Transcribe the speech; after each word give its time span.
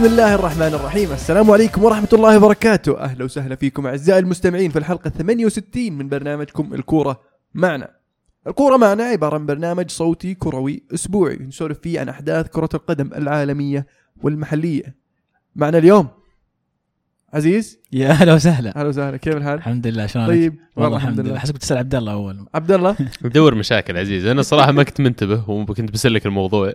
بسم 0.00 0.12
الله 0.12 0.34
الرحمن 0.34 0.74
الرحيم. 0.74 1.12
السلام 1.12 1.50
عليكم 1.50 1.84
ورحمة 1.84 2.08
الله 2.12 2.36
وبركاته. 2.36 3.00
أهلا 3.00 3.24
وسهلا 3.24 3.54
فيكم 3.54 3.86
أعزائي 3.86 4.18
المستمعين 4.18 4.70
في 4.70 4.78
الحلقة 4.78 5.10
68 5.10 5.92
من 5.92 6.08
برنامجكم 6.08 6.74
الكورة 6.74 7.20
معنا. 7.54 7.90
الكورة 8.46 8.76
معنا 8.76 9.04
عبارة 9.04 9.34
عن 9.34 9.46
برنامج 9.46 9.90
صوتي 9.90 10.34
كروي 10.34 10.82
أسبوعي 10.94 11.36
نسولف 11.36 11.78
فيه 11.78 12.00
عن 12.00 12.08
أحداث 12.08 12.48
كرة 12.48 12.68
القدم 12.74 13.10
العالمية 13.16 13.86
والمحلية. 14.22 14.96
معنا 15.56 15.78
اليوم 15.78 16.08
عزيز؟ 17.32 17.78
يا 17.92 18.10
أهلا 18.10 18.34
وسهلا. 18.34 18.76
أهلا 18.76 18.88
وسهلا. 18.88 19.16
كيف 19.16 19.36
الحال؟ 19.36 19.54
الحمد 19.54 19.86
لله 19.86 20.06
شلونك؟ 20.06 20.28
طيب 20.28 20.54
والله 20.76 20.96
الحمد 20.96 21.20
لله. 21.20 21.38
حسبك 21.38 21.58
تسال 21.58 21.78
عبد 21.78 21.94
الله 21.94 22.12
أول. 22.12 22.46
عبد 22.54 22.72
الله؟ 22.72 22.96
ندور 23.24 23.54
مشاكل 23.54 23.96
عزيز. 23.96 24.26
أنا 24.26 24.42
صراحة 24.42 24.72
ما 24.72 24.82
كنت 24.82 25.00
منتبه 25.00 25.50
وكنت 25.50 25.90
بسلك 25.90 26.26
الموضوع. 26.26 26.72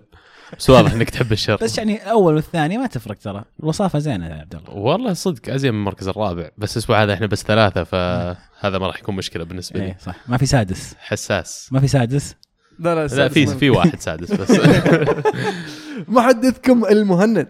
بس 0.60 0.70
واضح 0.70 0.92
إنك 0.92 1.10
تحب 1.10 1.32
الشر 1.32 1.56
بس 1.62 1.78
يعني 1.78 1.96
الأول 2.04 2.36
والثاني 2.36 2.78
ما 2.78 2.88
تفرق 2.88 3.16
ترى. 3.18 3.44
الوصافة 3.60 4.00
زينة 4.00 4.28
يا 4.28 4.34
عبد 4.34 4.56
الله. 4.56 4.70
والله 4.74 5.14
صدق 5.14 5.54
أزين 5.54 5.74
من 5.74 5.80
المركز 5.80 6.08
الرابع. 6.08 6.50
بس 6.58 6.78
الأسبوع 6.78 7.04
هذا 7.04 7.14
إحنا 7.14 7.28
بس 7.28 7.44
ثلاثة 7.44 7.84
فهذا 7.84 8.78
ما 8.78 8.88
راح 8.88 9.00
يكون 9.00 9.16
مشكلة 9.16 9.44
بالنسبة 9.44 9.80
لي. 9.80 9.86
إيه 9.86 9.98
صح. 10.00 10.16
ما 10.28 10.38
في 10.38 10.46
سادس. 10.46 10.96
حساس. 11.00 11.68
ما 11.72 11.80
في 11.80 11.88
سادس؟ 11.88 12.36
لا 12.80 12.96
لا, 12.96 13.16
لا 13.16 13.28
في 13.28 13.46
في 13.48 13.70
واحد 13.70 14.00
سادس 14.00 14.32
بس. 14.32 14.52
محدثكم 16.08 16.86
المهند. 16.86 17.48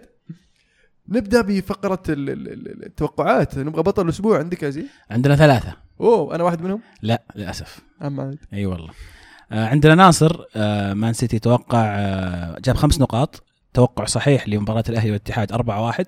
نبدأ 1.09 1.41
بفقرة 1.41 2.03
ال- 2.09 2.29
ال- 2.29 2.51
ال- 2.53 2.85
التوقعات. 2.85 3.57
نبغى 3.57 3.83
بطل 3.83 4.05
الأسبوع 4.05 4.39
عندك 4.39 4.63
يا 4.63 4.67
عزيز 4.67 4.85
عندنا 5.11 5.35
ثلاثة. 5.35 5.73
أوه 6.01 6.35
أنا 6.35 6.43
واحد 6.43 6.61
منهم؟ 6.61 6.81
لا 7.01 7.23
للأسف. 7.35 7.79
أما 8.01 8.23
عاد. 8.23 8.37
أي 8.53 8.65
والله. 8.65 8.89
آه 8.89 9.14
عندنا 9.51 9.95
ناصر 9.95 10.41
آه 10.55 10.93
مان 10.93 11.13
سيتي 11.13 11.39
توقع 11.39 11.85
آه 11.85 12.57
جاب 12.65 12.75
خمس 12.75 13.01
نقاط. 13.01 13.43
توقع 13.73 14.05
صحيح 14.05 14.49
لمباراة 14.49 14.83
الأهلي 14.89 15.11
والاتحاد 15.11 15.51
4-1 15.53 16.03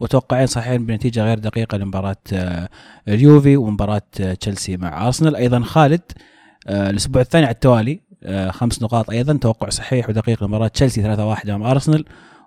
وتوقعين 0.00 0.46
صحيحين 0.46 0.86
بنتيجة 0.86 1.24
غير 1.24 1.38
دقيقة 1.38 1.78
لمباراة 1.78 2.16
آه 2.32 2.68
اليوفي 3.08 3.56
ومباراة 3.56 4.02
آه 4.20 4.34
تشيلسي 4.34 4.76
مع 4.76 5.06
أرسنال. 5.06 5.36
أيضا 5.36 5.60
خالد 5.60 6.00
آه 6.66 6.90
الأسبوع 6.90 7.22
الثاني 7.22 7.44
على 7.46 7.54
التوالي 7.54 8.00
آه 8.24 8.50
خمس 8.50 8.82
نقاط 8.82 9.10
أيضا. 9.10 9.32
توقع 9.40 9.68
صحيح 9.68 10.08
ودقيق 10.08 10.44
لمباراة 10.44 10.68
تشيلسي 10.68 11.02
3-1 11.02 11.16
أمام 11.50 11.62
أرسنال 11.62 12.04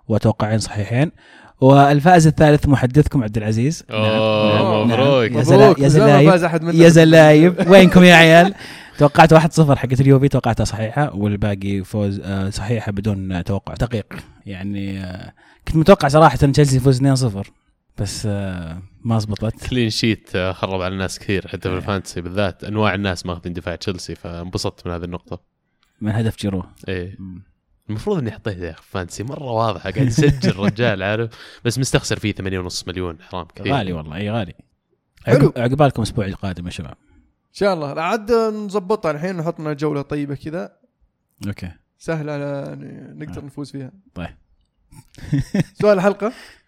وتوقعين 0.08 0.58
صحيحين. 0.58 1.12
والفائز 1.60 2.26
الثالث 2.26 2.68
محدثكم 2.68 3.22
عبد 3.24 3.36
العزيز. 3.36 3.84
أوه، 3.90 4.54
نعم. 4.54 4.88
مبروك. 4.90 5.30
يا 5.32 5.42
زلا- 5.42 5.56
مبروك 5.56 5.78
يا 5.78 5.88
زمان 5.88 6.24
ما 6.26 6.36
زلايب 6.36 6.74
يا 6.74 6.88
زلايب 6.88 7.70
وينكم 7.70 8.04
يا 8.04 8.14
عيال؟ 8.14 8.54
توقعت 8.98 9.34
1-0 9.34 9.38
حقت 9.76 10.00
اليوفي 10.00 10.28
توقعتها 10.28 10.64
صحيحة 10.64 11.14
والباقي 11.16 11.84
فوز 11.84 12.20
آه، 12.20 12.50
صحيحة 12.50 12.92
بدون 12.92 13.44
توقع 13.44 13.74
دقيق 13.74 14.12
يعني 14.46 15.04
آه، 15.04 15.32
كنت 15.68 15.76
متوقع 15.76 16.08
صراحة 16.08 16.38
إن 16.42 16.52
تشيلسي 16.52 16.76
يفوز 16.76 17.02
2-0 17.02 17.50
بس 17.98 18.26
آه، 18.30 18.82
ما 19.04 19.18
زبطت. 19.18 19.66
clean 19.70 19.90
sheet 19.90 20.36
خرب 20.36 20.82
على 20.82 20.92
الناس 20.92 21.18
كثير 21.18 21.48
حتى 21.48 21.58
في 21.60 21.68
إيه. 21.68 21.76
ال 21.76 21.82
fantasy 21.82 22.20
بالذات. 22.20 22.64
أنواع 22.64 22.94
الناس 22.94 23.26
ماخذين 23.26 23.52
دفاع 23.52 23.74
تشيلسي 23.76 24.14
فانبسطت 24.14 24.86
من 24.86 24.92
هذه 24.92 25.04
النقطة. 25.04 25.40
من 26.00 26.12
هدف 26.12 26.36
جيرو. 26.38 26.64
إيه. 26.88 27.18
المفروض 27.90 28.18
إني 28.18 28.30
حطيته 28.30 28.64
يا 28.64 28.70
أخي 28.70 28.82
fantasy 28.90 29.22
مرة 29.22 29.42
واضحة 29.50 29.90
قاعد 29.90 30.06
يسجل 30.06 30.56
رجال 30.56 31.02
عارف؟ 31.02 31.30
بس 31.64 31.78
مستخسر 31.78 32.18
فيه 32.18 32.32
8.5 32.32 32.88
مليون 32.88 33.22
حرام 33.22 33.46
كثير. 33.54 33.74
غالي 33.74 33.92
والله 33.92 34.16
إي 34.16 34.30
غالي. 34.30 34.54
حلو. 35.24 35.36
عقب- 35.46 35.58
عقبالكم 35.58 36.02
الأسبوع 36.02 36.26
القادم 36.26 36.66
يا 36.66 36.70
شباب. 36.70 36.94
شاء 37.56 37.74
الله. 37.74 38.00
عاد 38.00 38.32
نظبطها. 38.32 39.10
الحين 39.10 39.36
نحط 39.36 39.60
لنا 39.60 39.72
جولة 39.72 40.02
طيبة 40.02 40.34
كذا. 40.34 40.76
أوكي. 41.46 41.70
سهلة 41.98 42.32
على 42.32 42.76
نقدر 43.14 43.44
نفوز 43.44 43.70
فيها. 43.70 43.92
طيب. 44.14 44.36
سؤال 45.80 45.98
الحلقة؟ 45.98 46.32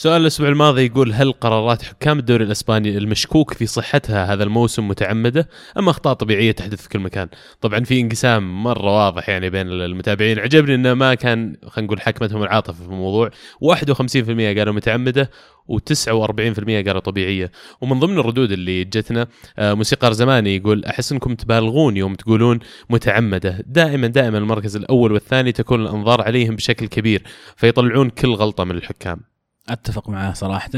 سؤال 0.00 0.20
الأسبوع 0.20 0.48
الماضي 0.48 0.86
يقول 0.86 1.12
هل 1.12 1.32
قرارات 1.32 1.82
حكام 1.82 2.18
الدوري 2.18 2.44
الإسباني 2.44 2.98
المشكوك 2.98 3.54
في 3.54 3.66
صحتها 3.66 4.34
هذا 4.34 4.44
الموسم 4.44 4.88
متعمدة 4.88 5.48
أم 5.78 5.88
أخطاء 5.88 6.14
طبيعية 6.14 6.52
تحدث 6.52 6.82
في 6.82 6.88
كل 6.88 6.98
مكان؟ 6.98 7.28
طبعا 7.60 7.80
في 7.80 8.00
انقسام 8.00 8.62
مرة 8.62 9.06
واضح 9.06 9.28
يعني 9.28 9.50
بين 9.50 9.66
المتابعين، 9.68 10.38
عجبني 10.38 10.74
إنه 10.74 10.94
ما 10.94 11.14
كان 11.14 11.56
خلينا 11.66 11.86
نقول 11.86 12.00
حكمتهم 12.00 12.42
العاطفة 12.42 12.84
في 12.84 12.90
الموضوع، 12.90 13.30
51% 13.60 14.58
قالوا 14.58 14.74
متعمدة 14.74 15.30
و49% 15.72 16.86
قالوا 16.86 17.00
طبيعية، 17.00 17.50
ومن 17.80 18.00
ضمن 18.00 18.18
الردود 18.18 18.52
اللي 18.52 18.84
جتنا 18.84 19.26
آه، 19.58 19.74
موسيقار 19.74 20.12
زماني 20.12 20.56
يقول 20.56 20.84
أحس 20.84 21.12
إنكم 21.12 21.34
تبالغون 21.34 21.96
يوم 21.96 22.14
تقولون 22.14 22.58
متعمدة، 22.90 23.64
دائما 23.66 24.06
دائما 24.06 24.38
المركز 24.38 24.76
الأول 24.76 25.12
والثاني 25.12 25.52
تكون 25.52 25.82
الأنظار 25.82 26.22
عليهم 26.22 26.56
بشكل 26.56 26.86
كبير، 26.86 27.22
فيطلعون 27.56 28.10
كل 28.10 28.34
غلطة 28.34 28.64
من 28.64 28.76
الحكام. 28.76 29.37
أتفق 29.68 30.08
معاه 30.08 30.32
صراحة. 30.32 30.70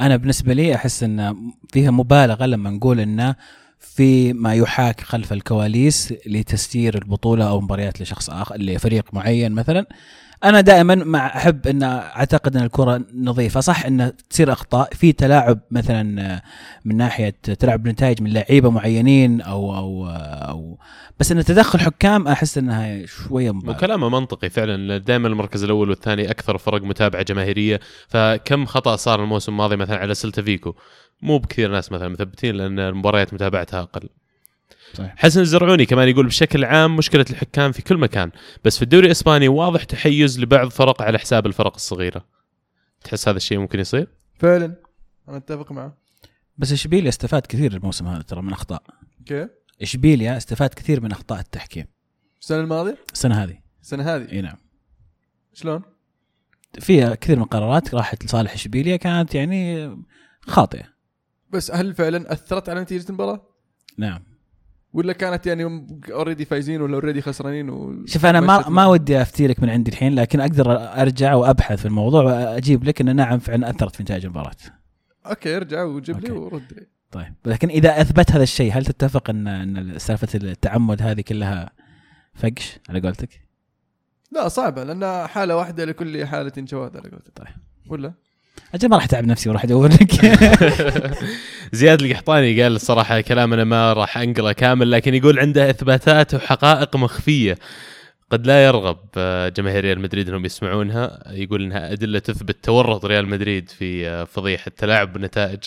أنا 0.00 0.16
بالنسبة 0.16 0.52
لي 0.54 0.74
أحس 0.74 1.02
إن 1.02 1.36
فيها 1.72 1.90
مبالغة 1.90 2.46
لما 2.46 2.70
نقول 2.70 3.00
انه 3.00 3.34
في 3.80 4.32
ما 4.32 4.54
يحاك 4.54 5.00
خلف 5.00 5.32
الكواليس 5.32 6.14
لتسيير 6.26 6.94
البطولة 6.94 7.48
أو 7.48 7.60
مباريات 7.60 8.00
لشخص 8.00 8.30
آخر 8.30 8.56
لفريق 8.56 9.14
معين 9.14 9.52
مثلا. 9.52 9.86
أنا 10.44 10.60
دائما 10.60 10.94
مع 10.94 11.26
أحب 11.26 11.66
إن 11.66 11.82
أعتقد 11.82 12.56
إن 12.56 12.62
الكرة 12.62 13.04
نظيفة. 13.14 13.60
صح 13.60 13.86
إن 13.86 14.12
تصير 14.30 14.52
أخطاء. 14.52 14.94
في 14.94 15.12
تلاعب 15.12 15.60
مثلا 15.70 16.40
من 16.84 16.96
ناحية 16.96 17.30
تلاعب 17.58 17.82
بنتائج 17.82 18.22
من 18.22 18.32
لعيبة 18.32 18.70
معينين 18.70 19.40
أو 19.40 19.76
أو 19.76 20.06
أو 20.48 20.78
بس 21.20 21.32
إن 21.32 21.44
تدخل 21.44 21.80
حكام 21.80 22.28
أحس 22.28 22.58
إنها 22.58 23.06
شوية 23.06 23.50
مبالغة. 23.50 23.76
وكلامه 23.76 24.08
منطقي 24.08 24.50
فعلا. 24.50 24.98
دائما 24.98 25.28
المركز 25.28 25.64
الأول 25.64 25.90
والثاني 25.90 26.30
أكثر 26.30 26.58
فرق 26.58 26.82
متابعة 26.82 27.22
جماهيرية. 27.22 27.80
فكم 28.08 28.66
خطأ 28.66 28.96
صار 28.96 29.22
الموسم 29.22 29.52
الماضي 29.52 29.76
مثلا 29.76 29.96
على 29.96 30.14
سلتا 30.14 30.42
فيكو؟ 30.42 30.74
مو 31.22 31.38
بكثير 31.38 31.70
ناس 31.70 31.92
مثلا 31.92 32.08
مثبتين 32.08 32.54
لأن 32.54 32.78
المباريات 32.78 33.34
متابعتها 33.34 33.80
أقل. 33.80 34.08
صحيح. 34.94 35.14
حسن 35.16 35.40
الزرعوني 35.40 35.86
كمان 35.86 36.08
يقول 36.08 36.26
بشكل 36.26 36.64
عام 36.64 36.96
مشكلة 36.96 37.24
الحكام 37.30 37.72
في 37.72 37.82
كل 37.82 37.96
مكان 37.96 38.30
بس 38.64 38.76
في 38.76 38.82
الدوري 38.82 39.06
الإسباني 39.06 39.48
واضح 39.48 39.84
تحيز 39.84 40.40
لبعض 40.40 40.68
فرق 40.68 41.02
على 41.02 41.18
حساب 41.18 41.46
الفرق 41.46 41.74
الصغيرة. 41.74 42.24
تحس 43.04 43.28
هذا 43.28 43.36
الشيء 43.36 43.58
ممكن 43.58 43.80
يصير؟ 43.80 44.08
فعلا. 44.34 44.76
أنا 45.28 45.36
أتفق 45.36 45.72
معه. 45.72 45.96
بس 46.58 46.72
إشبيليا 46.72 47.08
استفاد 47.08 47.42
كثير 47.42 47.72
الموسم 47.72 48.06
هذا 48.06 48.22
ترى 48.22 48.42
من 48.42 48.52
أخطاء. 48.52 48.82
كيف؟ 49.26 49.48
إشبيليا 49.82 50.36
استفاد 50.36 50.74
كثير 50.74 51.00
من 51.00 51.12
أخطاء 51.12 51.40
التحكيم. 51.40 51.86
السنة 52.40 52.60
الماضية؟ 52.60 52.98
السنة 53.12 53.44
هذه. 53.44 53.58
السنة 53.82 54.16
هذه؟ 54.16 54.32
إي 54.32 54.40
نعم. 54.40 54.56
شلون؟ 55.54 55.82
في 56.78 57.16
كثير 57.16 57.36
من 57.36 57.42
القرارات 57.42 57.94
راحت 57.94 58.24
لصالح 58.24 58.52
إشبيليا 58.52 58.96
كانت 58.96 59.34
يعني 59.34 59.90
خاطئة. 60.40 60.84
بس 61.50 61.70
هل 61.70 61.94
فعلا 61.94 62.32
أثرت 62.32 62.68
على 62.68 62.80
نتيجة 62.80 63.08
المباراة؟ 63.08 63.46
نعم. 63.98 64.29
ولا 64.92 65.12
كانت 65.12 65.46
يعني 65.46 65.86
already 66.10 66.44
فايزين 66.44 66.82
ولا 66.82 66.94
already 66.94 67.22
خسرانين 67.22 67.70
و... 67.70 68.06
شوف 68.06 68.26
أنا 68.26 68.40
ما 68.40 68.68
ما؟ 68.68 68.86
ودي 68.86 69.22
أفتي 69.22 69.46
لك 69.46 69.62
من 69.62 69.70
عندي 69.70 69.90
الحين 69.90 70.14
لكن 70.14 70.40
أقدر 70.40 70.72
أرجع 70.76 71.34
وأبحث 71.34 71.78
في 71.78 71.86
الموضوع 71.86 72.24
وأجيب 72.24 72.84
لك 72.84 73.00
ان 73.00 73.16
نعم 73.16 73.38
فعلا 73.38 73.70
أثرت 73.70 73.96
في 73.96 74.02
نتائج 74.02 74.24
المباراة 74.24 74.56
okay 75.26 75.56
ارجع 75.56 75.82
وجيب 75.84 76.20
لي. 76.20 76.30
ورد 76.30 76.72
لي 76.72 76.86
طيب 77.10 77.34
لكن 77.44 77.68
إذا 77.68 78.00
أثبت 78.00 78.32
هذا 78.32 78.42
الشيء 78.42 78.72
هل 78.72 78.84
تتفق 78.84 79.30
ان 79.30 79.48
إن 79.48 79.98
سالفة 79.98 80.28
التعمد 80.34 81.02
هذه 81.02 81.20
كلها 81.20 81.70
فقش 82.34 82.78
على 82.88 83.00
قولتك؟ 83.00 83.40
لا 84.32 84.48
صعبة 84.48 84.84
لأن 84.84 85.26
حالة 85.26 85.56
واحدة 85.56 85.84
لكل 85.84 86.26
حالة 86.26 86.52
جواد 86.56 86.96
على 86.96 87.08
قولتك 87.08 87.32
طيب. 87.36 87.48
ولا 87.88 88.12
أجل 88.74 88.88
ما 88.88 88.96
راح 88.96 89.04
أتعب 89.04 89.24
نفسي 89.26 89.48
وأروح 89.48 89.64
أدور 89.64 89.88
لك. 89.88 90.12
زياد 91.72 92.02
القحطاني 92.02 92.62
قال 92.62 92.76
الصراحه 92.76 93.20
كلام 93.20 93.52
أنا 93.52 93.64
ما 93.64 93.92
راح 93.92 94.18
أنقله 94.18 94.52
كامل 94.52 94.90
لكن 94.90 95.14
يقول 95.14 95.38
عنده 95.38 95.70
إثباتات 95.70 96.34
وحقائق 96.34 96.96
مخفية. 96.96 97.58
قد 98.30 98.46
لا 98.46 98.64
يرغب 98.64 98.98
آه، 99.16 99.48
جماهير 99.48 99.84
ريال 99.84 100.00
مدريد 100.00 100.28
إنهم 100.28 100.44
يسمعونها. 100.44 101.22
يقول 101.30 101.62
إنها 101.62 101.92
أدلة 101.92 102.18
تثبت 102.18 102.56
تورط 102.64 103.04
ريال 103.04 103.28
مدريد 103.28 103.68
في 103.68 104.08
آه، 104.08 104.24
فضيحة 104.24 104.70
تلاعب 104.76 105.12
بالنتائج 105.12 105.58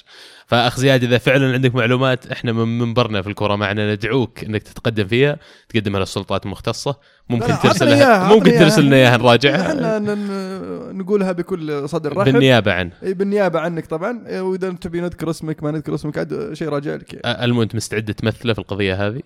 فأخ 0.53 0.79
زياد 0.79 1.03
إذا 1.03 1.17
فعلا 1.17 1.53
عندك 1.53 1.75
معلومات 1.75 2.27
إحنا 2.31 2.51
من 2.51 2.79
منبرنا 2.79 3.21
في 3.21 3.29
الكره 3.29 3.55
معنا 3.55 3.93
ندعوك 3.93 4.43
إنك 4.43 4.63
تتقدم 4.63 5.07
فيها 5.07 5.37
تقدمها 5.69 5.99
للسلطات 5.99 6.45
المختصة. 6.45 6.99
ممكن 7.29 7.53
ترسلها 7.63 8.33
ممكن 8.35 8.51
ترسل 8.51 8.83
لنا 8.85 8.95
إياها 8.95 9.09
إحنا 9.15 9.23
نراجعها. 9.23 9.99
ن- 9.99 10.97
نقولها 10.97 11.31
بكل 11.31 11.89
صدر 11.89 12.17
رحب. 12.17 12.31
بالنيابة 12.31 12.73
عنه 12.73 12.91
إي 13.03 13.13
بالنيابة 13.13 13.59
عنك 13.59 13.85
طبعا. 13.85 14.41
وإذا 14.41 14.71
تبي 14.71 15.01
نذكر 15.01 15.29
اسمك 15.29 15.63
ما 15.63 15.71
نذكر 15.71 15.95
اسمك 15.95 16.17
عاد 16.17 16.53
شيء 16.53 16.69
راجع 16.69 16.95
لك 16.95 17.13
يعني. 17.13 17.45
المو 17.45 17.63
أنت 17.63 17.75
مستعد 17.75 18.13
تمثله 18.13 18.53
في 18.53 18.59
القضية 18.59 19.07
هذه؟ 19.07 19.21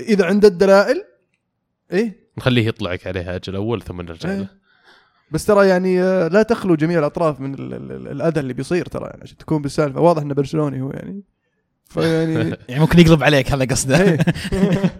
إذا 0.00 0.24
عنده 0.24 0.48
الدلائل 0.48 1.04
إيه 1.92 2.28
نخليه 2.38 2.66
يطلعك 2.66 3.06
عليها 3.06 3.36
أجل 3.36 3.54
أول 3.56 3.82
ثم 3.82 4.00
نرجع. 4.00 4.32
له. 4.32 4.57
بس 5.30 5.44
ترى 5.44 5.68
يعني 5.68 6.02
آه، 6.02 6.28
لا 6.28 6.42
تخلو 6.42 6.74
جميع 6.74 6.98
الأطراف 6.98 7.40
من 7.40 7.54
ال- 7.54 7.74
ال- 7.74 7.92
ال- 7.92 8.08
الأذى 8.08 8.40
اللي 8.40 8.52
بيصير 8.52 8.86
ترى 8.86 9.04
يعني 9.06 9.22
عشان 9.22 9.36
تكون 9.36 9.62
بالسالفة. 9.62 10.00
واضح 10.00 10.22
إنه 10.22 10.34
برشلوني 10.34 10.82
هو 10.82 10.90
يعني. 10.90 11.22
فيعني 11.84 12.34
يعني 12.68 12.80
ممكن 12.80 12.98
يقلب 12.98 13.22
عليك 13.24 13.52
هذا 13.52 13.64
قصده. 13.64 14.00
إيه. 14.02 14.18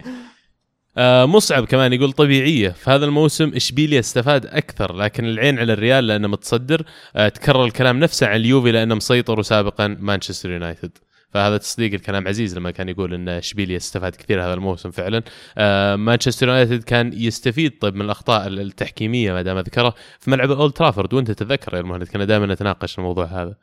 آه 0.99 1.27
مصعب 1.27 1.65
كمان 1.65 1.93
يقول 1.93 2.13
طبيعية. 2.13 2.69
في 2.69 2.91
هذا 2.91 3.05
الموسم 3.05 3.53
إشبيليا 3.55 4.01
استفاد 4.01 4.47
أكثر 4.47 4.97
لكن 4.97 5.25
العين 5.25 5.59
على 5.59 5.73
الريال 5.73 6.07
لأنه 6.07 6.29
متصدر. 6.29 6.83
آه 7.17 7.29
تكرر 7.29 7.65
الكلام 7.65 7.99
نفسه 8.01 8.27
عن 8.27 8.37
اليوفي 8.37 8.73
لأنه 8.73 8.95
مسيطر 8.95 9.39
وسابقا 9.39 9.87
مانشستر 10.01 10.51
يونايتد. 10.51 10.91
فهذا 11.31 11.57
تصديق 11.57 11.95
الكلام 11.95 12.29
عزيز 12.29 12.57
لما 12.57 12.71
كان 12.71 12.89
يقول 12.89 13.15
إن 13.15 13.29
اشبيليا 13.29 13.77
استفاد 13.77 14.17
كثير 14.17 14.45
هذا 14.45 14.55
الموسم 14.55 14.91
فعلا. 14.91 15.23
آه 15.59 15.97
مانشستر 15.97 16.49
يونايتد 16.49 16.83
كان 16.83 17.13
يستفيد 17.13 17.79
طيب 17.79 17.95
من 17.95 18.03
الأخطاء 18.03 18.49
التحكيمية 18.49 19.33
ما 19.33 19.43
دام 19.43 19.59
ذكرها 19.59 19.95
في 20.21 20.31
ملعب 20.31 20.51
أولد 20.51 20.73
ترافورد. 20.73 21.15
وأنت 21.15 21.31
تتذكر 21.31 21.75
يا 21.75 21.81
المهند 21.81 22.05
كنا 22.05 22.25
دائما 22.25 22.47
نتناقش 22.47 22.99
الموضوع 22.99 23.25
هذا. 23.25 23.55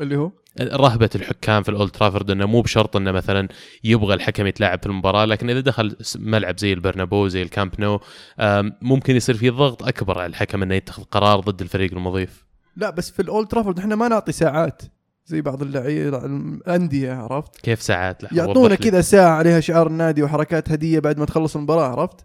اللي 0.00 0.16
هو؟ 0.16 0.32
رهبة 0.60 1.10
الحكام 1.14 1.62
في 1.62 1.68
الأولد 1.68 1.90
ترافورد 1.90 2.30
إنه 2.30 2.46
مو 2.46 2.60
بشرط 2.60 2.96
إنه 2.96 3.12
مثلا 3.12 3.48
يبغى 3.84 4.14
الحكم 4.14 4.46
يتلاعب 4.46 4.78
في 4.80 4.86
المباراة 4.86 5.24
لكن 5.24 5.50
إذا 5.50 5.60
دخل 5.60 5.96
ملعب 6.16 6.58
زي 6.58 6.72
البرنابو 6.72 7.28
زي 7.28 7.42
الكامب 7.42 7.80
نو 7.80 8.00
ممكن 8.82 9.16
يصير 9.16 9.36
في 9.36 9.50
ضغط 9.50 9.82
أكبر 9.82 10.18
على 10.18 10.26
الحكم 10.26 10.62
إنه 10.62 10.74
يتخذ 10.74 11.02
قرار 11.02 11.40
ضد 11.40 11.60
الفريق 11.60 11.92
المضيف. 11.92 12.44
لا 12.76 12.90
بس 12.90 13.10
في 13.10 13.22
الأولد 13.22 13.48
ترافورد 13.48 13.78
إحنا 13.78 13.94
ما 13.94 14.08
نعطي 14.08 14.32
ساعات. 14.32 14.82
زي 15.30 15.40
بعض 15.40 15.62
اللعيبه 15.62 16.24
الأندية 16.26 17.12
عرفت؟ 17.12 17.56
كيف 17.56 17.82
ساعات؟ 17.82 18.24
لحظة 18.24 18.36
يعطونا. 18.36 18.74
كذا 18.74 19.00
ساعة 19.00 19.30
عليها 19.38 19.60
شعار 19.60 19.86
النادي 19.86 20.22
وحركات 20.22 20.70
هدية 20.72 20.98
بعد 20.98 21.18
ما 21.18 21.24
تخلص 21.24 21.56
المباراة 21.56 21.88
عرفت؟ 22.00 22.16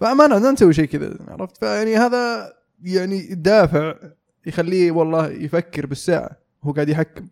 فما 0.00 0.26
ما 0.26 0.50
نسوي 0.52 0.72
شيء 0.72 0.84
كذا 0.84 1.16
عرفت؟ 1.28 1.56
فيعني 1.56 1.96
هذا 1.96 2.52
يعني 2.82 3.34
دافع 3.34 3.94
يخليه 4.46 4.90
والله 4.92 5.28
يفكر 5.28 5.86
بالساعة 5.86 6.30
هو 6.64 6.72
قاعد 6.72 6.88
يحكم 6.88 7.28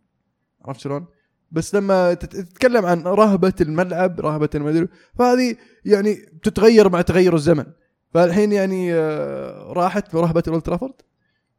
عرفت 0.64 0.80
شلون؟ 0.80 1.06
بس 1.50 1.74
لما 1.74 2.14
تت- 2.14 2.36
تتكلم 2.36 2.86
عن 2.86 3.02
رهبة 3.02 3.52
الملعب 3.60 4.20
رهبة 4.20 4.48
المدري 4.54 4.88
فهذه 5.18 5.56
يعني 5.84 6.14
تتغير 6.42 6.88
مع 6.88 7.00
تغير 7.02 7.34
الزمن. 7.34 7.64
فالحين 8.14 8.52
يعني 8.52 8.94
آه، 8.94 9.72
راحت 9.72 10.14
رهبة 10.14 10.42
الأولد 10.46 10.62
ترافورد؟ 10.62 10.94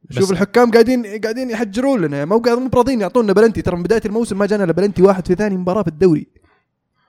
شوف 0.09 0.31
الحكام 0.31 0.71
قاعدين 0.71 1.21
قاعدين 1.23 1.49
يحجرون 1.49 2.01
لنا. 2.01 2.25
ما 2.25 2.35
هو 2.35 2.39
قاعد 2.39 2.57
مو 2.57 2.67
براضيين 2.67 3.01
يعطونا 3.01 3.33
بلنتي. 3.33 3.61
ترى 3.61 3.75
من 3.75 3.83
بداية 3.83 4.01
الموسم 4.05 4.37
ما 4.37 4.45
جانا 4.45 4.63
إلا 4.63 4.73
بلنتي 4.73 5.01
واحد 5.01 5.27
في 5.27 5.35
ثاني 5.35 5.57
مباراة 5.57 5.81
في 5.81 5.87
الدوري. 5.87 6.27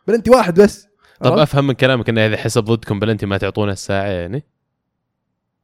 بلنتي 0.09 0.31
واحد 0.31 0.61
بس. 0.61 0.87
طب 1.21 1.33
عرفت؟ 1.33 1.43
أفهم 1.43 1.67
من 1.67 1.75
كلامك 1.75 2.09
إنه 2.09 2.27
إذا 2.27 2.37
حسب 2.37 2.65
ضدكم 2.65 2.99
بلنتي 2.99 3.27
ما 3.27 3.39
تعطونا 3.39 3.73
الساعة 3.73 4.07
يعني؟ 4.07 4.45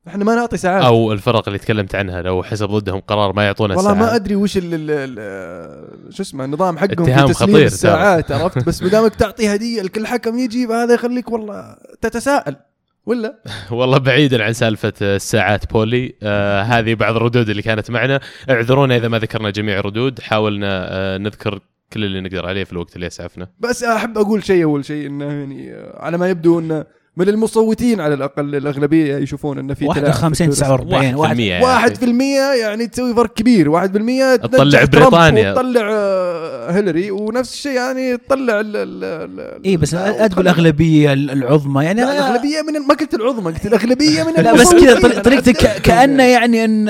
إحنا 0.09 0.25
ما 0.25 0.35
نعطي 0.35 0.57
ساعات. 0.57 0.85
أو 0.85 1.13
الفرق 1.13 1.49
اللي 1.49 1.59
تكلمت 1.59 1.95
عنها 1.95 2.23
لو 2.23 2.43
حسب 2.43 2.67
ضدهم 2.67 3.01
قرار 3.01 3.33
ما 3.33 3.45
يعطونا 3.45 3.77
والله 3.77 3.95
ما 3.95 4.15
أدري 4.15 4.37
وش 4.37 4.59
ال 4.63 6.15
شو 6.15 6.23
اسمه 6.23 6.45
النظام 6.45 6.79
حقهم 6.79 7.03
اتهام 7.03 7.27
في 7.27 7.33
تسليم 7.33 7.55
خطير. 7.55 7.67
الساعات 7.67 8.33
عرفت؟ 8.33 8.67
بس 8.67 8.83
ما 8.83 8.89
دامك 8.89 9.15
تعطي 9.15 9.55
هدية 9.55 9.83
لكل 9.83 10.07
حكم 10.07 10.39
يجي 10.39 10.67
فهذا 10.67 10.95
يخليك 10.95 11.31
والله 11.31 11.77
تتساءل. 12.01 12.57
ولا؟ 13.07 13.43
والله 13.71 13.99
بعيدا 13.99 14.45
عن 14.45 14.53
سالفة 14.53 14.93
الساعات 15.03 15.73
بولي 15.73 16.15
آه 16.23 16.63
هذه 16.63 16.95
بعض 16.95 17.17
الردود 17.17 17.49
اللي 17.49 17.63
كانت 17.63 17.91
معنا. 17.91 18.21
اعذرونا 18.51 18.97
إذا 18.97 19.09
ما 19.09 19.19
ذكرنا 19.19 19.51
جميع 19.51 19.79
الردود. 19.79 20.21
حاولنا 20.21 20.87
آه 20.91 21.19
نذكر 21.19 21.61
كل 21.93 22.05
اللي 22.05 22.21
نقدر 22.21 22.47
عليه 22.47 22.65
في 22.65 22.73
الوقت 22.73 22.95
اللي 22.97 23.07
يسعفنا. 23.07 23.49
بس 23.59 23.85
أحب 23.85 24.19
أقول 24.19 24.45
شيء 24.45 24.65
أول 24.65 24.85
شيء 24.85 25.07
إنه 25.07 25.25
يعني 25.25 25.73
آه، 25.75 25.99
على 26.03 26.19
ما 26.19 26.29
يبدو 26.29 26.59
إنه 26.59 26.85
من 27.17 27.29
المصوتين 27.29 28.01
على 28.01 28.15
الأقل 28.15 28.55
الأغلبية 28.55 29.17
يشوفون 29.17 29.59
انه 29.59 29.75
في 29.75 29.81
تلاعب 29.85 29.95
في 30.03 30.09
51 30.11 30.49
الدوري. 30.49 30.85
49 30.85 31.15
واحد 31.15 31.35
في 31.37 31.43
المية 31.43 31.55
يا 31.55 31.63
واحد 31.63 31.91
أخي. 31.91 32.01
في 32.01 32.05
المية 32.05 32.41
يعني 32.61 32.87
تسوي 32.87 33.15
فرق 33.15 33.35
كبير 33.35 33.69
واحد 33.71 33.93
في 33.93 33.99
المية 33.99 34.37
تطلع 34.37 34.59
تنجح 34.65 34.85
ترامب 34.85 35.11
بريطانيا. 35.11 35.53
وتطلع 35.53 35.81
آه، 35.93 36.71
هيلاري 36.73 37.11
ونفس 37.11 37.53
الشيء 37.55 37.73
يعني 37.73 38.17
تطلع 38.17 38.61
ال- 38.61 38.77
ال- 38.77 39.05
ال- 39.05 39.65
اي 39.67 39.77
بس 39.77 39.91
تقول 39.91 40.31
الاغلبيه 40.39 41.13
العظمى 41.13 41.85
يعني 41.85 42.03
الأغلبية 42.03 42.63
من 42.63 42.87
ما 42.89 42.95
قلت 42.95 43.15
العظمى 43.15 43.53
قلت 43.53 43.67
الأغلبية 43.67 44.23
من 44.23 44.33
لا 44.45 44.53
بس. 44.53 44.75
كذا 44.75 45.21
طريقتك. 45.23 45.83
كانه 45.83 46.23
يعني 46.23 46.65
ان 46.65 46.85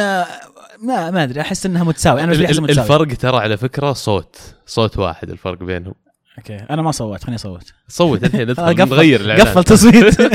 ما 0.82 1.10
ما 1.10 1.22
أدري 1.24 1.40
أحس 1.40 1.66
أنها 1.66 1.84
متساوي 1.84 2.24
أنا 2.24 2.32
احس 2.44 2.58
متساوي 2.60 2.70
الفرق 2.70 3.16
ترى 3.16 3.36
على 3.36 3.56
فكرة 3.56 3.92
صوت 3.92 4.36
صوت 4.66 4.98
واحد 4.98 5.30
الفرق 5.30 5.62
بينهم 5.62 5.94
أوكي 6.38 6.56
أنا 6.56 6.82
ما 6.82 6.90
صوت 6.90 7.24
خليني 7.24 7.36
أصوت 7.36 7.72
صوت 7.88 8.24
الحين 8.24 8.48
نغير 8.88 9.20
الإعلان. 9.20 9.46
قفل 9.46 9.64
تصويت 9.64 10.20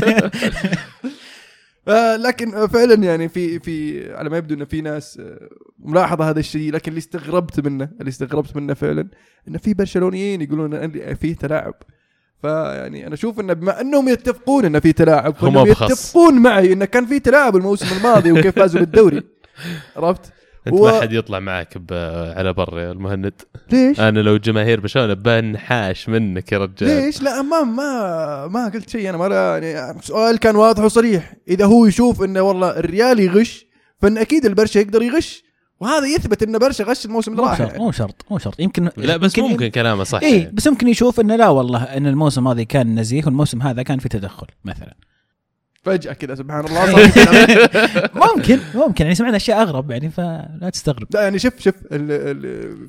آه، 1.87 2.15
لكن 2.15 2.53
آه، 2.53 2.65
فعلا 2.65 2.93
يعني 3.03 3.29
في 3.29 3.59
في 3.59 4.05
على 4.13 4.29
ما 4.29 4.37
يبدو 4.37 4.55
إنه 4.55 4.65
في 4.65 4.81
ناس 4.81 5.19
آه، 5.19 5.49
ملاحظة 5.79 6.29
هذا 6.29 6.39
الشيء 6.39 6.71
لكن 6.71 6.89
اللي 6.91 6.99
استغربت 6.99 7.59
منه 7.59 7.89
اللي 7.99 8.09
استغربت 8.09 8.55
منه 8.55 8.73
فعلا 8.73 9.09
إنه 9.47 9.57
في 9.57 9.73
برشلونيين 9.73 10.41
يقولون 10.41 10.73
إن 10.73 11.15
فيه 11.15 11.35
تلاعب 11.35 11.73
فيعني 12.41 13.07
أنا 13.07 13.13
أشوف 13.13 13.39
إنه 13.39 13.53
بما 13.53 13.81
أنهم 13.81 14.09
يتفقون 14.09 14.65
إنه 14.65 14.79
في 14.79 14.93
تلاعب 14.93 15.35
هم. 15.41 15.67
يتفقون 15.67 16.33
معي 16.39 16.73
إنه 16.73 16.85
كان 16.85 17.05
في 17.05 17.19
تلاعب 17.19 17.55
الموسم 17.55 17.97
الماضي 17.97 18.31
وكيف 18.31 18.55
فازوا 18.55 18.79
بالدوري 18.79 19.23
عرفت؟ 19.97 20.33
أنت 20.67 20.75
و- 20.75 20.85
ما 20.85 21.01
حد 21.01 21.13
يطلع 21.13 21.39
معك 21.39 21.77
ب- 21.77 21.93
على 22.37 22.53
بر 22.53 22.79
يا 22.79 22.91
المهند 22.91 23.33
ليش؟ 23.71 23.99
أنا 23.99 24.19
لو 24.19 24.37
جماهير 24.37 24.79
برشلونه 24.79 25.13
بنحاش 25.13 26.09
منك 26.09 26.51
يا 26.51 26.57
رجال 26.57 26.89
ليش؟ 27.05 27.21
لا 27.21 27.41
ما 27.41 27.63
ما 27.63 28.47
ما 28.47 28.71
قلت 28.73 28.89
شيء 28.89 29.09
أنا 29.09 29.17
ما 29.17 29.27
لا 29.27 29.57
يعني 29.57 30.01
سؤال 30.01 30.37
كان 30.39 30.55
واضح 30.55 30.83
وصريح 30.83 31.33
إذا 31.47 31.65
هو 31.65 31.85
يشوف 31.85 32.23
إنه 32.23 32.41
والله 32.41 32.69
الريال 32.79 33.19
يغش 33.19 33.65
فإن 34.01 34.17
أكيد 34.17 34.45
البرشا 34.45 34.79
يقدر 34.79 35.01
يغش 35.01 35.43
وهذا 35.79 36.07
يثبت 36.07 36.43
إن 36.43 36.57
برشا 36.57 36.83
غش 36.83 37.05
الموسم 37.05 37.31
اللي 37.31 37.41
مو 37.43 37.47
راح 37.49 37.57
شرط. 37.57 37.75
مو 37.77 37.91
شرط 37.91 38.25
مو 38.31 38.37
شرط 38.37 38.59
يمكن 38.59 38.89
لا 38.97 39.17
بس 39.17 39.39
ممكن 39.39 39.67
كلامه 39.67 40.03
صح 40.03 40.19
اي. 40.23 40.49
بس 40.53 40.67
ممكن 40.67 40.87
يشوف 40.87 41.19
إنه 41.19 41.35
لا 41.35 41.49
والله 41.49 41.83
إن 41.83 42.07
الموسم 42.07 42.39
الماضي 42.41 42.65
كان 42.65 42.99
نزيه 42.99 43.21
والموسم 43.25 43.61
هذا 43.61 43.83
كان 43.83 43.99
في 43.99 44.09
تدخل 44.09 44.47
مثلا 44.65 44.95
فجأة 45.83 46.13
كذا 46.13 46.35
سبحان 46.35 46.65
الله. 46.65 46.85
في. 47.09 48.09
ممكن 48.15 48.59
ممكن. 48.75 49.03
يعني 49.03 49.15
سمعنا 49.15 49.37
أشياء 49.37 49.61
أغرب 49.61 49.91
يعني 49.91 50.09
فلا 50.09 50.69
تستغرب. 50.73 51.07
لا 51.13 51.21
يعني 51.21 51.39
شوف 51.39 51.59
شوف 51.59 51.75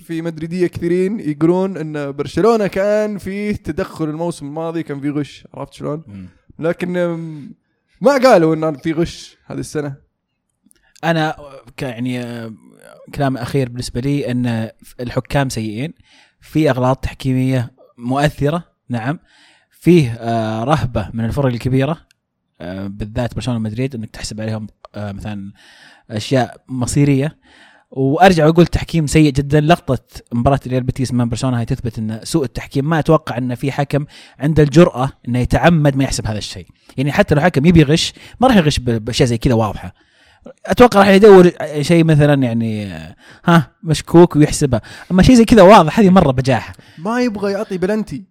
في 0.05 0.23
مدريدية 0.23 0.67
كثيرين 0.67 1.21
يقولون 1.21 1.77
إن 1.77 2.13
برشلونة 2.13 2.67
كان 2.67 3.19
فيه 3.19 3.53
تدخل 3.53 4.05
الموسم 4.05 4.47
الماضي 4.47 4.83
كان 4.83 5.01
فيه 5.01 5.11
غش 5.11 5.45
عرفت 5.55 5.73
شلون؟ 5.73 6.29
لكن 6.59 6.93
ما 8.01 8.13
قالوا 8.13 8.55
انه 8.55 8.73
في 8.73 8.93
غش 8.93 9.37
هذه 9.47 9.59
السنة. 9.59 9.95
أنا 11.05 11.37
يعني 11.83 12.23
كلام 13.15 13.37
أخير 13.37 13.69
بالنسبة 13.69 14.01
لي 14.01 14.31
إن 14.31 14.71
الحكام 15.01 15.49
سيئين. 15.49 15.93
في 16.41 16.71
أغلاط 16.71 17.05
تحكيمية 17.05 17.73
مؤثرة 17.99 18.65
نعم. 18.89 19.19
فيه 19.71 20.13
آه، 20.13 20.65
رهبة 20.65 21.11
من 21.15 21.25
الفرق 21.25 21.47
الكبيرة. 21.47 22.10
بالذات 22.87 23.35
برشلونة 23.35 23.61
ومدريد 23.61 23.95
إنك 23.95 24.11
تحسب 24.11 24.41
عليهم 24.41 24.67
آه، 24.95 25.13
مثلا 25.13 25.53
أشياء 26.11 26.57
مصيرية. 26.69 27.37
وأرجع 27.91 28.47
وأقول 28.47 28.67
تحكيم 28.67 29.07
سيء 29.07 29.33
جدا. 29.33 29.61
لقطة 29.61 29.99
مباراة 30.33 30.61
ريال 30.67 30.83
بيتيس 30.83 31.11
امام 31.13 31.29
برشلونة 31.29 31.61
هي 31.61 31.65
تثبت 31.65 31.99
إن 31.99 32.21
سوء 32.23 32.45
التحكيم. 32.45 32.89
ما 32.89 32.99
أتوقع 32.99 33.39
إن 33.39 33.55
في 33.55 33.73
حكم 33.73 34.05
عنده 34.39 34.63
الجرأة 34.63 35.11
إنه 35.29 35.39
يتعمد 35.39 35.97
ما 35.97 36.05
يحسب 36.05 36.27
هذا 36.27 36.39
الشيء. 36.39 36.67
يعني 36.97 37.13
حتى 37.13 37.35
لو 37.35 37.41
حكم 37.41 37.67
يبي 37.67 37.81
يغش 37.81 38.13
ما 38.41 38.49
راح 38.49 38.57
يغش 38.57 38.79
بأشياء 38.79 39.29
زي 39.29 39.39
كذا 39.39 39.55
واضحة. 39.55 39.95
أتوقع 40.67 41.01
راح 41.01 41.09
يدور 41.09 41.51
شيء 41.81 42.05
مثلا 42.05 42.43
يعني 42.43 42.87
آه، 42.87 43.17
ها 43.45 43.71
مشكوك 43.83 44.37
ويحسبها. 44.37 44.81
أما 45.11 45.23
شيء 45.23 45.35
زي 45.35 45.45
كذا 45.45 45.63
واضح 45.63 45.99
هذه 45.99 46.11
مرة 46.11 46.31
بجاحة. 46.33 46.75
ما 46.99 47.21
يبغى 47.21 47.53
يعطي 47.53 47.79
بلنتي. 47.79 48.30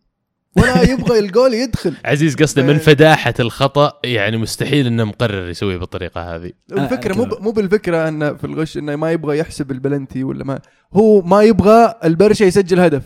ولا 0.58 0.82
يبغى 0.92 1.20
الجول 1.20 1.54
يدخل. 1.54 1.96
عزيز 2.06 2.36
قصده 2.36 2.64
من 2.64 2.78
فداحة 2.78 3.34
الخطأ 3.40 4.00
يعني 4.04 4.38
مستحيل 4.38 4.88
إنه 4.88 5.04
مقرر 5.04 5.50
يسويه 5.50 5.78
بالطريقة 5.78 6.36
هذه. 6.36 6.52
الفكرة 6.72 7.14
مو 7.14 7.38
مو 7.40 7.52
بالفكرة 7.52 8.08
إنه 8.08 8.34
في 8.34 8.44
الغش 8.44 8.78
إنه 8.78 8.96
ما 8.96 9.12
يبغى 9.12 9.38
يحسب 9.38 9.72
البلنتي 9.72 10.24
ولا 10.24 10.44
ما. 10.44 10.60
هو 10.94 11.22
ما 11.22 11.44
يبغى 11.44 11.94
البرشا 12.04 12.44
يسجل 12.44 12.80
هدف. 12.80 13.04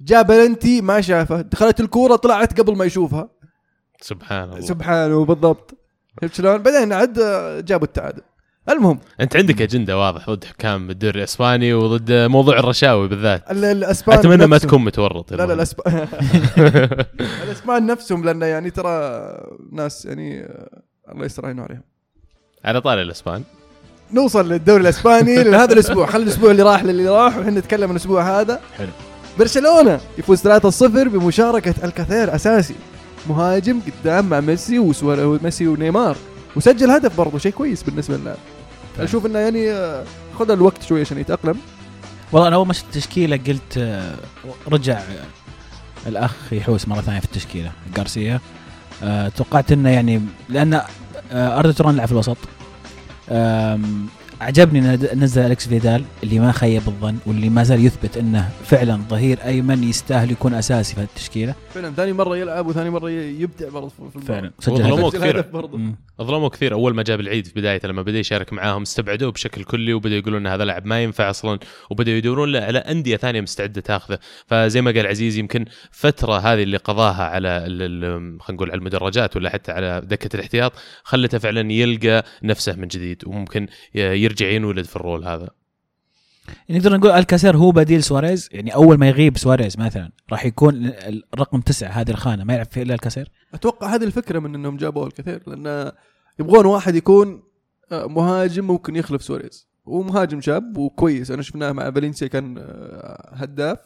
جاء 0.00 0.22
بلنتي 0.22 0.80
ما 0.80 1.00
شافه. 1.00 1.40
دخلت 1.40 1.80
الكورة 1.80 2.16
طلعت 2.16 2.60
قبل 2.60 2.76
ما 2.76 2.84
يشوفها. 2.84 3.30
سبحان 4.00 4.48
الله. 4.48 4.60
سبحانه 4.60 5.24
بالضبط. 5.24 5.78
شلون؟ 6.32 6.58
بعدين 6.58 6.92
عد 6.92 7.18
جابوا 7.64 7.86
التعادل. 7.86 8.22
المهم. 8.68 8.98
انت 9.20 9.36
عندك 9.36 9.62
اجنده 9.62 9.98
واضح 9.98 10.30
ضد 10.30 10.44
حكام 10.44 10.90
الدوري 10.90 11.18
الاسباني 11.18 11.74
وضد 11.74 12.12
موضوع 12.12 12.58
الرشاوي 12.58 13.08
بالذات. 13.08 13.50
ال- 13.50 13.64
الأسبان 13.64 14.18
أتمنى 14.18 14.46
ما 14.46 14.56
نفسهم- 14.56 14.68
تكون 14.68 14.84
متورط 14.84 15.32
لا 15.32 15.36
لا 15.36 15.44
المهند. 15.44 16.08
الأسبان 17.44 17.86
نفسهم 17.86 18.24
لأن 18.24 18.42
يعني 18.42 18.70
ترى 18.70 19.20
ناس 19.72 20.04
يعني 20.04 20.40
آه، 20.44 20.80
الله 21.12 21.24
يستر 21.24 21.46
عينه 21.46 21.62
عليهم. 21.62 21.82
على 22.64 22.80
طاري 22.80 23.02
الأسبان. 23.02 23.42
نوصل 24.12 24.48
للدوري 24.52 24.80
الأسباني 24.82 25.42
لهذا 25.44 25.72
الأسبوع. 25.72 26.06
خلي 26.06 26.22
الأسبوع 26.22 26.50
اللي 26.50 26.62
راح 26.62 26.84
للي 26.84 27.08
راح 27.08 27.38
وحنا 27.38 27.50
نتكلم 27.50 27.84
عن 27.84 27.90
الأسبوع 27.90 28.40
هذا. 28.40 28.60
حلو. 28.78 28.88
برشلونة 29.38 30.00
يفوز 30.18 30.42
3-0 30.48 31.08
بمشاركة 31.08 31.74
الكثير 31.84 32.34
أساسي. 32.34 32.74
مهاجم 33.28 33.80
قدام 33.80 34.28
مع 34.28 34.40
ميسي 34.40 34.78
وسوار- 34.78 35.38
ميسي 35.42 35.66
ونيمار. 35.66 36.16
وسجل 36.56 36.90
هدف 36.90 37.16
برضه 37.18 37.38
شيء 37.38 37.52
كويس 37.52 37.82
بالنسبة 37.82 38.16
لنا. 38.16 38.36
أشوف 38.98 39.26
إنه 39.26 39.38
يعني 39.38 39.70
آه، 39.70 40.04
خذ 40.38 40.50
الوقت 40.50 40.82
شوي 40.82 41.00
عشان 41.00 41.18
يتأقلم. 41.18 41.58
والله 42.32 42.48
أنا 42.48 42.56
أول 42.56 42.66
ما 42.66 42.72
شفت 42.72 42.84
التشكيلة 42.84 43.36
قلت 43.36 43.78
آه، 43.78 44.14
رجع 44.68 45.02
الأخ 46.06 46.52
يحوس 46.52 46.88
مرة 46.88 47.00
ثانية 47.00 47.18
في 47.18 47.24
التشكيلة 47.24 47.72
غارسيا 47.98 48.40
آه، 49.02 49.28
توقعت 49.28 49.72
إنه 49.72 49.90
يعني 49.90 50.20
لأن 50.48 50.80
أردا 51.32 51.72
توران 51.72 51.96
لعب 51.96 52.06
في 52.06 52.12
الوسط. 52.12 52.36
عجبني 54.44 54.80
نزل 55.14 55.42
الكس 55.42 55.68
فيدال 55.68 56.04
اللي 56.22 56.38
ما 56.38 56.52
خيب 56.52 56.82
الظن 56.86 57.16
واللي 57.26 57.48
ما 57.48 57.62
زال 57.62 57.86
يثبت 57.86 58.16
إنه 58.16 58.48
فعلا 58.64 58.96
ظهير 59.08 59.38
ايمن 59.44 59.84
يستاهل 59.84 60.30
يكون 60.30 60.54
أساسي 60.54 60.94
في 60.94 61.00
هذه 61.00 61.06
التشكيلة 61.06 61.54
فعلا 61.74 61.90
ثاني 61.92 62.12
مرة 62.12 62.36
يلعب 62.36 62.66
وثاني 62.66 62.90
مرة 62.90 63.10
يبدع 63.10 63.68
برضه 63.68 63.88
في. 63.88 64.20
فعلا. 64.26 64.50
نفس 65.06 65.16
كثير. 65.16 65.36
اظلموا 66.20 66.48
كثير 66.48 66.72
أول 66.74 66.94
ما 66.94 67.02
جاب 67.02 67.20
العيد 67.20 67.46
في 67.46 67.52
بدايته 67.60 67.88
لما 67.88 68.02
بدأ 68.02 68.18
يشارك 68.18 68.52
معاهم 68.52 68.82
استبعدوه 68.82 69.32
بشكل 69.32 69.64
كلي 69.64 69.92
وبدأوا 69.92 70.18
يقولون 70.18 70.46
إن 70.46 70.52
هذا 70.52 70.64
لاعب 70.64 70.86
ما 70.86 71.02
ينفع 71.02 71.30
أصلا 71.30 71.58
وبدأوا 71.90 72.16
يدورون 72.16 72.52
له 72.52 72.60
على 72.60 72.78
أندية 72.78 73.16
ثانية 73.16 73.40
مستعدة 73.40 73.80
تاخذه 73.80 74.18
فزي 74.46 74.80
ما 74.80 74.90
قال 74.90 75.06
عزيز 75.06 75.36
يمكن 75.38 75.64
فترة 75.90 76.38
هذه 76.38 76.62
اللي 76.62 76.76
قضاها 76.76 77.22
على 77.24 77.60
خلينا 77.60 78.40
نقول 78.50 78.70
على 78.70 78.78
المدرجات 78.78 79.36
ولا 79.36 79.50
حتى 79.50 79.72
على 79.72 80.02
دكة 80.04 80.36
الاحتياط 80.36 80.72
خلته 81.04 81.38
فعلا 81.38 81.72
يلقى 81.72 82.24
نفسه 82.42 82.76
من 82.76 82.88
جديد 82.88 83.22
وممكن 83.26 83.66
ي- 83.94 84.24
يرجع 84.34 84.48
ينولد 84.48 84.84
في 84.84 84.96
ال 84.96 85.02
role 85.02 85.24
هذا. 85.24 85.48
نقدر 86.70 86.96
نقول 86.96 87.10
ألكاسير 87.10 87.56
هو 87.56 87.72
بديل 87.72 88.02
سواريز 88.02 88.48
يعني 88.52 88.74
أول 88.74 88.98
ما 88.98 89.08
يغيب 89.08 89.38
سواريز 89.38 89.78
مثلا 89.78 90.10
راح 90.32 90.46
يكون 90.46 90.92
الرقم 91.34 91.60
تسعة 91.60 91.90
هذه 91.90 92.10
الخانة 92.10 92.44
ما 92.44 92.54
يلعب 92.54 92.66
فيه 92.72 92.82
إلا 92.82 92.94
ألكاسير؟ 92.94 93.30
أتوقع 93.54 93.94
هذه 93.94 94.04
الفكرة 94.04 94.38
من 94.38 94.54
إنهم 94.54 94.76
جابوا 94.76 95.06
ألكاسير 95.06 95.42
لأن 95.46 95.92
يبغون 96.38 96.66
واحد 96.66 96.94
يكون 96.94 97.42
آه، 97.92 98.06
مهاجم 98.06 98.66
ممكن 98.66 98.96
يخلف 98.96 99.22
سواريز. 99.22 99.68
ومهاجم 99.84 100.40
شاب 100.40 100.76
وكويس 100.78 101.30
أنا 101.30 101.42
شفناه 101.42 101.72
مع 101.72 101.90
فالنسيا 101.90 102.28
كان 102.28 102.58
آه، 102.58 103.30
هداف. 103.34 103.78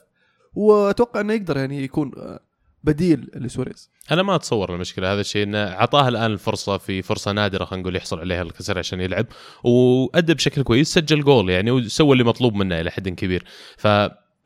وأتوقع 0.54 1.20
إنه 1.20 1.32
يقدر 1.32 1.56
يعني 1.56 1.82
يكون 1.84 2.12
آه، 2.18 2.40
بديل 2.84 3.30
لسواريز. 3.34 3.90
أنا 4.10 4.22
ما 4.22 4.34
أتصور 4.34 4.74
المشكلة 4.74 5.12
هذا 5.12 5.20
الشيء 5.20 5.42
إنه 5.42 5.58
اعطاه 5.58 6.08
الآن 6.08 6.32
الفرصة 6.32 6.78
في 6.78 7.02
فرصة 7.02 7.32
نادرة 7.32 7.64
خلينا 7.64 7.82
نقول 7.82 7.96
يحصل 7.96 8.20
عليها 8.20 8.42
ألكاسير 8.42 8.78
عشان 8.78 9.00
يلعب 9.00 9.26
وأدى 9.64 10.34
بشكل 10.34 10.62
كويس 10.62 10.94
سجل 10.94 11.20
جول 11.20 11.50
يعني 11.50 11.70
وسوى 11.70 12.12
اللي 12.12 12.24
مطلوب 12.24 12.54
منه 12.54 12.80
إلى 12.80 12.90
حد 12.90 13.08
كبير. 13.08 13.44
ف 13.76 13.86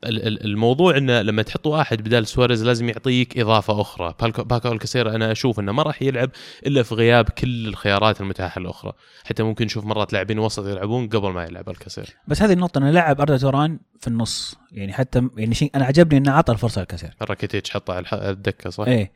الموضوع 0.05 0.97
إنه 0.97 1.21
لما 1.21 1.41
تحط 1.41 1.67
واحد 1.67 2.01
بدال 2.01 2.27
سواريز 2.27 2.63
لازم 2.63 2.89
يعطيك 2.89 3.37
إضافة 3.39 3.81
أخرى. 3.81 4.15
باكو 4.21 4.71
ألكاسير 4.71 5.15
أنا 5.15 5.31
أشوف 5.31 5.59
إنه 5.59 5.71
ما 5.71 5.83
راح 5.83 6.01
يلعب 6.01 6.29
إلا 6.65 6.83
في 6.83 6.95
غياب 6.95 7.29
كل 7.29 7.67
الخيارات 7.67 8.21
المتاحة 8.21 8.59
الأخرى. 8.59 8.93
حتى 9.25 9.43
ممكن 9.43 9.65
نشوف 9.65 9.85
مرات 9.85 10.13
لاعبين 10.13 10.39
وسط 10.39 10.67
يلعبون 10.67 11.09
قبل 11.09 11.29
ما 11.29 11.43
يلعب 11.43 11.69
ألكاسير 11.69 12.09
بس 12.27 12.41
هذه 12.41 12.53
النقطة 12.53 12.77
انه 12.77 12.91
لعب 12.91 13.21
أردا 13.21 13.37
توران 13.37 13.79
في 13.99 14.07
النص. 14.07 14.55
يعني 14.71 14.93
حتى 14.93 15.29
يعني 15.37 15.55
شيء 15.55 15.71
أنا 15.75 15.85
عجبني 15.85 16.17
إنه 16.17 16.31
عطى 16.31 16.53
الفرصة 16.53 16.81
لألكاسير 16.81 17.15
راكيتيتش 17.21 17.71
حطه 17.71 17.93
على 17.93 18.05
الدكة 18.13 18.69
صح؟ 18.69 18.85
إيه. 18.87 19.11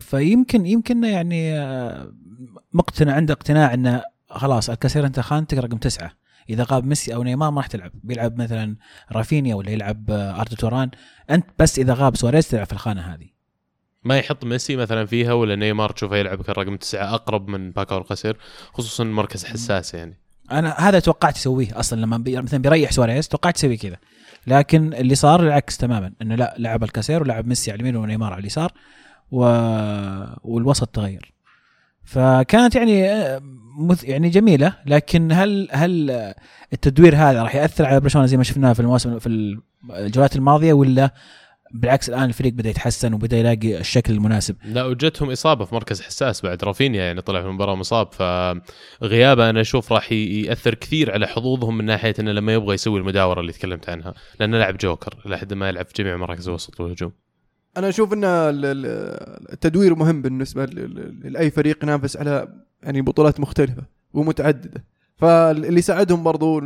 فيمكن 0.00 0.66
يمكن 0.66 1.04
يعني 1.04 1.60
مقتنع 2.72 3.12
عنده 3.12 3.34
اقتناع 3.34 3.74
إنه 3.74 4.02
خلاص 4.30 4.70
ألكاسير 4.70 5.06
أنت 5.06 5.20
خانتك 5.20 5.58
رقم 5.58 5.76
تسعة. 5.76 6.12
إذا 6.50 6.66
غاب 6.70 6.84
ميسي 6.84 7.14
أو 7.14 7.22
نيمار 7.22 7.50
ما 7.50 7.56
راح 7.56 7.66
تلعب. 7.66 7.90
بيلعب 7.94 8.38
مثلا 8.40 8.76
رافينيا 9.12 9.54
ولا 9.54 9.70
يلعب 9.70 10.10
آه، 10.10 10.40
اردا 10.40 10.56
توران. 10.56 10.90
أنت 11.30 11.46
بس 11.58 11.78
إذا 11.78 11.94
غاب 11.94 12.16
سواريز 12.16 12.48
تلعب 12.48 12.66
في 12.66 12.72
الخانة 12.72 13.00
هذه. 13.00 13.26
ما 14.04 14.18
يحط 14.18 14.44
ميسي 14.44 14.76
مثلا 14.76 15.06
فيها 15.06 15.32
ولا 15.32 15.56
نيمار 15.56 15.90
تشوفه 15.90 16.16
يلعب 16.16 16.42
كرقم 16.42 16.76
تسعة 16.76 17.14
أقرب 17.14 17.48
من 17.48 17.70
باكو 17.70 17.96
ألكاسير 17.96 18.36
خصوصا 18.72 19.04
مركز 19.04 19.44
حساس 19.44 19.94
يعني. 19.94 20.18
أنا 20.52 20.74
هذا 20.78 21.00
توقعت 21.00 21.36
يسويه 21.36 21.80
أصلا 21.80 22.00
لما 22.00 22.18
بي 22.18 22.42
مثلا 22.42 22.62
بيريح 22.62 22.90
سواريز 22.92 23.28
توقعت 23.28 23.56
يسوي 23.56 23.76
كذا. 23.76 23.96
لكن 24.46 24.94
اللي 24.94 25.14
صار 25.14 25.42
العكس 25.42 25.76
تماما 25.76 26.12
إنه 26.22 26.34
لا 26.34 26.54
لعب 26.58 26.84
الكاسير 26.84 27.22
ولعب 27.22 27.46
ميسي 27.46 27.70
على 27.70 27.80
اليمين 27.80 27.96
ونيمار 27.96 28.32
على 28.32 28.40
اليسار 28.40 28.72
و... 29.30 29.40
والوسط 30.42 30.88
تغير. 30.88 31.32
فكانت 32.04 32.74
يعني 32.74 33.10
آه،. 33.10 33.42
يعني 34.02 34.28
جميلة 34.28 34.74
لكن 34.86 35.32
هل 35.32 35.68
هل 35.72 36.10
التدوير 36.72 37.16
هذا 37.16 37.42
راح 37.42 37.54
يأثر 37.54 37.86
على 37.86 38.00
برشلونة 38.00 38.26
زي 38.26 38.36
ما 38.36 38.42
شفناه 38.42 38.72
في 38.72 38.80
المواسم 38.80 39.18
في 39.18 39.58
الجولات 39.90 40.36
الماضية 40.36 40.72
ولا 40.72 41.14
بالعكس 41.74 42.08
الآن 42.08 42.24
الفريق 42.24 42.52
بدأ 42.52 42.70
يتحسن 42.70 43.14
وبدأ 43.14 43.36
يلاقي 43.36 43.80
الشكل 43.80 44.12
المناسب؟ 44.12 44.56
لا 44.64 44.84
وجتهم 44.84 45.30
إصابة 45.30 45.64
في 45.64 45.74
مركز 45.74 46.02
حساس 46.02 46.42
بعد 46.42 46.64
رافينيا 46.64 47.04
يعني 47.04 47.20
طلع 47.20 47.40
في 47.40 47.46
المباراه 47.46 47.74
مصاب 47.74 48.12
فغيابه 48.12 49.50
أنا 49.50 49.60
أشوف 49.60 49.92
راح 49.92 50.12
يأثر 50.12 50.74
كثير 50.74 51.12
على 51.12 51.26
حظوظهم 51.26 51.78
من 51.78 51.84
ناحية 51.84 52.14
إنه 52.20 52.32
لما 52.32 52.54
يبغى 52.54 52.74
يسوي 52.74 53.00
المداورة 53.00 53.40
اللي 53.40 53.52
تكلمت 53.52 53.88
عنها 53.88 54.14
لأنه 54.40 54.58
لاعب 54.58 54.76
جوكر 54.76 55.14
لحد 55.26 55.54
ما 55.54 55.68
يلعب 55.68 55.86
في 55.86 56.02
جميع 56.02 56.16
مراكز 56.16 56.48
الوسط 56.48 56.80
والهجوم. 56.80 57.12
أنا 57.76 57.88
أشوف 57.88 58.12
إن 58.12 58.24
ال- 58.24 58.64
ال- 58.64 59.52
التدوير 59.52 59.94
مهم 59.94 60.22
بالنسبة 60.22 60.64
لأي 60.64 61.50
فريق 61.50 61.84
ينافس 61.84 62.16
على 62.16 62.48
يعني 62.82 63.02
بطولات 63.02 63.40
مختلفة 63.40 63.82
ومتعددة. 64.12 64.84
فاللي 65.16 65.82
ساعدهم 65.82 66.22
برضو 66.22 66.58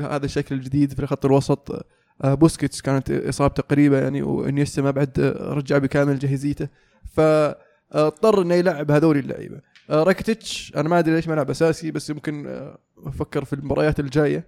هذا 0.00 0.24
الشكل 0.24 0.54
الجديد 0.54 0.92
في 0.94 1.06
خط 1.06 1.24
الوسط 1.24 1.86
آه، 2.24 2.34
بوسكيتس 2.34 2.80
كانت 2.80 3.10
إصابته 3.10 3.62
قريبة 3.62 3.98
يعني 3.98 4.22
وإنيستا 4.22 4.82
ما 4.82 4.90
بعد 4.90 5.20
آه، 5.20 5.52
رجع 5.54 5.78
بكامل 5.78 6.18
جاهزيته. 6.18 6.68
فاضطر 7.12 8.42
إنه 8.42 8.54
يلعب 8.54 8.90
هذول 8.90 9.16
اللعيبة. 9.18 9.60
آه، 9.90 10.02
راكيتيتش 10.02 10.72
أنا 10.76 10.88
ما 10.88 10.98
أدري 10.98 11.14
ليش 11.14 11.28
ما 11.28 11.34
لعب 11.34 11.50
أساسي 11.50 11.90
بس 11.90 12.10
يمكن 12.10 12.46
آه، 12.46 12.78
أفكر 13.06 13.44
في 13.44 13.52
المباريات 13.52 14.00
الجاية. 14.00 14.46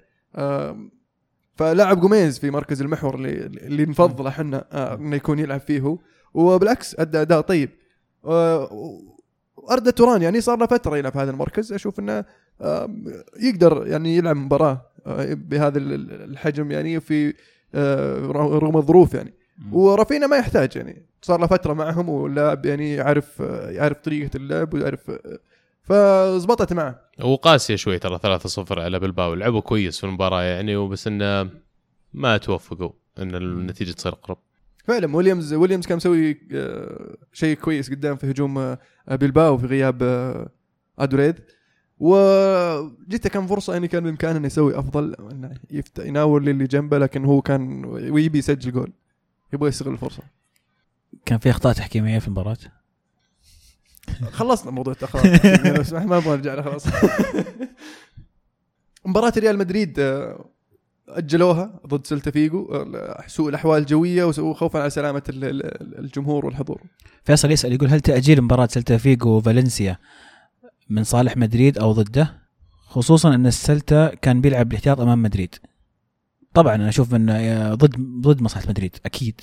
فلعب 1.57 2.01
جوميز 2.01 2.39
في 2.39 2.51
مركز 2.51 2.83
المحور 2.83 3.15
اللي 3.15 3.31
اللي 3.47 3.87
نفضله 3.87 4.29
إحنا 4.29 4.65
آه، 4.73 4.95
إنه 4.95 5.17
يكون 5.17 5.39
يلعب 5.39 5.61
فيه 5.61 5.81
هو. 5.81 5.99
وبالعكس 6.35 6.97
أدى 7.01 7.21
أداء 7.23 7.41
طيب. 7.41 7.71
وأردا 9.57 9.91
توران 9.91 10.23
يعني 10.23 10.41
صار 10.41 10.59
له 10.59 10.67
فترة 10.67 10.97
يلعب 10.97 11.13
في 11.13 11.19
هذا 11.19 11.31
المركز. 11.31 11.73
أشوف 11.73 11.99
إنه 12.01 12.25
آه، 12.61 12.91
يقدر 13.41 13.87
يعني 13.87 14.17
يلعب 14.17 14.37
مباراة 14.37 14.83
آه، 15.07 15.35
بهذا 15.35 15.79
ال- 15.79 16.23
الحجم 16.31 16.71
يعني 16.71 17.01
في 17.01 17.35
رغم 17.75 18.77
الظروف 18.77 19.15
يعني. 19.15 19.35
ورافينا 19.73 20.27
ما 20.27 20.37
يحتاج 20.37 20.77
يعني. 20.77 21.07
صار 21.23 21.41
له 21.41 21.47
فترة 21.47 21.73
معهم 21.73 22.09
ولاعب 22.09 22.67
يعني 22.67 22.95
يعرف 22.95 23.41
يعرف 23.69 23.99
طريقة 23.99 24.37
اللعب 24.37 24.75
ويعرف 24.75 25.11
فزبطت 25.87 26.73
معه. 26.73 27.01
وقاسية 27.25 27.77
شوي 27.77 27.99
ترى 27.99 28.19
3-0 28.19 28.79
على 28.79 28.99
بلباو. 28.99 29.35
لعبوا 29.35 29.61
كويس 29.61 29.99
في 30.01 30.05
المباراة 30.05 30.43
يعني 30.43 30.77
وبس 30.77 31.07
إنه 31.07 31.51
ما 32.15 32.37
توفقوا 32.37 32.91
إن 33.19 33.35
النتيجة 33.35 33.93
تصير 33.93 34.13
اقرب 34.13 34.39
فعلا 34.85 35.17
ويليامز 35.17 35.55
ويليامز 35.55 35.87
كان 35.87 35.97
مسوي 35.97 36.41
آه، 36.53 37.17
شيء 37.33 37.57
كويس 37.57 37.91
قدام 37.91 38.17
في 38.17 38.31
هجوم 38.31 38.59
آه، 38.59 38.79
بيلباو 39.11 39.59
في 39.59 39.67
غياب 39.67 40.03
آه، 40.03 40.49
أدوريد. 40.99 41.35
وجته 41.99 43.29
كان 43.31 43.47
فرصة 43.47 43.73
يعني 43.73 43.89
كان 43.89 44.05
بإمكانه 44.05 44.39
إنه 44.39 44.47
يسوي 44.47 44.79
أفضل 44.79 45.15
إنه 45.33 45.55
يفت- 45.71 45.99
يناول 45.99 46.49
اللي 46.49 46.65
جنبه 46.67 46.99
لكن 46.99 47.25
هو 47.25 47.43
كان 47.43 47.85
ويبي 47.85 48.39
يسجل 48.39 48.73
جول. 48.73 48.93
يبغى 49.53 49.69
يستغل 49.69 49.93
الفرصة. 49.93 50.23
كان 51.27 51.39
في 51.39 51.51
أخطاء 51.51 51.73
تحكيمية 51.73 52.19
في 52.19 52.27
المباراة؟ 52.29 52.57
خلصنا 54.33 54.71
موضوع 54.71 54.93
التاخير 54.93 55.77
لو 55.77 55.83
سمحت 55.83 56.07
ما 56.07 56.17
أبغى 56.17 56.33
أرجع 56.33 56.55
له 56.55 56.63
خلاص. 56.63 56.87
مباراة 59.07 59.33
ريال 59.37 59.59
مدريد 59.59 59.99
آه، 60.01 60.51
أجلوها 61.09 61.81
ضد 61.87 62.07
سلتا 62.07 62.31
فيجو 62.31 62.73
آه، 62.75 63.25
سوء 63.27 63.49
الأحوال 63.49 63.81
الجوية 63.81 64.25
وخوفا 64.25 64.81
على 64.81 64.91
سلامة 64.91 65.23
ال- 65.29 65.45
ال- 65.45 65.99
الجمهور 65.99 66.47
والحضور. 66.47 66.83
فيصل 67.25 67.51
يسأل 67.51 67.73
يقول 67.73 67.89
هل 67.89 68.01
تأجيل 68.01 68.43
مباراة 68.43 68.67
سلتا 68.67 68.97
فيجو 68.97 69.31
وفالنسيا 69.31 69.99
من 70.91 71.05
صالح 71.05 71.37
مدريد 71.37 71.79
أو 71.79 71.93
ضده؟ 71.93 72.43
خصوصا 72.87 73.35
أن 73.35 73.47
السلتا 73.47 74.15
كان 74.15 74.41
بيلعب 74.41 74.69
بالاحتياط 74.69 75.01
أمام 75.01 75.23
مدريد. 75.23 75.55
طبعا 76.55 76.75
أنا 76.75 76.89
أشوف 76.89 77.15
انه 77.15 77.75
ضد 77.75 77.97
ضد 78.21 78.43
مصلحه 78.43 78.69
مدريد 78.69 78.97
أكيد. 79.07 79.41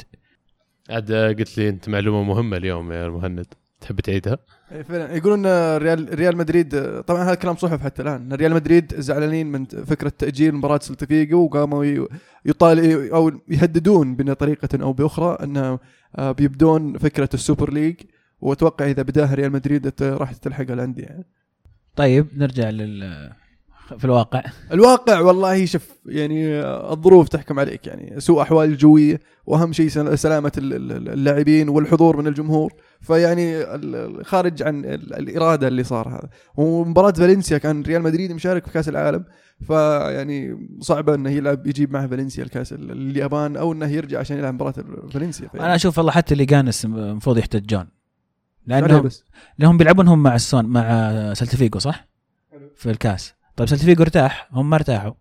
عاد 0.90 1.12
قلت 1.12 1.58
لي 1.58 1.70
أنت 1.70 1.90
معلومة 1.90 2.24
مهمة 2.24 2.58
اليوم 2.58 2.92
يا 2.92 3.10
مهند 3.10 3.46
تحب 3.84 4.00
تعيدها؟ 4.00 4.38
إيه 4.72 4.82
فعلا 4.82 5.16
يقولون 5.16 5.46
إن 5.46 5.78
ريال 5.78 6.20
ريال 6.20 6.38
مدريد 6.38 7.02
طبعا 7.02 7.24
هذا 7.24 7.36
كلام 7.36 7.56
صحف 7.56 7.82
حتى 7.82 8.02
الآن 8.02 8.22
إن 8.22 8.34
ريال 8.34 8.54
مدريد 8.54 8.94
زعلانين 9.00 9.48
من 9.52 9.66
فكرة 9.66 10.10
تأجيل 10.18 10.56
مباراة 10.56 10.80
سلتا 10.80 11.06
فيجو 11.06 11.44
وقاموا 11.44 12.08
يطال 12.46 13.10
أو 13.12 13.32
يهددون 13.48 14.16
بطريقه 14.16 14.84
أو 14.84 14.94
بأخرى 14.94 15.38
انه 15.44 15.80
آه، 16.16 16.32
بيبدون 16.32 16.98
فكرة 16.98 17.30
ال 17.34 17.40
Super 17.40 17.74
League 17.74 17.96
وأتوقع 18.42 18.86
إذا 18.86 19.02
بداها 19.02 19.36
ريال 19.36 19.52
مدريد 19.52 19.92
راح 20.02 20.34
تلحق 20.34 20.72
الأندية 20.72 21.04
يعني. 21.04 21.26
طيب 21.96 22.28
نرجع 22.38 22.70
لل 22.70 23.04
في 23.98 24.06
الواقع. 24.06 24.44
الواقع 24.72 25.20
والله 25.20 25.66
شوف 25.66 25.90
يعني 26.06 26.60
الظروف 26.92 27.28
تحكم 27.30 27.60
عليك 27.60 27.88
يعني 27.88 28.20
سوء 28.20 28.42
أحوال 28.42 28.70
الجوية 28.70 29.20
وأهم 29.46 29.74
شيء 29.74 29.88
سل- 29.88 30.18
سلامة 30.18 30.52
ال- 30.58 30.74
ال- 30.74 31.10
اللاعبين 31.10 31.70
والحضور 31.70 32.18
من 32.18 32.28
الجمهور. 32.28 32.74
فيعني 33.02 33.66
خارج 34.24 34.64
عن 34.64 34.86
ال- 34.86 35.14
الإرادة 35.14 35.68
اللي 35.68 35.84
صار 35.84 36.10
هذا. 36.10 36.30
ومباراة 36.56 37.12
فالنسيا 37.12 37.58
كان 37.58 37.82
ريال 37.82 38.02
مدريد 38.02 38.32
مشارك 38.32 38.66
في 38.66 38.72
كأس 38.72 38.90
العالم. 38.90 39.26
فيعني 39.68 40.68
صعبه 40.80 41.16
إنه 41.16 41.30
يلعب 41.30 41.68
يجيب 41.68 41.92
معه 41.94 42.08
فالنسيا 42.08 42.44
الكأس 42.44 42.74
ال- 42.74 42.92
اليابان 42.92 43.58
أو 43.58 43.74
إنه 43.74 43.86
يرجع 43.88 44.20
عشان 44.20 44.38
يلعب 44.38 44.54
مباراة 44.54 44.74
فالنسيا. 45.14 45.50
أنا 45.56 45.76
أشوف 45.76 45.98
والله 45.98 46.12
حتى 46.12 46.34
اللي 46.34 46.46
جانس 46.46 46.86
المفروض 46.86 47.38
يحتجون 47.38 47.88
لأنهم 48.68 49.02
بس؟ 49.02 49.24
لأنهم 49.58 49.78
بيلعبون 49.78 50.08
هم 50.08 50.24
مع 50.24 50.36
السون 50.36 50.66
مع 50.66 51.34
سلتفيجو 51.34 51.80
صح؟ 51.80 52.08
في 52.76 52.90
الكأس. 52.92 53.34
طيب 53.56 53.68
سلتفيجو 53.70 54.04
ارتاح 54.04 54.48
هم 54.52 54.70
ما 54.70 54.76
ارتاحوا. 54.76 55.12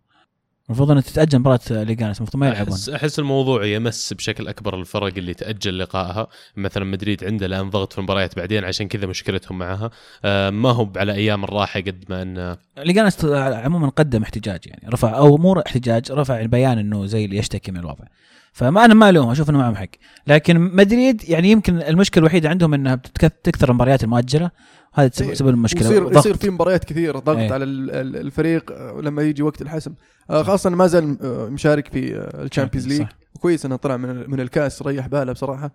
المفروض 0.69 0.91
ان 0.91 1.03
تتأجل 1.03 1.39
مباراة 1.39 1.61
ليجانس 1.71 2.19
المفروض 2.19 2.37
ما 2.41 2.49
يلعبون. 2.49 2.73
احس 2.73 2.89
أحس 2.89 3.19
الموضوع 3.19 3.65
يمس 3.65 4.13
بشكل 4.13 4.49
أكبر 4.49 4.81
الفرق 4.81 5.13
اللي 5.17 5.35
تأجل 5.35 5.79
لقائها. 5.79 6.27
مثلا 6.57 6.85
مدريد 6.85 7.25
عنده 7.25 7.47
الآن 7.47 7.71
ضغط 7.71 7.93
في 7.93 7.99
المباريات 7.99 8.37
بعدين 8.37 8.65
عشان 8.65 8.89
كذا 8.89 9.07
مشكلتهم 9.07 9.59
معها. 9.59 9.91
آه 10.25 10.51
ما 10.51 10.71
هو 10.71 10.93
على 10.97 11.13
أيام 11.13 11.45
الراحة 11.45 11.81
قد 11.81 12.05
ما 12.09 12.23
ان 12.23 12.57
ليجانس 12.79 13.25
عموما 13.25 13.89
قدم 13.89 14.23
احتجاج 14.23 14.61
يعني 14.67 14.89
رفع 14.89 15.17
أو 15.17 15.37
مو 15.37 15.61
احتجاج 15.61 16.13
رفع 16.13 16.41
البيان 16.41 16.79
إنه 16.79 17.07
زي 17.07 17.25
اللي 17.25 17.37
يشتكي 17.37 17.73
من 17.73 17.79
الوضع. 17.81 18.05
فما 18.53 18.85
أنا 18.85 18.95
ما 18.95 19.09
الوم 19.09 19.31
أشوف 19.31 19.51
إنه 19.51 19.59
معهم 19.59 19.77
حق 19.77 19.87
لكن 20.27 20.61
مدريد 20.61 21.29
يعني 21.29 21.51
يمكن 21.51 21.83
المشكلة 21.83 22.21
الوحيدة 22.23 22.49
عندهم 22.49 22.75
إنها 22.75 22.95
بتكث- 22.95 23.41
تكثر 23.43 23.69
المباريات 23.71 24.05
المؤجلة 24.05 24.51
هذا 24.95 25.09
تسبب 25.09 25.29
إيه. 25.29 25.35
سبب 25.35 25.49
المشكلة 25.49 25.83
يصير 25.83 26.05
ضغط. 26.09 26.17
يصير 26.17 26.37
في 26.37 26.51
مباريات 26.51 26.85
كثيرة 26.85 27.19
ضغط 27.19 27.37
إيه. 27.37 27.53
على 27.53 27.65
ال- 27.65 27.91
ال- 27.91 28.17
الفريق 28.17 28.73
لما 29.01 29.23
يجي 29.23 29.43
وقت 29.43 29.63
الحسم 29.63 29.95
آه، 30.31 30.43
خاصة 30.43 30.71
ما 30.71 30.87
زال 30.87 31.19
آه، 31.23 31.49
مشارك 31.49 31.89
في 31.89 32.17
آه، 32.17 32.43
ال 32.45 32.49
Champions 32.49 32.89
League 32.89 33.03
صح. 33.03 33.09
كويس 33.41 33.67
إنه 33.67 33.77
طلع 33.77 33.97
من 33.97 34.31
من 34.31 34.41
الكأس 34.41 34.83
ريح 34.83 35.07
باله 35.07 35.33
بصراحة 35.33 35.71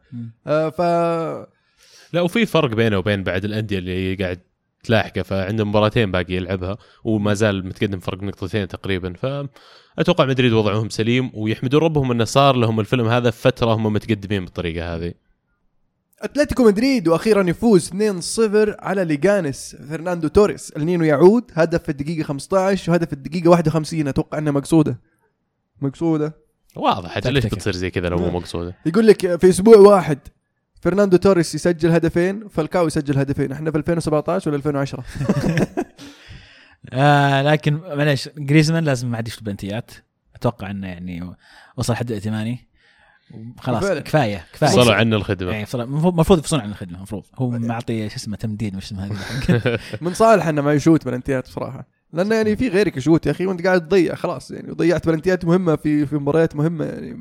ف 0.46 0.82
لا 2.14 2.22
وفي 2.22 2.46
فرق 2.46 2.70
بينه 2.76 2.98
وبين 2.98 3.24
بعد 3.24 3.46
الأندية 3.46 3.78
اللي 3.78 4.16
قاعد 4.16 4.40
تلاحقه 4.84 5.22
فعنده 5.22 5.66
مباراتين 5.66 6.12
باقي 6.12 6.34
يلعبها 6.34 6.78
وما 7.04 7.34
زال 7.34 7.66
متقدم 7.66 8.00
فرق 8.00 8.24
نقطتين 8.24 8.68
تقريبا 8.68 9.14
فاتوقع 9.98 10.26
مدريد 10.26 10.54
وضعهم 10.54 10.90
سليم 10.90 11.32
ويحمدون 11.34 11.82
ربهم 11.82 12.12
إنه 12.12 12.24
صار 12.24 12.56
لهم 12.56 12.80
الفيلم 12.80 13.08
هذا 13.08 13.32
في 13.32 13.42
فترة 13.42 13.74
هم 13.74 13.94
متقدمين 13.94 14.46
بالطريقة 14.46 14.96
هذه 14.96 15.14
أتلتيكو 16.22 16.64
مدريد 16.64 17.08
وأخيرا 17.08 17.50
يفوز 17.50 17.90
2-0 17.90 17.94
على 18.80 19.06
ليجانس. 19.06 19.76
فرناندو 19.90 20.28
توريس 20.28 20.72
النينو 20.78 21.04
يعود 21.04 21.52
هدف 21.54 21.84
في 21.84 21.90
الدقيقة 21.90 22.24
15 22.24 22.92
وهدف 22.92 23.08
في 23.08 23.14
الدقيقة 23.14 23.50
51 23.50 24.08
أتوقع 24.08 24.38
انها 24.38 24.52
مقصودة. 24.52 25.00
مقصودة. 25.82 26.36
واضح. 26.76 27.28
ليش. 27.28 27.46
بتصير 27.46 27.76
زي 27.76 27.90
كذا 27.92 28.10
لو 28.10 28.18
مو 28.18 28.30
مقصودة؟ 28.30 28.76
يقول 28.86 29.08
لك 29.08 29.36
في 29.36 29.50
أسبوع 29.50 29.78
واحد 29.78 30.20
فرناندو 30.82 31.18
توريس 31.18 31.56
يسجل 31.56 31.92
هدفين 31.92 32.48
فالكاو 32.48 32.88
يسجل 32.88 33.18
هدفين. 33.18 33.52
إحنا 33.52 33.72
في 33.72 33.78
2017 33.78 34.50
ولا 34.50 34.58
2010 34.58 35.04
آه 36.94 37.42
لكن 37.42 37.74
معليش 37.74 38.30
جريزمان 38.38 38.84
لازم 38.84 39.12
ما 39.12 39.18
عاد 39.18 39.28
يشوف 39.28 39.44
بلنتيات 39.44 39.92
أتوقع 40.36 40.72
إنه 40.72 40.88
يعني 40.88 41.36
وصل 41.78 41.96
حد 41.96 42.12
ائتماني. 42.12 42.68
خلاص 43.60 43.84
فعلا. 43.84 44.00
كفاية 44.00 44.46
كفاية. 44.54 44.70
فصلوا 44.70 44.96
عنه 44.96 45.16
الخدمة. 45.16 45.52
يعني 45.52 45.68
المفروض 45.74 46.40
يفصلون 46.40 46.62
عن 46.62 46.70
الخدمة 46.70 46.98
المفروض. 46.98 47.24
هو 47.36 47.50
معطي 47.50 48.10
شو 48.10 48.16
اسمه 48.16 48.38
تمديد 48.38 48.76
مش 48.76 48.86
اسمه 48.86 49.12
من 50.02 50.14
صالح 50.14 50.48
إنه 50.48 50.62
ما 50.62 50.74
يشوت 50.74 51.06
بلنتيات 51.06 51.48
بصراحة. 51.48 51.88
لأنه 52.14 52.36
يعني 52.36 52.56
في 52.56 52.68
غيرك 52.68 52.98
يشوت 52.98 53.26
يا 53.26 53.32
أخي 53.32 53.46
وأنت 53.46 53.68
قاعد 53.68 53.88
تضيع 53.88 54.16
خلاص 54.16 54.52
يعني. 54.52 54.72
وضيعت 54.72 55.08
بلنتيات 55.08 55.46
مهمة 55.46 55.76
في 55.76 56.06
في 56.06 56.16
مباريات 56.16 56.56
مهمة 56.56 56.86
يعني 56.86 57.18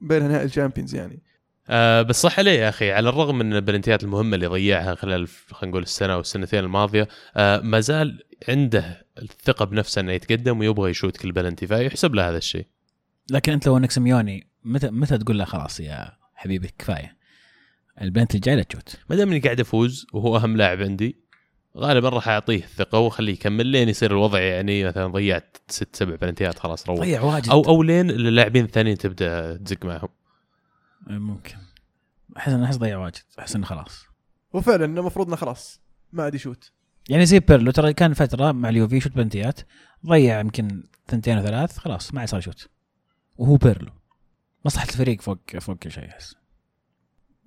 بين 0.00 0.28
نهائي 0.28 0.44
ال 0.44 0.49
Champions 0.49 0.94
يعني. 0.94 1.22
آه 1.68 2.02
بس 2.02 2.22
صح 2.22 2.38
عليه 2.38 2.60
يا 2.60 2.68
أخي؟ 2.68 2.92
على 2.92 3.08
الرغم 3.08 3.38
من 3.38 3.52
البلنتيات 3.52 4.04
المهمة 4.04 4.34
اللي 4.34 4.46
ضيعها 4.46 4.94
خلال 4.94 5.28
خلينا 5.50 5.70
نقول 5.70 5.82
السنة 5.82 6.12
أو 6.12 6.20
السنتين 6.20 6.60
الماضية 6.60 7.08
آه 7.36 7.60
ما 7.60 7.80
زال 7.80 8.22
عنده 8.48 9.06
الثقة 9.22 9.64
بنفسه 9.64 10.00
إنه 10.00 10.12
يتقدم 10.12 10.58
ويبغى 10.60 10.90
يشوت 10.90 11.16
كل 11.16 11.32
بلنتي 11.32 11.66
فيحسب 11.66 12.14
له 12.14 12.28
هذا 12.28 12.36
الشيء. 12.36 12.66
لكن 13.30 13.52
أنت 13.52 13.66
لو 13.66 13.76
إنك 13.76 13.90
سيميوني 13.90 14.51
متى 14.64 14.90
متى 14.90 15.18
تقول 15.18 15.38
له 15.38 15.44
خلاص 15.44 15.80
يا 15.80 16.12
حبيبي 16.34 16.68
كفاية؟ 16.78 17.16
البلنتي 18.00 18.34
الجاي 18.34 18.56
لا 18.56 18.62
تشوت. 18.62 18.96
ما 19.10 19.16
دام 19.16 19.30
إني 19.30 19.40
قاعد 19.40 19.60
أفوز 19.60 20.06
وهو 20.12 20.36
أهم 20.36 20.56
لاعب 20.56 20.82
عندي 20.82 21.22
غالبا 21.76 22.08
راح 22.08 22.28
أعطيه 22.28 22.64
الثقة 22.64 22.98
وأخليه 22.98 23.32
يكمل 23.32 23.66
لين 23.66 23.88
يصير 23.88 24.10
الوضع 24.10 24.40
يعني 24.40 24.84
مثلا 24.84 25.06
ضيعت 25.06 25.56
ست 25.68 25.96
سبع 25.96 26.14
بلنتيات 26.14 26.58
خلاص 26.58 26.88
روح. 26.88 26.98
ضيع 26.98 27.22
واجد. 27.22 27.48
أو 27.48 27.60
أو 27.60 27.82
لين 27.82 28.10
اللاعبين 28.10 28.64
الثانيين 28.64 28.98
تبدأ 28.98 29.56
تزق 29.56 29.84
معهم. 29.84 30.08
ممكن. 31.06 31.56
أحس 32.36 32.52
انه 32.52 32.64
أحس 32.64 32.76
ضيع 32.76 32.98
واجد. 32.98 33.22
أحس 33.38 33.56
إنه 33.56 33.66
خلاص. 33.66 34.04
وفعلا 34.52 34.84
إنه 34.84 35.00
المفروض 35.00 35.26
إنه 35.26 35.36
خلاص 35.36 35.80
ما 36.12 36.22
عاد 36.22 36.34
يشوت. 36.34 36.72
يعني 37.08 37.26
زي 37.26 37.40
بيرلو 37.40 37.70
ترى 37.70 37.92
كان 37.92 38.14
فترة 38.14 38.52
مع 38.52 38.68
اليوفي 38.68 38.96
يشوت 38.96 39.12
بلنتيات 39.12 39.60
ضيع 40.06 40.40
يمكن 40.40 40.82
ثنتين 41.08 41.38
وثلاث 41.38 41.78
خلاص 41.78 42.14
ما 42.14 42.20
عاد 42.20 42.28
صار 42.28 42.40
يشوت. 42.40 42.68
وهو 43.36 43.56
بيرلو. 43.56 43.90
مصلحة 44.64 44.86
الفريق 44.88 45.20
فوق 45.20 45.38
فوق 45.60 45.76
كل 45.76 45.90
شيء 45.90 46.08
أحس. 46.08 46.36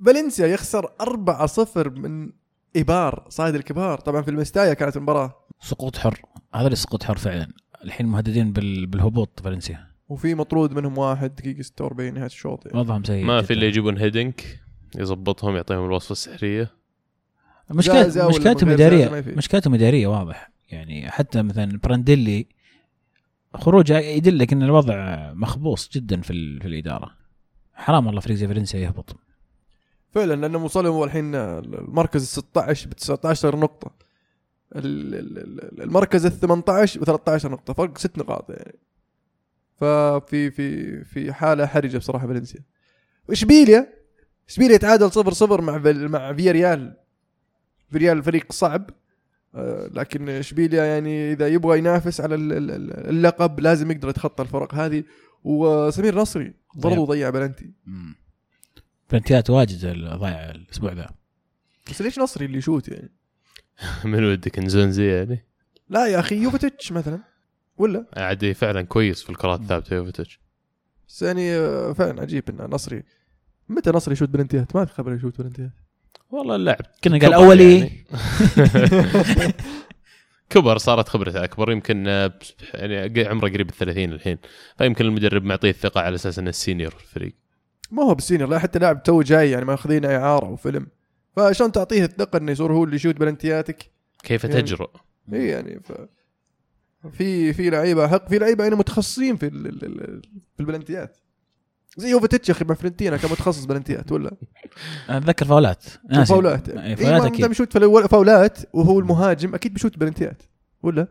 فالنسيا 0.05 0.47
يخسر 0.47 0.85
4-0 0.85 1.77
من 1.77 2.31
إيبار 2.75 3.25
صايد 3.29 3.55
الكبار. 3.55 3.99
طبعا 3.99 4.21
في 4.21 4.31
المستايا 4.31 4.73
كانت 4.73 4.97
المباراة. 4.97 5.35
سقوط 5.61 5.97
حر. 5.97 6.21
هذا 6.53 6.65
اللي 6.65 6.75
سقوط 6.75 7.03
حر 7.03 7.17
فعلا. 7.17 7.47
الحين 7.83 8.05
مهددين 8.05 8.53
بال... 8.53 8.85
بالهبوط 8.85 9.39
فالنسيا. 9.43 9.87
وفي 10.09 10.35
مطرود 10.35 10.73
منهم 10.73 10.97
واحد 10.97 11.35
دقيقة 11.35 11.61
46 11.61 12.13
نهاية 12.13 12.25
الشوط. 12.25 12.65
يعني. 12.65 12.79
وضعهم 12.79 13.03
سيء 13.03 13.23
ما. 13.25 13.41
في 13.41 13.53
اللي 13.53 13.65
يجيبون 13.65 13.97
هيدنك 13.97 14.59
يظبطهم 14.95 15.55
يعطيهم 15.55 15.85
الوصفة 15.85 16.11
السحرية. 16.11 16.71
مشكلة 17.71 18.27
مشكلتهم 18.27 18.77
في. 19.21 19.33
مشكلتهم 19.37 19.73
إدارية 19.73 20.07
واضح. 20.07 20.51
يعني 20.69 21.11
حتى 21.11 21.41
مثلا 21.41 21.79
برانديلي 21.83 22.47
خروجه 23.57 23.97
يدلك 23.99 24.53
إن 24.53 24.63
الوضع 24.63 25.17
مخبوص 25.33 25.89
جدا 25.93 26.21
في. 26.21 26.59
في 26.59 26.67
الإدارة. 26.67 27.11
حرام 27.73 28.07
والله 28.07 28.21
فريق 28.21 28.37
زي 28.37 28.47
فالنسيا 28.47 28.79
يهبط. 28.79 29.15
فعلا 30.11 30.33
لأنه 30.35 30.57
وصلوا 30.65 31.05
الحين 31.05 31.35
المركز 31.35 32.21
ال 32.21 32.27
16 32.27 32.89
ب 32.89 32.93
19 32.93 33.55
نقطة. 33.55 33.91
ال- 34.75 35.15
ال- 35.15 35.37
ال- 35.37 35.81
المركز 35.81 36.25
ال 36.25 36.39
18 36.39 36.99
ب 36.99 37.03
13 37.03 37.51
نقطة. 37.51 37.73
فرق 37.73 37.97
ست 37.97 38.17
نقاط 38.17 38.49
يعني. 38.49 38.75
ففي 39.77 40.51
في 40.51 41.03
في 41.03 41.33
حالة 41.33 41.65
حرجة 41.65 41.97
بصراحة 41.97 42.27
فالنسيا. 42.27 42.59
واشبيليا 43.29 43.93
إشبيليا 44.49 44.77
تعادل 44.77 45.11
0 45.11 45.33
0 45.33 45.61
مع 45.61 45.77
مع 45.85 46.33
فيا 46.33 46.51
ريال 46.51 46.97
في 47.91 47.97
ريال 47.97 48.23
فريق 48.23 48.51
صعب. 48.51 48.89
لكن 49.93 50.29
اشبيليا 50.29 50.85
يعني 50.85 51.31
إذا 51.33 51.47
يبغى 51.47 51.77
ينافس 51.77 52.21
على 52.21 52.35
ال- 52.35 52.53
ال- 52.53 52.71
ال- 52.71 53.09
اللقب 53.09 53.59
لازم 53.59 53.91
يقدر 53.91 54.09
يتخطى 54.09 54.43
الفرق 54.43 54.75
هذه. 54.75 55.03
وسمير 55.43 56.15
نصري 56.15 56.53
برضو 56.75 57.05
ضيع. 57.05 57.29
بلنتي. 57.29 57.73
بلنتيات 59.11 59.49
واجد 59.49 59.85
ضايع 60.19 60.51
الأسبوع 60.51 60.93
ذا. 60.93 61.09
بس 61.89 62.01
ليش 62.01 62.19
نصري 62.19 62.45
اللي 62.45 62.57
يشوت 62.57 62.87
يعني؟ 62.87 63.09
من 64.05 64.23
ودك 64.23 64.59
نزونزي 64.59 65.05
يعني؟ 65.17 65.45
لا 65.89 66.07
يا 66.07 66.19
أخي 66.19 66.35
يوفيتش 66.35 66.91
مثلا. 66.91 67.19
ولا؟ 67.77 68.05
عادي 68.17 68.53
فعلا 68.53 68.81
كويس 68.81 69.23
في 69.23 69.29
الكرات 69.29 69.59
الثابتة 69.59 69.93
يوفيتش 69.95 70.39
بس 71.07 71.21
يعني 71.21 71.51
آه، 71.55 71.93
فعلا 71.93 72.21
عجيب 72.21 72.43
إن 72.49 72.69
نصري. 72.69 73.03
متى 73.69 73.91
نصري 73.91 74.13
يشوت 74.13 74.29
بلنتيات؟ 74.29 74.75
ما 74.75 74.85
في 74.85 74.93
خبر 74.93 75.13
يشوت 75.13 75.41
بلنتيات. 75.41 75.71
والله 76.31 76.55
اللاعب 76.55 76.85
كنا 77.03 77.17
قال 77.19 77.33
أولي. 77.33 77.79
يعني. 77.79 78.05
كبر 80.49 80.77
صارت 80.77 81.09
خبرته 81.09 81.43
أكبر. 81.43 81.71
يمكن 81.71 82.07
آه، 82.07 82.33
يعني 82.73 83.25
عمره 83.27 83.49
قريب 83.49 83.69
ال 83.69 83.75
30 83.75 84.11
الحين. 84.13 84.37
فيمكن 84.77 85.05
المدرب 85.05 85.43
معطيه 85.43 85.69
الثقة 85.69 86.01
على 86.01 86.15
أساس 86.15 86.39
إنه 86.39 86.49
ال 86.49 86.55
senior 86.55 86.91
في 86.91 87.03
الفريق. 87.03 87.33
ما 87.91 88.03
هو 88.03 88.13
بال 88.15 88.24
senior 88.24 88.49
لا 88.49 88.59
حتى 88.59 88.79
لاعب 88.79 89.03
تو 89.03 89.21
جاي 89.21 89.51
يعني 89.51 89.65
ماخذينه 89.65 90.15
إعارة 90.15 90.49
وفيلم. 90.49 90.87
فعشان 91.35 91.71
تعطيه 91.71 92.05
الثقة 92.05 92.37
إنه 92.37 92.51
يصير 92.51 92.73
هو 92.73 92.83
اللي 92.83 92.95
يشوت 92.95 93.15
بلنتياتك؟ 93.15 93.91
كيف 94.23 94.43
يعني- 94.43 94.61
تجرؤ. 94.61 94.89
إي 95.33 95.47
يعني 95.47 95.79
ف 95.83 95.91
في 97.11 97.53
في 97.53 97.69
لعيبة 97.69 98.07
حق 98.07 98.29
في 98.29 98.37
لعيبة 98.39 98.63
يعني 98.63 98.75
متخصصين 98.75 99.35
في 99.37 99.45
ال- 99.47 99.67
ال- 99.67 99.85
ال- 99.85 100.21
في 100.55 100.59
البلنتيات. 100.59 101.17
زي 101.97 102.09
يوفيتش 102.09 102.49
يا 102.49 102.53
أخي 102.53 102.65
مع 102.65 102.75
فرنتينا 102.75 103.17
كان 103.17 103.31
متخصص 103.31 103.65
بلنتيات 103.65 104.11
ولا 104.11 104.31
أنا 105.09 105.17
أتذكر 105.17 105.45
فاولات. 105.45 105.83
ناسي. 106.09 106.33
فاولات. 106.33 106.69
إيه، 106.69 106.75
فاولات 106.95 106.99
إيه 107.01 107.11
ما 107.11 107.17
دام 107.19 107.27
أكيد 107.33 107.51
يشوت 107.51 107.73
فلو- 107.73 108.07
فاولات 108.07 108.57
وهو 108.73 108.99
المهاجم 108.99 109.55
أكيد 109.55 109.73
بيشوت 109.73 109.97
بلنتيات 109.97 110.43
ولا؟ 110.83 111.07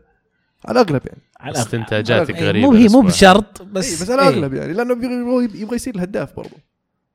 على 0.65 0.81
الأغلب 0.81 1.01
يعني. 1.05 1.21
على. 1.39 1.57
استنتاجاتك 1.57 2.35
إيه، 2.35 2.47
غريبه 2.47 2.67
مو 2.71 2.77
هي 2.77 2.87
مو. 2.87 3.01
بشرط 3.01 3.61
بس, 3.61 3.93
بس 3.93 4.01
بس 4.03 4.09
على 4.09 4.21
إيه، 4.21 4.29
الاغلب 4.29 4.53
يعني 4.53 4.73
لأنه 4.73 4.91
يبغى 4.93 5.61
يبغى 5.61 5.75
يصير 5.75 5.95
الهداف 5.95 6.35
برضه 6.35 6.57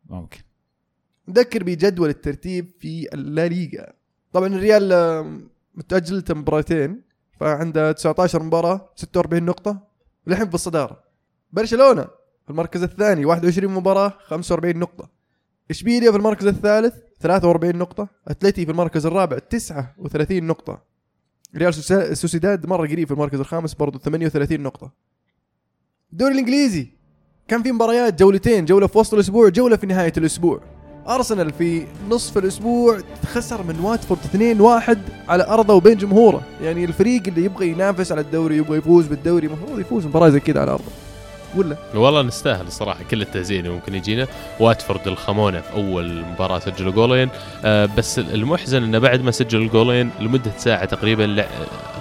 ممكن. 0.07 0.41
نذكر 1.29 1.63
بجدول 1.65 2.09
الترتيب 2.09 2.71
في 2.81 3.09
الليغا 3.15 3.87
طبعا 4.33 4.47
الريال 4.47 5.41
متأجل 5.75 6.25
مباراتين 6.31 7.03
فعنده 7.41 7.93
19 7.93 8.43
مباراة 8.43 8.91
46 8.97 9.43
نقطة 9.43 9.89
والحين 10.27 10.49
في 10.49 10.55
الصدارة. 10.55 11.03
برشلونة. 11.53 12.07
في 12.51 12.55
المركز 12.55 12.83
الثاني 12.83 13.25
21 13.25 13.75
مباراة 13.75 14.13
45 14.27 14.77
نقطة. 14.77 15.09
إشبيليا 15.71 16.11
في 16.11 16.17
المركز 16.17 16.47
الثالث 16.47 16.95
43 17.21 17.77
نقطة. 17.77 18.09
أتلتي 18.29 18.65
في 18.65 18.71
المركز 18.73 19.07
الرابع 19.07 19.39
39 19.39 20.47
نقطة. 20.47 20.83
ريال 21.57 21.75
سوسيداد 22.17 22.67
مرة 22.67 22.87
قريب 22.87 23.07
في 23.07 23.15
المركز 23.15 23.41
الخامس 23.41 23.75
برضو 23.75 23.99
38 23.99 24.61
نقطة. 24.61 24.93
الدوري 26.13 26.33
الإنجليزي 26.33 26.89
كان 27.49 27.63
في 27.63 27.73
مباريات 27.73 28.19
جولتين 28.19 28.65
جولة 28.65 28.87
في 28.87 28.99
وسط 28.99 29.15
الأسبوع 29.15 29.49
جولة 29.49 29.77
في 29.77 29.87
نهاية 29.87 30.13
الأسبوع. 30.17 30.61
أرسنال 31.09 31.53
في 31.53 31.87
نصف 32.09 32.39
الأسبوع 32.39 33.01
خسر 33.27 33.63
من 33.63 33.81
واتفورد 33.81 34.21
2-1 34.21 34.99
على 35.29 35.47
أرضه 35.47 35.75
وبين 35.75 35.97
جمهوره. 35.97 36.43
يعني 36.63 36.85
الفريق 36.85 37.23
اللي 37.29 37.45
يبغى 37.45 37.69
ينافس 37.69 38.13
على 38.13 38.21
الدوري 38.21 38.57
يبغى 38.57 38.79
يفوز 38.79 39.07
بالدوري 39.07 39.47
المفروض 39.47 39.79
يفوز 39.79 40.07
مباراة 40.07 40.29
زي 40.29 40.41
كذا 40.41 40.61
على 40.61 40.71
أرضه. 40.71 41.10
ولا؟ 41.57 41.77
والله 41.95 42.23
نستاهل 42.23 42.67
الصراحة 42.67 43.05
كل 43.11 43.23
التهزيء 43.23 43.59
اللي 43.59 43.71
ممكن 43.71 43.95
يجينا. 43.95 44.27
واتفورد 44.61 45.09
الخمونة 45.09 45.61
في 45.61 45.73
أول 45.73 46.25
مباراة 46.25 46.59
سجلوا 46.59 46.93
جولين. 46.93 47.29
آه 47.65 47.89
بس 47.99 48.19
المحزن 48.19 48.83
إنه 48.83 48.99
بعد 48.99 49.23
ما 49.23 49.31
سجلوا 49.31 49.65
الجولين 49.65 50.11
لمدة 50.21 50.53
ساعة 50.59 50.85
تقريبا 50.85 51.47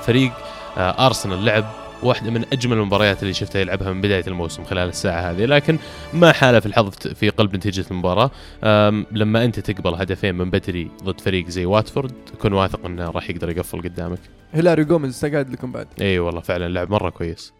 فريق 0.01 0.31
آه 0.77 1.05
أرسنال 1.05 1.45
لعب 1.45 1.65
واحدة 2.03 2.31
من 2.31 2.45
أجمل 2.53 2.77
المباريات 2.77 3.23
اللي 3.23 3.33
شفتها 3.33 3.59
يلعبها 3.59 3.93
من 3.93 4.01
بداية 4.01 4.23
الموسم 4.27 4.63
خلال 4.63 4.89
الساعة 4.89 5.31
هذه. 5.31 5.45
لكن 5.45 5.77
ما 6.13 6.31
حالف 6.31 6.65
الحظ 6.65 6.89
في 6.89 7.29
قلب 7.29 7.55
نتيجة 7.55 7.85
المباراة. 7.91 8.31
آم، 8.63 9.05
لما 9.11 9.45
أنت 9.45 9.59
تقبل 9.59 9.93
هدفين 9.93 10.35
من 10.35 10.49
بدري 10.49 10.91
ضد 11.03 11.21
فريق 11.21 11.47
زي 11.47 11.65
واتفورد 11.65 12.11
كن 12.41 12.53
واثق 12.53 12.85
إنه 12.85 13.11
راح 13.11 13.29
يقدر 13.29 13.49
يقفل 13.49 13.81
قدامك. 13.81 14.19
هيلاري 14.53 14.83
جوميز 14.83 15.13
استقعد 15.13 15.49
لكم 15.49 15.71
بعد. 15.71 15.87
إي 16.01 16.19
والله 16.19 16.41
فعلا 16.41 16.69
لعب 16.69 16.91
مرة 16.91 17.09
كويس. 17.09 17.58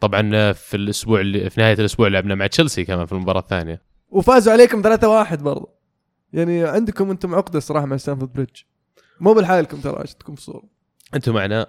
طبعا 0.00 0.30
آه، 0.34 0.52
في 0.52 0.76
الأسبوع 0.76 1.20
اللي 1.20 1.50
في 1.50 1.60
نهاية 1.60 1.74
الأسبوع 1.74 2.08
لعبنا 2.08 2.34
مع 2.34 2.46
تشيلسي 2.46 2.84
كمان 2.84 3.06
في 3.06 3.12
المباراة 3.12 3.40
الثانية. 3.40 3.82
وفازوا 4.10 4.52
عليكم 4.52 4.82
3-1 4.82 5.42
برضه 5.42 5.68
يعني 6.32 6.64
عندكم 6.64 7.10
أنتم 7.10 7.34
عقدة 7.34 7.58
الصراحه 7.58 7.86
مع 7.86 7.96
ستانفورد 7.96 8.32
بريدج. 8.32 8.56
مو 9.20 9.34
لحالكم 9.34 9.80
ترى 9.80 9.98
عشان 9.98 10.18
تكون 10.18 10.34
في 10.34 10.40
الصورة 10.40 10.62
أنتم 11.14 11.34
معنا؟ 11.34 11.66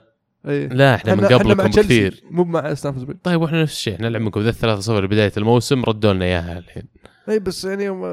إي. 0.47 0.67
لا 0.67 0.95
إحنا 0.95 1.15
من 1.15 1.25
قبلكم 1.25 1.63
بكثير. 1.63 2.23
مو 2.31 2.43
مع 2.43 2.73
ستانفورد 2.73 3.05
بريدج. 3.05 3.21
طيب 3.23 3.41
وإحنا 3.41 3.61
نفس 3.61 3.73
الشيء 3.73 3.95
إحنا 3.95 4.09
نلعب 4.09 4.21
منكم 4.21 4.41
ذا 4.41 4.51
3-0 4.51 4.89
بدايه 4.89 5.31
الموسم 5.37 5.83
ردوا 5.83 6.13
لنا 6.13 6.25
إياها 6.25 6.57
الحين. 6.57 6.83
إي 7.29 7.39
بس 7.39 7.65
يعني 7.65 7.89
هم, 7.89 8.03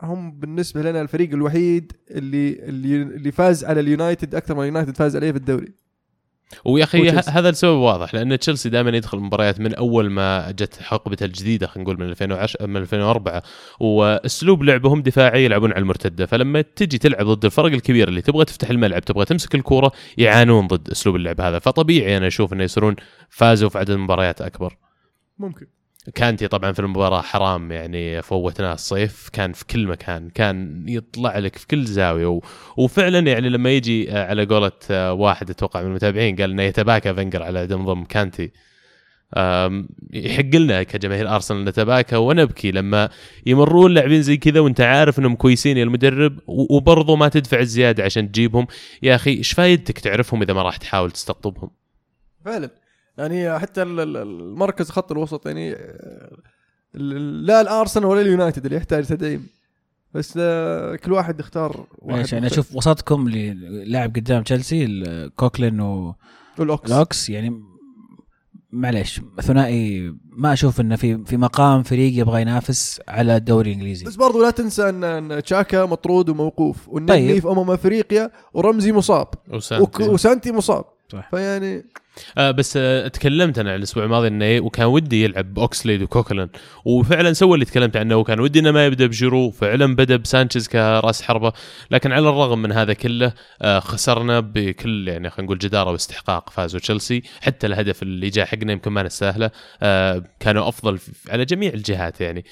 هم 0.00 0.32
بالنسبة 0.32 0.82
لنا 0.82 1.00
الفريق 1.00 1.32
الوحيد 1.32 1.92
اللي 2.10 2.52
اللي 2.52 3.02
اللي 3.02 3.32
فاز 3.32 3.64
على 3.64 3.80
اليونايتد 3.80 4.34
أكثر 4.34 4.54
ما 4.54 4.62
اليونايتد 4.62 4.96
فاز 4.96 5.16
عليه 5.16 5.32
في 5.32 5.38
الدوري. 5.38 5.72
ويا 6.64 6.84
أخي 6.84 7.10
هذا 7.10 7.48
السبب 7.48 7.76
واضح 7.76 8.14
لأن 8.14 8.38
تشيلسي 8.38 8.68
دائما 8.68 8.90
يدخل 8.90 9.18
المباريات 9.18 9.60
من 9.60 9.74
أول 9.74 10.10
ما 10.10 10.50
جت 10.50 10.82
حقبته 10.82 11.24
الجديدة 11.24 11.66
خلينا 11.66 11.84
نقول 11.84 12.00
من 12.00 12.08
2010 12.08 12.66
من 12.66 12.76
2004 12.76 13.42
وأسلوب 13.80 14.62
لعبهم 14.62 15.02
دفاعي 15.02 15.44
يلعبون 15.44 15.72
على 15.72 15.80
المرتدة. 15.80 16.26
فلما 16.26 16.60
تجي 16.60 16.98
تلعب 16.98 17.26
ضد 17.26 17.44
الفرق 17.44 17.72
الكبيره 17.72 18.08
اللي 18.08 18.22
تبغى 18.22 18.44
تفتح 18.44 18.70
الملعب 18.70 19.04
تبغى 19.04 19.24
تمسك 19.24 19.54
الكورة 19.54 19.92
يعانون 20.18 20.66
ضد 20.66 20.90
أسلوب 20.90 21.16
اللعب 21.16 21.40
هذا. 21.40 21.58
فطبيعي 21.58 22.16
أنا 22.16 22.26
أشوف 22.26 22.52
إنه 22.52 22.64
يصيرون 22.64 22.96
فازوا 23.28 23.68
في 23.68 23.78
عدد 23.78 23.92
مباريات 23.92 24.42
أكبر. 24.42 24.76
ممكن. 25.38 25.66
كانتي 26.14 26.48
طبعا 26.48 26.72
في 26.72 26.78
المباراة 26.78 27.22
حرام 27.22 27.72
يعني 27.72 28.22
فوتناه 28.22 28.72
الصيف. 28.74 29.28
كان 29.32 29.52
في 29.52 29.64
كل 29.64 29.86
مكان 29.86 30.30
كان 30.30 30.84
يطلع 30.88 31.38
لك 31.38 31.56
في 31.56 31.66
كل 31.66 31.84
زاوية. 31.84 32.26
و... 32.26 32.40
وفعلا 32.76 33.18
يعني 33.18 33.48
لما 33.48 33.70
يجي 33.70 34.12
آه، 34.12 34.26
على 34.26 34.44
قولة 34.44 34.72
آه، 34.90 35.12
واحد 35.12 35.50
أتوقع 35.50 35.82
من 35.82 35.86
المتابعين 35.86 36.36
قال 36.36 36.50
إنه 36.50 36.62
يتباكى 36.62 37.14
فنجر 37.14 37.42
على 37.42 37.66
دم 37.66 37.84
ضم 37.84 38.04
كانتي 38.04 38.50
يحق 40.12 40.54
لنا 40.54 40.82
كجماهير 40.82 41.34
أرسنال 41.34 41.64
نتباكى 41.64 42.16
ونبكي 42.16 42.70
لما 42.70 43.08
يمرون 43.46 43.94
لاعبين 43.94 44.22
زي 44.22 44.36
كذا 44.36 44.60
وأنت 44.60 44.80
عارف 44.80 45.18
إنهم 45.18 45.34
كويسين 45.36 45.76
يا 45.76 45.82
المدرب 45.82 46.38
وبرضه 46.46 47.16
ما 47.16 47.28
تدفع 47.28 47.58
الزيادة 47.60 48.04
عشان 48.04 48.32
تجيبهم. 48.32 48.66
يا 49.02 49.14
أخي 49.14 49.30
إيش 49.30 49.52
فايدتك 49.52 49.98
تعرفهم 49.98 50.42
إذا 50.42 50.52
ما 50.52 50.62
راح 50.62 50.76
تحاول 50.76 51.10
تستقطبهم؟ 51.10 51.70
فعلا. 52.44 52.70
يعني 53.18 53.58
حتى 53.58 53.82
ال- 53.82 54.00
ال- 54.00 54.16
المركز 54.16 54.90
خط 54.90 55.12
الوسط 55.12 55.46
يعني 55.46 55.70
لا 57.44 57.60
الأرسنال 57.60 58.06
ولا 58.06 58.20
اليونايتد 58.20 58.64
اللي 58.64 58.76
يحتاج 58.76 59.04
تدعيم 59.06 59.46
بس 60.14 60.34
آه، 60.40 60.96
كل 60.96 61.12
واحد 61.12 61.40
يختار 61.40 61.86
واحد 61.98 62.14
أنا 62.18 62.22
مختلف. 62.22 62.52
أشوف 62.52 62.76
وسطكم 62.76 63.26
اللي 63.26 63.52
لاعب 63.84 64.14
قدام 64.16 64.42
تشيلسي 64.42 65.04
كوكلين 65.36 65.80
والأوكس 65.80 66.90
ولوكس 66.90 67.28
يعني 67.30 67.62
معليش 68.72 69.20
ثنائي 69.40 70.14
ما 70.36 70.52
أشوف 70.52 70.80
إنه 70.80 70.96
في 70.96 71.24
في 71.24 71.36
مقام 71.36 71.82
فريق 71.82 72.18
يبغى 72.18 72.40
ينافس 72.42 73.00
على 73.08 73.36
الدوري 73.36 73.70
الإنجليزي 73.70 74.04
بس 74.06 74.14
برضو 74.16 74.42
لا 74.42 74.50
تنسى 74.50 74.88
إن 74.88 75.42
تشاكا 75.44 75.84
مطرود 75.84 76.28
وموقوف 76.28 76.88
والنني 76.88 77.32
طيب. 77.32 77.42
في 77.42 77.48
امم 77.48 77.70
أفريقيا 77.70 78.30
ورمزي 78.54 78.92
مصاب 78.92 79.26
وك- 79.48 79.54
وسانتي. 79.54 80.02
وسانتي 80.08 80.52
مصاب 80.52 80.84
صح. 81.14 81.30
فيعني 81.30 81.84
آه 82.38 82.50
بس 82.50 82.76
آه 82.76 83.08
تكلمت 83.08 83.58
أنا 83.58 83.74
الأسبوع 83.76 84.04
الماضي 84.04 84.28
إنه 84.28 84.60
وكان 84.60 84.86
ودي 84.86 85.24
يلعب 85.24 85.54
بأوكسليد 85.54 86.02
وكوكلين 86.02 86.48
وفعلا 86.84 87.32
سوى 87.32 87.54
اللي 87.54 87.64
تكلمت 87.64 87.96
عنه 87.96 88.16
وكان 88.16 88.40
ودي 88.40 88.58
إنه 88.58 88.70
ما 88.70 88.86
يبدأ 88.86 89.06
بجيرو. 89.06 89.50
فعلا 89.50 89.96
بدأ 89.96 90.16
بسانشيز 90.16 90.68
كراس 90.68 91.22
حربة. 91.22 91.52
لكن 91.90 92.12
على 92.12 92.28
الرغم 92.28 92.62
من 92.62 92.72
هذا 92.72 92.92
كله 92.92 93.32
آه 93.62 93.78
خسرنا 93.78 94.40
بكل 94.40 95.08
يعني 95.08 95.30
خلينا 95.30 95.46
نقول 95.46 95.58
جدارة 95.58 95.90
واستحقاق 95.90 96.50
فازوا 96.50 96.80
تشيلسي. 96.80 97.22
حتى 97.40 97.66
الهدف 97.66 98.02
اللي 98.02 98.30
جاء 98.30 98.46
حقنا 98.46 98.72
يمكن 98.72 98.90
ما 98.90 99.02
نستاهله. 99.02 99.50
آه 99.82 100.24
كانوا 100.40 100.68
أفضل 100.68 100.98
على 101.28 101.44
جميع 101.44 101.72
الجهات 101.72 102.20
يعني. 102.20 102.44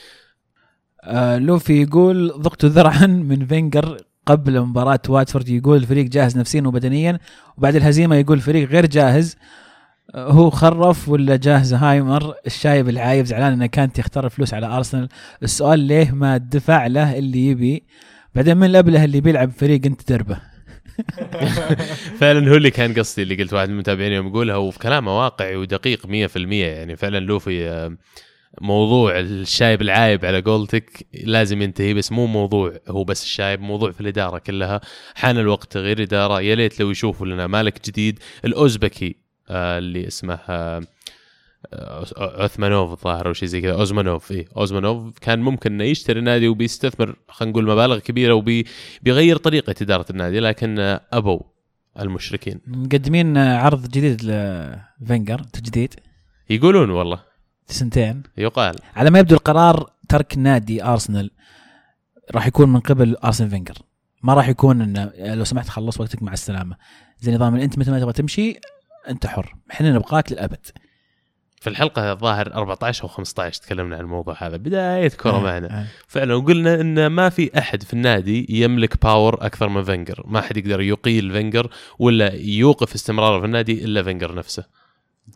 آه 1.04 1.38
لوفي 1.38 1.82
يقول 1.82 2.28
ضقت 2.28 2.64
ذرعا 2.64 3.06
من 3.06 3.46
فينجر 3.46 3.96
قبل 4.26 4.60
مباراة 4.60 5.00
واتفورد 5.08 5.48
يقول 5.48 5.76
الفريق 5.76 6.04
جاهز 6.06 6.38
نفسيا 6.38 6.62
وبدنيا 6.66 7.18
وبعد 7.58 7.76
الهزيمة 7.76 8.16
يقول 8.16 8.36
الفريق 8.36 8.68
غير 8.68 8.86
جاهز. 8.86 9.36
آه 10.14 10.30
هو 10.30 10.50
خرف 10.50 11.08
ولا 11.08 11.36
جاهز 11.36 11.74
هايمر؟ 11.74 12.34
الشايب 12.46 12.88
العايب 12.88 13.24
زعلان 13.24 13.52
انه 13.52 13.66
كانتي 13.66 13.98
يختار 13.98 14.26
الفلوس 14.26 14.54
على 14.54 14.66
أرسنال. 14.66 15.08
السؤال 15.42 15.80
ليه 15.80 16.10
ما 16.10 16.36
دفع 16.36 16.86
له 16.86 17.18
اللي 17.18 17.46
يبي؟ 17.46 17.82
بعدين 18.34 18.56
من 18.56 18.66
الأبله 18.66 19.04
اللي 19.04 19.20
بيلعب 19.20 19.50
فريق 19.50 19.86
أنت 19.86 20.12
دربه؟ 20.12 20.52
فعلا 22.20 22.50
هو 22.50 22.54
اللي 22.54 22.70
كان 22.70 22.94
قصدي 22.94 23.22
اللي 23.22 23.34
قلت 23.34 23.52
واحد 23.52 23.68
من 23.68 23.74
المتابعين 23.74 24.12
يوم 24.12 24.26
يقولها 24.26 24.56
وفي 24.56 24.78
كلامه 24.78 25.18
واقعي 25.18 25.56
ودقيق 25.56 26.06
100% 26.06 26.36
يعني 26.36 26.96
فعلا 26.96 27.20
لوفي 27.20 27.68
آه، 27.68 27.96
موضوع 28.60 29.18
الشايب 29.18 29.82
العايب 29.82 30.24
على 30.24 30.40
قولتك 30.40 31.06
لازم 31.24 31.62
ينتهي 31.62 31.94
بس 31.94 32.12
مو 32.12 32.26
موضوع 32.26 32.72
هو 32.88 33.04
بس 33.04 33.22
الشايب 33.24 33.60
موضوع 33.60 33.92
في 33.92 34.00
الإدارة 34.00 34.38
كلها. 34.38 34.80
حان 35.14 35.38
الوقت 35.38 35.72
تغيير 35.72 36.02
إدارة. 36.02 36.40
يا 36.40 36.54
ليت 36.54 36.80
لو 36.80 36.90
يشوفوا 36.90 37.26
لنا 37.26 37.46
مالك 37.46 37.88
جديد 37.88 38.18
الأوزبكي 38.44 39.16
آه، 39.50 39.78
اللي 39.78 40.06
اسمه 40.06 40.38
آه، 40.48 40.82
عثمانوف 42.18 42.92
الظاهر 42.92 43.28
أو 43.28 43.32
شيء 43.32 43.48
زي 43.48 43.60
كذا. 43.60 43.72
اوزمانوف 43.72 44.32
اي 44.32 44.48
اوزمانوف 44.56 45.18
كان 45.18 45.40
ممكن 45.40 45.72
انه 45.72 45.84
يشتري 45.84 46.20
نادي 46.20 46.48
وبيستثمر 46.48 47.16
خلينا 47.28 47.52
نقول 47.52 47.64
مبالغ 47.64 47.98
كبيرة 47.98 48.34
وبيغير 48.34 49.36
طريقة 49.36 49.74
إدارة 49.82 50.06
النادي 50.10 50.40
لكن 50.40 50.78
آه، 50.78 51.00
ابوا 51.12 51.40
المشركين. 52.00 52.60
مقدمين 52.66 53.38
عرض 53.38 53.88
جديد 53.88 54.22
لفينجر 54.22 55.38
تجديد. 55.38 55.94
يقولون 56.50 56.90
والله. 56.90 57.31
سنتين. 57.66 58.22
يقال. 58.38 58.76
على 58.96 59.10
ما 59.10 59.18
يبدو 59.18 59.34
القرار 59.34 59.90
ترك 60.08 60.38
نادي 60.38 60.84
أرسنال 60.84 61.30
راح 62.34 62.46
يكون 62.46 62.68
من 62.68 62.80
قبل 62.80 63.16
أرسن 63.24 63.48
فينجر. 63.48 63.78
ما 64.22 64.34
راح 64.34 64.48
يكون 64.48 64.82
إنه 64.82 65.12
لو 65.18 65.44
سمحت 65.44 65.68
خلص 65.68 66.00
وقتك 66.00 66.22
مع 66.22 66.32
السلامة. 66.32 66.76
زي 67.20 67.34
نظام 67.34 67.56
انت 67.56 67.78
متى 67.78 67.90
ما 67.90 68.00
تبغى 68.00 68.12
تمشي 68.12 68.60
أنت 69.08 69.26
حر. 69.26 69.54
إحنا 69.70 69.92
نبغاك 69.92 70.32
للأبد. 70.32 70.66
في 71.60 71.68
الحلقة 71.68 72.12
الظاهر 72.12 72.54
14 72.54 73.02
أو 73.02 73.08
15 73.08 73.62
تكلمنا 73.62 73.96
عن 73.96 74.02
الموضوع 74.02 74.36
هذا. 74.38 74.56
بداية 74.56 75.08
كره 75.08 75.36
آه، 75.36 75.40
معنا 75.40 75.80
آه. 75.80 75.86
فعلا 76.08 76.34
وقلنا 76.34 76.80
إن 76.80 77.06
ما 77.06 77.28
في 77.28 77.58
أحد 77.58 77.82
في 77.82 77.92
النادي 77.92 78.46
يملك 78.48 79.02
power 79.02 79.46
أكثر 79.46 79.68
من 79.68 79.84
فينجر. 79.84 80.24
ما 80.26 80.40
حد 80.40 80.56
يقدر 80.56 80.80
يقيل 80.80 81.32
فينجر 81.32 81.70
ولا 81.98 82.34
يوقف 82.34 82.94
استمراره 82.94 83.40
في 83.40 83.46
النادي 83.46 83.84
إلا 83.84 84.02
فينجر 84.02 84.34
نفسه. 84.34 84.64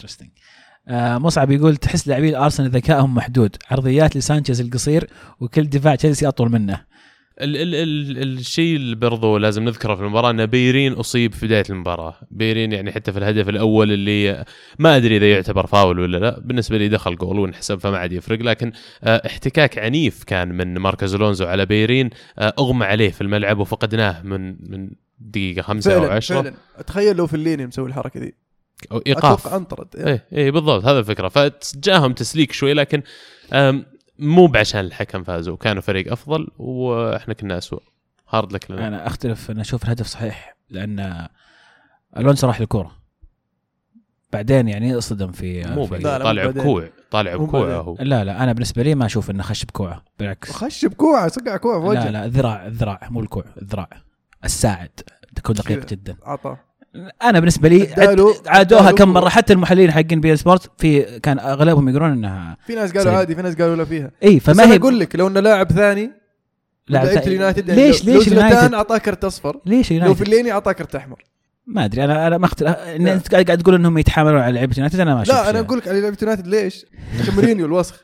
آه 0.02 0.26
مصعب 0.90 1.50
يقول 1.50 1.76
تحس 1.76 2.08
لاعبين 2.08 2.34
ارسنال 2.34 2.70
ذكائهم 2.70 3.14
محدود. 3.14 3.56
عرضيات 3.70 4.16
لسانشيز 4.16 4.60
القصير 4.60 5.06
وكل 5.40 5.64
دفاع 5.64 5.94
تشيلسي 5.94 6.28
أطول 6.28 6.52
منه. 6.52 6.96
ال 7.40 7.56
ال 7.56 7.74
ال 7.74 8.38
الشيء 8.38 8.76
اللي 8.76 8.96
برضو 8.96 9.36
لازم 9.36 9.64
نذكره 9.64 9.94
في 9.94 10.02
المباراة 10.02 10.30
ان 10.30 10.46
بيرين 10.46 10.92
أصيب 10.92 11.32
في 11.32 11.46
بداية 11.46 11.64
المباراة. 11.70 12.14
بيرين 12.30 12.72
يعني 12.72 12.92
حتى 12.92 13.12
في 13.12 13.18
الهدف 13.18 13.48
الأول 13.48 13.92
اللي 13.92 14.44
ما 14.78 14.96
أدري 14.96 15.16
إذا 15.16 15.30
يعتبر 15.30 15.66
فاول 15.66 15.98
ولا 15.98 16.16
لا. 16.16 16.40
بالنسبة 16.40 16.78
لي 16.78 16.88
دخل 16.88 17.16
جول 17.16 17.38
وانحسب 17.38 17.80
فما 17.80 17.98
عاد 17.98 18.12
يفرق. 18.12 18.42
لكن 18.42 18.72
آه، 19.04 19.22
احتكاك 19.26 19.78
عنيف 19.78 20.24
كان 20.24 20.48
من 20.48 20.78
ماركوز 20.78 21.14
ألونزو 21.14 21.46
على 21.46 21.66
بيرين. 21.66 22.10
آه، 22.38 22.54
أغمى 22.58 22.84
عليه 22.84 23.10
في 23.10 23.20
الملعب 23.20 23.58
وفقدناه 23.58 24.22
من 24.22 24.70
من 24.70 24.90
دقيقة 25.20 25.62
خمسة 25.62 25.94
أو 25.94 26.00
فعلا 26.00 26.14
عشرة. 26.14 26.42
فعلا. 26.42 26.54
تخيل 26.86 27.16
لو 27.16 27.26
فيلايني 27.26 27.66
مسوي 27.66 27.88
الحركة 27.88 28.20
دي. 28.20 28.45
أو 28.92 29.02
إيقاف. 29.06 29.40
أتوقع 29.40 29.56
أنطرد 29.56 29.96
إيه. 29.96 30.26
إيه 30.32 30.50
بالضبط 30.50 30.84
هذا 30.84 30.98
الفكرة. 30.98 31.28
فجاهم 31.28 32.12
تسليك 32.12 32.52
شوي 32.52 32.74
لكن 32.74 33.02
مو 34.18 34.46
بعشان 34.46 34.80
الحكم 34.80 35.22
فازوا 35.22 35.56
كانوا 35.56 35.82
فريق 35.82 36.12
أفضل 36.12 36.48
وإحنا 36.58 37.34
كنا 37.34 37.58
اسوء 37.58 37.82
hard 38.28 38.52
luck 38.52 38.70
لنا. 38.70 38.88
أنا 38.88 39.06
أختلف 39.06 39.50
أنا 39.50 39.60
أشوف 39.60 39.84
الهدف 39.84 40.06
صحيح 40.06 40.56
لأن 40.70 41.28
ألونسو 42.16 42.46
راح 42.46 42.60
للكورة. 42.60 42.96
بعدين 44.32 44.68
يعني 44.68 45.00
صدم 45.00 45.32
في 45.32 45.64
مو 45.64 45.86
في 45.86 45.98
لا، 45.98 46.00
بعدين 46.00 46.06
لا، 46.06 46.24
طالع. 46.24 46.46
بكوع 46.46 46.88
طالع 47.10 47.36
بكوع. 47.36 47.74
هو. 47.74 47.96
لا 48.00 48.24
لا 48.24 48.42
أنا 48.42 48.52
بالنسبة 48.52 48.82
لي 48.82 48.94
ما 48.94 49.06
أشوف 49.06 49.30
إنه 49.30 49.42
خش 49.42 49.64
بكوعه 49.64 50.04
بالعكس. 50.18 50.52
خش 50.52 50.84
بكوعه 50.84 51.28
صقع 51.28 51.56
كوعه 51.56 51.80
في 51.80 51.84
لا 51.84 51.90
وجهه 51.90 52.10
لا 52.10 52.24
الذراع 52.24 52.66
الذراع 52.66 53.08
مو 53.10 53.20
الكوع 53.20 53.44
الذراع 53.62 53.88
الساعد 54.44 54.90
تكون 55.36 55.54
دقيق. 55.54 55.86
جدا. 55.86 56.16
عطى 56.22 56.56
أنا 57.22 57.40
بالنسبة 57.40 57.68
لي 57.68 57.88
عد- 57.98 58.34
عادوها 58.46 58.92
كم. 58.92 59.08
مرة. 59.12 59.28
حتى 59.28 59.52
المحللين 59.52 59.90
حقين 59.92 60.20
بي 60.20 60.31
إن 60.31 60.36
سبورت 60.36 60.70
في 60.78 61.02
كان 61.20 61.38
أغلبهم 61.38 61.88
يقولون 61.88 62.12
إنها 62.12 62.56
في 62.66 62.74
ناس 62.74 62.92
قالوا. 62.92 63.12
عادي 63.12 63.34
في 63.34 63.42
ناس 63.42 63.54
قالوا 63.54 63.76
لا 63.76 63.84
فيها. 63.84 64.10
إي 64.24 64.40
فما 64.40 64.72
هي 64.72 64.76
أقول 64.76 65.00
لك 65.00 65.16
لو 65.16 65.26
إنه 65.28 65.40
لاعب 65.40 65.72
ثاني 65.72 66.10
لاعب 66.88 67.06
ثاني- 67.06 67.26
اليونايتد 67.26 67.70
ليش 67.70 68.04
ليش 68.04 68.28
اليونايتد؟ 68.28 68.74
أعطاه 68.74 68.98
كرت 68.98 69.24
أصفر. 69.24 69.60
ليش 69.66 69.92
لو 69.92 69.96
اليونايتد؟ 69.98 70.24
فيلايني 70.24 70.52
أعطاه 70.52 70.72
كرت 70.72 70.94
أحمر. 70.94 71.22
ما 71.66 71.84
أدري 71.84 72.04
أنا 72.04 72.26
أنا 72.26 72.38
ما 72.38 72.46
أختلف. 72.46 72.68
إن 72.68 73.04
لا. 73.04 73.12
أنت 73.12 73.34
قاعد 73.34 73.58
تقول 73.58 73.74
إنهم 73.74 73.98
يتحاملون 73.98 74.40
على 74.40 74.54
لعيبه 74.54 74.74
يونايتد 74.78 75.00
أنا 75.00 75.14
ما 75.14 75.22
أشوف 75.22 75.34
لا 75.34 75.50
أنا. 75.50 75.60
أقول 75.60 75.78
لك 75.78 75.88
على 75.88 76.00
لعيبه 76.00 76.16
يونايتد 76.22 76.46
ليش؟ 76.46 76.86
عشان 77.20 77.34
مورينيو 77.34 77.66
الوسخ. 77.66 78.02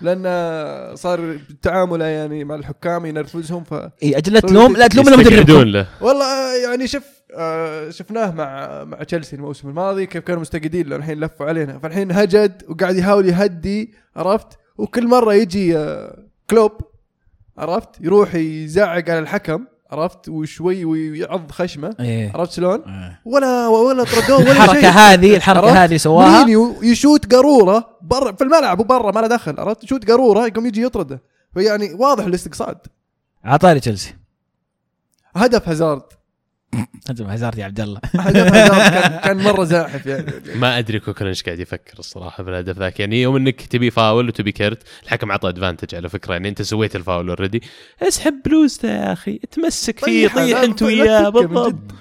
لأن 0.00 0.96
صار 0.96 1.38
تعامله 1.62 2.04
يعني 2.04 2.44
مع 2.44 2.54
الحكام 2.54 3.06
ينرفزهم 3.06 3.64
ف 3.64 3.74
إي 3.74 4.18
أجل 4.18 4.32
لا 4.32 4.40
تلوم 4.40 4.76
لا 4.76 4.86
تلوم 4.86 5.62
له. 5.62 5.86
والله 6.00 6.56
يعني 6.56 6.86
شوف 6.86 7.04
آه، 7.36 7.90
شفناه 7.90 8.30
مع 8.30 8.84
مع 8.84 9.02
تشيلسي 9.02 9.36
الموسم 9.36 9.68
الماضي 9.68 10.06
كيف 10.06 10.24
كانوا 10.24 10.40
مستقعدين 10.40 10.88
له 10.88 10.96
الحين 10.96 11.20
لفوا 11.20 11.46
علينا. 11.46 11.78
فالحين 11.78 12.12
هجد 12.12 12.62
وقاعد 12.68 12.96
يحاول 12.96 13.28
يهدي 13.28 13.94
عرفت؟ 14.16 14.58
وكل 14.78 15.08
مرة 15.08 15.34
يجي 15.34 15.78
آه، 15.78 16.18
كلوب 16.50 16.72
عرفت؟ 17.58 17.88
يروح 18.00 18.34
يزعق 18.34 19.10
على 19.10 19.18
الحكم. 19.18 19.64
عرفت؟ 19.92 20.28
وشوي 20.28 20.84
ويعض 20.84 21.50
خشمة. 21.50 21.96
إيه. 22.00 22.32
عرفت 22.34 22.52
شلون؟ 22.52 22.82
إيه. 22.82 23.20
ولا 23.24 23.66
ولا 23.66 24.04
طردوه 24.04 24.38
ولا 24.38 24.52
الحركة 24.52 24.80
شيء. 24.80 24.90
هذه 24.90 25.36
الحركة؟ 25.36 25.84
هذه 25.84 25.96
سواها. 25.96 26.30
مورينيو 26.30 26.82
يشوت 26.82 27.34
قارورة 27.34 27.98
برا 28.02 28.32
في 28.32 28.44
الملعب 28.44 28.80
وبرا 28.80 29.12
ما 29.12 29.20
له 29.20 29.26
دخل 29.26 29.60
عرفت؟ 29.60 29.84
يشوت 29.84 30.10
قارورة 30.10 30.46
يقوم 30.46 30.66
يجي 30.66 30.82
يطرده. 30.82 31.22
فيعني 31.54 31.94
واضح 31.94 32.24
الاستقصاد. 32.24 32.78
عطاري 33.44 33.80
تشيلسي. 33.80 34.14
هدف 35.36 35.68
هازارد 35.68 36.02
هزم 37.10 37.26
هازارد 37.26 37.58
يا 37.58 37.64
عبد 37.64 37.80
الله. 37.80 38.00
هدف 38.14 38.54
هازارد 38.54 39.20
كان, 39.20 39.36
مرة 39.36 39.64
زاحف 39.64 40.06
يعني. 40.06 40.32
ما 40.54 40.78
أدري 40.78 41.00
كوكلين 41.00 41.26
إيش 41.26 41.42
قاعد 41.42 41.58
يفكر 41.58 41.98
الصراحة 41.98 42.44
في 42.44 42.50
الهدف 42.50 42.78
ذاك. 42.78 43.00
يعني 43.00 43.22
يوم 43.22 43.36
إنك 43.36 43.60
تبي 43.60 43.90
فاول 43.90 44.28
وتبي 44.28 44.52
كرت 44.52 44.82
الحكم 45.02 45.32
عطى 45.32 45.48
advantage 45.48 45.94
على 45.94 46.08
فكرة. 46.08 46.32
يعني 46.32 46.48
أنت 46.48 46.62
سويت 46.62 46.96
ال 46.96 47.02
foul 47.02 47.28
already 47.28 47.62
اسحب 48.02 48.42
بلوزته 48.44 48.88
يا 48.88 49.12
أخي 49.12 49.40
تمسك 49.50 50.04
فيه 50.04 50.28
طيحه، 50.28 50.36
طيح 50.36 50.58
أنت 50.58 50.82
لا 50.82 50.88
وياه. 50.88 51.28
بالضبط. 51.28 51.94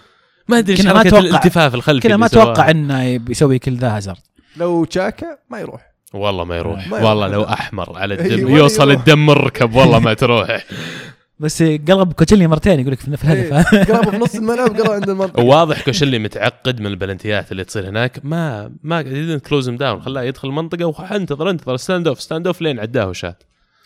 ما 0.47 0.57
أدري 0.57 0.73
إيش 0.73 0.81
كنا 0.81 0.93
ما 0.93 1.01
الالتفاف 1.01 1.75
الخلفي 1.75 2.07
كذا 2.07 2.17
ما. 2.17 2.25
أتوقع 2.25 2.69
إنه 2.69 3.17
بيسوي 3.17 3.59
كل 3.59 3.75
ذا 3.75 3.97
هازارد 3.97 4.19
لو 4.57 4.85
تشاكا 4.85 5.37
ما 5.49 5.59
يروح. 5.59 5.89
والله 6.13 6.43
ما 6.43 6.57
يروح. 6.57 6.87
ما 6.87 6.97
يروح. 6.97 7.09
والله 7.09 7.27
لو 7.27 7.43
أحمر 7.43 7.97
على 7.97 8.13
الدم 8.13 8.45
ولا 8.51 8.57
يوصل 8.57 8.89
يروح. 8.89 8.99
الدم 8.99 9.25
مركب 9.25 9.75
والله 9.75 9.99
ما 9.99 10.13
تروح. 10.13 10.65
بس 11.39 11.63
قلب 11.63 12.13
كوسيلني 12.13 12.47
مرتين 12.47 12.79
يقول 12.79 12.91
لك 12.91 12.99
في 12.99 13.07
الهدف 13.07 13.73
إيه، 13.73 13.83
قرابه 13.83 14.11
في 14.11 14.17
نص 14.17 14.35
الملعب 14.35 14.81
قرا 14.81 14.93
عند 14.93 15.09
المنطقة 15.09 15.43
واضح 15.53 15.85
كوسيلني 15.85 16.19
متعقد 16.19 16.79
من 16.79 16.87
البلنتيات 16.87 17.51
اللي 17.51 17.63
تصير 17.63 17.89
هناك. 17.89 18.19
ما 18.23 18.71
ما 18.83 19.03
didn't 19.03 19.47
close 19.47 19.69
down 19.69 20.01
خلاه 20.01 20.23
يدخل 20.23 20.47
المنطقة 20.47 20.85
وانتظر 20.85 21.49
انتظر. 21.49 21.77
stand 21.77 22.07
off 22.07 22.21
stand 22.21 22.47
off 22.47 22.61
لين 22.61 22.79
عداه 22.79 23.07
وشات. 23.07 23.43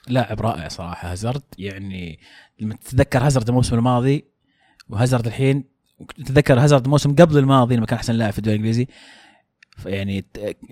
لاعب 0.07 0.41
رائع 0.41 0.67
صراحة 0.67 1.11
هازارد. 1.11 1.41
يعني 1.57 2.19
لما 2.59 2.75
تتذكر 2.75 3.19
هازارد 3.19 3.47
الموسم 3.47 3.75
الماضي 3.75 4.25
وهازارد 4.89 5.27
الحين 5.27 5.63
تتذكر 6.25 6.59
هازارد 6.59 6.83
الموسم 6.83 7.15
قبل 7.15 7.37
الماضي 7.37 7.75
لما 7.75 7.85
كان 7.85 7.97
أحسن 7.97 8.13
لاعب 8.13 8.31
في 8.31 8.37
الدوري 8.39 8.55
الإنجليزي 8.55 8.87
يعني 9.85 10.25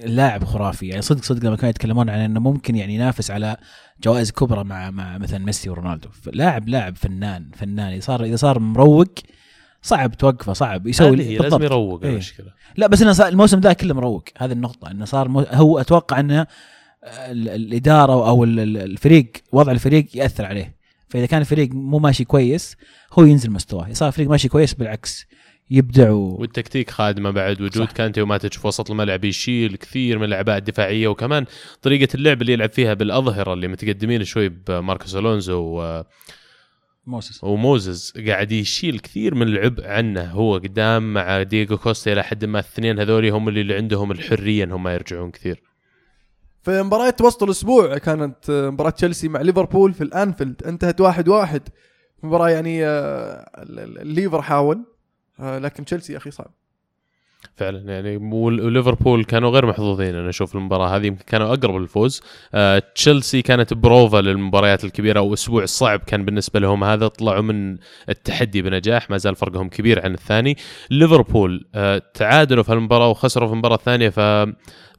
اللاعب 0.04 0.44
خرافي. 0.44 0.88
يعني 0.88 1.02
صدق 1.02 1.24
صدق 1.24 1.46
لما 1.46 1.56
كانوا 1.56 1.70
يتكلمون 1.70 2.10
عن 2.10 2.20
إنه 2.20 2.40
ممكن 2.40 2.76
يعني 2.76 2.96
ينافس 2.96 3.32
على 3.32 3.58
جوائز 4.04 4.32
كبرى 4.32 4.64
مع 4.64 4.92
مع 4.92 5.18
مثلا 5.18 5.40
ميسي 5.46 5.70
ورونالدو. 5.70 6.10
لاعب 6.34 6.70
لاعب 6.70 6.96
فنان 6.98 7.50
فنان. 7.56 7.92
إذا 7.94 8.02
صار 8.02 8.24
إذا 8.24 8.36
صار 8.36 8.60
مروق 8.60 9.14
صعب 9.82 10.18
توقفه 10.18 10.54
صعب 10.54 10.88
يسوي 10.88 11.24
هي، 11.24 11.38
لازم 11.38 11.42
بالضبط. 11.42 11.62
يروق 11.62 12.04
إيه. 12.04 12.12
المشكلة 12.12 12.48
لا 12.78 12.88
بس 12.88 13.02
إنه 13.02 13.28
الموسم 13.28 13.60
ذا 13.60 13.74
كله 13.74 13.94
مروق. 13.94 14.24
هذه 14.38 14.52
النقطة. 14.52 14.92
إنه 14.92 15.06
صار 15.06 15.28
مو 15.28 15.40
هو 15.40 15.80
أتوقع 15.80 16.20
إنه 16.20 16.48
ال- 17.04 17.50
الإدارة 17.50 18.28
أو 18.30 18.44
ال- 18.44 18.60
ال- 18.60 18.78
الفريق 18.78 19.32
وضع 19.52 19.72
الفريق 19.72 20.08
يأثر 20.18 20.46
عليه. 20.46 20.76
فإذا 21.10 21.26
كان 21.26 21.42
الفريق 21.42 21.70
مو 21.74 22.00
ماشي 22.00 22.24
كويس 22.24 22.78
هو 23.14 23.24
ينزل 23.24 23.52
مستواه. 23.52 23.86
إذا 23.86 23.94
صار 23.94 24.08
الفريق 24.08 24.30
ماشي 24.30 24.48
كويس 24.48 24.74
بالعكس. 24.74 25.26
يبدع 25.72 26.10
و... 26.12 26.36
والتكتيك 26.40 26.90
خادمة 26.90 27.30
بعد 27.32 27.62
وجود 27.62 27.86
صح. 27.88 27.92
كانتي 27.92 28.22
وماتش 28.22 28.58
في 28.58 28.68
وسط 28.68 28.92
الملعب 28.92 29.24
يشيل 29.26 29.76
كثير 29.76 30.18
من 30.20 30.24
الأعباء 30.24 30.58
الدفاعية 30.58 31.08
وكمان 31.08 31.46
طريقة 31.82 32.16
اللعب 32.16 32.42
اللي 32.42 32.54
يلعب 32.54 32.72
فيها 32.72 32.94
بالأظهرة 32.94 33.54
اللي 33.54 33.68
متقدمين 33.68 34.24
شوي 34.24 34.50
بماركوس 34.50 35.16
ألونزو 35.16 35.60
و- 35.62 36.04
موسس. 37.06 37.44
وموزز 37.44 38.14
قاعد 38.28 38.52
يشيل 38.52 39.00
كثير 39.00 39.36
من 39.36 39.48
العبء 39.48 39.88
عنه 39.88 40.24
هو 40.32 40.54
قدام 40.58 41.14
مع 41.14 41.42
دييغو 41.44 41.78
كوستا 41.78 42.14
إلى 42.14 42.24
حد 42.24 42.46
ما 42.46 42.60
الاثنين 42.60 43.00
هذول 43.00 43.26
هم 43.26 43.50
اللي, 43.50 43.62
اللي 43.62 43.76
عندهم 43.76 44.12
الحرية 44.12 44.64
إنهم 44.64 44.84
ما 44.84 44.94
يرجعون 44.94 45.32
كثير. 45.32 45.62
في 46.64 46.84
مباراة 46.84 47.16
وسط 47.22 47.44
الأسبوع 47.44 47.98
كانت 47.98 48.52
مباراة 48.52 48.90
تشيلسي 48.90 49.28
مع 49.28 49.42
ليفربول 49.42 49.94
في 49.94 50.02
الأنفيلد 50.04 50.64
انتهت 50.64 51.02
واحد 51.02 51.28
واحد. 51.28 51.62
مباراة 52.24 52.50
يعني 52.50 52.86
آه، 52.86 53.52
ال- 53.64 53.80
ال- 53.80 54.02
الليفر 54.02 54.42
حاول. 54.42 54.86
لكن 55.42 55.86
تشيلسي 55.86 56.18
أخي 56.18 56.32
صعب. 56.32 56.52
فعلا 57.56 57.94
يعني 57.94 58.18
وليفربول 58.18 59.24
كانوا 59.24 59.50
غير 59.50 59.66
محظوظين 59.66 60.16
أنا 60.16 60.30
أشوف 60.30 60.56
المباراة 60.56 60.96
هذه 60.96 61.06
يمكن 61.06 61.24
كانوا 61.28 61.54
أقرب 61.54 61.76
للفوز. 61.76 62.22
آه، 62.54 62.84
تشيلسي 62.96 63.42
كانت 63.42 63.74
بروفا 63.74 64.18
للمباريات 64.18 64.84
الكبيرة 64.84 65.22
وأسبوع 65.22 65.66
صعب 65.66 66.00
كان 66.00 66.26
بالنسبة 66.26 66.60
لهم 66.60 66.84
هذا 66.84 67.08
طلعوا 67.08 67.42
من 67.42 67.78
التحدي 68.10 68.62
بنجاح 68.62 69.10
ما 69.10 69.18
زال 69.18 69.36
فرقهم 69.36 69.70
كبير 69.70 70.04
عن 70.06 70.14
الثاني. 70.14 70.58
ليفربول 70.90 71.66
آه، 71.76 72.02
تعادلوا 72.14 72.64
في 72.64 72.74
المباراة 72.74 73.10
وخسروا 73.10 73.48
في 73.48 73.54
المباراة 73.54 73.76
الثانية 73.76 74.10
ف 74.10 74.20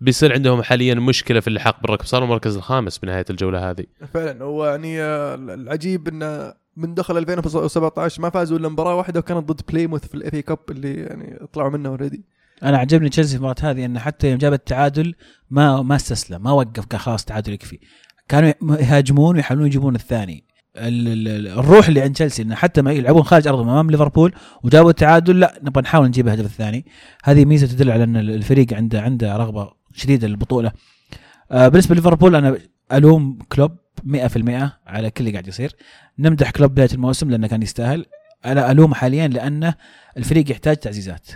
بيصير 0.00 0.32
عندهم 0.32 0.62
حاليا 0.62 0.94
مشكلة 0.94 1.40
في 1.40 1.48
اللحاق 1.48 1.82
بالركب. 1.82 2.04
صاروا 2.04 2.26
المركز 2.26 2.56
الخامس 2.56 2.98
بنهاية 2.98 3.24
الجولة 3.30 3.70
هذه. 3.70 3.84
فعلا 4.14 4.44
هو 4.44 4.66
يعني 4.66 5.02
آه، 5.02 5.34
العجيب 5.34 6.08
انه 6.08 6.61
من 6.76 6.94
دخل 6.94 7.18
2017 7.18 8.22
ما 8.22 8.30
فازوا 8.30 8.58
إلا 8.58 8.68
مباراة 8.68 8.94
واحدة 8.96 9.20
وكانت 9.20 9.52
ضد 9.52 9.60
بليموث 9.68 10.06
في 10.06 10.14
ال 10.14 10.22
FA 10.22 10.36
Cup 10.36 10.58
اللي 10.70 10.94
يعني 10.94 11.38
طلعوا 11.52 11.70
منه 11.70 11.88
already 11.88 12.24
أنا 12.62 12.78
عجبني 12.78 13.08
تشيلسي 13.08 13.30
في 13.30 13.36
المباراة 13.36 13.70
هذه 13.70 13.84
انه 13.84 14.00
حتى 14.00 14.28
يوم 14.30 14.38
جاب 14.38 14.52
التعادل 14.52 15.14
ما 15.50 15.82
ما 15.82 15.96
استسلم 15.96 16.42
ما 16.42 16.50
وقف 16.52 16.86
قال 16.86 17.00
خلاص 17.00 17.24
تعادل 17.24 17.52
يكفي. 17.52 17.78
كانوا 18.28 18.52
يهاجمون 18.62 19.36
ويحاولون 19.36 19.66
يجيبون 19.66 19.94
الثاني. 19.94 20.44
ال- 20.76 21.08
ال- 21.08 21.28
ال- 21.28 21.48
الروح 21.58 21.88
اللي 21.88 22.00
عند 22.00 22.14
تشيلسي 22.14 22.42
انه 22.42 22.54
حتى 22.54 22.82
ما 22.82 22.92
يلعبون 22.92 23.22
خارج 23.22 23.48
أرضهم 23.48 23.68
أمام 23.68 23.90
ليفربول 23.90 24.34
وجابوا 24.62 24.90
التعادل 24.90 25.40
لا 25.40 25.60
نبغى 25.62 25.82
نحاول 25.82 26.06
نجيب 26.06 26.26
الهدف 26.28 26.44
الثاني. 26.44 26.86
هذه 27.24 27.44
ميزة 27.44 27.66
تدل 27.66 27.90
على 27.90 28.04
إن 28.04 28.16
الفريق 28.16 28.74
عنده 28.74 29.00
عنده 29.02 29.36
رغبة 29.36 29.72
شديدة 29.94 30.28
للبطولة. 30.28 30.72
آه 31.50 31.68
بالنسبة 31.68 31.94
لليفربول 31.94 32.36
أنا 32.36 32.58
ألوم 32.92 33.38
كلوب 33.48 33.70
100% 34.04 34.78
على 34.86 35.10
كل 35.10 35.20
اللي 35.20 35.30
قاعد 35.32 35.48
يصير. 35.48 35.76
نمدح 36.18 36.50
كلوب 36.50 36.70
بداية 36.70 36.88
الموسم 36.92 37.30
لأنه 37.30 37.46
كان 37.46 37.62
يستاهل. 37.62 38.06
أنا 38.44 38.70
الومه 38.70 38.94
حاليا 38.94 39.28
لأنه 39.28 39.74
الفريق 40.16 40.50
يحتاج 40.50 40.76
تعزيزات. 40.76 41.26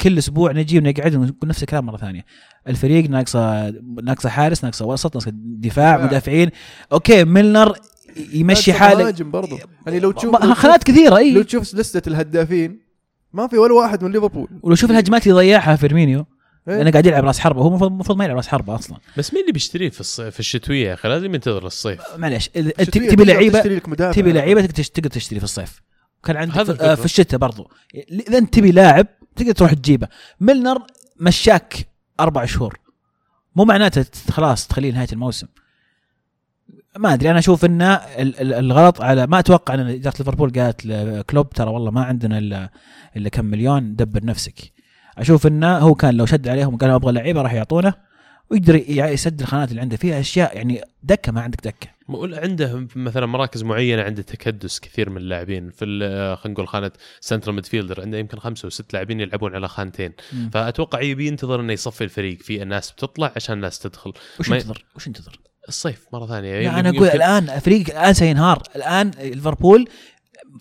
كل 0.00 0.18
أسبوع 0.18 0.52
نجي 0.52 0.78
ونقعد 0.78 1.14
ونقول 1.14 1.48
نفس 1.48 1.62
الكلام 1.62 1.86
مرة 1.86 1.96
ثانية. 1.96 2.24
الفريق 2.68 3.10
ناقصه 3.10 3.70
ناقصة 4.02 4.28
حارس 4.28 4.64
ناقصة 4.64 4.86
وسط 4.86 5.14
ناقصة 5.16 5.32
دفاع. 5.34 6.04
مدافعين. 6.04 6.50
okay 6.92 7.24
ميلنر 7.24 7.76
يمشي 8.32 8.72
حاله. 8.72 9.02
مهاجم 9.02 9.30
برضه. 9.30 9.58
يعني 9.86 10.00
لو 10.00 10.10
تشوف 10.12 10.32
لو 10.32 10.38
تشوف- 10.38 10.52
خانات 10.52 10.84
كثيره 10.84 11.10
لو 11.10 11.16
اي 11.16 11.44
تشوف 11.44 11.74
لستة 11.74 12.08
الهدافين 12.08 12.80
ما 13.32 13.46
في 13.46 13.58
ولا 13.58 13.74
واحد 13.74 14.04
من 14.04 14.12
ليفربول. 14.12 14.48
ولو 14.62 14.74
شوف 14.74 14.90
الهجمات 14.90 15.22
اللي 15.22 15.34
ضيعها 15.34 15.76
فيرمينيو. 15.76 16.26
إيه؟ 16.68 16.76
لأنه 16.76 16.90
قاعد 16.90 17.06
يلعب 17.06 17.24
راس 17.24 17.38
حربة. 17.38 17.60
هو 17.62 17.86
المفروض 17.86 18.18
ما 18.18 18.24
يلعب 18.24 18.36
راس 18.36 18.48
حربة 18.48 18.74
أصلا. 18.74 18.98
بس 19.16 19.32
مين 19.34 19.42
اللي 19.42 19.52
بيشتريه 19.52 19.90
في 19.90 20.00
الصيف؟ 20.00 20.34
في 20.34 20.40
الشتوية. 20.40 20.88
يا 20.88 20.94
أخي 20.94 21.08
لازم 21.08 21.34
ينتظر 21.34 21.66
الصيف 21.66 22.00
معليش. 22.16 22.50
إذا 22.56 22.72
الشتوية 22.80 23.08
تبي 23.10 23.24
لعيبه. 23.24 23.60
تبي 24.12 24.32
لعيبة 24.32 24.60
تقدر 24.60 24.74
تش- 24.74 24.90
تقدر 24.90 25.10
تشتري 25.10 25.38
في 25.38 25.44
الصيف. 25.44 25.82
كان 26.24 26.36
عندك 26.36 26.56
هذا 26.58 26.74
في. 26.74 26.82
آه، 26.82 26.94
في 26.94 27.04
الشتاء 27.04 27.40
برضو. 27.40 27.70
اذا 28.10 28.38
انت 28.38 28.54
تبي 28.54 28.70
لاعب 28.72 29.06
تقدر 29.36 29.52
تروح 29.52 29.72
تجيبه. 29.72 30.08
ميلنر 30.40 30.78
مشاك 31.20 31.88
أربع 32.20 32.44
شهور. 32.44 32.78
مو 33.56 33.64
معناته 33.64 34.04
خلاص 34.30 34.66
تخليه 34.66 34.92
نهايه 34.92 35.08
الموسم. 35.12 35.46
ما 36.98 37.14
أدري. 37.14 37.30
أنا 37.30 37.38
أشوف 37.38 37.64
ان 37.64 37.82
ال- 37.82 38.40
ال- 38.40 38.54
الغلط 38.54 39.00
على 39.00 39.26
ما 39.26 39.38
أتوقع 39.38 39.74
إن 39.74 39.80
إدارة 39.80 40.14
ليفربول 40.18 40.50
قالت 40.52 40.86
لكلوب 40.86 41.50
ترى 41.50 41.70
والله 41.70 41.90
ما 41.90 42.04
عندنا 42.04 42.38
الا 42.38 42.70
إلا 43.16 43.28
كم 43.28 43.44
مليون 43.44 43.96
دبر 43.96 44.24
نفسك. 44.24 44.72
أشوف 45.18 45.46
إنه 45.46 45.78
هو 45.78 45.94
كان 45.94 46.14
لو 46.16 46.26
شد 46.26 46.48
عليهم 46.48 46.74
وقال 46.74 46.90
أبغى 46.90 47.12
لعيبة 47.12 47.42
راح 47.42 47.52
يعطونه 47.52 47.94
ويقدر 48.50 48.76
ي- 48.76 48.82
يسد 48.98 49.40
الخانات 49.40 49.70
اللي 49.70 49.80
عنده. 49.80 49.96
فيها 49.96 50.20
أشياء 50.20 50.56
يعني 50.56 50.80
دكة 51.02 51.32
ما 51.32 51.40
عندك 51.40 51.60
دكة. 51.64 51.88
عنده 52.38 52.86
مثلا 52.96 53.26
مراكز 53.26 53.62
معينة 53.62 54.02
عنده 54.02 54.22
تكدس 54.22 54.80
كثير 54.80 55.10
من 55.10 55.16
اللاعبين 55.16 55.70
في 55.70 55.84
خلينا 56.42 56.54
نقول 56.54 56.68
خانة 56.68 56.90
central 57.20 57.54
midfielder 57.54 58.00
عنده 58.00 58.18
يمكن 58.18 58.38
خمسة 58.38 58.66
وست 58.66 58.92
لاعبين 58.92 59.20
يلعبون 59.20 59.54
على 59.54 59.68
خانتين. 59.68 60.12
مم. 60.32 60.50
فأتوقع 60.52 61.00
يبي 61.00 61.26
ينتظر 61.26 61.60
إنه 61.60 61.72
يصفي 61.72 62.04
الفريق. 62.04 62.42
في 62.42 62.62
الناس 62.62 62.90
بتطلع 62.90 63.32
عشان 63.36 63.54
الناس 63.54 63.78
تدخل. 63.78 64.12
وش 64.40 64.48
ينتظر؟ 64.48 64.84
وش 64.96 65.06
ينتظر؟ 65.06 65.40
الصيف 65.68 66.06
مرة 66.12 66.26
ثانية. 66.26 66.60
لا 66.60 66.80
أنا 66.80 66.88
أقول 66.88 67.08
الآن 67.08 67.58
فريق 67.58 67.90
الآن 67.90 68.14
سينهار. 68.14 68.62
الآن 68.76 69.10
ليفربول 69.10 69.88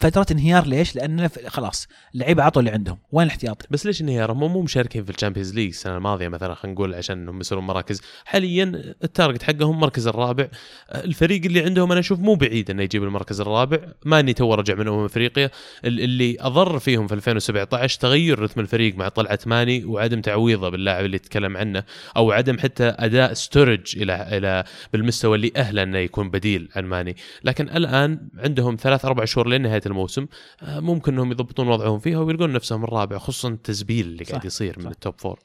فترة 0.01 0.25
انهيار 0.31 0.67
ليش؟ 0.67 0.95
لأن 0.95 1.29
خلاص 1.47 1.87
اللعيبه 2.15 2.43
عطوا 2.43 2.61
اللي 2.61 2.71
عندهم. 2.71 2.97
وين 3.11 3.25
الاحتياطي؟ 3.27 3.67
بس 3.71 3.85
ليش 3.85 4.01
انهيار؟ 4.01 4.31
هم 4.31 4.39
مو 4.53 4.61
مشاركين 4.61 5.03
في 5.03 5.09
ال 5.09 5.13
Champions 5.13 5.53
League 5.55 5.67
السنة 5.67 5.97
الماضية 5.97 6.27
مثلا 6.27 6.53
خلينا 6.53 6.73
نقول 6.75 6.93
عشان 6.95 7.17
انهم 7.21 7.39
يصيرون 7.39 7.63
مراكز. 7.63 8.01
حاليا 8.25 8.63
ال 9.03 9.09
target 9.09 9.43
حقهم 9.43 9.73
المركز 9.75 10.07
الرابع. 10.07 10.47
الفريق 10.95 11.45
اللي 11.45 11.61
عندهم 11.63 11.91
أنا 11.91 11.99
أشوف 11.99 12.19
مو 12.19 12.35
بعيد 12.35 12.69
إنه 12.71 12.83
يجيب 12.83 13.03
المركز 13.03 13.41
الرابع. 13.41 13.79
ماني 14.05 14.33
تو 14.33 14.53
رجع 14.53 14.75
من 14.75 14.87
أمم 14.87 15.05
أفريقيا. 15.05 15.49
ال- 15.85 15.99
اللي 16.01 16.37
أضر 16.39 16.79
فيهم 16.79 17.07
في 17.07 17.13
2017 17.13 17.99
تغير 17.99 18.39
رتم 18.39 18.61
الفريق 18.61 18.95
مع 18.95 19.07
طلعة 19.09 19.39
ماني 19.45 19.85
وعدم 19.85 20.21
تعويضه 20.21 20.69
باللاعب 20.69 21.05
اللي 21.05 21.19
تكلم 21.19 21.57
عنه 21.57 21.83
أو 22.17 22.31
عدم 22.31 22.59
حتى 22.59 22.83
أداء 22.83 23.33
ستورج 23.33 23.97
إلى 23.97 24.37
إلى 24.37 24.63
بالمستوى 24.93 25.35
اللي 25.35 25.51
أهله 25.57 25.83
إنه 25.83 25.97
يكون 25.97 26.29
بديل 26.29 26.69
عن 26.75 26.85
ماني. 26.85 27.15
لكن 27.43 27.69
الآن 27.69 28.27
عندهم 28.37 28.75
ثلاث 28.81 29.05
أربع 29.05 29.25
شهور 29.25 29.47
لنهاية 29.49 29.81
الموسم 29.85 30.27
آه، 30.61 30.79
ممكن 30.79 31.13
إنهم 31.13 31.31
يضبطون 31.31 31.67
وضعهم 31.67 31.99
فيها 31.99 32.19
ويلقون 32.19 32.53
نفسهم 32.53 32.83
الرابع 32.83 33.17
خصوصا 33.17 33.49
التسبيل 33.49 34.05
اللي 34.05 34.23
قاعد 34.23 34.45
يصير 34.45 34.79
من. 34.79 34.87
ال 34.87 34.94
top 34.94 35.13
four 35.17 35.39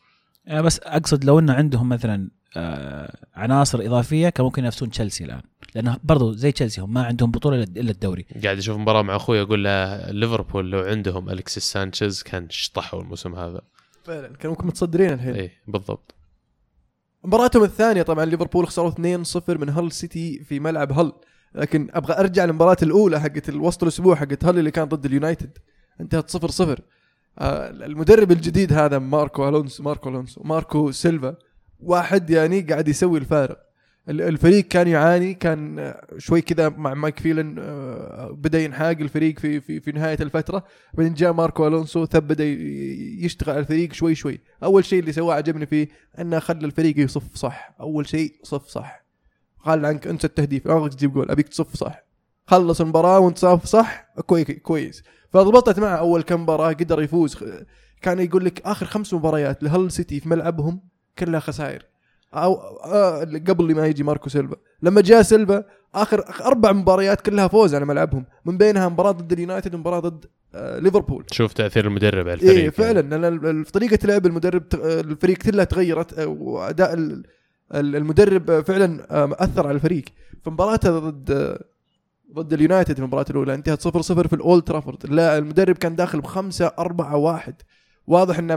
أنا 0.49 0.63
بس 0.63 0.79
أقصد 0.79 1.25
لو 1.25 1.39
إنه 1.39 1.53
عندهم 1.53 1.89
مثلا 1.89 2.31
آه 2.57 3.17
عناصر 3.35 3.81
إضافية 3.81 4.29
كان 4.29 4.45
ممكن 4.45 4.63
ينافسون 4.63 4.91
تشيلسي 4.91 5.25
الآن. 5.25 5.43
لأنه 5.75 5.97
برضو 6.05 6.33
زي 6.33 6.53
تشيلسي 6.53 6.81
هم 6.81 6.93
ما 6.93 7.05
عندهم 7.05 7.31
بطولة 7.31 7.65
إلا- 7.65 7.69
إلا 7.77 7.91
الدوري. 7.91 8.27
قاعد 8.45 8.59
أشوف 8.59 8.77
مباراة 8.79 9.03
مع 9.03 9.17
أخوي 9.17 9.41
أقول 9.43 9.65
له 9.65 10.11
ليفربول 10.11 10.71
لو 10.71 10.81
عندهم 10.81 11.31
الكسيس 11.31 11.65
سانشيز 11.65 12.23
كان 12.23 12.47
شطحوا 12.51 13.01
الموسم 13.03 13.35
هذا. 13.35 13.61
فعلا 14.05 14.29
كانوا 14.37 14.55
ممكن 14.57 14.67
متصدرين 14.67 15.13
الحين. 15.13 15.35
اي 15.35 15.51
بالضبط. 15.69 16.15
مباراتهم 17.25 17.63
الثانية 17.65 18.03
طبعا 18.03 18.25
ليفربول 18.25 18.67
خسروا 18.67 18.91
2-0 18.91 18.97
من 19.49 19.69
هال 19.71 19.93
سيتي 19.93 20.45
في 20.45 20.61
ملعب 20.61 20.93
هال 20.99 21.13
لكن 21.55 21.89
أبغى 21.93 22.15
أرجع 22.19 22.45
للمباراة 22.45 22.77
الأولى 22.83 23.21
حقت 23.21 23.49
الوسط 23.49 23.83
الأسبوع 23.83 24.15
حقت 24.15 24.45
هال 24.45 24.59
اللي 24.59 24.71
كان 24.71 24.85
ضد 24.85 25.05
اليونايتد. 25.05 25.59
انتهت 26.01 26.31
0-0 26.37 26.63
آه 27.39 27.71
المدرب 27.71 28.31
الجديد 28.33 28.73
هذا 28.73 28.99
ماركو 28.99 29.49
الونسو 29.49 29.83
ماركو 29.83 30.09
ألونسو 30.09 30.43
ماركو 30.45 30.91
سيلفا. 30.91 31.35
واحد 31.81 32.31
يعني 32.31 32.61
قاعد 32.61 32.89
يسوي 32.89 33.19
الفارق. 33.19 33.59
ال- 34.09 34.23
الفريق 34.23 34.65
كان 34.69 34.89
يعاني 34.89 35.35
كان 35.35 35.79
آه، 35.79 36.07
شوي 36.19 36.41
كذا 36.41 36.69
مع 36.69 36.95
مايك 36.95 37.19
فيلن 37.21 37.57
آه، 37.59 38.31
بدأ 38.33 38.61
ينحاس 38.61 38.97
الفريق 39.01 39.39
في 39.39 39.61
في 39.61 39.81
في 39.81 39.93
نهاية 39.93 40.17
الفترة. 40.21 40.65
بعدين 40.95 41.15
جاء 41.15 41.33
ماركو 41.33 41.67
ألونسو 41.67 42.07
ثب 42.07 42.23
بدأ 42.23 42.45
يشتغل 43.25 43.51
على 43.51 43.61
الفريق 43.61 43.93
شوي 43.93 44.15
شوي. 44.15 44.41
أول 44.63 44.85
شيء 44.85 45.01
اللي 45.01 45.13
سواه 45.13 45.35
عجبني 45.35 45.67
فيه 45.67 45.89
أنه 46.19 46.39
خلى 46.39 46.67
الفريق 46.67 46.99
يصف 46.99 47.35
صح. 47.35 47.75
أول 47.81 48.09
شيء 48.09 48.35
صف 48.43 48.67
صح. 48.67 49.05
قال 49.65 49.87
عنك 49.87 50.07
انسى 50.07 50.27
التهديف 50.27 50.67
ما 50.67 50.73
ابغاك 50.73 50.95
تجيب 50.95 51.13
جول. 51.13 51.31
أبيك 51.31 51.49
تصف 51.49 51.77
صح. 51.77 52.05
خلص 52.47 52.81
المباراة 52.81 53.19
وأنت 53.19 53.39
صاف 53.39 53.67
صح؟ 53.67 54.13
كويس 54.27 54.51
كويس. 54.51 55.03
فضبطت 55.33 55.79
معه 55.79 55.97
أول 55.97 56.23
كم 56.23 56.43
مباراة 56.43 56.73
قدر 56.73 57.03
يفوز. 57.03 57.39
كان 58.03 58.21
يقول 58.21 58.45
لك 58.45 58.63
آخر 58.67 58.87
خمس 58.87 59.15
مباريات 59.15 59.63
لهل 59.63 59.91
سيتي 59.91 60.21
في 60.21 60.29
ملعبهم 60.29 60.81
كلها 61.19 61.41
خسائر. 61.41 61.87
أو 62.35 62.55
آه 62.85 63.21
قبل 63.49 63.75
ما 63.75 63.87
يجي 63.87 64.03
ماركو 64.03 64.29
سيلفا. 64.29 64.57
لما 64.83 65.01
جاء 65.01 65.23
سيلفا 65.23 65.65
آخر 65.95 66.25
أربع 66.45 66.73
مباريات 66.73 67.21
كلها 67.21 67.49
فوز 67.49 67.75
على 67.75 67.85
ملعبهم. 67.85 68.27
من 68.45 68.59
بينها 68.59 68.89
مباراة 68.89 69.11
ضد 69.11 69.33
اليونايتد 69.33 69.75
ومباراة 69.75 70.01
ضد 70.01 70.25
آه 70.55 70.79
ليفربول. 70.79 71.25
شوف 71.31 71.53
تأثير 71.53 71.87
المدرب 71.87 72.29
على 72.29 72.35
الفريق. 72.35 72.55
إيه 72.55 72.71
فعلا. 72.71 73.01
لأن 73.29 73.65
طريقة 73.65 74.07
لعب 74.07 74.27
المدرب 74.27 74.69
ت- 74.69 74.75
الفريق 74.75 75.37
كلها 75.37 75.65
تغيرت 75.65 76.19
آه، 76.19 76.27
وأداء 76.27 76.95
المدرب 77.75 78.61
فعلا 78.61 79.07
أثر 79.45 79.67
على 79.67 79.75
الفريق. 79.75 80.05
في 80.45 80.51
مباراته 80.51 80.99
ضد 80.99 81.59
ضد 82.35 82.53
اليونايتد 82.53 82.95
في 82.95 82.99
المباراة 82.99 83.25
الأولى 83.31 83.55
انتهت 83.55 83.81
0 83.81 84.03
0 84.03 84.29
في 84.29 84.33
الأولد 84.33 84.63
ترافورد. 84.63 85.07
لا 85.07 85.39
المدرب 85.39 85.77
كان 85.79 85.97
داخل 85.97 86.21
بخمسة 86.21 86.73
أربعة 86.79 87.17
واحد. 87.17 87.55
واضح 88.07 88.39
إنه 88.39 88.55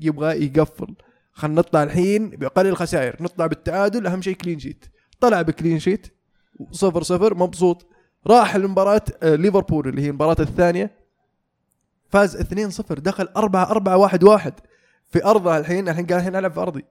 يبغى 0.00 0.44
يقفل. 0.44 0.94
خلينا 1.32 1.60
نطلع 1.60 1.82
الحين 1.82 2.30
بأقل 2.30 2.66
الخسائر. 2.66 3.16
نطلع 3.20 3.46
بالتعادل 3.46 4.06
أهم 4.06 4.22
شيء 4.22 4.34
clean 4.36 4.58
sheet 4.58 4.84
طلع 5.20 5.42
ب 5.42 5.48
clean 5.48 5.78
sheet 5.78 6.06
صفر 6.70 7.02
صفر 7.02 7.34
مبسوط. 7.34 7.86
راح 8.26 8.54
المباراة 8.54 9.02
آه، 9.22 9.34
ليفربول 9.34 9.88
اللي 9.88 10.02
هي 10.02 10.08
المباراة 10.08 10.36
الثانية. 10.40 10.90
فاز 12.08 12.36
2-0 12.36 13.00
دخل 13.00 13.28
4 13.36 13.70
4 13.70 13.96
1 13.96 14.24
1 14.24 14.52
في 15.08 15.24
ارضه 15.24 15.58
الحين 15.58 15.88
الحين 15.88 16.06
قال 16.06 16.18
الحين 16.18 16.36
ألعب 16.36 16.52
في 16.52 16.60
أرضي. 16.60 16.84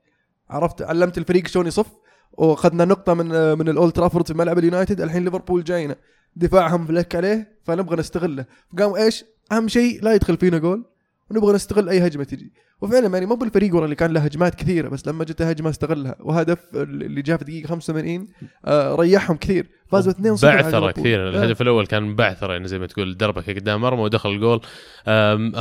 عرفت؟ 0.49 0.81
علمت 0.81 1.17
الفريق 1.17 1.47
شلون 1.47 1.67
يصف 1.67 1.87
واخذنا 2.33 2.85
نقطة 2.85 3.13
من 3.13 3.57
من 3.57 3.69
الأولد 3.69 3.93
ترافورد 3.93 4.27
في 4.27 4.33
ملعب 4.33 4.57
اليونايتد 4.57 5.01
الحين 5.01 5.25
ليفربول 5.25 5.63
جاينا. 5.63 5.95
دفاعهم 6.35 6.85
فلك 6.85 7.15
عليه 7.15 7.59
فنبغى 7.63 7.95
نستغله. 7.95 8.45
فقاموا 8.73 8.97
إيش؟ 8.97 9.25
أهم 9.51 9.67
شيء 9.67 10.03
لا 10.03 10.13
يدخل 10.13 10.37
فينا 10.37 10.57
جول. 10.57 10.85
ونبغى 11.31 11.53
نستغل 11.53 11.89
أي 11.89 12.07
هجمة 12.07 12.23
تجي. 12.23 12.53
وفعلا 12.81 13.07
يعني 13.13 13.25
مو 13.25 13.35
بالفريق 13.35 13.75
ورا 13.75 13.85
اللي 13.85 13.95
كان 13.95 14.13
له 14.13 14.19
هجمات 14.19 14.55
كثيرة 14.55 14.89
بس 14.89 15.07
لما 15.07 15.23
جت 15.23 15.41
هجمة 15.41 15.69
استغلها. 15.69 16.15
وهدف 16.19 16.59
اللي 16.75 17.21
جاء 17.21 17.37
في 17.37 17.45
دقيقة 17.45 17.67
85 17.67 18.27
آه 18.65 18.95
ريحهم 18.95 19.37
كثير. 19.37 19.67
فازوا 19.91 20.13
2-0 20.13 20.43
على 20.43 20.55
بعثرة 20.55 20.79
ليفربول. 20.79 20.91
كثير 20.91 21.27
آه. 21.27 21.29
الهدف 21.29 21.61
الأول 21.61 21.85
كان 21.85 22.15
بعثرة 22.15 22.53
يعني 22.53 22.67
زي 22.67 22.79
ما 22.79 22.87
تقول 22.87 23.17
دربكه 23.17 23.53
قدام 23.53 23.81
مرمى 23.81 24.01
ودخل 24.01 24.29
الجول. 24.29 24.61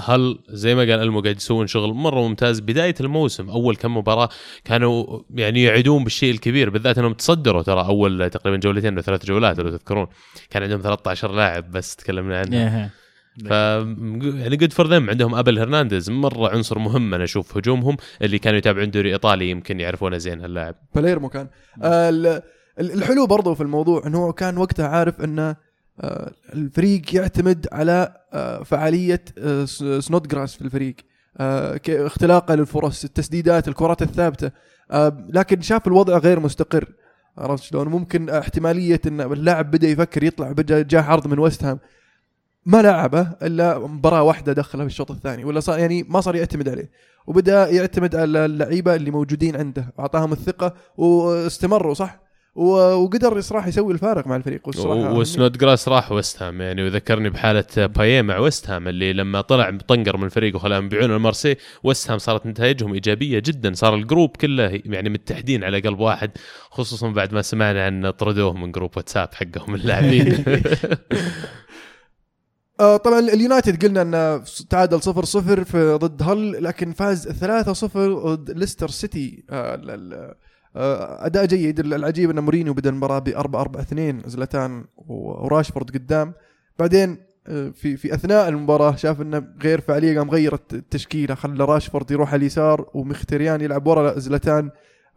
هل 0.07 0.39
زي 0.49 0.75
ما 0.75 0.81
قال 0.81 0.91
ألمو 0.91 1.21
قاعد 1.21 1.37
يسوون 1.37 1.67
شغل 1.67 1.93
مرة 1.93 2.29
ممتاز 2.29 2.61
بداية 2.61 2.95
الموسم. 3.01 3.51
أول 3.51 3.77
كم 3.77 3.97
مباراة 3.97 4.29
كانوا 4.65 5.21
يعني 5.35 5.63
يعدون 5.63 6.05
بالشيء 6.05 6.35
الكبير 6.35 6.71
بالذات 6.71 6.99
إنهم 6.99 7.13
تصدروا 7.13 7.63
ترى 7.63 7.81
أول 7.81 8.31
تقريبا 8.31 8.59
جولتين 8.59 8.97
أو 8.97 9.03
ثلاث 9.03 9.27
جولات 9.27 9.59
لو 9.59 9.71
تذكرون. 9.71 10.07
كان 10.51 10.63
عندهم 10.63 10.81
13 10.81 11.33
لاعب 11.33 11.71
بس 11.71 11.97
تكلمنا 11.97 12.39
عنه 12.39 12.57
إيه. 12.57 12.91
ف 13.41 13.51
يعني 13.51 14.57
good 14.57 14.73
for 14.73 14.87
them 14.87 15.11
عندهم 15.11 15.35
أبيل 15.35 15.59
هرنانديز. 15.59 16.11
مرة 16.11 16.49
عنصر 16.49 16.79
مهم 16.79 17.15
أنا 17.15 17.25
أشوف 17.25 17.57
هجومهم. 17.57 17.97
اللي 18.23 18.39
كانوا 18.39 18.59
يتابعون 18.59 18.91
دوري 18.91 19.13
إيطالي 19.13 19.51
يمكن 19.51 19.81
يعرفونه 19.81 20.19
زين 20.19 20.41
هاللاعب. 20.41 20.75
باليرمو 20.95 21.29
كان. 21.29 21.49
آه 21.83 22.09
ال- 22.09 22.27
ال- 22.81 22.93
الحلو 22.93 23.27
برضو 23.27 23.55
في 23.55 23.61
الموضوع 23.61 24.07
إنه 24.07 24.33
كان 24.33 24.59
وقتها 24.59 24.89
عارف 24.89 25.21
انه 25.21 25.57
آه 26.01 26.33
الفريق 26.55 27.15
يعتمد 27.15 27.67
على 27.73 28.17
آه 28.33 28.63
فعالية 28.63 29.25
آه 29.39 29.65
سنود 30.01 30.29
جراس 30.29 30.55
في 30.55 30.63
الفريق. 30.63 30.95
آه 31.39 31.81
اختلاقه 31.89 32.55
للفرص 32.55 33.05
التسديدات 33.05 33.69
الكرات 33.69 34.03
الثابتة. 34.03 34.51
آه 34.91 35.27
لكن 35.29 35.61
شاف 35.61 35.87
الوضع 35.87 36.19
غير 36.19 36.41
مستقر. 36.41 36.85
عرفت 37.39 37.63
شلون؟ 37.63 37.89
ممكن 37.89 38.31
احتمالية 38.31 39.01
إن 39.07 39.21
اللاعب 39.21 39.71
بدأ 39.71 39.89
يفكر 39.89 40.23
يطلع 40.25 40.53
جاء 40.69 41.03
عرض 41.03 41.27
من 41.29 41.39
ويست 41.39 41.65
هام. 41.65 41.79
ما 42.67 42.83
لعبه 42.83 43.29
إلا 43.43 43.79
مباراة 43.79 44.23
واحدة 44.23 44.53
دخلها 44.53 44.85
في 44.85 44.91
الشوط 44.91 45.11
الثاني 45.11 45.45
ولا 45.45 45.61
صار 45.61 45.79
يعني 45.79 46.03
ما 46.03 46.21
صار 46.21 46.37
يعتمد 46.37 46.69
عليه. 46.69 46.91
وبدأ 47.27 47.69
يعتمد 47.71 48.17
على 48.17 48.45
اللعيبة 48.45 48.95
اللي 48.95 49.11
موجودين 49.11 49.57
عنده 49.57 49.95
أعطاهم 49.99 50.33
الثقة 50.33 50.75
واستمروا 50.97 51.95
صح؟ 51.95 52.25
وقدر 52.55 53.41
صراحة 53.41 53.69
يسوي 53.69 53.93
الفارق 53.93 54.27
مع 54.27 54.37
الفريق 54.37 54.67
والصراحة 54.67 55.13
وسنود 55.13 55.59
جراس 55.59 55.89
راح 55.89 56.13
ويست 56.13 56.43
هام 56.43 56.61
يعني 56.61 56.83
وذكرني 56.83 57.31
بحالة 57.31 57.87
بايه 57.87 58.23
مع 58.23 58.39
ويست 58.39 58.71
هام 58.71 58.89
اللي 58.89 59.13
لما 59.13 59.41
طلع 59.41 59.79
طنقر 59.89 60.17
من 60.17 60.25
الفريق 60.25 60.57
وخلاهم 60.57 60.85
يبيعونه 60.85 61.17
لمارسي 61.17 61.57
ويست 61.85 62.11
هام 62.11 62.19
صارت 62.19 62.47
نتائجهم 62.47 62.95
إيجابية 62.95 63.39
جدا 63.39 63.73
صار 63.75 63.95
ال 63.95 64.02
group 64.02 64.37
كله 64.37 64.81
يعني 64.85 65.09
متحدين 65.09 65.65
على 65.65 65.81
قلب 65.81 66.01
واحد 66.01 66.31
خصوصا 66.71 67.09
بعد 67.09 67.35
ما 67.35 67.43
سمعنا 67.43 67.87
عن 67.87 68.11
طردوه 68.11 68.53
من 68.53 68.73
group 68.73 68.91
واتساب 68.97 69.29
حقهم 69.35 69.75
اللاعبين. 69.75 70.45
آه 72.81 72.97
طبعا 72.97 73.19
اليونايتد 73.19 73.85
قلنا 73.85 74.03
إنه 74.03 74.45
تعادل 74.71 75.03
0 75.03 75.25
0 75.25 75.65
في 75.65 75.93
ضد 75.95 76.23
هال 76.23 76.65
لكن 76.65 76.93
فاز 76.93 77.29
3 77.29 77.73
0 77.73 78.35
ضد 78.35 78.51
ليستر 78.51 78.89
سيتي. 78.91 79.45
آه 79.51 80.35
آه 80.77 81.27
أداء 81.27 81.47
جيد. 81.47 81.81
العجيب 81.81 82.31
إن 82.31 82.41
مورينيو 82.41 82.75
بدأ 82.75 82.91
المباراة 82.91 83.19
ب 83.19 83.29
4 83.29 83.61
4 83.61 83.81
2 83.83 84.23
زلاتان 84.27 84.85
وراشفورد 84.97 85.91
قدام. 85.91 86.33
بعدين 86.79 87.19
آه، 87.47 87.69
في 87.71 87.97
في 87.97 88.15
أثناء 88.15 88.49
المباراة 88.49 88.95
شاف 88.97 89.21
إنه 89.21 89.45
غير 89.63 89.81
فعالية 89.81 90.19
قام 90.19 90.31
غير 90.31 90.55
الت- 90.55 90.75
التشكيلة 90.75 91.35
خلى 91.35 91.65
راشفورد 91.65 92.11
يروح 92.11 92.33
على 92.33 92.41
اليسار 92.41 92.91
ومختريان 92.95 93.61
يلعب 93.61 93.87
ورا 93.87 94.19
زلاتان 94.19 94.71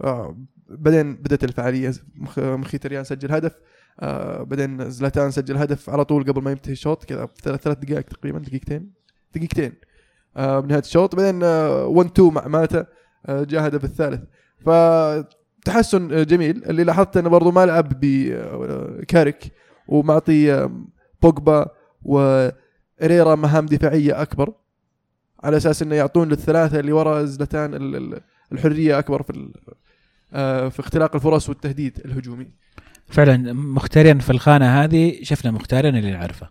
آه 0.04 0.38
بعدين 0.70 1.16
بدأت 1.16 1.44
الفعالية 1.44 1.94
مخ- 2.16 2.40
مختريان 2.40 3.04
سجل 3.04 3.32
هدف. 3.32 3.52
آه 4.00 4.44
بعدين 4.44 4.90
زلاتان 4.90 5.32
سجل 5.32 5.58
هدف 5.58 5.90
على 5.90 6.06
طول 6.06 6.24
قبل 6.24 6.42
ما 6.42 6.52
ينتهي 6.52 6.72
الشوط 6.74 7.04
كذا 7.04 7.30
ثلاث 7.42 7.68
دقائق 7.68 8.02
تقريبا 8.06 8.40
دقيقتين 8.40 8.92
دقيقتين 9.36 9.74
آه 10.38 10.60
بنهاية 10.60 10.82
الشوط. 10.82 11.16
بعدين 11.16 11.44
1 11.44 12.10
2 12.12 12.34
مع 12.34 12.48
ماتا 12.48 12.86
آه 13.26 13.44
جاء 13.44 13.68
هدف 13.68 13.84
الثالث. 13.84 14.22
ف 14.66 14.70
تحسن 15.66 16.14
آه، 16.14 16.24
جميل. 16.24 16.64
اللي 16.66 16.84
لاحظت 16.84 17.18
إنه 17.18 17.30
برضو 17.30 17.52
ما 17.52 17.66
لعب 17.66 18.00
ومعطي 19.88 20.54
آه، 20.54 20.72
بوجبا 21.22 21.66
وإريرا 22.02 23.36
مهام 23.36 23.66
دفاعية 23.66 24.22
أكبر 24.22 24.54
على 25.44 25.58
أساس 25.58 25.82
إنه 25.82 25.96
يعطون 25.96 26.30
للثلاثة 26.30 26.80
اللي 26.80 26.92
ورا 26.92 27.24
زلتان 27.26 27.74
ال- 27.74 27.96
ال- 27.96 28.22
الحرية 28.52 29.00
أكبر 29.00 29.24
في 29.24 29.52
آه، 30.34 30.70
في 30.70 30.80
اختلاق 30.80 31.16
الفرص 31.16 31.50
والتهديد 31.50 32.00
الهجومي. 32.06 32.52
فعلا 33.08 33.54
مختارين 33.54 34.20
في 34.20 34.30
الخانة 34.30 34.84
هذه 34.84 35.20
شفنا 35.24 35.52
مختارين 35.52 35.96
اللي 35.98 36.12
نعرفه. 36.12 36.50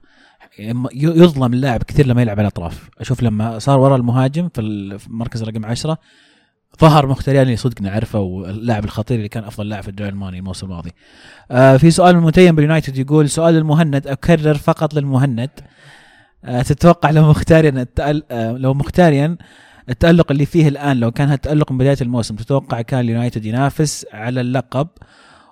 يظلم 0.92 1.52
اللاعب 1.54 1.82
كثير 1.82 2.06
لما 2.06 2.22
يلعب 2.22 2.38
على 2.38 2.48
الاطراف 2.48 2.88
أشوف 3.00 3.22
لما 3.22 3.58
صار 3.58 3.80
ورا 3.80 3.96
المهاجم 3.96 4.48
في 4.48 4.60
ال- 4.60 4.98
في 4.98 5.06
المركز 5.06 5.42
رقم 5.42 5.66
10 5.66 5.98
ظهر 6.80 7.06
مختارين 7.06 7.42
اللي 7.42 7.56
صدق 7.56 7.82
نعرفه 7.82 8.18
واللاعب 8.20 8.84
الخطير 8.84 9.16
اللي 9.16 9.28
كان 9.28 9.44
أفضل 9.44 9.68
لاعب 9.68 9.82
في 9.82 9.88
الدوري 9.88 10.08
الألماني 10.10 10.38
الموسم 10.38 10.66
الماضي. 10.66 10.90
آه 11.50 11.76
في 11.76 11.90
سؤال 11.90 12.16
متيم 12.16 12.54
باليونايتد 12.54 12.98
يقول 12.98 13.28
سؤال 13.30 13.56
المهند 13.56 14.06
أكرر 14.06 14.54
فقط 14.54 14.94
للمهند. 14.94 15.50
آه 16.44 16.62
تتوقع 16.62 17.10
لو 17.10 17.30
مختاريا 17.30 17.70
التأل... 17.70 18.22
آه 18.30 18.52
لو 18.52 18.74
مختاريا 18.74 19.36
التألق 19.88 20.30
اللي 20.32 20.46
فيه 20.46 20.68
الآن 20.68 21.00
لو 21.00 21.10
كان 21.10 21.28
هالتألق 21.28 21.72
من 21.72 21.78
بداية 21.78 21.96
الموسم 22.02 22.36
تتوقع 22.36 22.80
كان 22.82 23.00
اليونايتد 23.00 23.44
ينافس 23.44 24.06
على 24.12 24.40
اللقب 24.40 24.88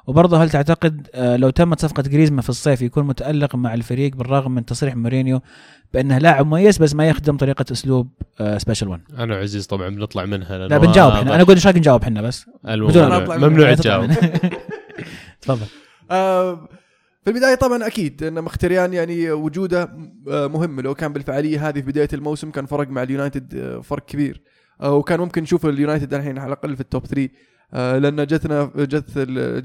وبرضه 0.06 0.42
هل 0.42 0.50
تعتقد 0.50 1.08
آه، 1.14 1.36
لو 1.36 1.50
تمت 1.50 1.80
صفقة 1.80 2.02
جريزمان 2.02 2.40
في 2.40 2.48
الصيف 2.48 2.82
يكون 2.82 3.06
متألق 3.06 3.56
مع 3.56 3.74
الفريق 3.74 4.16
بالرغم 4.16 4.54
من 4.54 4.64
تصريح 4.64 4.96
مورينيو 4.96 5.40
بأنه 5.94 6.18
لاعب 6.18 6.46
مميز 6.46 6.78
بس 6.78 6.94
ما 6.94 7.08
يخدم 7.08 7.36
طريقة 7.36 7.64
أسلوب 7.72 8.08
special 8.56 8.88
one 8.88 9.00
أنا 9.18 9.34
وعزيز 9.34 9.66
طبعا 9.66 9.88
بنطلع 9.88 10.24
منها 10.24 10.58
لا 10.68 10.78
بنجاوب 10.78 11.12
إحنا. 11.12 11.34
أنا 11.34 11.42
أقول 11.42 11.54
إيش 11.54 11.66
رأيك 11.66 11.76
نجاوب 11.78 12.02
إحنا 12.02 12.22
بس. 12.22 12.46
بدون 12.64 13.02
أنا. 13.12 13.48
ممنوع 13.48 13.74
تجاوب. 13.74 14.10
تفضل. 15.40 15.66
آه، 16.10 16.68
في 17.24 17.30
البداية 17.30 17.54
طبعا 17.54 17.86
أكيد 17.86 18.22
إن 18.22 18.42
مخيتاريان 18.42 18.92
يعني 18.92 19.30
وجوده 19.30 19.82
آه، 20.28 20.46
مهم. 20.46 20.80
لو 20.80 20.94
كان 20.94 21.12
بالفعالية 21.12 21.68
هذه 21.68 21.74
في 21.74 21.80
بداية 21.86 22.08
الموسم 22.12 22.50
كان 22.50 22.66
فرق 22.66 22.88
مع 22.88 23.02
اليونايتد 23.02 23.54
آه، 23.54 23.80
فرق 23.80 24.04
كبير. 24.04 24.42
آه، 24.80 24.94
وكان 24.94 25.20
ممكن 25.20 25.42
نشوف 25.42 25.66
اليونايتد 25.66 26.14
الحين 26.14 26.38
على 26.38 26.46
الأقل 26.52 26.74
في 26.74 26.80
ال 26.80 26.87
top 26.87 27.06
3 27.06 27.22
آه، 27.24 27.28
لأن 27.72 28.26
جتنا 28.26 28.70
جت 28.76 29.18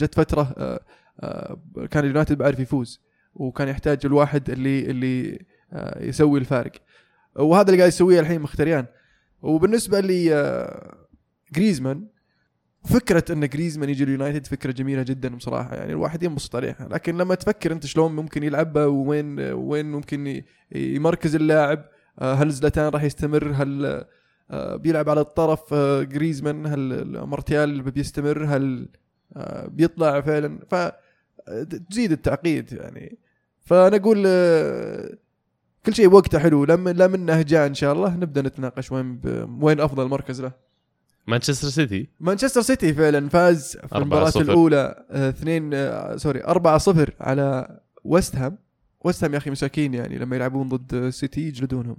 جت 0.04 0.16
فترة 0.16 0.54
آه، 0.58 0.80
آه، 1.20 1.58
كان 1.91 2.04
اليونايتد 2.04 2.38
بعرف 2.38 2.60
يفوز 2.60 3.02
وكان 3.36 3.68
يحتاج 3.68 4.00
الواحد 4.06 4.50
اللي 4.50 4.91
اللي 4.91 5.45
آه، 5.74 6.04
يسوي 6.04 6.39
الفارق. 6.39 6.72
وهذا 7.36 7.68
اللي 7.68 7.78
قاعد 7.78 7.88
يسويه 7.88 8.20
الحين 8.20 8.41
مخيتاريان. 8.42 8.86
وبالنسبة 9.41 10.00
آه، 10.34 11.08
جريزمان 11.54 12.08
فكرة 12.86 13.34
إن 13.34 13.47
جريزمان 13.47 13.89
يجي 13.89 14.04
اليونايتد 14.04 14.47
فكرة 14.47 14.72
جميلة 14.72 15.04
جدا 15.04 15.36
بصراحة. 15.36 15.76
يعني 15.76 15.91
الواحد 15.91 16.24
ينبسط 16.24 16.56
عليها. 16.56 16.88
لكن 16.91 17.18
لما 17.18 17.36
تفكر 17.36 17.72
أنت 17.72 17.86
شلون 17.86 18.16
ممكن 18.16 18.43
يلعبها 18.43 18.86
وين 18.86 19.39
وين 19.39 19.91
ممكن 19.91 20.43
يمركز 20.72 21.36
اللاعب 21.36 21.86
آه، 22.20 22.34
هل 22.34 22.50
زلاتان 22.50 22.90
راح 22.89 23.04
يستمر؟ 23.04 23.52
هل 23.56 23.86
آه، 23.86 24.08
بيلعب 24.52 25.10
على 25.10 25.22
الطرف 25.22 25.74
آه، 25.74 26.04
جريزمان 26.04 26.66
هل 26.66 27.18
مارتيال 27.26 27.82
بيستمر 27.82 28.45
هل 28.45 28.88
آه، 29.36 29.68
بيطلع 29.68 30.22
فعلا؟ 30.22 30.60
ف 30.70 30.76
تزيد 31.89 32.12
التعقيد 32.12 32.72
يعني. 32.74 33.18
فأنا 33.66 33.95
أقول 33.95 34.24
آه، 34.28 35.18
كل 35.86 35.93
شيء 35.93 36.14
وقته 36.14 36.39
حلو. 36.39 36.66
لما 36.66 36.89
لا 36.89 37.08
منه 37.08 37.41
جاء 37.41 37.68
إن 37.68 37.74
شاء 37.74 37.93
الله 37.93 38.16
نبدأ 38.16 38.41
نتناقش 38.41 38.91
وين 38.91 39.22
وين 39.62 39.80
أفضل 39.80 40.08
مركز 40.08 40.41
له. 40.41 40.52
مانشستر 41.28 41.68
سيتي؟ 41.68 42.10
مانشستر 42.20 42.62
سيتي 42.62 42.93
فعلا 42.93 43.30
فاز 43.30 43.78
في 43.78 43.88
4-0. 43.88 43.95
المباراة 43.95 44.34
الأولى 44.36 45.06
آه، 45.12 45.30
اثنين 45.30 45.74
آه، 45.74 46.16
sorry 46.16 46.44
4-0 46.43 47.10
على 47.20 47.80
ويست 48.04 48.36
هام. 48.36 48.58
ويست 49.02 49.24
هام 49.24 49.34
يا 49.34 49.38
أخي 49.38 49.50
مساكين 49.52 49.93
يعني 49.93 50.18
لما 50.18 50.36
يلعبون 50.36 50.70
ضد 50.70 50.93
آه، 50.93 51.10
سيتي 51.10 51.41
يجلدونهم. 51.41 51.97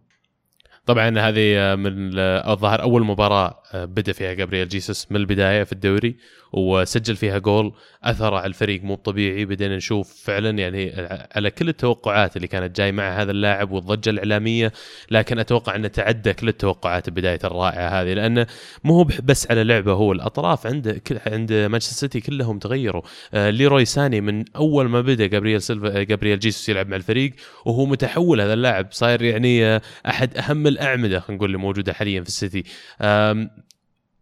طبعا 0.91 1.19
هذه 1.19 1.75
من 1.77 2.19
الظاهر 2.19 2.83
أول 2.83 3.05
مباراة 3.05 3.60
بدأ 3.75 4.13
فيها 4.13 4.33
جابرييل 4.33 4.69
جيسوس 4.69 5.07
من 5.11 5.17
البداية 5.17 5.65
في 5.65 5.73
الدوري 5.73 6.17
وسجل 6.53 7.17
فيها 7.17 7.39
جول 7.39 7.73
أثر 8.05 8.35
على 8.35 8.47
الفريق 8.47 8.83
مو 8.83 8.95
طبيعي 8.95 9.45
بدينا 9.45 9.77
نشوف 9.77 10.23
فعلا 10.25 10.59
يعني 10.59 10.93
على 11.37 11.51
كل 11.51 11.69
التوقعات 11.69 12.37
اللي 12.37 12.49
كانت 12.49 12.77
جاي 12.77 12.93
مع 12.93 13.23
هذا 13.23 13.31
اللاعب 13.31 13.71
والضجة 13.71 14.11
الإعلامية 14.11 14.73
لكن 15.11 15.39
أتوقع 15.39 15.77
انه 15.77 15.89
تعدى 15.89 16.33
كل 16.33 16.49
التوقعات 16.49 17.11
بداية 17.11 17.39
الرائعة 17.45 17.89
هذه 17.89 18.13
لأنه 18.13 18.47
مو 18.85 18.95
هو 18.95 19.05
بس 19.05 19.51
على 19.51 19.65
لعبه 19.65 19.93
هو 19.93 20.13
الأطراف 20.13 20.67
عنده 20.67 20.93
كل 20.93 21.19
عند 21.27 21.53
مانشستر 21.53 21.97
سيتي 21.97 22.21
كلهم 22.21 22.59
تغيروا. 22.59 23.03
آه 23.35 23.51
ليروي 23.51 23.85
ساني 23.85 24.21
من 24.21 24.45
أول 24.57 24.89
ما 24.89 25.01
بدأ 25.01 25.27
جابرييل 25.27 25.63
سيلفا 25.63 26.03
جابرييل 26.03 26.39
جيسوس 26.39 26.69
يلعب 26.69 26.89
مع 26.89 26.97
الفريق 26.97 27.33
وهو 27.65 27.87
متحول 27.87 28.41
هذا 28.41 28.55
اللاعب 28.55 28.87
صاير 28.91 29.23
يعني 29.23 29.65
آه 29.65 29.83
أحد 30.07 30.37
أهم 30.37 30.67
الأعمدة 30.67 31.21
خلينا 31.21 31.37
نقول 31.37 31.47
اللي 31.47 31.59
موجودة 31.59 31.93
حاليا 31.93 32.21
في 32.23 32.29
السيتي. 32.29 32.65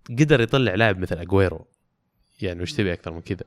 قدر 0.08 0.40
يطلع 0.40 0.74
لاعب 0.74 0.98
مثل 0.98 1.18
اجويرو 1.18 1.66
يعني 2.40 2.62
وش 2.62 2.72
تبي 2.72 2.92
أكثر 2.92 3.12
من 3.12 3.20
كذا؟ 3.20 3.44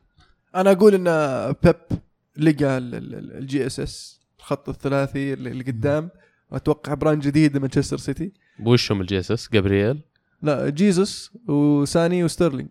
أنا 0.56 0.72
أقول 0.72 0.96
إن 0.96 1.56
بيب 1.64 2.00
لقى 2.38 2.78
ال 2.78 3.66
JSS 3.66 4.22
الخط 4.40 4.70
الثلاثي 4.70 5.34
اللي 5.34 5.64
قدام. 5.64 6.10
أتوقع 6.52 6.94
brand 6.94 7.22
جديد 7.22 7.58
لمانشستر 7.58 7.98
سيتي. 7.98 8.32
وشهم 8.66 9.02
ال 9.02 9.20
JSS 9.20 9.50
جابرييل؟ 9.54 10.02
لا 10.42 10.70
جيزوس 10.70 11.38
وساني 11.48 12.24
وستيرلينج. 12.24 12.70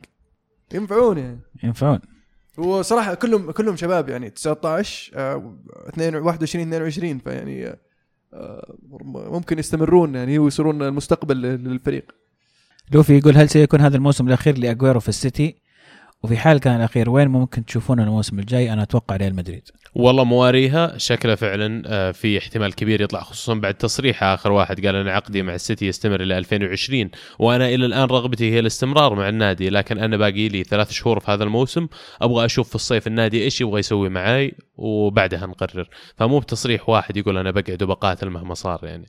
ينفعون 0.74 1.18
يعني. 1.18 1.40
ينفعون. 1.62 2.00
وصراحة 2.58 3.14
كلهم 3.14 3.50
كلهم 3.50 3.76
شباب 3.76 4.08
يعني 4.08 4.30
19 4.30 5.12
آه، 5.14 5.58
22 5.88 6.22
21 6.22 6.68
22 6.68 7.18
فيعني 7.18 7.76
آه، 8.34 8.76
ممكن 9.12 9.58
يستمرون 9.58 10.14
يعني 10.14 10.38
ويصيرون 10.38 10.82
المستقبل 10.82 11.42
للفريق. 11.42 12.19
لوفي 12.92 13.18
يقول 13.18 13.36
هل 13.36 13.48
سيكون 13.48 13.80
هذا 13.80 13.96
الموسم 13.96 14.28
الأخير 14.28 14.58
لأجويرو 14.58 15.00
في 15.00 15.08
السيتي؟ 15.08 15.56
وفي 16.22 16.36
حال 16.36 16.60
كان 16.60 16.76
الأخير 16.76 17.10
وين 17.10 17.28
ممكن 17.28 17.64
تشوفونه 17.64 18.02
الموسم 18.02 18.38
الجاي؟ 18.38 18.72
أنا 18.72 18.82
أتوقع 18.82 19.16
ريال 19.16 19.36
مدريد. 19.36 19.68
والله 19.94 20.24
مواريها 20.24 20.98
شكله 20.98 21.34
فعلا 21.34 21.82
آه، 21.86 22.12
في 22.12 22.38
احتمال 22.38 22.74
كبير 22.74 23.00
يطلع 23.00 23.20
خصوصا 23.20 23.54
بعد 23.54 23.74
تصريح 23.74 24.24
آخر 24.24 24.52
واحد 24.52 24.86
قال 24.86 24.96
أنا 24.96 25.12
عقدي 25.12 25.42
مع 25.42 25.54
السيتي 25.54 25.86
يستمر 25.86 26.20
إلى 26.20 26.38
2020 26.38 27.10
وأنا 27.38 27.68
إلى 27.68 27.86
الآن 27.86 28.04
رغبتي 28.04 28.52
هي 28.52 28.58
الاستمرار 28.58 29.14
مع 29.14 29.28
النادي 29.28 29.70
لكن 29.70 29.98
أنا 29.98 30.16
باقي 30.16 30.48
لي 30.48 30.64
ثلاث 30.64 30.90
شهور 30.90 31.20
في 31.20 31.30
هذا 31.30 31.44
الموسم 31.44 31.86
أبغى 32.22 32.44
أشوف 32.44 32.68
في 32.68 32.74
الصيف 32.74 33.06
النادي 33.06 33.42
إيش 33.42 33.60
يبغى 33.60 33.78
يسوي 33.78 34.08
معاي 34.08 34.54
وبعدها 34.76 35.46
نقرر. 35.46 35.88
فمو 36.16 36.38
بتصريح 36.38 36.88
واحد 36.88 37.16
يقول 37.16 37.38
أنا 37.38 37.50
بقعد 37.50 37.82
وبقاتل 37.82 38.30
مهما 38.30 38.54
صار 38.54 38.80
يعني. 38.82 39.06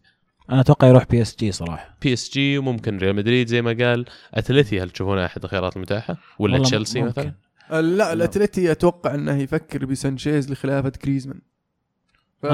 أنا 0.50 0.62
أتوقع 0.62 0.88
يروح 0.88 1.06
PSG 1.06 1.52
صراحة. 1.52 1.98
PSG 2.02 2.58
وممكن 2.58 2.98
ريال 2.98 3.16
مدريد 3.16 3.48
زي 3.48 3.62
ما 3.62 3.70
قال. 3.72 4.06
اتلتي 4.34 4.82
هل 4.82 4.90
تشوفونه 4.90 5.26
أحد 5.26 5.44
الخيارات 5.44 5.76
المتاحة؟ 5.76 6.18
ولا 6.40 6.60
تشيلسي. 6.60 7.02
مثلا؟ 7.02 7.34
آه، 7.72 7.82
لا 7.82 8.14
الاتلتي 8.14 8.72
أتوقع 8.72 9.16
إنه 9.16 9.38
يفكر 9.42 9.86
بسانشيز 9.86 10.52
لخلافة 10.52 10.92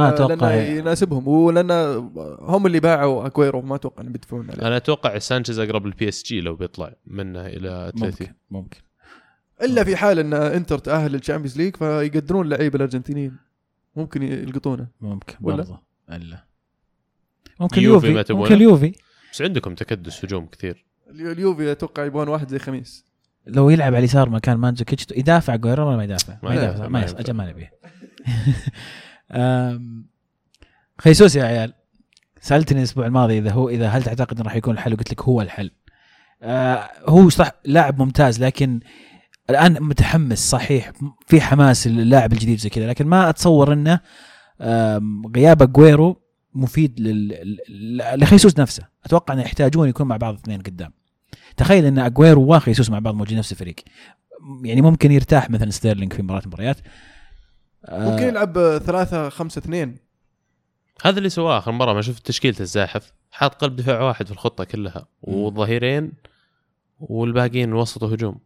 أتوقع 0.10 0.34
لأنه 0.36 0.48
هي- 0.48 0.78
يناسبهم. 0.78 1.28
ولأن 1.28 1.72
هم 2.40 2.66
اللي 2.66 2.80
باعوا 2.80 3.26
أكويرو 3.28 3.62
ما 3.62 3.76
أتوقع 3.76 4.02
إنهم 4.02 4.12
بيدفعون 4.12 4.50
عليه. 4.52 4.68
أنا 4.68 4.78
أتوقع 4.78 5.18
سانشيز 5.18 5.60
أقرب 5.60 5.86
لل 5.86 6.10
PSG 6.10 6.42
لو 6.42 6.56
بيطلع 6.56 6.94
منه 7.08 7.46
إلى 7.46 7.88
اتلتي 7.88 8.24
ممكن 8.24 8.34
ممكن. 8.52 8.78
إلا 9.62 9.84
في 9.84 9.96
حال 9.96 10.20
إن 10.20 10.34
إنتر 10.34 10.78
تأهل 10.78 11.12
لل 11.12 11.20
Champions 11.20 11.58
League 11.58 11.76
فيقدرون 11.76 12.46
اللعيبه 12.46 12.76
الأرجنتينيين. 12.76 13.38
ممكن 13.96 14.24
يلقطونه. 14.24 14.88
ممكن 15.02 15.36
ولا؟ 15.42 15.56
برضه 15.56 15.82
إلا. 16.12 16.47
ممكن 17.60 17.82
يوفي 17.82 18.08
ما 18.08 18.12
يوفي 18.14 18.24
تبغونه؟ 18.24 18.44
ممكن 18.44 18.56
اليوفي 18.56 18.94
بس 19.34 19.42
عندكم 19.42 19.76
تكدس 19.76 20.26
هجوم 20.26 20.46
كثير 20.46 20.86
اليو- 21.10 21.32
اليوفي 21.32 21.72
أتوقع 21.72 22.06
يبغون 22.06 22.28
واحد 22.28 22.50
زي 22.50 22.60
خاميس 22.60 23.06
لو 23.48 23.70
يلعب 23.70 23.88
على 23.88 24.00
اليسار 24.00 24.30
مكان 24.30 24.58
مانزوكيتش 24.58 25.06
يدافع 25.18 25.56
أجويرو 25.56 25.88
ولا 25.88 25.98
ما 25.98 26.04
يدافع؟ 26.04 26.38
ما 26.44 26.54
يدافع، 26.54 26.70
يدافع 26.70 26.88
ما. 26.88 27.06
أجل 27.06 27.34
ما 27.34 27.50
نبيه 27.52 27.72
خيسوس 31.02 31.36
يا 31.36 31.44
عيال 31.44 31.74
سألتني 32.42 32.80
الأسبوع 32.80 33.06
الماضي 33.06 33.38
إذا 33.38 33.52
هو 33.52 33.70
إذا 33.70 33.88
هل 33.88 34.04
تعتقد 34.04 34.36
إنه 34.38 34.46
راح 34.46 34.56
يكون 34.56 34.74
الحل 34.74 34.96
قلت 34.96 35.12
لك 35.12 35.22
هو 35.22 35.42
الحل 35.42 35.72
آه 36.42 36.90
هو 37.08 37.30
صح 37.30 37.52
لاعب 37.66 38.02
ممتاز 38.02 38.44
لكن 38.44 38.80
الآن 39.50 39.78
متحمس 39.84 40.50
صحيح 40.50 40.92
في 41.28 41.42
حماس 41.42 41.88
اللاعب 41.88 42.34
الجديد 42.34 42.60
زي 42.60 42.70
كذا 42.70 42.88
لكن 42.88 43.08
ما 43.08 43.30
أتصور 43.30 43.74
إنه 43.74 44.00
غياب 45.36 45.62
أجويرو 45.62 46.22
مفيد 46.58 47.00
لل- 47.00 47.58
لل- 47.70 48.20
لخيسوس 48.20 48.60
نفسه. 48.60 48.84
أتوقع 49.06 49.34
انه 49.34 49.42
يحتاجون 49.42 49.90
يكون 49.90 50.08
مع 50.08 50.18
بعض 50.18 50.34
اثنين 50.34 50.62
قدام. 50.62 50.94
تخيل 51.58 51.86
أن 51.86 52.00
اجويرو 52.00 52.56
وخيسوس 52.56 52.90
مع 52.90 53.00
بعض 53.00 53.14
موجودين 53.16 53.38
نفس 53.38 53.52
الفريق. 53.52 53.76
يعني 54.64 54.82
ممكن 54.82 55.12
يرتاح 55.12 55.50
مثلا 55.50 55.70
ستيرلينج 55.70 56.14
في 56.14 56.22
مباراه 56.22 56.42
مباريات. 56.46 56.78
آه، 57.86 58.10
ممكن 58.10 58.24
يلعب 58.24 58.54
3 58.86 59.30
5 59.30 59.60
2 59.60 59.96
هذا 61.06 61.18
اللي 61.18 61.30
سواه 61.30 61.58
آخر 61.58 61.72
مرة 61.72 61.94
ما 61.94 62.02
شفت 62.02 62.26
تشكيلة 62.28 62.56
الزاحف. 62.60 63.12
حاط 63.32 63.56
قلب 63.56 63.76
دفاع 63.76 64.02
واحد 64.02 64.26
في 64.26 64.32
الخطة 64.32 64.64
كلها. 64.64 65.08
والظهيرين 65.22 66.12
والباقيين 67.00 67.74
وسط 67.74 68.04
وهجوم 68.04 68.40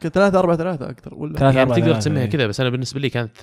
كان 0.00 0.10
3 0.12 0.38
4 0.38 0.56
3 0.56 0.90
أكثر 0.90 1.14
ولا؟ 1.14 1.38
ثلاثة 1.38 1.44
يعني 1.46 1.60
أربعة 1.60 1.74
تقدر 1.76 1.86
ثلاثة، 1.86 2.00
تسميها 2.00 2.22
إيه. 2.22 2.30
كذا 2.30 2.46
بس 2.46 2.60
أنا 2.60 2.70
بالنسبة 2.70 3.00
لي 3.00 3.10
كانت 3.10 3.36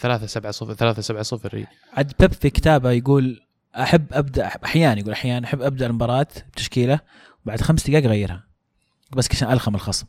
3 0.00 0.26
7 0.26 0.50
0 0.52 0.74
3 0.74 1.02
7 1.02 1.22
0 1.22 1.66
عاد 1.92 2.12
بيب 2.20 2.32
في 2.32 2.50
كتابة 2.50 2.90
يقول 2.90 3.40
أحب 3.76 4.06
أبدأ 4.12 4.46
أحب 4.46 4.60
أحيانا 4.64 5.00
يقول 5.00 5.12
أحيانا 5.12 5.46
أحب 5.46 5.62
أبدأ 5.62 5.86
المباراة 5.86 6.26
بتشكيلة 6.52 7.00
وبعد 7.44 7.60
خمس 7.60 7.90
دقائق 7.90 8.04
أغيرها 8.04 8.44
بس 9.16 9.28
عشان 9.32 9.52
ألخم 9.52 9.74
الخصم 9.74 10.06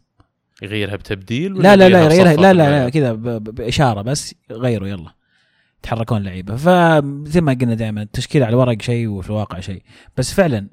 يغيرها 0.62 0.96
بتبديل 0.96 1.54
لا 1.54 1.76
لا 1.76 1.90
لا 1.90 2.04
يغيرها 2.04 2.34
لا 2.36 2.54
لا 2.54 2.84
لا؟ 2.84 2.90
كذا 2.90 3.14
بإشارة 3.14 4.02
بس 4.02 4.36
غيروا 4.52 4.88
يلا 4.88 5.12
يتحركون 5.80 6.18
اللعيبه 6.18 6.56
فزي 6.56 7.42
ما 7.42 7.54
قلنا 7.62 7.74
دائما 7.74 8.02
التشكيلة 8.02 8.46
على 8.46 8.54
الورق 8.54 8.82
شيء 8.82 9.08
وفي 9.08 9.30
الواقع 9.30 9.60
شيء 9.60 9.82
بس 10.18 10.34
فعلا 10.34 10.68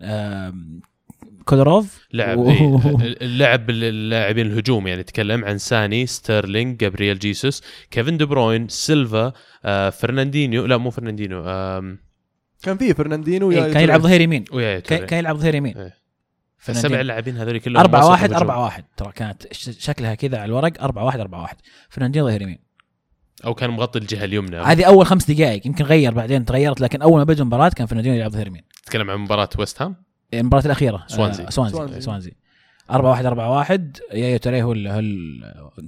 كلوب 1.45 2.07
لعب 2.13 2.39
و- 2.39 2.51
إيه. 2.51 2.81
اللعب 3.27 3.71
اللاعبين 3.71 4.47
الهجوم 4.47 4.87
يعني 4.87 5.03
تكلم 5.03 5.45
عن 5.45 5.59
ساني 5.59 6.07
ستيرلينج 6.07 6.77
جابرييل 6.77 7.19
جيسوس 7.19 7.63
كيفن 7.91 8.17
دي 8.17 8.25
بروين 8.25 8.69
سيلفا 8.69 9.33
آه 9.65 9.91
فرناندينيو 9.91 10.67
لا 10.67 10.77
مو 10.77 10.91
فرناندينيو 10.91 11.43
كان 12.63 12.77
فيه 12.77 12.93
فرناندينيو 12.93 13.49
ويا 13.49 13.65
إيه، 13.65 13.73
كان 13.73 13.83
يلعب 13.83 14.01
ظهير 14.01 14.21
يمين. 14.21 14.45
كان 14.81 15.19
يلعب 15.19 15.37
ظهير 15.37 15.55
يمين. 15.55 15.77
إيه. 15.77 15.95
فرناندينو. 16.59 16.95
السبع 16.95 17.01
لاعبين 17.01 17.37
هذول 17.37 17.59
كلهم 17.59 17.77
أربعة 17.77 18.01
وسط 18.01 18.11
واحد 18.11 18.25
هجوم. 18.25 18.37
أربعة 18.37 18.65
واحد. 18.65 18.85
ترى 18.97 19.13
كانت 19.13 19.53
شكلها 19.53 20.15
كذا 20.15 20.37
على 20.39 20.45
الورق. 20.45 20.83
أربعة 20.83 21.05
واحد 21.05 21.21
أربعة 21.21 21.43
واحد. 21.43 21.57
فرناندينو 21.89 22.27
ظهير 22.27 22.43
يمين. 22.43 22.59
أو 23.45 23.55
كان 23.55 23.71
مغطي 23.71 23.99
الجهة 23.99 24.25
اليمنى. 24.25 24.57
هذه 24.57 24.85
أول 24.85 25.07
خمس 25.07 25.31
دقائق. 25.31 25.67
يمكن 25.67 25.85
غير 25.85 26.13
بعدين 26.13 26.45
تغيرت 26.45 26.81
لكن 26.81 27.03
أول 27.03 27.19
ما 27.19 27.25
بدأ 27.25 27.43
المباراة 27.43 27.69
كان 27.69 27.87
فرناندينو 27.87 28.17
يلعب 28.17 28.31
ظهير 28.31 28.47
يمين. 28.47 28.63
تتكلم 28.85 29.11
عن 29.11 29.19
مباراة 29.19 29.49
ويست 29.59 29.83
هام؟ 29.83 29.97
المباراة 30.35 30.65
الأخيرة 30.67 31.05
سوانزي. 31.07 31.47
آه 31.47 31.51
سوانزي. 31.51 31.77
سوانزي. 31.77 32.01
سوانزي. 32.01 32.33
أربعة 32.91 33.11
واحد 33.11 33.27
أربعة 33.27 33.51
واحد. 33.57 33.97
يايو 34.13 34.39
توريه 34.39 34.63
هو 34.63 34.73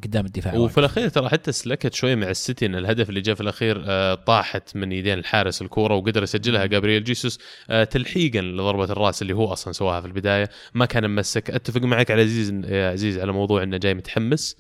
قدام 0.05 0.27
الدفاع 0.27 0.55
وفي 0.55 0.79
الأخير 0.79 1.09
ترى 1.09 1.29
حتى 1.29 1.53
سلكت 1.53 1.95
شوي 1.95 2.17
مع 2.17 2.29
السيتي 2.31 2.67
إن 2.67 2.75
الهدف 2.75 3.09
اللي 3.09 3.21
جاء 3.21 3.35
في 3.35 3.41
الأخير 3.41 3.83
آه، 3.87 4.15
طاحت 4.15 4.77
من 4.77 4.93
يدين 4.93 5.19
الحارس 5.19 5.63
الكورة 5.63 5.95
وقدر 5.95 6.23
يسجلها 6.23 6.67
جابرييل 6.67 7.05
جيسوس 7.05 7.39
آه، 7.71 7.85
تلحيقا 7.85 8.41
لضربة 8.41 8.85
الرأس 8.85 9.23
اللي 9.23 9.33
هو 9.33 9.53
أصلا 9.53 9.73
سواها 9.73 10.01
في 10.01 10.07
البداية. 10.07 10.49
ما 10.75 10.87
كان 10.87 11.11
ممسك. 11.11 11.51
أتفق 11.51 11.81
معك 11.83 12.11
على 12.11 12.23
عزيز 12.23 12.51
يا 12.65 12.91
عزيز 12.91 13.19
على 13.19 13.33
موضوع 13.33 13.63
إنه 13.63 13.77
جاي 13.77 13.95
متحمس 13.95 14.57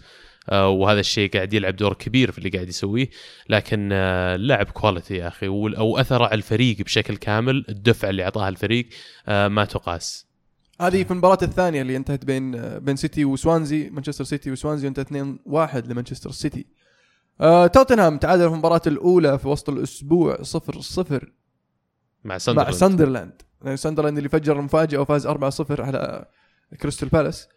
آه، 0.51 0.69
وهذا 0.69 1.01
الشيء 1.01 1.31
قاعد 1.31 1.55
يلعب 1.55 1.77
دور 1.77 1.95
كبير 1.95 2.31
في 2.33 2.39
اللي 2.39 2.49
قاعد 2.49 2.69
يسويه. 2.69 3.09
لكن 3.49 3.89
آه، 3.93 4.35
اللاعب 4.35 4.67
quality 4.67 5.17
يا 5.17 5.29
أخي 5.29 5.49
وال- 5.49 5.77
أو 5.77 5.99
أثره 5.99 6.25
على 6.25 6.35
الفريق 6.35 6.77
بشكل 6.83 7.17
كامل 7.17 7.65
الدفعه 7.69 8.11
اللي 8.11 8.25
أعطاها 8.25 8.49
الفريق 8.49 8.89
آه، 9.29 9.49
ما 9.49 9.65
تقاس. 9.65 10.32
هذه 10.87 11.05
في 11.05 11.11
المباراة 11.11 11.39
الثانية 11.43 11.83
اللي 11.83 11.97
انتهت 11.97 12.25
بين 12.25 12.79
بين 12.79 12.97
سيتي 12.97 13.25
وسوانزي 13.25 13.91
مانشستر 13.91 14.25
سيتي 14.25 14.51
وسوانزي 14.53 14.89
انتهت 14.89 15.09
2-1 15.09 15.13
لمانشستر 15.87 16.31
سيتي. 16.31 16.67
آه 17.41 17.67
توتنهام 17.67 18.19
تعادل 18.19 18.49
في 18.49 18.53
المباراة 18.55 18.81
الأولى 18.87 19.39
في 19.39 19.49
وسط 19.49 19.69
الأسبوع 19.71 20.37
0-0 20.37 20.41
مع 22.25 22.35
مع 22.35 22.39
ساندرلاند 22.39 22.73
ساندرلاند 22.75 23.33
يعني 23.65 23.77
ساندرلاند 23.77 24.17
اللي 24.17 24.29
فجر 24.29 24.59
المفاجأة 24.59 24.99
وفاز 24.99 25.27
4-0 25.27 25.31
على 25.81 26.25
كريستال 26.81 27.09
بالاس 27.09 27.49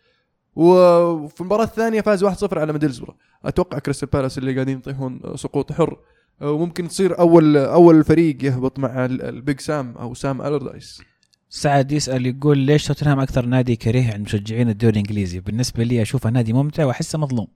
وفي 0.55 1.41
المباراة 1.41 1.63
الثانية 1.63 2.01
فاز 2.01 2.25
1-0 2.25 2.57
على 2.57 2.73
ميدلزبرا 2.73 3.15
أتوقع 3.45 3.79
كريستال 3.79 4.09
بالاس 4.13 4.37
اللي 4.37 4.53
قاعدين 4.53 4.77
يطيحون 4.77 5.21
سقوط 5.35 5.71
حر. 5.71 5.97
آه، 6.41 6.51
وممكن 6.51 6.87
تصير 6.87 7.19
أول 7.19 7.57
أول 7.57 8.03
فريق 8.03 8.45
يهبط 8.45 8.79
مع 8.79 9.05
ال- 9.05 9.21
ال 9.21 9.31
Big 9.31 9.59
Sam 9.59 9.97
أو 9.97 10.13
سام 10.13 10.41
ألردايس 10.41 11.01
سعد 11.49 11.91
يسأل 11.91 12.25
يقول 12.25 12.57
ليش 12.57 12.85
توتنهام 12.85 13.19
أكثر 13.19 13.45
نادي 13.45 13.75
كريه 13.75 14.13
عند 14.13 14.21
مشجعين 14.21 14.69
الدوري 14.69 14.93
الإنجليزي؟ 14.93 15.39
بالنسبة 15.39 15.83
لي 15.83 16.01
أشوفه 16.01 16.29
نادي 16.29 16.53
ممتع 16.53 16.85
وأحسه 16.85 17.19
مظلوم. 17.19 17.47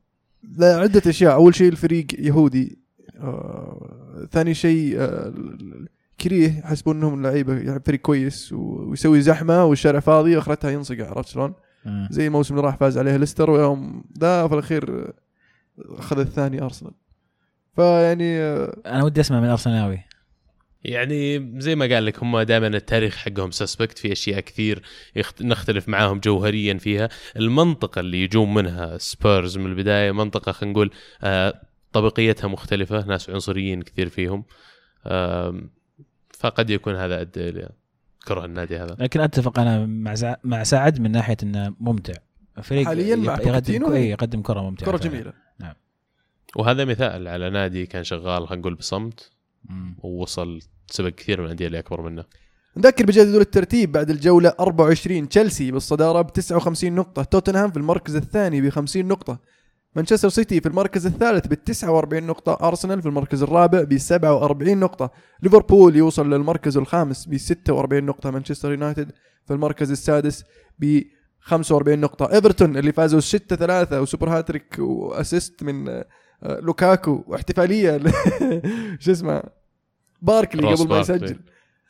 لا 0.57 0.75
عدة 0.75 1.01
أشياء. 1.07 1.33
أول 1.33 1.55
شيء 1.55 1.69
الفريق 1.69 2.05
يهودي. 2.19 2.79
آه، 3.15 4.27
ثاني 4.31 4.53
شيء 4.53 4.95
آه، 4.97 5.33
كريه 6.21 6.59
يحسبون 6.59 6.97
إنهم 6.97 7.21
لعيبة 7.21 7.53
يعني 7.53 7.79
فريق 7.79 7.99
كويس 7.99 8.53
ويسوي 8.53 9.21
زحمة 9.21 9.65
والشارع 9.65 9.99
فاضي 9.99 10.35
واخرتها 10.35 10.71
ينصقع 10.71 11.09
عرفت 11.09 11.29
شلون؟ 11.29 11.53
آه. 11.85 12.07
زي 12.11 12.27
الموسم 12.27 12.55
اللي 12.55 12.65
راح 12.65 12.77
فاز 12.77 12.97
عليه 12.97 13.17
ليستر 13.17 13.49
ويوم 13.49 14.03
ذا 14.19 14.47
في 14.47 14.53
الأخير 14.53 14.99
آه، 14.99 15.13
أخذ 15.99 16.19
الثاني 16.19 16.61
أرسنال. 16.61 16.93
فيعني 17.75 18.39
آه، 18.39 18.77
أنا 18.85 19.03
ودي 19.03 19.21
أسمع 19.21 19.39
من 19.39 19.47
أرسناوي. 19.49 19.99
يعني 20.83 21.51
زي 21.61 21.75
ما 21.75 21.85
قال 21.85 22.05
لك 22.05 22.23
هم 22.23 22.39
دائما 22.39 22.67
التاريخ 22.67 23.15
حقهم 23.15 23.51
suspect 23.51 23.97
في 23.97 24.11
أشياء 24.11 24.39
كثير. 24.39 24.81
نختلف 25.41 25.89
معاهم 25.89 26.19
جوهريا 26.19 26.73
فيها 26.77 27.09
المنطقة 27.35 27.99
اللي 27.99 28.23
يجون 28.23 28.53
منها 28.53 28.97
سبيرز 28.97 29.57
من 29.57 29.65
البداية 29.65 30.11
منطقة 30.11 30.51
خلينا 30.51 30.73
نقول 30.73 30.91
آه 31.23 31.61
طبقيتها 31.93 32.47
مختلفة 32.47 33.05
ناس 33.05 33.29
عنصريين 33.29 33.81
كثير 33.81 34.09
فيهم 34.09 34.45
آه 35.05 35.61
فقد 36.39 36.69
يكون 36.69 36.95
هذا 36.95 37.21
ادى 37.21 37.49
إلى 37.49 37.69
كره 38.27 38.45
النادي 38.45 38.77
هذا 38.77 38.95
لكن 38.99 39.21
أتفق 39.21 39.59
أنا 39.59 39.85
مع. 39.85 40.35
مع 40.43 40.63
سعد 40.63 41.01
من 41.01 41.11
ناحية 41.11 41.37
أنه 41.43 41.75
ممتع 41.79 42.13
فريق 42.61 42.85
حالياً 42.85 43.15
مع 43.15 43.37
يقدم؟ 43.41 43.91
إيه، 43.91 44.11
يقدم 44.11 44.41
كرة 44.41 44.61
ممتعة 44.61 44.91
كرة. 44.91 44.97
جميلة 44.97 45.33
وهذا 46.55 46.85
مثال 46.85 47.27
على 47.27 47.49
نادي 47.49 47.85
كان 47.85 48.03
شغال 48.03 48.47
خلينا 48.47 48.61
نقول 48.61 48.75
بصمت 48.75 49.31
مم. 49.69 49.95
ووصل 50.03 50.59
سبق 50.87 51.09
كثير 51.09 51.39
من 51.39 51.45
الأندية 51.45 51.67
اللي 51.67 51.79
أكبر 51.79 52.01
منه 52.01 52.23
نذكر 52.77 53.05
بجدول 53.05 53.41
الترتيب 53.41 53.91
بعد 53.91 54.09
الجولة 54.09 54.53
24 54.59 55.29
تشيلسي 55.29 55.71
بالصدارة 55.71 56.21
ب 56.21 56.33
59 56.33 56.91
نقطة 56.95 57.23
توتنهام 57.23 57.71
في 57.71 57.77
المركز 57.77 58.15
الثاني 58.15 58.61
ب 58.61 58.69
50 58.69 59.05
نقطة 59.05 59.39
مانشستر 59.95 60.29
سيتي 60.29 60.61
في 60.61 60.69
المركز 60.69 61.05
الثالث 61.05 61.47
ب 61.47 61.53
49 61.53 62.23
نقطة 62.23 62.67
أرسنال 62.67 63.01
في 63.01 63.07
المركز 63.07 63.43
الرابع 63.43 63.83
ب 63.83 63.97
47 63.97 64.77
نقطة 64.77 65.11
ليفربول 65.43 65.95
يوصل 65.95 66.29
للمركز 66.33 66.77
الخامس 66.77 67.25
ب 67.25 67.37
46 67.37 68.03
نقطة 68.03 68.31
مانشستر 68.31 68.71
يونايتد 68.71 69.11
في 69.45 69.53
المركز 69.53 69.91
السادس 69.91 70.43
ب 70.79 71.01
45 71.39 71.99
نقطة 71.99 72.33
إيفرتون 72.33 72.77
اللي 72.77 72.91
فازوا 72.93 73.19
6 73.19 73.55
3 73.55 74.01
و 74.01 74.06
super 74.06 74.29
hat-trick 74.29 74.75
و 74.79 74.91
assist 74.91 75.63
من 75.63 76.03
لوكاكو 76.43 77.23
واحتفالية 77.27 77.97
ل- 77.97 78.11
شو 78.99 79.11
اسمه؟ 79.11 79.43
باركلي 80.21 80.61
قبل 80.61 80.89
ما. 80.89 80.99
يسجل. 80.99 81.39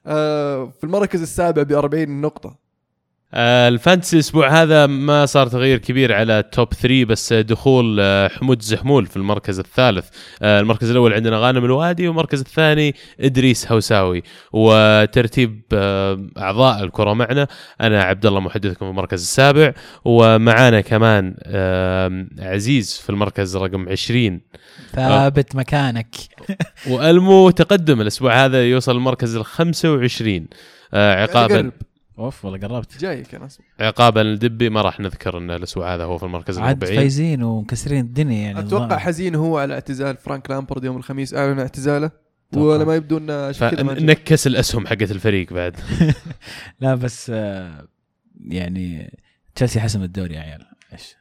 آه، 0.05 0.65
في 0.69 0.83
المركز 0.83 1.21
السابع 1.21 1.63
ب 1.63 1.71
40 1.71 2.21
نقطة. 2.21 2.49
آه، 2.49 2.55
الفانتسي 3.34 4.15
الأسبوع 4.15 4.61
هذا 4.61 4.86
ما 4.88 5.25
صار 5.25 5.47
تغيير 5.47 5.77
كبير 5.77 6.13
على 6.13 6.43
توب 6.51 6.73
3 6.73 7.05
بس 7.05 7.34
دخول 7.34 7.97
آه، 7.99 8.27
حمود 8.27 8.61
زحمول 8.61 9.05
في 9.05 9.17
المركز 9.17 9.59
الثالث. 9.59 10.09
آه، 10.41 10.59
المركز 10.59 10.89
الأول 10.89 11.13
عندنا 11.13 11.38
غانم 11.38 11.65
الوادي 11.65 12.07
والمركز 12.07 12.39
الثاني 12.39 12.95
إدريس 13.19 13.71
هوساوي. 13.71 14.23
وترتيب 14.53 15.61
آه، 15.73 16.27
أعضاء 16.38 16.84
الكرة 16.84 17.13
معنا. 17.13 17.47
أنا 17.82 18.03
عبد 18.03 18.25
الله 18.25 18.39
محدثكم 18.39 18.86
في 18.86 18.91
المركز 18.91 19.21
السابع 19.21 19.73
ومعانا 20.05 20.82
كمان 20.82 21.36
آه، 21.43 22.25
عزيز 22.39 22.97
في 22.97 23.09
المركز 23.09 23.57
رقم 23.57 23.89
20 23.89 24.41
ثابت 24.93 25.55
مكانك. 25.55 26.15
والمو 26.89 27.49
تقدم 27.49 28.01
الأسبوع 28.01 28.45
هذا 28.45 28.63
يوصل 28.63 28.95
المركز 28.95 29.36
ال 29.36 29.45
25 29.45 30.47
آه، 30.93 31.23
عقابا. 31.23 31.71
أوف 32.20 32.45
والله 32.45 32.67
قربت 32.67 32.97
جاي 32.99 33.22
كان 33.22 33.43
اسمه 33.43 33.65
عقابا 33.80 34.20
لدبي 34.20 34.70
ما 34.70 34.82
راح 34.82 34.99
نذكر 34.99 35.38
إن 35.38 35.51
الأسبوع 35.51 35.95
هذا 35.95 36.03
هو 36.03 36.17
في 36.17 36.24
المركز 36.24 36.57
ال 36.57 36.63
عاد 36.63 36.84
40 36.84 36.99
فايزين 36.99 37.43
ومكسرين 37.43 37.99
الدنيا 37.99 38.41
يعني 38.41 38.59
أتوقع 38.59 38.84
الظاهر. 38.84 38.99
حزين 38.99 39.36
هو 39.36 39.57
على 39.57 39.74
اعتزال 39.74 40.17
فرانك 40.17 40.49
لامبارد 40.49 40.84
يوم 40.84 40.97
الخميس 40.97 41.34
أعلن 41.34 41.59
اعتزاله. 41.59 42.11
ولا 42.55 42.86
ما 42.86 42.95
يبدو 42.95 43.17
إنه. 43.17 43.51
فنكس 43.51 44.47
الأسهم 44.47 44.88
حقت 44.88 45.11
الفريق 45.11 45.53
بعد 45.53 45.78
لا 46.82 46.95
بس 46.95 47.32
آه، 47.36 47.88
يعني 48.45 49.17
تشيلسي 49.55 49.80
حسم 49.80 50.03
الدوري 50.03 50.36
يا 50.36 50.41
عيال 50.41 50.65
إيش 50.93 51.15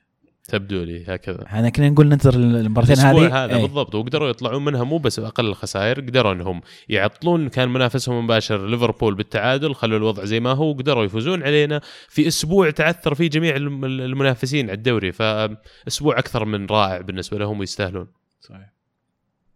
تبدو 0.49 0.82
لي 0.82 1.05
هكذا. 1.09 1.46
إحنا 1.46 1.68
كنا 1.68 1.88
نقول 1.88 2.09
ننتظر 2.09 2.34
المباراتين 2.34 2.94
الأسبوع 2.94 3.26
هذه. 3.26 3.44
هذا 3.44 3.57
إيه. 3.57 3.62
بالضبط. 3.62 3.94
وقدروا 3.94 4.28
يطلعون 4.28 4.64
منها 4.64 4.84
مو 4.84 4.99
بس 4.99 5.20
بأقل 5.20 5.46
الخسائر 5.46 6.01
قدروا 6.01 6.32
إنهم 6.32 6.61
يعطلون. 6.88 7.49
كان 7.49 7.68
منافسهم 7.68 8.18
المباشر 8.18 8.66
ليفربول 8.66 9.14
بالتعادل 9.14 9.74
خلوا 9.74 9.99
الوضع 9.99 10.24
زي 10.24 10.40
ما 10.40 10.51
هو 10.53 10.70
وقدروا 10.70 11.05
يفوزون 11.05 11.42
علينا. 11.42 11.80
في 12.09 12.28
أسبوع 12.28 12.70
تعثر 12.70 13.14
فيه 13.14 13.30
جميع 13.30 13.57
الم- 13.57 13.84
المنافسين 13.84 14.66
على 14.66 14.76
الدوري 14.76 15.12
فأسبوع 15.12 16.18
أكثر 16.18 16.44
من 16.44 16.66
رائع 16.66 17.01
بالنسبة 17.01 17.38
لهم 17.38 17.61
ويستاهلون. 17.61 18.07
صحيح. 18.40 18.72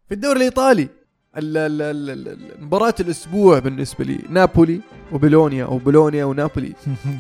في 0.09 0.15
الدوري 0.15 0.37
الإيطالي 0.37 0.89
مباراة 2.61 2.95
الأسبوع 3.01 3.59
بالنسبة 3.59 4.05
لي 4.05 4.19
نابولي 4.31 4.81
وبولونيا 5.13 5.65
بولونيا 5.65 6.25
ونابولي. 6.25 6.73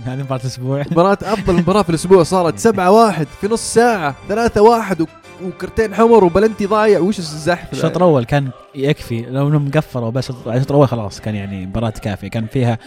هذه 0.05 0.23
مباراة 0.23 0.41
الأسبوع. 0.41 0.85
مباراة 0.91 1.19
أفضل 1.23 1.55
مباراة 1.55 1.83
في 1.83 1.91
الأسبوع 1.91 2.23
صارت 2.23 2.59
7 2.69 2.91
واحد 2.91 3.27
في 3.41 3.49
نص 3.49 3.75
ساعة 3.75 4.15
3 4.29 4.63
واحد 4.63 5.01
و- 5.01 5.07
وكرتين 5.45 5.95
حمر 5.95 6.25
وبلنتي 6.25 6.67
ضايع 6.67 6.99
وش 7.01 7.19
الزحف 7.19 7.73
الشوط 7.73 7.97
الأول 7.97 8.25
كان 8.25 8.51
يكفي 8.75 9.23
لو 9.23 9.49
إنهم 9.49 9.71
قفلوا 9.71 10.11
بس 10.11 10.31
الشوط 10.31 10.71
الأول 10.71 10.89
خلاص 10.89 11.21
كان 11.21 11.35
يعني 11.35 11.67
مباراة 11.67 11.91
كافية. 11.91 12.29
كان 12.29 12.47
فيها 12.47 12.79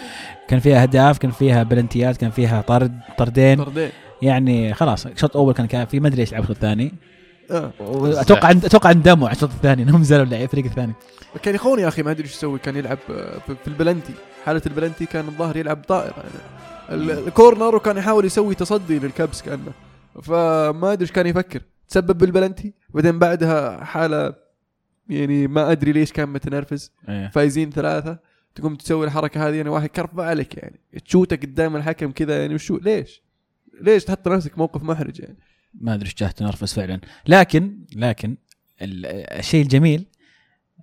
كان 0.47 0.59
فيها 0.59 0.81
أهداف 0.83 1.17
كان 1.17 1.31
فيها 1.31 1.63
بلنتيات 1.63 2.17
كان 2.17 2.31
فيها 2.31 2.61
طرد 2.61 2.99
طردين. 3.17 3.63
طردين. 3.63 3.89
يعني 4.21 4.73
خلاص 4.73 5.05
الشوط 5.05 5.29
الأول 5.35 5.53
كان 5.53 5.65
كان 5.67 5.85
في 5.85 5.99
ما 5.99 6.07
أدري 6.07 6.21
إيش 6.21 6.31
لعب 6.31 6.41
الشوط 6.43 6.55
الثاني. 6.55 6.93
أتوقع 7.51 8.51
أتوقع 8.51 8.91
اندموا 8.91 9.27
على 9.27 9.35
الشوط 9.35 9.49
الثاني 9.49 9.83
إنهم 9.83 10.01
نزلوا 10.01 10.23
الفريق 10.23 10.65
الثاني. 10.65 10.93
كاليخون 11.43 11.79
يا 11.79 11.87
أخي 11.87 12.03
ما 12.03 12.11
أدري 12.11 12.23
إيش 12.23 12.33
يسوي 12.33 12.59
كان 12.59 12.75
يلعب 12.75 12.97
آه، 13.09 13.37
في 13.39 13.67
البلنتي. 13.67 14.13
حالة 14.45 14.61
البلنتي 14.65 15.05
كان 15.05 15.27
الظاهر 15.27 15.57
يلعب 15.57 15.83
طائرة. 15.87 16.13
يعني 16.17 17.03
ال- 17.03 17.27
ال 17.27 17.34
corner 17.34 17.75
وكان 17.75 17.97
يحاول 17.97 18.25
يسوي 18.25 18.55
تصدي 18.55 18.99
للكبس 18.99 19.41
كأنه. 19.41 19.71
فما 20.23 20.93
أدري 20.93 21.01
إيش 21.01 21.11
كان 21.11 21.27
يفكر. 21.27 21.61
تسبب 21.89 22.17
بالبلنتي 22.17 22.73
بعدين 22.89 23.19
بعدها 23.19 23.83
حالة 23.83 24.33
يعني 25.09 25.47
ما 25.47 25.71
أدري 25.71 25.91
ليش 25.91 26.11
كان 26.11 26.29
متنرفز. 26.29 26.91
إيه. 27.09 27.27
فايزين 27.27 27.69
ثلاثة 27.69 28.17
تقوم 28.55 28.75
تسوي 28.75 29.05
الحركة 29.05 29.47
هذه 29.47 29.55
يعني 29.55 29.69
واحد 29.69 29.89
كرف 29.89 30.19
عليك 30.19 30.57
يعني. 30.57 30.79
تشوتك 31.05 31.45
قدام 31.45 31.75
الحكم 31.75 32.11
كذا 32.11 32.41
يعني 32.41 32.55
وشو؟ 32.55 32.77
ليش؟ 32.77 33.23
ليش 33.81 34.03
تحط 34.03 34.27
نفسك 34.27 34.57
موقف 34.57 34.83
محرج 34.83 35.19
يعني؟ 35.19 35.37
ما 35.81 35.93
أدري 35.93 36.05
إيش 36.05 36.15
جاه 36.15 36.27
تنرفز 36.27 36.73
فعلا. 36.73 36.99
لكن 37.27 37.77
لكن 37.95 38.37
ال- 38.81 39.05
الشيء 39.39 39.61
الجميل 39.63 40.05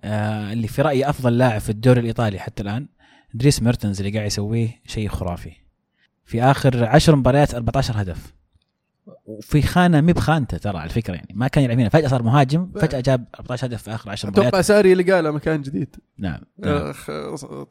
آه 0.03 0.53
اللي 0.53 0.67
في 0.67 0.81
رأيي 0.81 1.09
أفضل 1.09 1.37
لاعب 1.37 1.61
في 1.61 1.69
الدوري 1.69 1.99
الإيطالي 1.99 2.39
حتى 2.39 2.63
الآن 2.63 2.87
دريس 3.33 3.61
ميرتنز 3.61 3.99
اللي 4.01 4.11
قاعد 4.13 4.27
يسويه 4.27 4.81
شيء 4.85 5.09
خرافي. 5.09 5.51
في 6.25 6.43
آخر 6.43 6.85
10 6.85 7.15
مباريات 7.15 7.55
14 7.55 8.01
هدف. 8.01 8.33
وفي 9.25 9.61
خانة 9.61 10.01
مي 10.01 10.13
بخانته 10.13 10.57
ترى 10.57 10.77
على 10.77 10.89
فكرة 10.89 11.13
يعني 11.15 11.27
ما 11.33 11.47
كان 11.47 11.63
يلعب 11.63 11.79
هنا 11.79 11.89
فجأة 11.89 12.07
صار 12.07 12.23
مهاجم 12.23 12.71
فجأة 12.81 12.99
جاب 12.99 13.25
14 13.39 13.67
هدف 13.67 13.81
في 13.83 13.95
آخر 13.95 14.09
10 14.09 14.29
أتوقع 14.29 14.47
مباريات. 14.47 14.65
ساري 14.65 14.91
اللي 14.93 15.11
لقاله 15.13 15.31
مكان 15.31 15.61
جديد. 15.61 15.95
نعم, 16.17 16.39
نعم. 16.59 16.93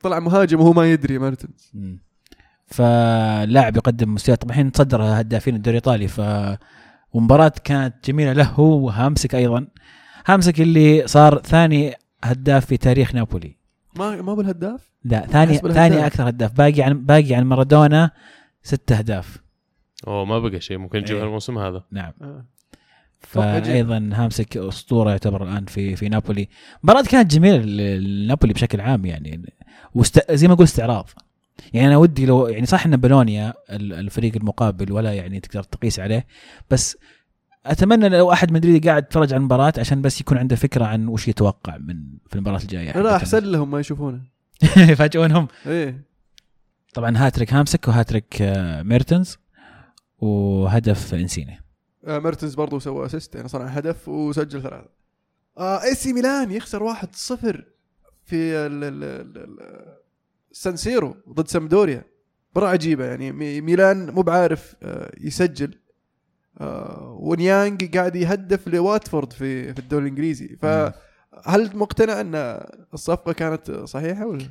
طلع 0.01 0.19
مهاجم 0.19 0.61
وهو 0.61 0.73
ما 0.73 0.93
يدري 0.93 1.19
ميرتنز. 1.19 1.73
فلاعب 2.67 3.77
يقدم 3.77 4.15
مستويات 4.15 4.43
طبعا 4.43 4.51
الحين 4.51 4.73
تصدر 4.73 5.03
هدافين 5.03 5.55
الدوري 5.57 5.79
الإيطالي 5.79 6.09
ف 6.09 6.21
ومباراة 7.13 7.53
كانت 7.65 7.95
جميلة 8.05 8.33
له 8.33 8.45
هو 8.45 8.87
وهامسك 8.87 9.35
أيضا. 9.35 9.67
هامسك 10.27 10.61
اللي 10.61 11.07
صار 11.07 11.39
ثاني 11.39 11.95
هداف 12.25 12.67
في 12.67 12.77
تاريخ 12.77 13.15
نابولي. 13.15 13.57
ما 13.97 14.23
ما 14.23 14.35
بالهداف؟ 14.35 14.91
لا 15.05 15.27
ثاني 15.27 15.53
الهداف. 15.53 15.73
ثاني 15.73 16.07
أكثر 16.07 16.29
هداف. 16.29 16.53
باقي 16.53 16.83
عن 16.83 17.07
باقي 17.07 17.35
عن 17.35 17.45
مارادونا 17.45 18.11
ست 18.63 18.93
أهداف. 18.93 19.39
أوه 20.07 20.25
ما 20.25 20.39
بقى 20.39 20.61
شيء. 20.61 20.79
ممكن 20.79 20.99
يجيب 20.99 21.17
إيه. 21.17 21.25
الموسم 21.25 21.59
هذا. 21.59 21.85
نعم. 21.91 22.13
آه. 22.23 22.45
فايضا 23.21 24.11
هامسك 24.13 24.57
أسطورة 24.57 25.11
يعتبر 25.11 25.43
الآن 25.43 25.65
في 25.65 25.97
في 25.97 26.09
نابولي. 26.09 26.49
مباراة 26.83 27.03
كانت 27.03 27.31
جميلة 27.35 27.57
لنابولي 27.99 28.53
بشكل 28.53 28.81
عام 28.81 29.05
يعني. 29.05 29.53
واست... 29.95 30.33
زي 30.33 30.49
ما 30.49 30.55
أقول 30.55 30.65
استعراض. 30.65 31.11
يعني 31.73 31.87
أنا 31.89 31.97
ودي 31.97 32.27
لو 32.27 32.47
يعني 32.49 32.67
صح 32.67 32.87
إن 32.87 32.97
بولونيا 32.97 33.55
ال- 33.71 33.93
الفريق 33.93 34.37
المقابل 34.37 34.93
ولا 34.93 35.13
يعني 35.13 35.41
تقدر 35.41 35.63
تقيس 35.63 36.01
عليه 36.01 36.27
بس 36.71 36.97
أتمنى 37.67 38.09
لو 38.09 38.33
أحد 38.33 38.53
مدريدي 38.53 38.89
قاعد 38.89 39.03
يتفرج 39.03 39.33
على 39.33 39.41
المباراة 39.41 39.73
عشان 39.79 40.03
بس 40.03 40.21
يكون 40.21 40.39
عنده 40.39 40.57
فكرة 40.57 40.85
عن 40.85 41.09
وش 41.09 41.29
يتوقع 41.29 41.77
من 41.79 41.97
في 42.29 42.37
المباراة 42.37 42.59
الجاية. 42.59 43.01
لا 43.01 43.17
احسن 43.17 43.45
لهم 43.45 43.71
ما 43.71 43.81
يشوفونه. 43.81 44.21
يفاجئونهم. 44.77 45.49
إيه. 45.67 46.05
طبعا 46.95 47.17
هاتريك 47.19 47.53
هامسك 47.55 47.89
وهاتريك 47.89 48.43
آه، 48.43 48.83
ميرتنز 48.83 49.39
وهدف 50.19 51.15
إنسيني. 51.15 51.63
آه 52.07 52.19
ميرتنز 52.19 52.55
برضو 52.55 52.79
سوى 52.79 53.07
assist 53.07 53.35
يعني 53.35 53.49
صنع 53.49 53.65
هدف 53.65 54.09
وسجل 54.09 54.63
ثلاثة. 54.63 54.89
آه 55.59 55.83
AC 55.83 56.13
ميلان 56.13 56.51
يخسر 56.53 56.83
1-0 56.95 56.97
في 58.25 58.35
ال- 58.35 58.85
ال- 58.85 59.05
ال- 59.37 60.02
ال- 60.53 60.57
سان 60.57 60.77
سيرو 60.77 61.17
ضد 61.29 61.49
سامبدوريا. 61.49 62.05
مرة 62.57 62.67
عجيبة 62.69 63.05
يعني. 63.05 63.33
مي- 63.33 63.61
ميلان 63.61 64.11
مو 64.11 64.23
بعارف 64.23 64.75
آه 64.83 65.13
يسجل. 65.21 65.75
آه 66.61 67.17
ونيانج 67.21 67.97
قاعد 67.97 68.17
يهدف 68.17 68.69
لواتفورد 68.69 69.33
في 69.33 69.73
في 69.75 69.79
الدوري 69.79 70.03
الإنجليزي. 70.05 70.57
فهل 70.63 71.71
مقتنع 71.77 72.21
أن 72.21 72.61
الصفقة 72.95 73.33
كانت 73.33 73.71
صحيحة 73.71 74.27
ولا؟ 74.27 74.45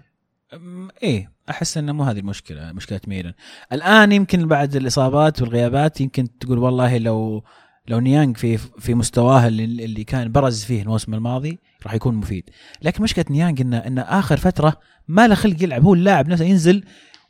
إيه 1.04 1.32
أحس 1.50 1.78
إنه 1.78 1.92
مو 1.94 2.04
هذه 2.04 2.20
المشكلة 2.20 2.72
مشكلة 2.72 3.02
ميلان. 3.08 3.34
الآن 3.74 4.12
يمكن 4.12 4.48
بعد 4.48 4.76
الإصابات 4.76 5.42
والغيابات 5.42 6.02
يمكن 6.02 6.38
تقول 6.40 6.58
والله 6.58 6.98
لو 6.98 7.44
لو 7.92 8.00
نيانج 8.00 8.38
في 8.38 8.58
في 8.58 8.94
مستواه 8.94 9.48
اللي, 9.48 9.64
اللي 9.64 10.04
كان 10.04 10.32
برز 10.32 10.64
فيه 10.64 10.82
الموسم 10.82 11.14
الماضي 11.14 11.60
راح 11.84 11.94
يكون 11.94 12.16
مفيد. 12.16 12.50
لكن 12.82 13.04
مشكلة 13.04 13.26
نيانج 13.30 13.62
انه 13.62 13.78
إنه 13.78 14.02
آخر 14.02 14.38
فترة 14.38 14.78
ما 15.08 15.28
له 15.28 15.36
خلق 15.36 15.64
يلعب. 15.64 15.84
هو 15.84 15.94
اللاعب 15.94 16.28
نفسه 16.28 16.46
ينزل 16.46 16.84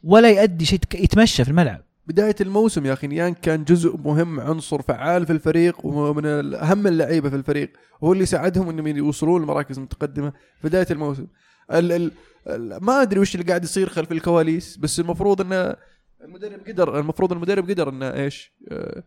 ولا 0.03 0.29
يؤدي 0.29 0.65
شيء 0.65 0.79
يتمشى 0.93 1.43
في 1.43 1.49
الملعب. 1.49 1.81
بداية 2.07 2.35
الموسم 2.41 2.85
يا 2.85 2.93
أخي 2.93 3.07
نيانج 3.07 3.35
كان 3.35 3.63
جزء 3.63 3.97
مهم 3.97 4.39
عنصر 4.39 4.81
فعال 4.81 5.25
في 5.25 5.33
الفريق 5.33 5.85
ومن 5.85 6.25
اهم 6.55 6.87
اللعيبة 6.87 7.29
في 7.29 7.35
الفريق. 7.35 7.71
هو 8.03 8.13
اللي 8.13 8.25
ساعدهم 8.25 8.69
إنهم 8.69 8.87
يوصلون 8.87 9.41
لمراكز 9.41 9.79
متقدمة 9.79 10.33
في 10.61 10.67
بداية 10.67 10.87
الموسم. 10.91 11.27
ال 11.71 11.91
ال 11.91 12.11
ال 12.47 12.83
ما 12.83 13.01
أدري 13.01 13.19
وش 13.19 13.35
اللي 13.35 13.45
قاعد 13.45 13.63
يصير 13.63 13.89
خلف 13.89 14.11
الكواليس 14.11 14.77
بس 14.77 14.99
المفروض 14.99 15.41
إنه 15.41 15.75
المدرب 16.23 16.59
قدر 16.67 16.99
المفروض 16.99 17.31
المدرب 17.31 17.69
قدر 17.69 17.89
إنه 17.89 18.13
إيش 18.13 18.53
آه، 18.69 19.03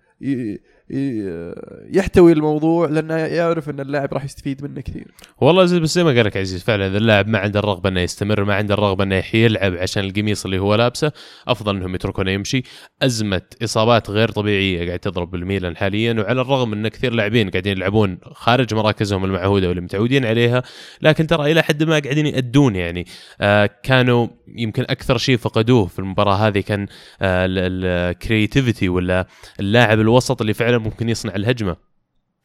يحتوي 1.92 2.32
الموضوع 2.32 2.88
لأنه 2.88 3.14
يعرف 3.14 3.70
أن 3.70 3.80
اللاعب 3.80 4.14
راح 4.14 4.24
يستفيد 4.24 4.64
منه 4.64 4.80
كثير. 4.80 5.06
والله 5.40 5.64
زي 5.64 5.80
بس 5.80 5.94
زي 5.94 6.04
ما 6.04 6.10
قال 6.10 6.24
لك 6.26 6.36
عزيز 6.36 6.62
فعلا 6.62 6.86
إذا 6.86 6.98
اللاعب 6.98 7.28
ما 7.28 7.38
عنده 7.38 7.58
الرغبة 7.60 7.88
إنه 7.88 8.00
يستمر 8.00 8.44
ما 8.44 8.54
عنده 8.54 8.74
الرغبة 8.74 9.04
إنه 9.04 9.22
يلعب 9.34 9.74
عشان 9.74 10.04
القميص 10.04 10.44
اللي 10.44 10.58
هو 10.58 10.74
لابسه 10.74 11.12
أفضل 11.48 11.76
إنهم 11.76 11.94
يتركونه 11.94 12.30
يمشي. 12.30 12.62
أزمة 13.02 13.42
إصابات 13.64 14.10
غير 14.10 14.30
طبيعية 14.30 14.86
قاعد 14.86 14.98
تضرب 14.98 15.30
بالميلان 15.30 15.76
حاليا 15.76 16.12
وعلى 16.12 16.40
الرغم 16.40 16.72
إن 16.72 16.88
كثير 16.88 17.12
لاعبين 17.12 17.50
قاعدين 17.50 17.76
يلعبون 17.76 18.18
خارج 18.22 18.74
مراكزهم 18.74 19.24
المعهودة 19.24 19.68
واللي 19.68 19.80
متعودين 19.80 20.24
عليها 20.24 20.62
لكن 21.02 21.26
ترى 21.26 21.52
إلى 21.52 21.62
حد 21.62 21.82
ما 21.82 21.98
قاعدين 21.98 22.26
يأدون 22.26 22.76
يعني. 22.76 23.06
آه 23.40 23.70
كانوا 23.82 24.28
يمكن 24.56 24.82
أكثر 24.82 25.18
شيء 25.18 25.36
فقدوه 25.36 25.86
في 25.86 25.98
المباراة 25.98 26.34
هذه 26.34 26.60
كان 26.60 26.86
آه 27.22 27.46
ال 27.48 27.61
creativity 27.61 28.88
ولا 28.88 29.26
اللاعب 29.60 30.00
الوسط 30.00 30.40
اللي 30.40 30.54
فعلا 30.54 30.73
ممكن 30.78 31.08
يصنع 31.08 31.34
الهجمة. 31.34 31.76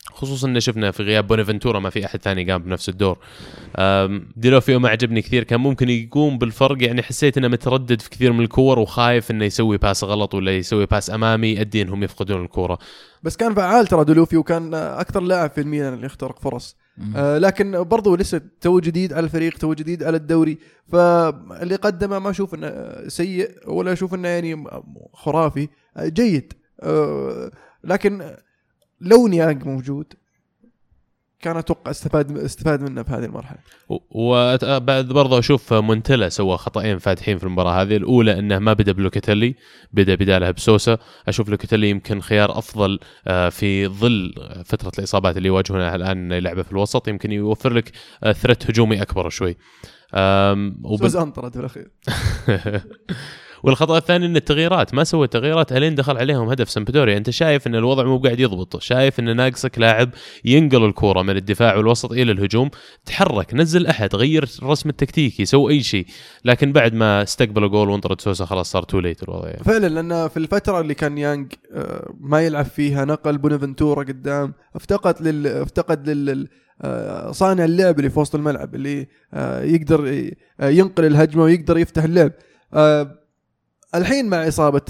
خصوصا 0.05 0.47
إن 0.47 0.59
شفنا 0.59 0.91
في 0.91 1.03
غياب 1.03 1.27
بونافنتورا 1.27 1.79
ما 1.79 1.89
في 1.89 2.05
أحد 2.05 2.21
ثاني 2.21 2.51
قام 2.51 2.63
بنفس 2.63 2.89
الدور. 2.89 3.17
ديلوفيو 4.35 4.79
ما 4.79 4.89
عجبني 4.89 5.21
كثير 5.21 5.43
كان 5.43 5.59
ممكن 5.59 5.89
يقوم 5.89 6.37
بالفرق 6.37 6.83
يعني 6.83 7.03
حسيت 7.03 7.37
إنه 7.37 7.47
متردد 7.47 8.01
في 8.01 8.09
كثير 8.09 8.31
من 8.31 8.39
الكور 8.39 8.79
وخايف 8.79 9.31
إنه 9.31 9.45
يسوي 9.45 9.77
pass 9.77 10.03
غلط 10.03 10.33
ولا 10.33 10.57
يسوي 10.57 10.85
pass 10.85 11.09
أمامي 11.09 11.47
يؤدي 11.47 11.81
انهم 11.81 12.03
يفقدون 12.03 12.43
الكورة. 12.43 12.79
بس 13.23 13.35
كان 13.35 13.53
فعال 13.53 13.87
ترى 13.87 14.03
ديلوفيو 14.03 14.37
وكان 14.37 14.73
أكثر 14.73 15.21
لاعب 15.21 15.51
في 15.51 15.61
الميلان 15.61 15.93
اللي 15.93 16.05
اختلق 16.05 16.39
فرص. 16.39 16.77
آه 17.15 17.37
لكن 17.37 17.83
برضو 17.83 18.15
لسه 18.15 18.41
تو 18.61 18.79
جديد 18.79 19.13
على 19.13 19.23
الفريق 19.23 19.57
تو 19.57 19.73
جديد 19.73 20.03
على 20.03 20.17
الدوري. 20.17 20.57
فاللي 20.87 21.75
قدمه 21.75 22.19
ما 22.19 22.29
أشوف 22.29 22.55
إنه 22.55 22.95
سيء 23.07 23.49
ولا 23.67 23.93
أشوف 23.93 24.13
إنه 24.13 24.27
يعني 24.27 24.63
خرافي. 25.13 25.67
آه 25.97 26.07
جيد. 26.07 26.53
آه 26.81 27.51
لكن 27.83 28.35
لو 29.01 29.27
نيانج 29.27 29.65
موجود 29.65 30.13
كان 31.41 31.57
أتوقع 31.57 31.91
استفاد 31.91 32.37
استفاد 32.37 32.81
منه 32.81 33.03
في 33.03 33.11
هذه 33.11 33.25
المرحله 33.25 33.57
وبعد 34.11 35.05
برضه 35.05 35.39
أشوف 35.39 35.73
مونتلا 35.73 36.29
سوى 36.29 36.57
خطأين 36.57 36.97
فادحين 36.99 37.37
في 37.37 37.43
المباراة 37.43 37.81
هذه. 37.81 37.95
الأولى 37.97 38.39
إنه 38.39 38.59
ما 38.59 38.73
بدا 38.73 38.91
بلوكاتيلي 38.91 39.55
بدا 39.93 40.15
بداله 40.15 40.51
بسوسا 40.51 40.97
أشوف 41.27 41.49
لوكاتيلي 41.49 41.89
يمكن 41.89 42.21
خيار 42.21 42.57
أفضل 42.57 42.99
آه، 43.27 43.49
في 43.49 43.87
ظل 43.87 44.33
فترة 44.65 44.91
الإصابات 44.99 45.37
اللي 45.37 45.47
يواجهونها 45.47 45.95
الآن 45.95 46.17
إنه 46.17 46.35
يلعبه 46.35 46.63
في 46.63 46.71
الوسط 46.71 47.07
يمكن 47.07 47.31
يوفر 47.31 47.73
لك 47.73 47.91
threat 48.31 48.69
هجومي 48.69 49.01
أكبر 49.01 49.29
شوي. 49.29 49.57
وبال- 50.13 51.05
بس 51.05 51.15
انطرد 51.15 51.53
في 51.53 51.59
الأخير. 51.59 51.91
والخطأ 53.63 53.97
الثاني 53.97 54.25
إن 54.25 54.35
التغييرات 54.35 54.93
ما 54.93 55.03
سوى 55.03 55.27
تغييرات 55.27 55.71
ألين 55.71 55.95
دخل 55.95 56.17
عليهم 56.17 56.49
هدف 56.49 56.69
سمبدوريا 56.69 57.17
أنت 57.17 57.29
شايف 57.29 57.67
إن 57.67 57.75
الوضع 57.75 58.03
مو 58.03 58.17
قاعد 58.17 58.39
يضبط 58.39 58.81
شايف 58.81 59.19
إن 59.19 59.35
ناقصك 59.35 59.79
لاعب 59.79 60.09
ينقل 60.45 60.85
الكورة 60.85 61.21
من 61.21 61.37
الدفاع 61.37 61.75
والوسط 61.75 62.11
إلى 62.11 62.31
الهجوم 62.31 62.69
تحرك 63.05 63.53
نزل 63.53 63.87
أحد 63.87 64.15
غير 64.15 64.49
الرسم 64.61 64.89
التكتيكي 64.89 65.45
سوي 65.45 65.73
أي 65.73 65.83
شيء. 65.83 66.05
لكن 66.45 66.71
بعد 66.71 66.93
ما 66.93 67.23
استقبلوا 67.23 67.69
جول 67.69 67.89
وانطرد 67.89 68.21
سوسا 68.21 68.45
خلاص 68.45 68.71
صار 68.71 68.83
too 68.83 68.99
late 68.99 69.23
الوضع. 69.23 69.47
يعني. 69.47 69.63
فعلا 69.63 69.87
لأن 69.87 70.27
في 70.27 70.37
الفترة 70.37 70.81
اللي 70.81 70.93
كان 70.93 71.17
نيانج 71.17 71.53
آه، 71.73 72.13
ما 72.19 72.41
يلعب 72.41 72.65
فيها 72.65 73.05
نقل 73.05 73.37
بونافنتورا 73.37 74.03
قدام 74.03 74.53
افتقد 74.75 75.21
لل 75.21 75.47
افتقد 75.47 76.09
لل 76.09 76.47
آه، 76.81 77.31
صانع 77.31 77.65
اللعب 77.65 77.99
اللي 77.99 78.09
في 78.09 78.19
وسط 78.19 78.35
الملعب 78.35 78.75
اللي 78.75 79.07
آه، 79.33 79.63
يقدر 79.63 80.29
ينقل 80.61 81.05
الهجمة 81.05 81.43
ويقدر 81.43 81.77
يفتح 81.77 82.03
اللعب. 82.03 82.31
الحين 83.95 84.29
مع 84.29 84.47
إصابة 84.47 84.81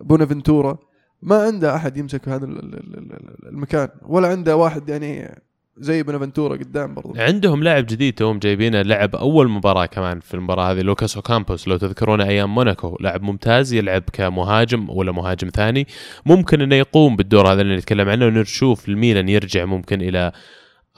بونافنتورا 0.00 0.78
ما 1.22 1.42
عنده 1.42 1.76
أحد 1.76 1.96
يمسك 1.96 2.28
هذا 2.28 2.44
ال- 2.44 2.58
ال- 2.58 2.74
ال- 2.74 3.12
ال- 3.12 3.48
المكان 3.48 3.88
ولا 4.02 4.28
عنده 4.28 4.56
واحد 4.56 4.88
يعني 4.88 5.42
زي 5.76 6.02
بونافنتورا 6.02 6.56
قدام 6.56 6.94
برضو. 6.94 7.12
عندهم 7.16 7.62
لاعب 7.62 7.86
جديد 7.86 8.14
توهم 8.14 8.38
جايبينه 8.38 8.82
لعب 8.82 9.16
أول 9.16 9.48
مباراة 9.48 9.86
كمان 9.86 10.20
في 10.20 10.34
المباراة 10.34 10.72
هذه 10.72 10.80
لوكاس 10.80 11.16
أوكامبوس. 11.16 11.68
لو 11.68 11.76
تذكرون 11.76 12.20
أيام 12.20 12.54
موناكو 12.54 12.96
لاعب 13.00 13.22
ممتاز 13.22 13.72
يلعب 13.72 14.02
كمهاجم 14.12 14.90
ولا 14.90 15.12
مهاجم 15.12 15.48
ثاني. 15.48 15.86
ممكن 16.26 16.60
إنه 16.60 16.74
يقوم 16.76 17.16
بالدور 17.16 17.52
هذا 17.52 17.60
اللي 17.60 17.76
نتكلم 17.76 18.08
عنه 18.08 18.26
ونشوف 18.26 18.88
الميلان 18.88 19.28
يرجع 19.28 19.64
ممكن 19.64 20.02
إلى 20.02 20.32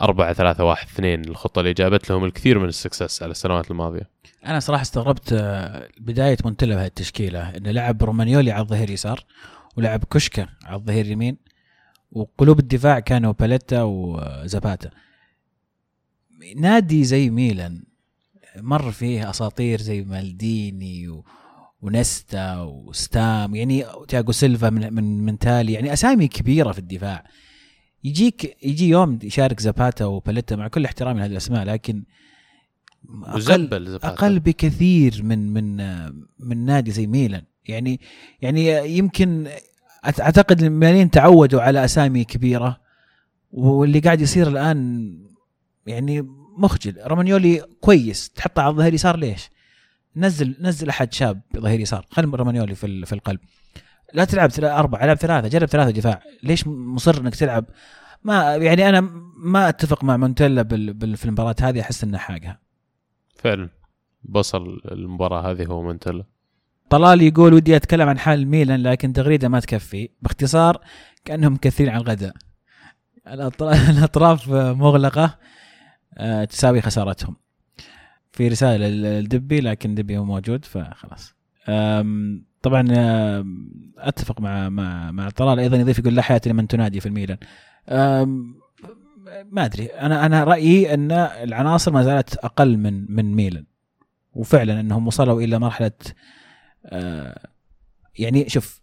4 0.01 0.33
3 0.33 0.65
1 0.65 0.87
2 0.87 1.25
الخطة 1.25 1.61
اللي 1.61 1.73
جابت 1.73 2.11
لهم 2.11 2.25
الكثير 2.25 2.59
من 2.59 2.69
ال 2.69 2.75
success 2.75 3.23
على 3.23 3.31
السنوات 3.31 3.71
الماضية. 3.71 4.11
أنا 4.47 4.61
صراحة 4.61 4.83
استغربت 4.83 5.33
آه، 5.33 5.89
بداية 5.99 6.37
مونتلا 6.45 6.75
بهذه 6.75 6.87
التشكيلة 6.87 7.57
إنه 7.57 7.71
لعب 7.71 8.05
رومانيولي 8.05 8.53
على 8.53 8.63
الظهير 8.63 8.91
يسار 8.91 9.25
ولعب 9.77 10.05
كوتشكا 10.05 10.49
على 10.65 10.77
الظهير 10.77 11.07
يمين 11.07 11.37
وقلوب 12.13 12.59
الدفاع 12.59 13.01
كانوا 13.01 13.33
باليتا 13.33 13.83
وزاباتا 13.83 14.91
نادي 16.57 17.05
زي 17.05 17.31
ميلان 17.31 17.85
مر 18.57 18.93
فيه 18.93 19.31
أساطير 19.31 19.81
زي 19.81 20.03
مالديني 20.03 21.09
و... 21.09 21.25
ونيستا 21.83 22.61
وستام 22.61 23.55
يعني 23.55 23.85
تياغو 24.09 24.33
سيلفا 24.33 24.71
من 24.71 25.25
من 25.25 25.39
تالي 25.39 25.73
يعني 25.73 25.93
أسامي 25.93 26.29
كبيرة 26.29 26.73
في 26.73 26.79
الدفاع. 26.79 27.25
يجيك 28.05 28.57
يجي 28.63 28.89
يوم 28.89 29.19
يشارك 29.23 29.61
زاباتا 29.61 30.05
وباليتا 30.05 30.57
مع 30.57 30.69
كل 30.69 30.85
احترامي 30.85 31.21
لهذه 31.21 31.31
الأسماء 31.31 31.65
لكن 31.65 32.03
زاباتا. 33.89 34.09
أقل 34.09 34.41
بكثير 34.41 35.23
من 35.23 35.53
من 35.53 35.77
من 36.39 36.65
نادي 36.65 36.91
زي 36.91 37.07
ميلان 37.07 37.43
يعني 37.69 38.01
يعني 38.43 38.97
يمكن 38.99 39.49
أعتقد 40.05 40.63
الميلانيين 40.63 41.11
تعودوا 41.11 41.61
على 41.61 41.85
أسامي 41.85 42.25
كبيرة 42.25 42.81
واللي 43.53 43.99
قاعد 44.01 44.21
يصير 44.21 44.49
الآن 44.49 45.11
يعني 45.87 46.27
مخجل 46.59 46.95
رومانيولي 47.07 47.63
كويس 47.81 48.31
تحطه 48.31 48.63
على 48.63 48.71
الظهير 48.71 48.95
يسار 48.95 49.17
ليش؟ 49.17 49.51
نزل 50.17 50.57
نزل 50.61 50.89
أحد 50.89 51.13
شاب 51.13 51.41
ظهير 51.57 51.81
يسار 51.81 52.07
خلي 52.11 52.37
رومانيولي 52.37 52.75
في 52.75 53.07
في 53.07 53.13
القلب 53.13 53.41
لا 54.15 54.25
تلعب 54.25 54.51
أربعة 54.63 55.05
ألعب 55.05 55.17
ثلاثة 55.17 55.49
جرب 55.49 55.69
ثلاثة 55.69 55.91
دفاع. 55.91 56.23
ليش 56.43 56.67
مصر 56.67 57.21
إنك 57.21 57.35
تلعب؟ 57.37 57.65
ما 58.25 58.55
يعني 58.57 58.89
أنا 58.89 59.01
ما 59.37 59.69
أتفق 59.69 60.05
مع 60.05 60.17
مونتيلا 60.17 60.63
بال 60.63 60.93
بال 60.95 61.17
في 61.17 61.25
المباراة 61.25 61.55
هذه 61.63 61.81
أحس 61.81 62.05
إنه 62.05 62.19
حاقها. 62.19 62.59
فعلا. 63.37 63.69
بصل 64.25 64.81
المباراة 64.93 65.51
هذه 65.51 65.67
هو 65.67 65.83
منتلا 65.83 66.25
طلال 66.91 67.23
يقول 67.23 67.55
ودي 67.55 67.77
أتكلم 67.77 68.09
عن 68.09 68.19
حال 68.19 68.47
ميلان 68.49 68.83
لكن 68.83 69.13
تغريدة 69.13 69.49
ما 69.49 69.61
تكفي. 69.61 70.09
باختصار 70.23 70.81
كأنهم 71.25 71.53
مكثرين 71.53 71.89
على 71.91 72.01
الغداء. 72.03 72.35
الأطر- 73.29 73.91
الأطراف 73.99 74.49
مغلقة 74.51 75.39
آه، 76.19 76.45
تساوي 76.45 76.81
خسارتهم. 76.81 77.37
في 78.33 78.49
رسالة 78.49 78.87
للدبي 78.89 79.61
لكن 79.61 79.95
دبي 79.95 80.19
هو 80.19 80.25
موجود 80.25 80.65
فخلاص. 80.65 81.35
طبعا 82.65 82.87
أم، 82.91 83.71
أتفق 83.99 84.41
مع 84.41 84.69
مع 84.69 85.11
مع 85.11 85.29
طلال. 85.31 85.59
أيضا 85.59 85.77
يضيف 85.77 85.99
يقول 85.99 86.15
لا 86.15 86.23
حياه 86.23 86.41
لمن 86.47 86.69
تنادي 86.69 87.01
في 87.01 87.07
الميلان. 87.07 87.37
ما 89.53 89.65
أدري. 89.65 89.87
أنا 89.87 90.27
أنا 90.27 90.45
رأيي 90.45 90.95
أن 90.95 91.13
العناصر 91.13 91.93
ما 91.93 92.03
زالت 92.03 92.37
أقل 92.37 92.77
من 92.77 93.13
من 93.13 93.35
ميلان. 93.35 93.65
وفعلا 94.35 94.81
أنهم 94.81 95.07
وصلوا 95.07 95.41
إلى 95.41 95.59
مرحلة 95.59 95.93
آه، 96.87 97.49
يعني 98.19 98.49
شوف 98.49 98.81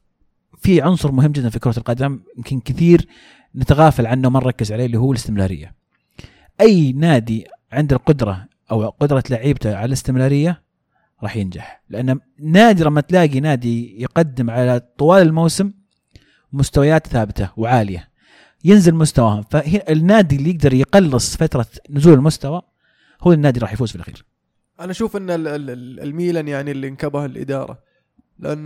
في 0.57 0.81
عنصر 0.81 1.11
مهم 1.11 1.31
جدا 1.31 1.49
في 1.49 1.59
كرة 1.59 1.77
القدم. 1.77 2.19
يمكن 2.37 2.59
كثير 2.59 3.07
نتغافل 3.55 4.07
عنه 4.07 4.29
ما 4.29 4.39
نركز 4.39 4.71
عليه 4.71 4.85
اللي 4.85 4.97
هو 4.97 5.11
الاستمرارية. 5.11 5.75
أي 6.61 6.91
نادي 6.93 7.47
عنده 7.71 7.95
القدرة 7.95 8.45
أو 8.71 8.89
قدرة 8.89 9.23
لعيبته 9.29 9.75
على 9.75 9.85
الاستمرارية 9.85 10.61
راح 11.23 11.37
ينجح. 11.37 11.83
لأن 11.89 12.19
نادرا 12.39 12.89
ما 12.89 13.01
تلاقي 13.01 13.39
نادي 13.39 14.01
يقدم 14.01 14.49
على 14.49 14.81
طوال 14.97 15.21
الموسم 15.21 15.71
مستويات 16.53 17.07
ثابتة 17.07 17.49
وعالية. 17.57 18.09
ينزل 18.63 18.95
مستواهم. 18.95 19.43
فالنادي 19.51 20.35
اللي 20.35 20.49
يقدر 20.49 20.73
يقلص 20.73 21.37
فترة 21.37 21.65
نزول 21.89 22.13
المستوى 22.13 22.61
هو 23.21 23.33
النادي 23.33 23.59
راح 23.59 23.73
يفوز 23.73 23.89
في 23.89 23.95
الأخير. 23.95 24.25
أنا 24.79 24.91
أشوف 24.91 25.17
إن 25.17 25.29
ال- 25.29 25.47
ال- 25.47 25.69
ال- 25.69 25.99
الميلان 25.99 26.47
يعني 26.47 26.71
اللي 26.71 26.87
انكبه 26.87 27.25
الإدارة. 27.25 27.79
لأن 28.39 28.63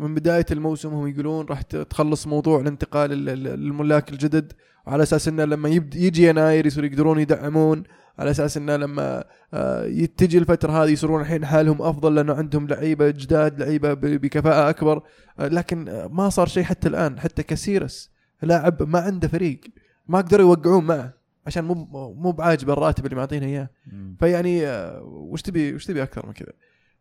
من 0.00 0.14
بداية 0.14 0.46
الموسم 0.52 0.88
هم 0.88 1.06
يقولون 1.08 1.46
راح 1.46 1.62
تخلص 1.62 2.26
موضوع 2.26 2.60
الانتقال 2.60 3.12
ال- 3.12 3.28
ال- 3.28 3.46
الملاك 3.46 4.10
الجدد. 4.12 4.52
على 4.86 5.02
أساس 5.02 5.28
إنه 5.28 5.44
لما 5.44 5.68
يجي 5.68 6.28
يناير 6.28 6.66
يصير 6.66 6.84
يقدرون 6.84 7.18
يدعمون. 7.18 7.82
على 8.18 8.30
أساس 8.30 8.56
إنه 8.56 8.76
لما 8.76 9.24
آه، 9.54 9.84
يتجي 9.84 10.38
الفترة 10.38 10.72
هذه 10.84 10.90
يصيرون 10.90 11.20
الحين 11.20 11.46
حالهم 11.46 11.82
أفضل 11.82 12.14
لأنه 12.14 12.34
عندهم 12.34 12.66
لعيبة 12.66 13.10
جداد 13.10 13.60
لعيبة 13.62 13.94
بكفاءة 13.94 14.70
أكبر. 14.70 15.02
آه، 15.38 15.48
لكن 15.48 15.88
آه، 15.88 16.06
ما 16.06 16.28
صار 16.28 16.46
شيء 16.46 16.62
حتى 16.62 16.88
الآن. 16.88 17.20
حتى 17.20 17.42
كاسيرس 17.42 18.10
لاعب 18.42 18.82
ما 18.82 18.98
عنده 18.98 19.28
فريق. 19.28 19.60
ما 20.08 20.18
قدروا 20.18 20.46
يوقعون 20.46 20.84
معه 20.84 21.12
عشان 21.46 21.64
مو 21.64 21.74
مو 22.14 22.32
بعاجبه 22.32 22.72
الراتب 22.72 23.04
اللي 23.04 23.16
معطينه 23.16 23.46
إياه. 23.46 23.70
فيعني 24.20 24.62
وش 25.02 25.42
تبي 25.42 25.74
وش 25.74 25.84
تبي 25.84 26.02
أكثر 26.02 26.26
من 26.26 26.32
كذا؟ 26.32 26.52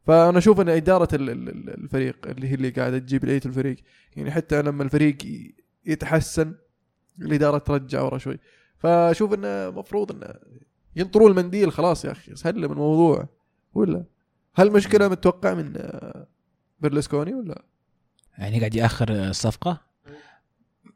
فأنا 0.08 0.38
أشوف 0.38 0.62
إن 0.62 0.70
إدارة 0.70 1.16
ال- 1.16 1.30
ال- 1.30 1.50
ال- 1.50 1.70
الفريق 1.84 2.28
اللي 2.28 2.48
هي 2.50 2.54
اللي 2.54 2.70
قاعدة 2.70 2.98
تجيب 2.98 3.26
لعيبة 3.26 3.46
الفريق 3.46 3.76
يعني 4.16 4.32
حتى 4.32 4.62
لما 4.62 4.84
الفريق 4.84 5.18
يتحسن 5.86 6.56
الإدارة 7.22 7.58
ترجع 7.58 8.02
ورا 8.02 8.18
شوي. 8.18 8.40
فأشوف 8.78 9.34
إنه 9.34 9.48
المفروض 9.48 10.12
إنه 10.12 10.34
ينطرون 10.96 11.32
المنديل 11.32 11.72
خلاص 11.72 12.06
يا 12.06 12.12
أخي 12.12 12.36
سهل 12.36 12.58
من 12.58 12.64
الموضوع. 12.64 13.30
ولا؟ 13.74 14.06
هل 14.56 14.68
المشكلة 14.68 15.08
متوقع 15.08 15.54
من 15.54 15.74
برلسكوني 16.80 17.34
ولا؟ 17.34 17.64
يعني 18.38 18.60
قاعد 18.60 18.76
يأخر 18.76 19.12
الصفقة؟ 19.30 19.82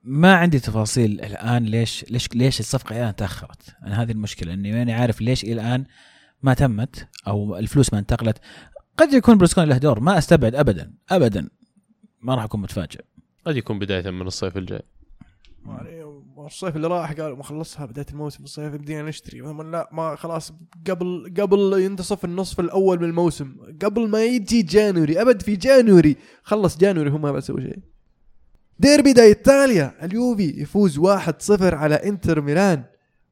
ما 0.04 0.36
عندي 0.36 0.60
تفاصيل 0.60 1.22
الآن 1.22 1.66
ليش 1.66 2.06
ليش 2.10 2.28
ليش 2.34 2.60
الصفقة 2.60 2.98
الآن 2.98 3.16
تأخرت. 3.16 3.76
أنا 3.84 4.02
هذه 4.02 4.12
المشكلة 4.12 4.54
إني 4.54 4.72
ماني 4.72 4.94
عارف 4.94 5.22
ليش 5.22 5.44
إلى 5.44 5.54
الآن 5.54 5.86
ما 6.44 6.54
تمت 6.54 7.08
أو 7.28 7.58
الفلوس 7.58 7.94
ما 7.94 8.00
انتقلت. 8.00 8.38
قد 8.98 9.14
يكون 9.14 9.38
برسكون 9.38 9.64
له 9.64 9.78
دور 9.78 10.00
ما 10.00 10.18
أستبعد 10.18 10.56
ابدا 10.56 10.94
ابدا. 11.10 11.50
ما 12.22 12.36
راح 12.36 12.44
أكون 12.44 12.62
متفاجئ. 12.62 13.02
قد 13.46 13.58
يكون 13.58 13.80
بداية 13.80 14.10
من 14.10 14.28
الصيف 14.28 14.58
الجاي. 14.58 14.82
الصيف 16.46 16.76
اللي 16.76 16.88
راح 16.88 17.14
قال 17.14 17.38
ما 17.38 17.44
خلصها 17.44 17.86
بدايه 17.86 18.06
الموسم 18.12 18.44
الصيف 18.44 18.74
بدينا 18.74 19.02
نشتري. 19.02 19.40
لا 19.40 19.90
ما 19.92 20.16
خلاص 20.16 20.54
قبل 20.88 21.34
قبل 21.40 21.82
ينتصف 21.82 22.26
النصف 22.26 22.60
الأول 22.60 23.00
من 23.00 23.06
الموسم. 23.06 23.56
قبل 23.84 24.08
ما 24.08 24.26
يجي 24.26 24.62
January 24.62 25.22
أبد 25.22 25.42
في 25.42 25.56
January. 25.56 26.18
خلص 26.44 26.78
January 26.78 27.10
هم 27.10 27.22
ما 27.22 27.32
بسوي 27.32 27.62
شيء. 27.62 27.80
ديربي 28.80 29.14
دي 29.14 29.24
إيطاليا 29.24 30.06
اليوفي 30.06 30.62
يفوز 30.62 31.00
1-0 31.00 31.76
على 31.76 31.96
إنتر 31.96 32.42
ميلان. 32.42 32.84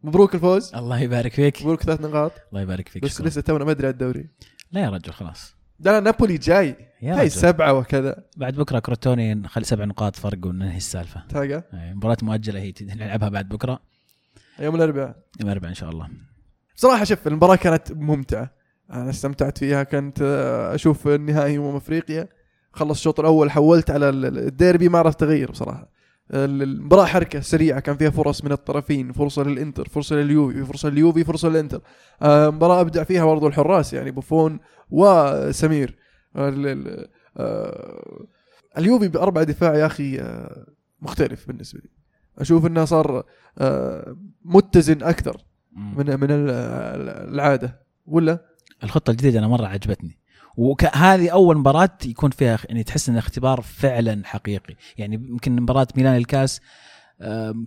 مبروك 0.03 0.36
الفوز. 0.36 0.76
الله 0.76 0.99
يبارك 0.99 1.34
فيك. 1.34 1.62
مبروك 1.62 1.84
ثلاث 1.84 2.01
نقاط. 2.01 2.32
الله 2.49 2.62
يبارك 2.62 2.88
فيك 2.88 3.03
بس 3.03 3.12
شكراً. 3.12 3.28
لسه 3.28 3.41
تونا 3.41 3.66
ما 3.66 3.72
أدري 3.72 3.88
على 3.88 3.93
الدوري. 3.93 4.30
لا 4.72 4.82
يا 4.82 4.89
رجل 4.89 5.14
خلاص. 5.14 5.57
لا 5.80 5.91
لا 5.91 5.99
نابولي 5.99 6.38
جاي. 6.38 6.75
رجل. 7.03 7.32
سبعة 7.32 7.73
وكذا. 7.73 8.23
بعد 8.38 8.55
بكرة 8.55 8.80
كروتوني 8.80 9.34
نخلي 9.34 9.65
سبع 9.65 9.86
نقاط 9.86 10.15
فرق 10.15 10.45
وننهي 10.45 10.78
السالفة. 10.78 11.23
تلقى 11.30 11.63
أي، 11.73 11.93
مباراة 11.95 12.17
مؤجلة 12.21 12.59
هي 12.59 12.73
نلعبها 12.82 13.30
بعد 13.30 13.49
بكرة. 13.49 13.80
يوم 14.59 14.75
الأربعاء. 14.75 15.15
يوم 15.39 15.49
الأربعاء 15.49 15.69
إن 15.69 15.75
شاء 15.75 15.89
الله. 15.89 16.07
بصراحة 16.75 17.03
شوف 17.03 17.28
المباراة 17.28 17.55
كانت 17.55 17.91
ممتعة. 17.91 18.51
أنا 18.93 19.09
استمتعت 19.09 19.57
فيها 19.57 19.84
كنت 19.84 20.21
أشوف 20.73 21.07
النهائي 21.07 21.57
امم 21.57 21.75
أفريقيا. 21.75 22.28
خلص 22.73 22.97
الشوط 22.97 23.19
الأول 23.19 23.51
حولت 23.51 23.89
على 23.91 24.09
ال- 24.09 24.25
ال- 24.25 24.38
الديربي 24.38 24.89
ما 24.89 24.99
عرفت 24.99 25.23
أغير 25.23 25.51
بصراحة. 25.51 25.89
ال- 26.34 26.63
المباراة 26.63 27.05
حركة 27.05 27.39
سريعة 27.39 27.80
كان 27.80 27.97
فيها 27.97 28.09
فرص 28.09 28.43
من 28.43 28.51
الطرفين 28.51 29.11
فرصة 29.11 29.43
للإنتر 29.43 29.88
فرصة 29.89 30.15
لليوفي 30.15 30.65
فرصة 30.65 30.89
لليوفي 30.89 31.23
فرصة 31.23 31.49
للإنتر. 31.49 31.82
آه، 32.21 32.49
مباراة 32.49 32.82
أبدع 32.82 33.03
فيها 33.03 33.25
برضو 33.25 33.47
الحراس 33.47 33.93
يعني 33.93 34.11
بوفون 34.11 34.59
وسمير. 34.89 35.97
ال- 36.35 37.07
آه، 37.38 38.25
اليوفي 38.77 39.07
باربعه 39.07 39.43
دفاع 39.43 39.75
يا 39.75 39.85
أخي 39.85 40.19
آه، 40.19 40.65
مختلف 41.01 41.47
بالنسبة 41.47 41.79
لي. 41.79 41.89
أشوف 42.39 42.65
إنه 42.65 42.85
صار 42.85 43.23
آه، 43.57 44.17
متزن 44.45 45.03
أكثر 45.03 45.38
من 45.75 46.05
من 46.19 46.31
ال- 46.31 46.49
العادة. 47.33 47.81
ولا؟ 48.05 48.45
الخطة 48.83 49.11
الجديدة 49.11 49.39
أنا 49.39 49.47
مرة 49.47 49.65
عجبتني. 49.67 50.17
وهذه 50.57 51.29
أول 51.29 51.57
مباراة 51.57 51.97
يكون 52.05 52.29
فيها 52.29 52.57
يعني 52.69 52.83
تحس 52.83 53.09
إن 53.09 53.17
اختبار 53.17 53.61
فعلا 53.61 54.21
حقيقي. 54.25 54.75
يعني 54.97 55.15
يمكن 55.15 55.61
مباراة 55.61 55.88
ميلان 55.97 56.15
الكاس 56.15 56.61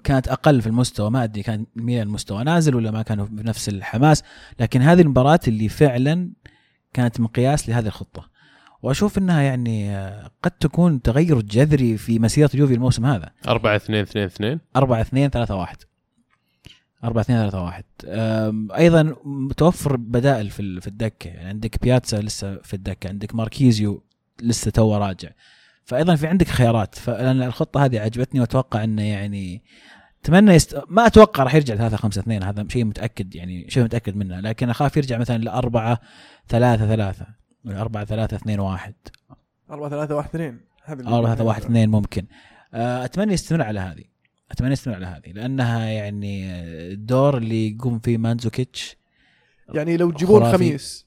كانت 0.05 0.29
أقل 0.29 0.61
في 0.61 0.67
المستوى. 0.67 1.11
ما 1.11 1.25
أدري 1.25 1.43
كان 1.43 1.67
ميلان 1.77 2.09
مستوى 2.09 2.45
نازل 2.45 2.75
ولا 2.75 2.91
ما 2.91 3.03
كانوا 3.03 3.27
بنفس 3.27 3.69
الحماس. 3.69 4.23
لكن 4.61 4.83
هذه 4.83 5.01
المباراة 5.01 5.41
اللي 5.49 5.69
فعلا 5.69 6.31
كانت 6.93 7.21
مقياس 7.21 7.69
لهذه 7.69 7.87
الخطة. 7.87 8.31
وأشوف 8.83 9.19
أنها 9.19 9.43
يعني 9.43 9.97
قد 10.43 10.51
تكون 10.51 11.03
تغير 11.03 11.41
جذري 11.41 11.97
في 11.97 12.19
مسيرة 12.19 12.51
اليوفي 12.55 12.75
الموسم 12.75 13.07
هذا. 13.07 13.31
4 13.49 13.77
2 13.77 14.01
2 14.03 14.25
2 14.25 14.61
4 14.77 15.01
2 15.01 15.31
3 15.31 15.55
1 15.55 15.77
4 17.05 17.21
2 17.23 17.51
3 17.51 17.63
1 17.63 17.85
أم، 18.05 18.73
أيضا 18.73 19.17
متوفر 19.25 19.97
بدائل 19.97 20.51
في 20.51 20.81
في 20.81 20.87
الدكة. 20.87 21.29
يعني 21.29 21.49
عندك 21.49 21.83
بياتسا 21.83 22.17
لسه 22.17 22.57
في 22.57 22.75
الدكة 22.75 23.09
عندك 23.09 23.35
ماركيزيو 23.35 24.03
لسه 24.43 24.71
تو 24.71 24.97
راجع. 24.97 25.29
فايضا 25.85 26.15
في 26.17 26.27
عندك 26.27 26.49
خيارات. 26.49 26.95
فأنا 26.95 27.47
الخطة 27.47 27.85
هذه 27.85 28.01
عجبتني 28.01 28.41
وأتوقع 28.41 28.85
إنه 28.85 29.03
يعني 29.03 29.63
أتمنى 30.25 30.53
يست... 30.55 30.83
ما 30.89 31.07
أتوقع 31.07 31.43
راح 31.43 31.55
يرجع 31.55 31.75
3 31.77 31.97
5 31.97 32.21
2 32.21 32.43
هذا 32.43 32.67
شيء 32.69 32.85
متأكد 32.85 33.35
يعني 33.35 33.71
شيء 33.71 33.85
متأكد 33.85 34.17
منه 34.17 34.41
لكن 34.41 34.71
أخاف 34.71 34.97
يرجع 34.97 35.19
مثلا 35.19 35.39
ل 35.39 35.49
4 35.49 36.01
3 36.49 36.87
3 36.87 37.27
ولا 37.65 37.81
4 37.81 38.05
3 38.05 38.37
2 38.37 38.61
1 38.61 38.95
4 39.71 39.91
3 39.91 40.15
1 40.17 40.29
2 40.29 40.61
هذا 40.85 41.01
اللي- 41.01 41.17
4 41.17 41.35
3 41.35 41.45
1 41.45 41.63
2 41.63 41.89
ممكن. 41.91 42.27
آه، 42.75 43.05
أتمنى 43.05 43.33
يستمر 43.33 43.63
على 43.63 43.81
هذه 43.81 44.05
أتمنى 44.51 44.73
يستمر 44.73 44.95
على 44.95 45.07
هذه 45.07 45.33
لأنها 45.33 45.85
يعني 45.87 46.51
الدور 46.93 47.37
اللي 47.37 47.69
يقوم 47.77 47.99
فيه 47.99 48.19
مانزوكيتش. 48.19 48.97
يعني 49.75 49.97
لو 49.97 50.11
تجيبون. 50.11 50.53
خميس 50.53 51.07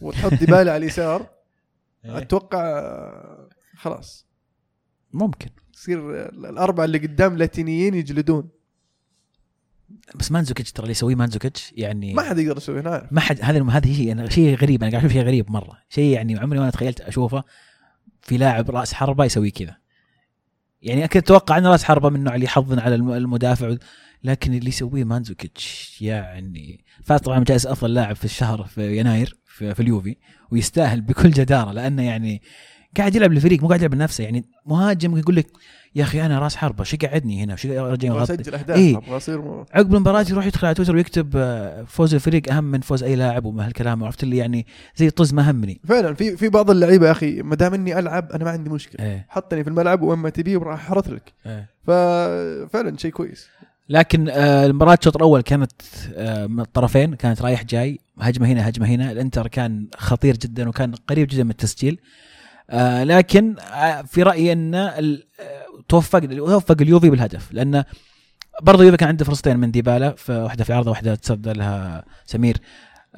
وتحط 0.00 0.34
ديبالا 0.34 0.72
على 0.72 0.76
اليسار 0.76 1.20
إيه. 2.04 2.18
أتوقع 2.18 2.82
خلاص. 3.76 4.26
ممكن. 5.12 5.50
يصير 5.74 6.26
الأربعة 6.28 6.84
اللي 6.84 6.98
قدام 6.98 7.36
لاتينيين 7.36 7.94
يجلدون. 7.94 8.48
بس 10.14 10.32
مانزوكيتش 10.32 10.72
ترى 10.72 10.82
اللي 10.82 10.90
يسويه 10.90 11.14
مانزوكيتش 11.14 11.72
يعني 11.76 12.14
ما 12.14 12.22
حد 12.22 12.38
يقدر 12.38 12.56
يسوي 12.56 12.80
أنا 12.80 12.90
عارف 12.90 13.12
ما 13.12 13.20
حد 13.20 13.38
هذا 13.42 13.70
هذه 13.70 13.94
شيء 13.96 14.12
أنا 14.12 14.28
شيء 14.28 14.54
غريب 14.56 14.82
أنا 14.82 14.90
قاعد 14.90 15.04
أشوف 15.04 15.12
شيء 15.12 15.22
غريب 15.26 15.50
مرة. 15.50 15.78
شيء 15.88 16.12
يعني 16.14 16.38
عمري 16.38 16.58
ما 16.58 16.70
تخيلت 16.70 17.00
أشوفه 17.00 17.44
في 18.20 18.36
لاعب 18.36 18.70
رأس 18.70 18.92
حربة 18.94 19.24
يسوي 19.24 19.50
كذا. 19.50 19.76
يعني 20.82 21.04
أكيد 21.04 21.22
أتوقع 21.22 21.58
انه 21.58 21.70
رأس 21.70 21.84
حربة 21.84 22.08
من 22.08 22.16
النوع 22.16 22.34
اللي 22.34 22.44
يحضن 22.46 22.78
على 22.78 22.94
الم- 22.94 23.12
المدافع 23.12 23.76
لكن 24.24 24.54
اللي 24.54 24.68
يسويه 24.68 25.04
مانزوكيتش 25.04 25.98
يعني 26.02 26.84
فاز 27.04 27.20
طبعا 27.20 27.44
جائزة 27.44 27.72
أفضل 27.72 27.94
لاعب 27.94 28.16
في 28.16 28.24
الشهر 28.24 28.64
في 28.64 28.96
يناير 28.98 29.36
في, 29.46 29.74
في 29.74 29.80
اليوفي 29.82 30.16
ويستاهل 30.50 31.00
بكل 31.00 31.30
جدارة 31.30 31.72
لأنه 31.72 32.02
يعني 32.02 32.42
قاعد 32.96 33.14
يلعب 33.16 33.32
للفريق 33.32 33.62
مو 33.62 33.68
قاعد 33.68 33.80
يلعب 33.80 33.94
لنفسه. 33.94 34.24
يعني 34.24 34.44
مهاجم 34.66 35.16
يقول 35.16 35.36
لك 35.36 35.46
يا 35.94 36.02
أخي 36.02 36.26
أنا 36.26 36.38
راس 36.38 36.56
حربة 36.56 36.84
شو 36.84 36.96
قعدني 36.96 37.44
هنا؟ 37.44 37.56
أبغى 37.64 38.06
يغطي. 38.06 38.22
أسجل 38.34 38.54
أهداف 38.54 38.76
إيه. 38.76 38.96
أبغى 38.96 39.16
أصير 39.16 39.42
م- 39.42 39.64
عقب 39.72 39.94
المباراة 39.94 40.26
يروح 40.30 40.46
يدخل 40.46 40.66
على 40.66 40.74
تويتر 40.74 40.96
ويكتب 40.96 41.32
آه، 41.36 41.82
فوز 41.82 42.14
الفريق 42.14 42.52
أهم 42.52 42.64
من 42.64 42.80
فوز 42.80 43.02
أي 43.02 43.16
لاعب 43.16 43.44
وما 43.44 43.66
هالكلام 43.66 44.04
عرفت 44.04 44.22
اللي 44.22 44.36
يعني 44.36 44.66
زي 44.96 45.10
طز 45.10 45.34
ما 45.34 45.50
همني. 45.50 45.80
فعلا 45.88 46.14
في 46.14 46.36
في 46.36 46.48
بعض 46.48 46.70
اللعيبة 46.70 47.06
يا 47.06 47.12
أخي 47.12 47.42
ما 47.42 47.54
دام 47.56 47.74
إني 47.74 47.98
ألعب 47.98 48.32
أنا 48.32 48.44
ما 48.44 48.50
عندي 48.50 48.70
مشكلة. 48.70 49.06
إيه. 49.06 49.26
حطني 49.28 49.64
في 49.64 49.70
الملعب 49.70 50.02
وين 50.02 50.18
ما 50.18 50.30
تبي 50.30 50.56
وراح 50.56 50.80
احرث 50.80 51.08
لك. 51.10 51.32
إيه. 51.46 51.68
ففعلا 51.86 52.96
شيء 52.98 53.10
كويس. 53.10 53.48
لكن 53.88 54.28
آه، 54.28 54.66
المباراة 54.66 54.94
الشوط 55.00 55.16
الأول 55.16 55.40
كانت 55.40 55.72
آه، 56.14 56.46
من 56.46 56.60
الطرفين 56.60 57.14
كانت 57.14 57.42
رايح 57.42 57.64
جاي 57.64 57.98
هجمة 58.20 58.46
هنا 58.48 58.68
هجمة 58.68 58.86
هنا. 58.86 59.12
الإنتر 59.12 59.46
كان 59.48 59.86
خطير 59.96 60.36
جدا 60.36 60.68
وكان 60.68 60.92
قريب 60.94 61.28
جدا 61.30 61.44
من 61.44 61.50
التسجيل. 61.50 61.98
آه، 62.70 63.04
لكن 63.04 63.56
آه، 63.58 64.02
في 64.02 64.22
رأيي 64.22 64.52
أن 64.52 64.74
آه، 64.74 65.22
توفق 65.88 66.18
توفق 66.18 66.76
اليوفي 66.80 67.10
بالهدف 67.10 67.52
لأن 67.52 67.84
برضه 68.62 68.80
اليوفي 68.80 68.96
كان 68.96 69.08
عنده 69.08 69.24
فرصتين 69.24 69.56
من 69.56 69.70
ديبالا 69.70 70.10
في 70.10 70.32
واحدة 70.32 70.64
في 70.64 70.70
العارضه 70.70 70.90
واحدة 70.90 71.14
تصدى 71.14 71.52
لها 71.52 72.04
سمير. 72.26 72.56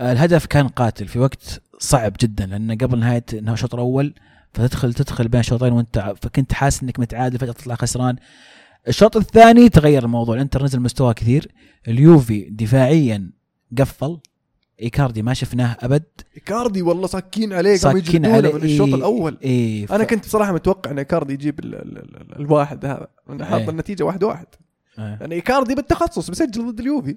الهدف 0.01 0.47
كان 0.47 0.69
قاتل 0.69 1.09
في 1.09 1.19
وقت 1.19 1.63
صعب 1.79 2.13
جدا 2.21 2.47
لأن 2.47 2.79
قبل 2.79 2.99
نهاية 2.99 3.25
انه 3.33 3.53
الشوط 3.53 3.75
الأول 3.75 4.15
فتدخل 4.53 4.95
تدخل 4.95 5.29
بين 5.29 5.41
الشوطين 5.41 5.73
وانت 5.73 6.15
فكنت 6.23 6.53
حاسس 6.53 6.83
إنك 6.83 7.01
متعادل 7.01 7.39
فجأة 7.39 7.53
تطلع 7.53 7.75
خسران. 7.75 8.17
الشوط 8.89 9.17
الثاني 9.17 9.69
تغير 9.69 10.05
الموضوع 10.05 10.35
الانتر 10.35 10.65
نزل 10.65 10.81
مستواه 10.81 11.13
كثير. 11.13 11.49
اليوفي 11.89 12.49
دفاعيا 12.51 13.31
قفل. 13.79 14.19
إيكاردي 14.83 15.23
ما 15.23 15.35
شفناه 15.35 15.77
أبد. 15.81 16.03
كاردي 16.47 16.83
والله 16.83 17.07
صاكين 17.07 17.53
عليه 17.53 17.71
يجلدونه 17.71 18.35
عليه 18.35 18.53
من 18.53 18.63
الشوط 18.63 18.89
إيه، 18.89 18.95
الأول. 18.95 19.39
أنا 19.91 20.05
ف- 20.05 20.07
كنت 20.11 20.25
بصراحة 20.27 20.53
متوقع 20.53 20.91
إن 20.91 21.03
إيكاردي 21.03 21.33
يجيب 21.33 21.59
ال 21.61 21.75
ال 21.75 21.99
ال 21.99 22.37
الواحد 22.41 22.85
هذا. 22.87 23.07
أنا 23.31 23.45
حاط 23.45 23.61
إيه. 23.61 23.71
النتيجة 23.71 24.03
واحد 24.05 24.25
واحد. 24.25 24.47
آه. 24.99 25.19
يعني 25.21 25.41
إيكاردي 25.41 25.75
بالتخصص 25.75 26.29
بيسجل 26.31 26.73
ضد 26.73 26.81
اليوفي. 26.81 27.17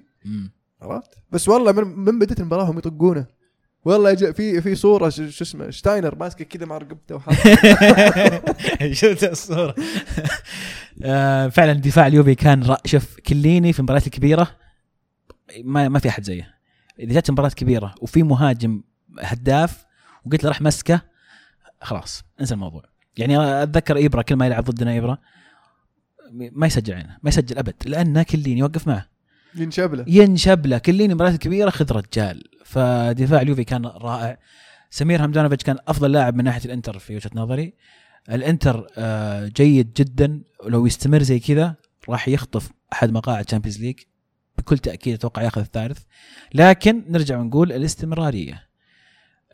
عرفت؟ 0.82 1.10
بس 1.30 1.48
والله 1.48 1.72
من, 1.72 1.98
من 1.98 2.18
بدت 2.18 2.40
المباراة 2.40 2.64
هم 2.70 2.78
يطقونه. 2.78 3.26
والله 3.84 4.14
في 4.14 4.60
في 4.60 4.74
صورة 4.74 5.08
شو 5.08 5.22
اسمه 5.44 5.70
ليشتشتاينر 5.70 6.14
ماسكه 6.14 6.44
كذا 6.44 6.66
مع 6.66 6.78
رقبته 6.78 7.14
وحاط. 7.14 7.34
شفت 8.92 9.24
الصورة. 9.24 9.74
آه، 11.02 11.48
فعلا 11.48 11.72
دفاع 11.72 12.06
اليوفي 12.06 12.34
كان. 12.34 12.76
شوف 12.84 13.16
كيليني 13.26 13.72
في 13.72 13.78
المباريات 13.78 14.06
الكبيرة 14.06 14.48
ما 15.64 15.88
ما 15.88 15.98
في 15.98 16.08
أحد 16.08 16.22
زيه. 16.22 16.57
إذا 17.00 17.20
جت 17.20 17.30
مباراة 17.30 17.48
كبيرة 17.48 17.94
وفي 18.00 18.22
مهاجم 18.22 18.82
هداف 19.18 19.86
وقلت 20.24 20.44
له 20.44 20.48
راح 20.48 20.62
مسكه 20.62 21.00
خلاص 21.80 22.24
انسى 22.40 22.54
الموضوع. 22.54 22.82
يعني 23.16 23.62
أتذكر 23.62 24.06
إبرة 24.06 24.22
كل 24.22 24.36
ما 24.36 24.46
يلعب 24.46 24.64
ضدنا 24.64 24.98
إبرة 24.98 25.18
ما 26.32 26.66
يسجل 26.66 26.94
عنه 26.94 27.18
ما 27.22 27.28
يسجل 27.28 27.58
أبد 27.58 27.74
لأن 27.86 28.22
كليني 28.22 28.60
يوقف 28.60 28.88
معه. 28.88 29.08
ينشب 29.54 29.94
له. 29.94 30.04
ينشب 30.08 30.66
له. 30.66 30.78
كليني 30.78 31.14
مباريات 31.14 31.38
كبيرة 31.38 31.70
خذ 31.70 31.92
رجال. 31.92 32.44
فدفاع 32.64 33.40
اليوفي 33.40 33.64
كان 33.64 33.86
رائع. 33.86 34.38
سمير 34.90 35.24
همدانوفيتش 35.24 35.64
كان 35.64 35.78
أفضل 35.88 36.12
لاعب 36.12 36.36
من 36.36 36.44
ناحية 36.44 36.64
الإنتر 36.64 36.98
في 36.98 37.16
وجهة 37.16 37.30
نظري. 37.34 37.74
الإنتر 38.30 38.86
آه، 38.98 39.46
جيد 39.46 39.92
جدا. 39.92 40.42
ولو 40.64 40.86
يستمر 40.86 41.22
زي 41.22 41.38
كذا 41.38 41.74
راح 42.08 42.28
يخطف 42.28 42.70
أحد 42.92 43.12
مقاعد 43.12 43.44
Champions 43.44 43.80
League 43.80 43.98
بكل 44.58 44.78
تأكيد 44.78 45.14
أتوقع 45.14 45.42
ياخذ 45.42 45.60
الثالث. 45.60 45.98
لكن 46.54 47.04
نرجع 47.08 47.38
ونقول 47.38 47.72
الاستمرارية. 47.72 48.68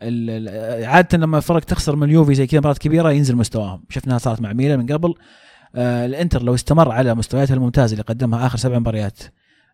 ال- 0.02 0.48
ال- 0.48 0.84
عادة 0.84 1.18
لما 1.18 1.40
فرق 1.40 1.64
تخسر 1.64 1.96
من 1.96 2.08
اليوفي 2.08 2.34
زي 2.34 2.46
كذا 2.46 2.60
مباراه 2.60 2.74
كبيرة 2.74 3.12
ينزل 3.12 3.36
مستواهم. 3.36 3.84
شفناها 3.88 4.18
صارت 4.18 4.40
مع 4.40 4.52
ميلان 4.52 4.78
من 4.78 4.86
قبل. 4.92 5.14
آه، 5.74 6.06
الإنتر 6.06 6.42
لو 6.42 6.54
استمر 6.54 6.90
على 6.92 7.14
مستوياته 7.14 7.54
الممتازه 7.54 7.92
اللي 7.92 8.02
قدمها 8.02 8.46
آخر 8.46 8.58
سبع 8.58 8.78
مباريات 8.78 9.18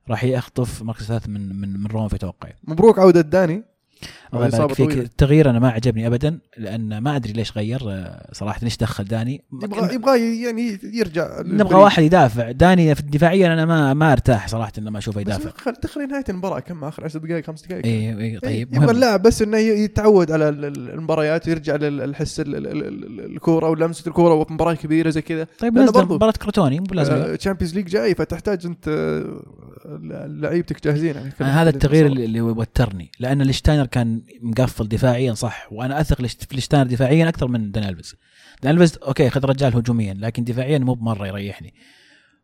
راح 0.09 0.25
يخطف 0.25 0.83
مركز 0.83 1.05
ثالث 1.07 1.29
من 1.29 1.61
من 1.61 1.81
من 1.81 1.87
روما 1.87 2.09
في 2.09 2.19
توقعي. 2.19 2.55
مبروك 2.65 2.99
عودة 2.99 3.21
داني. 3.21 3.65
الله 4.35 4.67
فيك. 4.69 4.91
التغيير 4.99 5.51
أنا 5.51 5.59
ما 5.59 5.69
عجبني 5.71 6.07
ابدا 6.07 6.39
لأن 6.59 6.99
ما 6.99 7.17
أدري 7.17 7.33
ليش 7.33 7.53
غير 7.57 7.81
آه، 7.89 8.29
صراحة 8.33 8.61
ليش 8.63 8.77
دخل 8.77 9.05
داني؟ 9.05 9.45
يبغى 9.63 9.95
يبغى 9.95 10.43
يعني 10.43 10.79
يرجع 10.83 11.41
نبغى 11.45 11.75
واحد 11.75 12.03
يدافع. 12.03 12.51
داني 12.51 12.95
في 12.95 13.01
دفاعيا 13.01 13.47
أنا 13.53 13.65
ما 13.65 13.95
ما 13.95 14.13
أرتاح 14.13 14.49
صراحة 14.49 14.73
لما 14.79 14.99
أشوفه 14.99 15.21
بس 15.23 15.27
يدافع. 15.27 15.51
خل 15.51 15.77
تخلي 15.77 16.07
نهاية 16.07 16.25
المباراة 16.29 16.61
كم؟ 16.61 16.85
آخر 16.85 17.05
10 17.05 17.21
دقائق 17.21 17.47
خمس 17.47 17.63
دقائق. 17.67 17.85
اي 17.87 18.21
اي 18.21 18.39
طيب 18.39 18.69
يبغى 18.75 18.81
مهم. 18.87 18.91
اللاعب 18.91 19.23
بس 19.23 19.43
إنه 19.43 19.57
يتعود 19.59 20.31
على 20.33 20.49
ال- 20.49 20.65
ال- 20.65 20.91
المباريات 20.91 21.49
ويرجع 21.49 21.77
للحس 21.77 22.41
ال- 22.41 22.57
ال- 22.57 22.67
ال- 22.67 23.33
الكورة 23.35 23.69
ولمسه 23.71 24.09
الكورة 24.09 24.35
وفي 24.35 24.53
مباراة 24.53 24.75
كبيرة 24.75 25.11
زي 25.11 25.23
كذا. 25.23 25.47
طيب 25.59 25.79
مباراة 25.79 26.33
كروتوني 26.33 26.81
مو 26.81 26.87
لازم 26.93 27.37
Champions 27.37 27.75
League 27.75 27.87
جاي 27.87 28.15
فتحتاج 28.15 28.67
أنت 28.67 28.89
آه، 28.89 30.27
لعيبتك 30.27 30.85
جاهزين 30.85 31.15
يعني. 31.15 31.33
هذا 31.41 31.71
التغيير 31.71 32.07
اللي 32.07 32.41
وترني 32.41 33.11
لأن 33.21 33.41
ليشتشتاينر 33.43 33.87
كان 33.91 34.23
مقفل 34.43 34.89
دفاعيا 34.89 35.35
صح. 35.35 35.69
وأنا 35.73 36.01
أثق 36.01 36.27
في 36.27 36.55
ليشتشتاينر 36.55 36.87
دفاعيا 36.87 37.29
أكثر 37.29 37.49
من 37.49 37.71
داني 37.71 37.85
ألفيز. 37.85 38.15
داني 38.63 38.75
ألفيز 38.75 38.99
okay 38.99 39.31
خذ 39.31 39.45
رجال 39.45 39.77
هجوميا 39.77 40.15
لكن 40.15 40.45
دفاعيا 40.45 40.79
مو 40.79 40.95
بمرة 40.95 41.27
يريحني. 41.27 41.75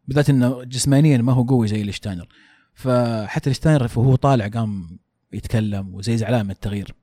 بالذات 0.09 0.31
إنه 0.31 0.65
جسمانيا 0.65 1.19
ما 1.19 1.33
هو 1.33 1.43
قوي 1.43 1.69
زي 1.69 1.83
ليشتشتاينر 1.83 2.29
فحتى 2.75 3.51
الشتاينر 3.51 3.91
وهو 3.97 4.15
طالع 4.15 4.49
قام 4.49 4.99
يتكلم 5.33 5.95
وزي 5.95 6.17
زعلان 6.17 6.45
من 6.45 6.51
التغيير. 6.51 6.95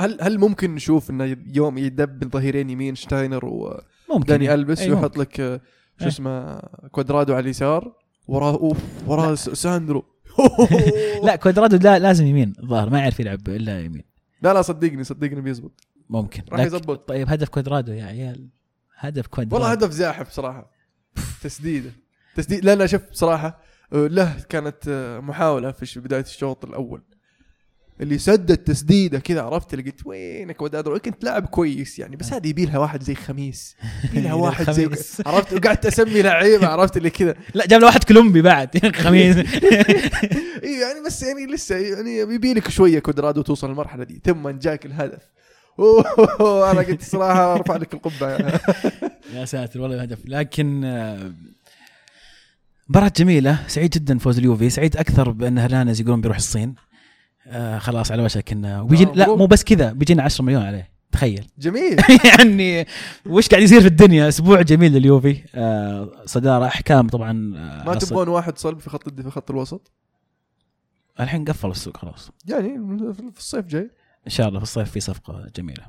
هل 0.00 0.18
هل 0.20 0.38
ممكن 0.38 0.74
نشوف 0.74 1.10
إنه 1.10 1.36
يوم 1.54 1.78
يدب 1.78 2.32
ظهيرين 2.32 2.70
يمين 2.70 2.94
ليشتشتاينر 2.94 3.44
وداني 3.44 3.78
ممكن. 4.10 4.42
البس 4.42 4.80
أي 4.80 4.90
ويحط 4.90 5.18
لك 5.18 5.40
آه، 5.40 5.60
شو 5.98 6.02
إيه. 6.02 6.08
اسمه 6.08 6.58
كوادرادو 6.90 7.34
على 7.34 7.42
اليسار 7.42 7.92
وراه 8.26 8.54
أوف 8.54 8.78
وراه 9.06 9.34
ساندرو. 9.34 10.04
لا 11.26 11.36
كوادرادو 11.36 11.76
لا 11.76 11.98
لازم 11.98 12.26
يمين. 12.26 12.52
الظاهر 12.62 12.90
ما 12.90 12.98
يعرف 12.98 13.20
يلعب 13.20 13.48
إلا 13.48 13.80
يمين. 13.80 14.04
لا 14.42 14.54
لا 14.54 14.62
صدقني 14.62 15.04
صدقني 15.04 15.40
بيزبط. 15.40 15.80
ممكن. 16.10 16.42
راح 16.52 16.60
يزبط. 16.60 17.08
طيب 17.08 17.28
هدف 17.30 17.48
كوادرادو 17.48 17.92
يا 17.92 18.04
عيال. 18.04 18.48
هدف 18.96 19.26
كوادرادو 19.26 19.54
والله 19.56 19.72
هدف 19.72 19.90
زاحف 19.90 20.30
صراحة. 20.30 20.70
تسديدة. 21.42 21.90
تسديد. 22.36 22.64
لا 22.64 22.74
لا 22.74 22.86
شوف 22.86 23.10
بصراحه 23.10 23.60
آه، 23.92 24.06
له 24.06 24.36
كانت 24.48 24.88
محاولة 25.22 25.72
في 25.72 26.00
بداية 26.00 26.20
الشوط 26.20 26.64
الأول. 26.64 27.02
اللي 28.02 28.18
سدد 28.18 28.56
تسديده 28.56 29.18
كذا 29.18 29.42
عرفت؟ 29.42 29.74
اللي 29.74 29.90
قلت 29.90 30.06
وينك 30.06 30.62
كوادرادو 30.62 30.98
كنت 30.98 31.24
لاعب 31.24 31.46
كويس 31.46 31.98
يعني 31.98 32.16
بس 32.16 32.32
هذه 32.32 32.48
يبي 32.48 32.64
لها 32.66 32.78
واحد 32.78 33.02
زي 33.02 33.14
خميس 33.14 33.76
يبي 34.04 34.20
لها 34.20 34.34
واحد 34.44 34.70
زي. 34.70 34.84
عرفت؟ 35.26 35.52
وقعدت 35.52 35.86
أسمي 35.86 36.22
لعيبة 36.22 36.66
عرفت؟ 36.66 36.96
اللي 36.96 37.10
كذا. 37.10 37.34
لا 37.54 37.66
جاب 37.66 37.80
له 37.80 37.86
واحد 37.86 38.04
كولومبي 38.04 38.42
بعد 38.42 38.86
خميس. 38.96 39.36
اي 39.36 40.80
يعني 40.80 41.00
بس 41.06 41.22
يعني 41.22 41.46
لسه 41.46 41.76
يعني 41.76 42.18
يبي 42.18 42.54
لك 42.54 42.70
شوية 42.70 42.98
كوادرادو 42.98 43.42
توصل 43.42 43.70
المرحله 43.70 44.04
دي 44.04 44.20
ثم 44.24 44.48
جاك 44.48 44.86
الهدف. 44.86 45.22
أوه 45.78 46.70
أنا 46.70 46.80
قلت 46.80 47.02
صراحة 47.02 47.54
أرفع 47.54 47.76
لك 47.76 47.94
القبعة. 47.94 48.60
يا 49.34 49.44
ساتر 49.44 49.80
والله 49.80 50.02
هدف 50.02 50.18
لكن 50.24 50.84
آه، 50.84 51.32
مباراة 52.88 53.12
جميلة 53.16 53.58
سعيد 53.68 53.90
جدا 53.90 54.18
فوز 54.18 54.38
اليوفي 54.38 54.70
سعيد 54.70 54.96
أكثر 54.96 55.30
بأن 55.30 55.58
هرنانديز 55.58 56.00
يقولون 56.00 56.20
بيروح 56.20 56.36
الصين. 56.36 56.74
آه 57.46 57.78
خلاص 57.78 58.12
على 58.12 58.22
وشك 58.22 58.52
إنه 58.52 58.82
وبيجي 58.82 59.04
آه، 59.04 59.12
لا. 59.12 59.36
مو 59.36 59.46
بس 59.46 59.64
كذا 59.64 59.92
بيجينا 59.92 60.22
10 60.22 60.44
مليون 60.44 60.62
عليه. 60.62 60.92
تخيل. 61.12 61.46
جميل. 61.58 61.96
يعني 62.24 62.86
وش 63.26 63.48
قاعد 63.48 63.62
يصير 63.62 63.80
في 63.80 63.86
الدنيا؟ 63.86 64.28
أسبوع 64.28 64.62
جميل 64.62 64.92
لليوفي. 64.92 65.42
آه 65.54 66.12
صدارة 66.26 66.64
أحكام 66.66 67.08
طبعا 67.08 67.30
آه 67.56 67.84
ما 67.84 67.94
تبغون 67.94 68.28
واحد 68.28 68.58
صلب 68.58 68.78
في 68.78 68.90
خط 68.90 69.20
في 69.20 69.30
خط 69.30 69.50
الوسط؟ 69.50 69.92
الحين 71.20 71.44
قفل 71.44 71.70
السوق 71.70 71.96
خلاص. 71.96 72.30
يعني 72.48 72.68
في 73.32 73.38
الصيف 73.38 73.66
جاي. 73.66 73.90
إن 74.26 74.30
شاء 74.30 74.48
الله 74.48 74.58
في 74.58 74.64
الصيف 74.64 74.90
في 74.90 75.00
صفقة 75.00 75.46
جميلة. 75.56 75.86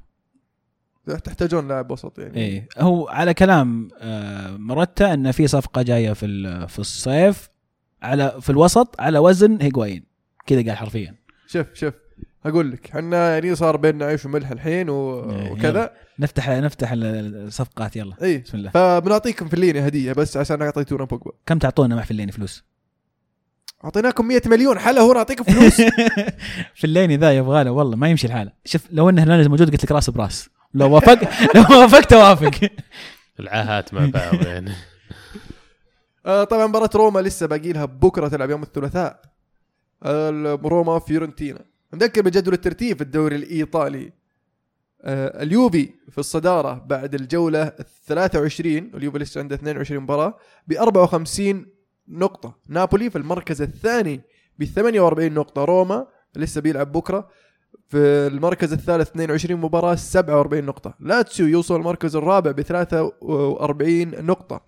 تحتاجون 1.24 1.68
لاعب 1.68 1.92
وسط 1.92 2.20
يعني. 2.20 2.38
إيه. 2.38 2.68
هو 2.78 3.08
على 3.08 3.34
كلام 3.34 3.90
آه 4.00 4.58
مرتا 4.58 5.14
إنه 5.14 5.32
في 5.32 5.48
صفقة 5.48 5.82
جاية 5.82 6.14
في 6.14 6.28
في 6.68 6.80
الصيف 6.80 7.50
على 8.02 8.38
في 8.42 8.50
الوسط 8.50 8.96
على 9.00 9.20
وزن 9.20 9.62
هيغوايين. 9.62 10.04
كذا 10.46 10.62
قال 10.62 10.78
حرفيا. 10.78 11.16
شوف 11.54 11.68
شوف 11.74 11.94
أقول 12.46 12.72
لك 12.72 12.90
إحنا 12.90 13.34
يعني 13.34 13.56
صار 13.56 13.78
بيننا 13.78 14.06
عيش 14.06 14.26
وملح 14.26 14.52
الحين 14.52 14.90
و... 14.90 15.30
إيه، 15.32 15.52
وكذا. 15.52 15.92
نفتح 16.20 16.50
نفتح 16.50 16.92
ال- 16.92 17.46
الصفقات 17.48 17.96
يلا. 17.96 18.16
اي 18.22 18.38
بسم 18.38 18.58
الله. 18.58 18.70
فبنعطيكم 18.72 19.48
في 19.48 19.54
الليني 19.54 19.88
هدية 19.88 20.14
بس 20.14 20.38
عشان 20.38 20.62
اعطيتونا 20.62 21.04
بوجبا 21.06 21.32
كم 21.46 21.58
تعطونا 21.60 21.96
مع 21.96 22.02
فليني 22.02 22.32
فلوس؟ 22.32 22.64
أعطيناكم 23.86 24.28
100 24.28 24.42
مليون 24.46 24.80
حلا 24.80 25.02
هو 25.02 25.14
نعطيكم 25.14 25.44
فلوس. 25.44 25.82
فليني 26.82 27.18
ذا 27.18 27.32
يبغى 27.38 27.64
له 27.64 27.72
والله 27.72 27.96
ما 27.98 28.08
يمشي 28.10 28.28
الحال. 28.28 28.52
شوف 28.66 28.82
لو 28.92 29.10
انه 29.10 29.24
هرنانديز 29.24 29.48
موجود 29.48 29.72
قلت 29.72 29.84
لك 29.84 29.92
راس 29.92 30.10
براس. 30.10 30.50
لو 30.74 30.92
وافق 30.92 31.20
لو 31.56 31.80
وافقت 31.82 32.14
اوافق 32.14 32.52
العاهات 33.40 33.94
مع 33.94 34.06
بعض 34.06 34.48
يعني. 34.48 34.72
آه 36.26 36.44
طبعا 36.44 36.68
مباراة 36.68 36.90
روما 36.96 37.20
لسه 37.20 37.46
باقي 37.46 37.74
لها 37.74 37.86
بكرة 37.86 38.28
تلعب 38.28 38.50
يوم 38.50 38.64
الثلاثاء. 38.64 39.33
روما 40.66 41.00
فيورنتينا. 41.00 41.66
نذكر 41.94 42.22
بجدول 42.22 42.54
الترتيب 42.54 42.98
في 42.98 43.04
الدوري 43.04 43.36
الإيطالي. 43.36 44.12
آه 45.02 45.44
اليوفي 45.44 45.90
في 46.10 46.18
الصدارة 46.18 46.74
بعد 46.88 47.16
الجولة 47.16 47.64
ال 47.64 47.86
23 48.06 48.92
اليوفي 48.96 49.18
لسه 49.18 49.40
عنده 49.42 49.56
22 49.56 50.04
مباراة 50.04 50.38
ب 50.68 50.74
54 50.74 51.66
نقطة. 52.08 52.56
نابولي 52.68 53.10
في 53.10 53.18
المركز 53.18 53.62
الثاني 53.62 54.22
ب 54.60 54.64
48 54.64 55.34
نقطة. 55.34 55.64
روما 55.66 56.08
لسه 56.36 56.62
بيلعب 56.62 56.92
بكرة 56.92 57.30
في 57.90 57.98
المركز 58.28 58.74
الثالث 58.74 59.10
22 59.10 59.60
مباراة 59.62 59.96
47 59.96 60.64
نقطة. 60.64 60.94
لاتسيو 61.00 61.48
يوصل 61.48 61.76
المركز 61.76 62.16
الرابع 62.16 62.52
ب 62.52 62.62
43 62.62 64.26
نقطة. 64.26 64.62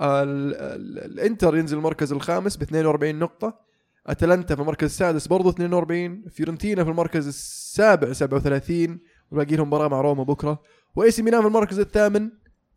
ال- 0.00 0.54
ال- 0.54 1.12
الإنتر 1.12 1.56
ينزل 1.56 1.76
المركز 1.76 2.12
الخامس 2.12 2.56
ب 2.56 2.62
42 2.62 3.18
نقطة. 3.18 3.65
أتلانتا 4.06 4.54
في 4.54 4.60
المركز 4.62 4.84
السادس 4.84 5.26
برضو 5.26 5.48
42 5.50 6.24
فيورنتينا 6.28 6.84
في 6.84 6.90
المركز 6.90 7.26
السابع 7.26 8.12
37 8.12 8.98
وباقي 9.30 9.56
لهم 9.56 9.66
مباراة 9.66 9.88
مع 9.88 10.00
روما 10.00 10.22
بكرة 10.22 10.62
وإي 10.96 11.10
سي 11.10 11.22
ميلان 11.22 11.40
في 11.40 11.46
المركز 11.46 11.78
الثامن 11.78 12.30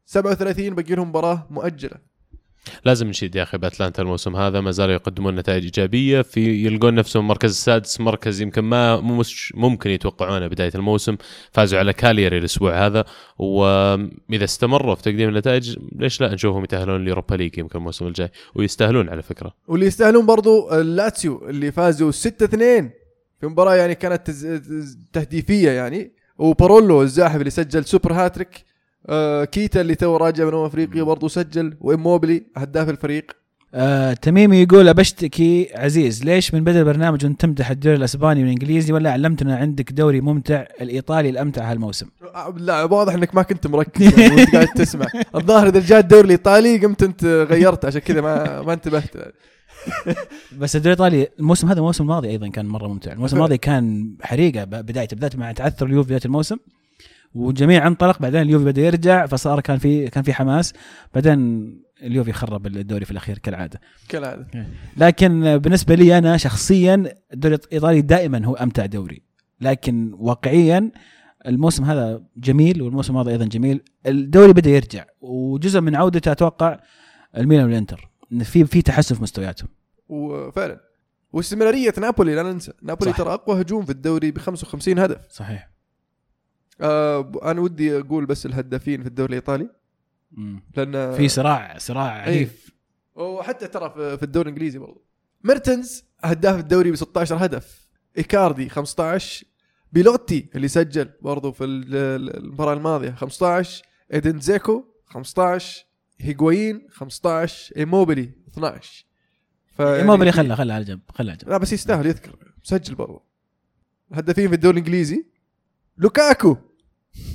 37 0.05 0.75
باقي 0.75 0.95
لهم 0.95 1.09
مباراة 1.09 1.47
مؤجلة. 1.49 2.08
لازم 2.85 3.07
نشيد 3.07 3.35
يا 3.35 3.43
أخي 3.43 3.57
بأتلانتا 3.57 4.01
الموسم 4.01 4.35
هذا 4.35 4.61
ما 4.61 4.71
زالوا 4.71 4.93
يقدمون 4.93 5.35
نتائج 5.35 5.63
إيجابية 5.63 6.21
في 6.21 6.65
يلقون 6.65 6.95
نفسهم 6.95 7.23
المركز 7.23 7.49
السادس 7.49 7.99
مركز 7.99 8.41
يمكن 8.41 8.61
ما 8.61 9.01
مش 9.01 9.53
ممكن 9.55 9.89
يتوقعونه 9.89 10.47
بداية 10.47 10.71
الموسم 10.75 11.17
فازوا 11.51 11.79
على 11.79 11.93
كالياري 11.93 12.37
الأسبوع 12.37 12.85
هذا 12.85 13.05
وإذا 13.37 14.43
استمروا 14.43 14.95
في 14.95 15.01
تقديم 15.01 15.29
النتائج 15.29 15.77
ليش 15.95 16.21
لا 16.21 16.33
نشوفهم 16.33 16.63
يتأهلون 16.63 17.01
ال 17.01 17.06
Europa 17.06 17.35
League 17.35 17.57
يمكن 17.57 17.79
الموسم 17.79 18.07
الجاي 18.07 18.29
ويستاهلون 18.55 19.09
على 19.09 19.21
فكرة. 19.21 19.53
واللي 19.67 19.85
يستاهلون 19.85 20.25
برضو 20.25 20.71
اللاتسيو 20.71 21.49
اللي 21.49 21.71
فازوا 21.71 22.11
6 22.11 22.45
2 22.45 22.91
في 23.39 23.47
مباراة 23.47 23.75
يعني 23.75 23.95
كانت 23.95 24.31
تهديفية 25.13 25.71
يعني 25.71 26.11
وبارولو 26.37 27.01
الزاحف 27.01 27.35
اللي 27.35 27.49
سجل 27.49 27.85
super 27.85 28.13
hat-trick 28.13 28.68
آه 29.07 29.45
كيتا 29.45 29.81
اللي 29.81 29.95
تو 29.95 30.17
راجع 30.17 30.45
من 30.45 30.53
امم 30.53 30.65
أفريقيا 30.65 31.03
برضو 31.03 31.27
سجل 31.27 31.77
وإيموبيلي 31.81 32.43
هداف 32.57 32.89
الفريق. 32.89 33.31
آه 33.73 34.13
تميمي 34.13 34.61
يقول 34.61 34.87
أبشتكي 34.87 35.69
عزيز 35.75 36.23
ليش 36.23 36.53
من 36.53 36.63
بدا 36.63 36.79
البرنامج 36.79 37.25
وانت 37.25 37.41
تمدح 37.41 37.69
الدوري 37.69 37.95
الاسباني 37.95 38.41
والانجليزي 38.41 38.93
ولا 38.93 39.11
علمتنا 39.11 39.55
عندك 39.57 39.91
دوري 39.91 40.21
ممتع 40.21 40.65
الإيطالي 40.81 41.29
الأمتع 41.29 41.71
هالموسم. 41.71 42.07
آه، 42.35 42.53
لا 42.57 42.83
واضح 42.83 43.13
إنك 43.13 43.35
ما 43.35 43.41
كنت 43.43 43.67
مركز 43.67 44.19
يعني 44.19 44.35
وانت 44.35 44.55
قاعد 44.55 44.67
تسمع. 44.67 45.05
الظاهر 45.35 45.67
إذا 45.67 45.79
جاء 45.79 45.99
الدوري 45.99 46.25
الإيطالي 46.25 46.77
قمت 46.77 47.03
أنت 47.03 47.25
غيرت 47.25 47.85
عشان 47.85 48.01
كذا 48.01 48.21
ما 48.21 48.61
ما 48.61 48.73
انتبهت. 48.73 49.11
بس 50.59 50.75
الدوري 50.75 50.93
الإيطالي 50.93 51.27
الموسم 51.39 51.67
هذا 51.67 51.79
الموسم 51.79 52.03
الماضي 52.03 52.29
أيضا 52.29 52.47
كان 52.47 52.65
مرة 52.65 52.87
ممتع. 52.87 53.11
الموسم 53.11 53.35
الماضي 53.37 53.57
كان 53.57 54.13
حريقة 54.21 54.63
بدايته 54.63 55.15
بدات 55.15 55.35
مع 55.35 55.51
تعثر 55.51 55.85
اليوفي 55.85 56.07
بداية 56.07 56.21
الموسم. 56.25 56.57
والجميع 57.35 57.87
انطلق 57.87 58.19
بعدين 58.19 58.41
اليوفي 58.41 58.65
بدأ 58.65 58.81
يرجع 58.81 59.25
فصار 59.25 59.59
كان 59.59 59.77
في 59.77 60.07
كان 60.07 60.23
في 60.23 60.33
حماس. 60.33 60.73
بعدين 61.13 61.69
اليوفي 62.01 62.33
خرب 62.33 62.67
الدوري 62.67 63.05
في 63.05 63.11
الأخير 63.11 63.37
كالعادة. 63.37 63.81
كالعادة. 64.09 64.47
لكن 64.97 65.57
بالنسبة 65.57 65.95
لي 65.95 66.17
أنا 66.17 66.37
شخصيا 66.37 67.13
الدوري 67.33 67.55
الإيطالي 67.55 68.01
دائما 68.01 68.45
هو 68.45 68.53
أمتع 68.55 68.85
دوري. 68.85 69.21
لكن 69.61 70.11
واقعيا 70.13 70.91
الموسم 71.47 71.83
هذا 71.83 72.23
جميل 72.37 72.81
والموسم 72.81 73.13
الماضي 73.13 73.31
أيضا 73.31 73.45
جميل. 73.45 73.81
الدوري 74.05 74.53
بدأ 74.53 74.69
يرجع 74.69 75.05
وجزء 75.21 75.81
من 75.81 75.95
عودته 75.95 76.31
أتوقع 76.31 76.79
الميلان 77.37 77.65
والإنتر. 77.65 78.09
إن 78.31 78.43
في 78.43 78.65
في 78.65 78.81
تحسن 78.81 79.15
في 79.15 79.23
مستوياتهم 79.23 79.69
وفعلا 80.09 80.79
واستمرارية 81.33 81.93
نابولي 81.97 82.35
لا 82.35 82.43
ننسى. 82.43 82.71
نابولي 82.81 83.11
صح. 83.11 83.17
ترى 83.17 83.33
أقوى 83.33 83.61
هجوم 83.61 83.85
في 83.85 83.91
الدوري 83.91 84.31
ب 84.31 84.37
55 84.37 84.99
هدف. 84.99 85.17
صحيح. 85.29 85.69
آه 86.81 87.31
أنا 87.43 87.61
ودي 87.61 87.97
أقول 87.99 88.25
بس 88.25 88.45
الهدافين 88.45 89.01
في 89.01 89.07
الدوري 89.07 89.29
الإيطالي. 89.29 89.69
لأن 90.77 91.13
في 91.13 91.27
صراع 91.29 91.77
صراع 91.77 92.25
إيه. 92.25 92.35
عنيف. 92.37 92.69
وحتى 93.15 93.67
ترى 93.67 94.17
في 94.17 94.23
الدوري 94.23 94.49
الإنجليزي 94.49 94.79
برضو 94.79 95.05
ميرتنز 95.43 96.03
هداف 96.19 96.59
الدوري 96.59 96.91
ب 96.91 96.95
16 96.95 97.45
هدف. 97.45 97.89
إيكاردي 98.17 98.69
15 98.69 99.45
بيلوتي 99.91 100.49
اللي 100.55 100.67
سجل 100.67 101.09
برضو 101.21 101.51
في 101.51 101.63
ال- 101.63 101.95
ال- 101.95 102.37
المباراة 102.37 102.73
الماضية 102.73 103.11
15 103.11 103.83
إيدين 104.13 104.39
دزيكو 104.39 104.83
15 105.05 105.85
هيغواين 106.19 106.87
15 106.91 107.73
إيموبيلي 107.77 108.31
12 108.51 109.05
فيعني- 109.77 109.97
إيموبيلي 109.97 110.31
خله 110.31 110.55
خله 110.55 110.73
على 110.73 110.83
جنب 110.83 110.99
خله 111.13 111.31
على 111.31 111.37
جنب. 111.41 111.49
لا 111.49 111.57
بس 111.57 111.73
يستاهل 111.73 112.05
يذكر. 112.05 112.53
مسجل 112.65 112.95
برضو. 112.95 113.21
الهدافين 114.11 114.47
في 114.47 114.55
الدوري 114.55 114.79
الإنجليزي. 114.79 115.25
لوكاكو. 115.97 116.57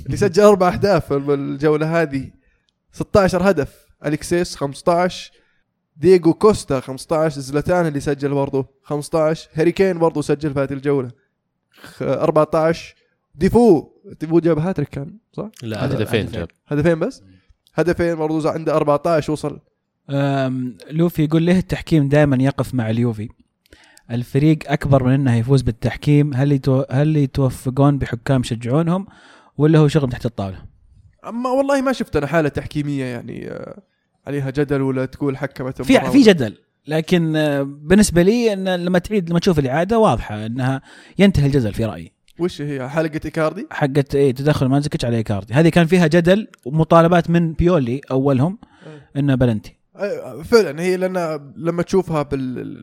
اللي 0.05 0.17
سجل 0.17 0.43
أربع 0.43 0.73
أهداف 0.73 1.13
الجولة 1.13 2.01
هذه. 2.01 2.31
16 2.91 3.49
هدف. 3.49 3.85
أليكسيس 4.05 4.55
15 4.55 5.31
دييغو 5.97 6.33
كوستا 6.33 6.79
15 6.79 7.41
زلاتان 7.41 7.85
اللي 7.87 7.99
سجل 7.99 8.29
برضه 8.33 8.65
15 8.83 9.49
هاري 9.53 9.71
كين 9.71 9.99
برضه 9.99 10.21
سجل 10.21 10.53
في 10.53 10.59
هذه 10.59 10.73
الجولة 10.73 11.11
خ- 11.81 12.01
14 12.01 12.95
ديفو. 13.35 13.89
ديفو 14.19 14.39
جاب 14.39 14.59
هاتريك 14.59 14.89
كان 14.89 15.13
صح؟ 15.33 15.49
لا 15.63 15.85
هدف- 15.85 15.95
هدفين. 15.95 16.25
جاب 16.31 16.47
هدفين 16.67 16.99
بس؟ 16.99 17.23
هدفين 17.73 18.15
برضه 18.15 18.51
عنده 18.51 18.75
14 18.75 19.31
وصل. 19.33 19.59
لؤي 20.91 21.23
يقول 21.23 21.43
ليه 21.43 21.57
التحكيم 21.57 22.09
دائما 22.09 22.43
يقف 22.43 22.73
مع 22.73 22.89
اليوفي؟ 22.89 23.29
الفريق 24.11 24.59
أكبر 24.71 25.03
من 25.03 25.13
إنه 25.13 25.35
يفوز 25.35 25.61
بالتحكيم. 25.61 26.33
هل 26.33 26.51
يتو... 26.51 26.83
هل 26.91 27.17
يتوفقون 27.17 27.97
بحكام 27.97 28.41
يشجعونهم؟ 28.41 29.05
ولا 29.57 29.79
هو 29.79 29.87
شغل 29.87 30.09
تحت 30.09 30.25
الطاولة؟ 30.25 30.57
أما 31.25 31.49
والله 31.49 31.81
ما 31.81 31.93
شفت 31.93 32.15
أنا 32.15 32.27
حالة 32.27 32.49
تحكيمية 32.49 33.05
يعني 33.05 33.51
آه، 33.51 33.81
عليها 34.27 34.49
جدل 34.49 34.81
ولا 34.81 35.05
تقول 35.05 35.37
حكمت 35.37 35.81
في 35.81 36.11
في 36.11 36.21
جدل 36.21 36.57
لكن 36.87 37.35
آه، 37.35 37.61
بالنسبة 37.61 38.21
لي 38.21 38.53
إن 38.53 38.75
لما 38.75 38.99
تعيد 38.99 39.29
لما 39.29 39.39
تشوف 39.39 39.59
الإعادة 39.59 39.99
واضحة 39.99 40.45
إنها 40.45 40.81
ينتهي 41.19 41.45
الجدل 41.45 41.73
في 41.73 41.85
رأيي. 41.85 42.11
وش 42.39 42.61
هي؟ 42.61 42.89
حقت 42.89 43.21
إيكاردي؟ 43.25 43.67
حقت 43.71 44.15
إيه 44.15 44.31
تدخل 44.31 44.65
ماندزوكيتش 44.65 45.05
على 45.05 45.17
إيكاردي. 45.17 45.53
هذه 45.53 45.69
كان 45.69 45.85
فيها 45.85 46.07
جدل 46.07 46.47
ومطالبات 46.65 47.29
من 47.29 47.53
بيولي 47.53 48.01
أولهم 48.11 48.57
إنه 49.17 49.35
بلنتي. 49.35 49.75
آه، 49.95 50.41
فعلا 50.41 50.81
هي 50.81 50.97
لأن 50.97 51.53
لما 51.55 51.83
تشوفها 51.83 52.21
بال 52.21 52.75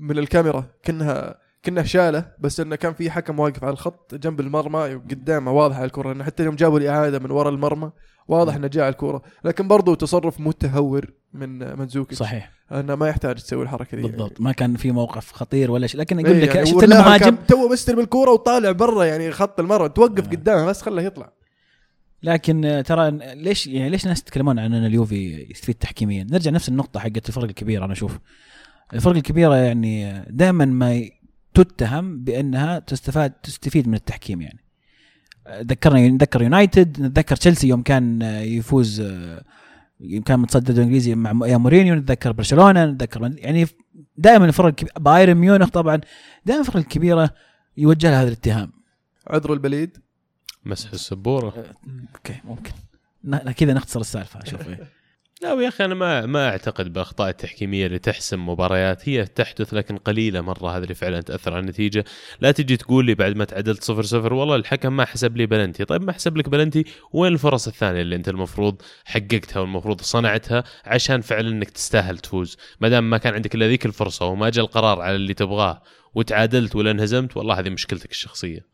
من 0.00 0.18
الكاميرا 0.18 0.66
كأنها 0.82 1.38
كانها 1.62 1.82
شالة 1.82 2.32
بس 2.38 2.60
إنه 2.60 2.76
كان 2.76 2.94
في 2.94 3.10
حكم 3.10 3.40
واقف 3.40 3.64
على 3.64 3.72
الخط 3.72 4.14
جنب 4.14 4.40
المرمى 4.40 4.94
قدامه 4.94 5.52
واضح 5.52 5.76
على 5.76 5.84
الكرة 5.84 6.12
إنه 6.12 6.24
حتى 6.24 6.44
يوم 6.44 6.54
جابوا 6.56 6.78
الاعاده 6.78 7.18
من 7.18 7.30
وراء 7.30 7.52
المرمى 7.52 7.90
واضح 8.28 8.54
إنه 8.54 8.66
جاء 8.66 8.84
على 8.84 8.92
الكرة. 8.92 9.22
لكن 9.44 9.68
برضو 9.68 9.94
تصرف 9.94 10.40
متهور 10.40 11.12
من 11.34 11.78
منزوكي 11.78 12.14
صحيح. 12.14 12.52
إنه 12.72 12.94
ما 12.94 13.08
يحتاج 13.08 13.34
تسوي 13.34 13.62
الحركة 13.62 13.96
دي. 13.96 14.02
بالضبط. 14.02 14.40
ما 14.40 14.52
كان 14.52 14.76
في 14.76 14.90
موقف 14.92 15.32
خطير 15.32 15.70
ولا 15.70 15.86
شيء. 15.86 16.00
لكن 16.00 16.20
يقول 16.20 16.32
إيه 16.32 16.44
لك 16.44 16.54
يعني 16.54 16.66
شفت 16.66 16.76
واللاعب 16.76 17.00
إنه 17.00 17.10
مهاجم. 17.10 17.36
كان. 17.36 17.46
تو 17.46 17.68
مستلم 17.68 18.00
الكوره 18.00 18.30
وطالع 18.30 18.72
برا 18.72 19.04
يعني 19.04 19.30
خط 19.30 19.60
المرمى 19.60 19.88
توقف 19.88 20.24
آه. 20.24 20.30
قدامه 20.30 20.66
بس 20.66 20.82
خله 20.82 21.02
يطلع. 21.02 21.32
لكن 22.22 22.82
ترى 22.86 23.10
ليش 23.34 23.66
يعني 23.66 23.90
ليش 23.90 24.04
الناس 24.04 24.20
يتكلمون 24.20 24.58
عن 24.58 24.74
ان 24.74 24.86
اليوفي 24.86 25.46
يستفيد 25.50 25.74
تحكيميا؟ 25.74 26.26
نرجع 26.30 26.50
نفس 26.50 26.68
النقطة 26.68 27.00
حقت 27.00 27.28
الفرق 27.28 27.44
الكبيرة 27.44 27.84
أنا 27.84 27.92
أشوف. 27.92 28.18
الفرق 28.94 29.16
الكبيرة 29.16 29.56
يعني 29.56 30.24
دائما 30.30 30.64
ما 30.64 31.02
تتهم 31.54 32.24
بأنها 32.24 32.78
تستفاد 32.78 33.30
تستفيد 33.30 33.88
من 33.88 33.94
التحكيم 33.94 34.40
يعني. 34.40 34.58
ذكرنا 35.50 36.08
نتذكر 36.08 36.42
يونايتد 36.42 37.00
نتذكر 37.00 37.36
تشيلسي 37.36 37.68
يوم 37.68 37.82
كان 37.82 38.22
آه، 38.22 38.40
يفوز 38.40 39.00
آه، 39.00 39.44
يوم 40.00 40.22
كان 40.22 40.40
متصدر 40.40 40.74
الإنجليزي 40.74 41.14
مع 41.14 41.46
يا 41.46 41.56
مورينيو 41.56 41.94
نتذكر 41.94 42.32
برشلونة 42.32 42.84
نتذكر 42.84 43.32
يعني 43.36 43.66
دائما 44.16 44.44
الفرق 44.44 44.74
بايرن 44.98 45.34
ميونخ 45.34 45.68
طبعا 45.68 46.00
دائما 46.46 46.60
الفرق 46.60 46.76
الكبيرة 46.76 47.30
يوجه 47.76 48.10
لها 48.10 48.22
هذا 48.22 48.28
الاتهام. 48.28 48.72
عذر 49.26 49.52
البليد. 49.52 49.98
مسح 50.64 50.92
السبورة. 50.92 51.64
أوكي 52.14 52.40
ممكن. 52.44 52.72
كذا 53.52 53.74
نختصر 53.74 54.00
السالفة 54.00 54.42
أشوف 54.42 54.68
إيه. 54.68 54.78
لا 55.42 55.62
يا 55.62 55.68
أخي 55.68 55.84
أنا 55.84 55.94
ما 55.94 56.26
ما 56.26 56.48
أعتقد 56.48 56.92
بأخطاء 56.92 57.28
التحكيمية 57.28 57.86
اللي 57.86 57.98
تحسم 57.98 58.48
مباريات. 58.48 59.08
هي 59.08 59.26
تحدث 59.26 59.74
لكن 59.74 59.96
قليلة 59.96 60.40
مرة 60.40 60.76
هذه 60.76 60.82
اللي 60.82 60.94
فعلا 60.94 61.20
تأثر 61.20 61.52
على 61.52 61.60
النتيجة. 61.60 62.04
لا 62.40 62.50
تجي 62.50 62.76
تقول 62.76 63.04
لي 63.04 63.14
بعد 63.14 63.36
ما 63.36 63.44
تعادلت 63.44 63.82
صفر 63.82 64.02
صفر 64.02 64.34
والله 64.34 64.56
الحكم 64.56 64.96
ما 64.96 65.04
حسب 65.04 65.36
لي 65.36 65.46
بلنتي. 65.46 65.84
طيب 65.84 66.02
ما 66.02 66.12
حسب 66.12 66.36
لك 66.36 66.48
بلنتي 66.48 66.84
وين 67.12 67.32
الفرص 67.32 67.68
الثانية 67.68 68.00
اللي 68.00 68.16
أنت 68.16 68.28
المفروض 68.28 68.82
حققتها 69.04 69.60
والمفروض 69.60 70.00
صنعتها 70.00 70.64
عشان 70.84 71.20
فعلا 71.20 71.48
إنك 71.48 71.70
تستاهل 71.70 72.18
تفوز؟ 72.18 72.56
ما 72.80 72.88
دام 72.88 73.10
ما 73.10 73.18
كان 73.18 73.34
عندك 73.34 73.54
إلا 73.54 73.66
ذيك 73.66 73.86
الفرصة 73.86 74.26
وما 74.26 74.50
جاء 74.50 74.64
القرار 74.64 75.00
على 75.00 75.16
اللي 75.16 75.34
تبغاه 75.34 75.82
وتعادلت 76.14 76.76
ولا 76.76 76.90
انهزمت 76.90 77.36
والله 77.36 77.58
هذه 77.58 77.70
مشكلتك 77.70 78.10
الشخصية. 78.10 78.66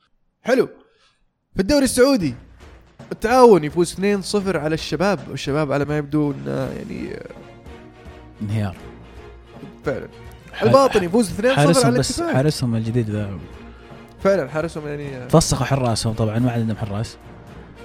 حلو. 0.43 0.69
في 1.55 1.61
الدوري 1.61 1.85
السعودي 1.85 2.35
التعاون 3.13 3.65
يفوز 3.65 3.95
2-0 3.95 4.57
على 4.57 4.75
الشباب 4.75 5.21
والشباب 5.31 5.73
على 5.73 5.85
ما 5.85 5.99
يبدو 5.99 6.33
انه 6.33 6.51
يعني 6.51 7.15
آه، 7.15 7.27
انهيار. 8.43 8.77
فعلا. 9.85 10.09
الباطن 10.63 11.05
يفوز 11.05 11.31
2-0 11.41 11.45
على 11.59 11.71
الاتفاق. 11.71 12.33
حارسهم 12.33 12.75
الجديد 12.75 13.11
ذا. 13.11 13.31
فعلا 14.25 14.49
حارسهم 14.49 14.87
يعني 14.87 15.17
آه، 15.17 15.29
فسخوا 15.29 15.67
حراسهم 15.67 16.13
طبعا 16.13 16.39
ما 16.39 16.53
عندهم 16.53 16.77
حراس 16.77 17.17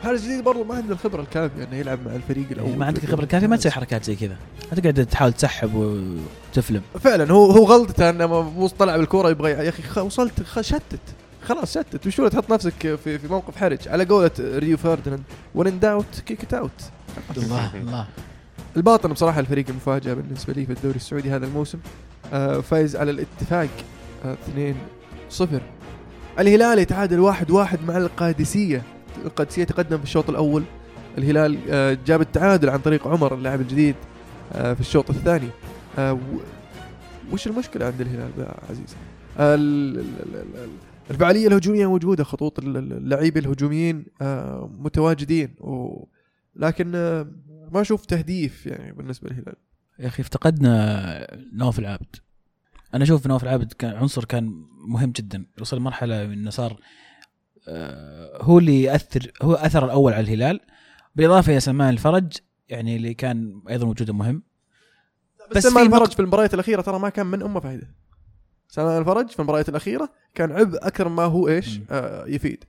حارس 0.04 0.24
جديد 0.24 0.44
برضه 0.44 0.64
ما 0.64 0.76
عنده 0.76 0.94
الخبرة 0.94 1.22
الكافية 1.22 1.64
إنه 1.64 1.76
يلعب 1.78 2.00
مع 2.06 2.16
الفريق 2.16 2.46
الأول. 2.52 2.68
يعني 2.68 2.80
ما 2.80 2.86
عندك 2.86 3.06
خبره 3.06 3.26
كافيه 3.26 3.48
ما 3.48 3.56
تسوي 3.56 3.72
حركات 3.72 4.04
زي 4.04 4.16
كذا. 4.16 4.36
ما 4.72 4.80
تقعد 4.80 5.06
تحاول 5.06 5.34
تسحب 5.34 5.76
وتفلم. 5.76 6.82
فعلا 7.00 7.32
هو 7.34 7.52
هو 7.52 7.66
غلطته 7.66 8.10
إنه 8.10 8.42
مو 8.42 8.68
طلع 8.68 8.98
بالكورة 8.98 9.30
يبغى 9.30 9.52
يا 9.52 9.70
أخي 9.70 10.02
وصلت 10.02 10.34
شتت. 10.62 11.00
خلاص 11.44 11.72
شتت. 11.72 12.08
وشو 12.08 12.28
تحط 12.28 12.52
نفسك 12.52 12.96
في 12.96 13.20
في 13.20 13.28
موقف 13.28 13.56
حرج. 13.56 13.88
على 13.88 14.06
قولة 14.06 14.32
ريو 14.40 14.78
فرديناند 14.78 15.24
when 15.56 15.68
in 15.68 15.80
doubt 15.80 16.20
kick 16.26 16.54
it 16.54 16.61
out 16.61 16.72
الله 17.38 17.76
الله. 17.76 18.08
الباطن 18.78 19.14
بصراحة 19.14 19.40
الفريق 19.40 19.66
المفاجأة 19.70 20.14
بالنسبة 20.14 20.54
لي 20.54 20.66
في 20.66 20.74
الدوري 20.74 20.96
السعودي 20.96 21.32
هذا 21.32 21.46
الموسم. 21.46 21.80
آه 22.34 22.60
فايز 22.60 22.96
على 22.96 23.12
الاتفاق 23.12 23.70
آه 24.26 24.38
2-0 25.32 25.44
الهلال 26.40 26.80
يتعادل 26.80 27.20
واحد 27.20 27.52
واحد 27.52 27.80
مع 27.88 27.98
القادسية. 27.98 28.82
القادسية 29.26 29.64
تقدم 29.64 29.98
في 29.98 30.04
الشوط 30.04 30.30
الأول. 30.30 30.64
الهلال 31.18 31.58
آه 31.70 31.98
جاب 32.06 32.22
التعادل 32.22 32.70
عن 32.70 32.80
طريق 32.80 33.08
عمر 33.08 33.34
اللاعب 33.34 33.62
الجديد 33.62 33.96
آه 34.54 34.74
في 34.74 34.82
الشوط 34.82 35.10
الثاني. 35.10 35.50
آه 35.98 36.20
وش 37.32 37.48
المشكلة 37.48 37.86
عند 37.86 38.02
الهلال 38.02 38.48
عزيز 38.70 38.96
ال- 41.04 41.10
ال- 41.10 41.12
ال- 41.12 41.12
ال- 41.12 41.12
الفعالية 41.12 41.48
الهجومية 41.48 41.88
موجودة 41.88 42.24
خطوط 42.24 42.60
ال- 42.60 42.78
ال- 42.78 42.94
اللعيبة 42.94 43.40
الهجوميين 43.40 44.06
آه 44.22 44.70
متواجدين 44.78 45.56
و 45.60 46.06
لكن 46.56 46.92
آه 46.96 47.28
ما 47.72 47.82
أشوف 47.82 48.06
تهديف 48.06 48.66
يعني 48.66 48.92
بالنسبة 48.94 49.30
للهلال 49.30 49.56
يا 50.00 50.08
أخي 50.08 50.22
افتقدنا 50.24 51.28
نواف 51.54 51.80
العابد. 51.80 52.16
أنا 52.94 53.04
أشوف 53.04 53.28
نواف 53.28 53.44
العابد 53.44 53.74
كان 53.74 53.96
عنصر 53.96 54.26
كان 54.26 54.66
مهم 54.88 55.12
جدا 55.12 55.46
وصل 55.62 55.80
مرحلة 55.80 56.24
إنه 56.24 56.50
صار 56.50 56.80
آه، 57.68 58.44
هو 58.44 58.60
اللي 58.60 58.82
ياثر 58.82 59.32
هو 59.42 59.54
أثر 59.54 59.86
الأول 59.86 60.14
على 60.14 60.22
الهلال. 60.24 60.60
بالإضافة 61.16 61.52
إلى 61.52 61.60
سلمان 61.60 61.90
الفرج 61.90 62.34
يعني 62.70 62.96
اللي 62.96 63.14
كان 63.14 63.62
أيضا 63.70 63.88
وجوده 63.88 64.14
مهم. 64.14 64.44
بس 65.52 65.58
بس 65.58 65.64
سلمان 65.64 65.86
الفرج 65.86 66.12
في 66.12 66.20
المباريات 66.20 66.54
الأخيرة 66.54 66.82
ترى 66.82 67.00
ما 67.00 67.10
كان 67.10 67.26
من 67.26 67.42
أمه 67.44 67.60
فائده 67.60 67.88
سلمان 68.74 69.02
الفرج 69.02 69.30
في 69.30 69.40
المباريات 69.40 69.70
الأخيرة 69.70 70.10
كان 70.36 70.52
عبء 70.52 70.88
أكثر 70.88 71.10
ما 71.10 71.24
هو 71.24 71.48
إيش. 71.48 71.80
آه 71.92 72.26
يفيد 72.28 72.64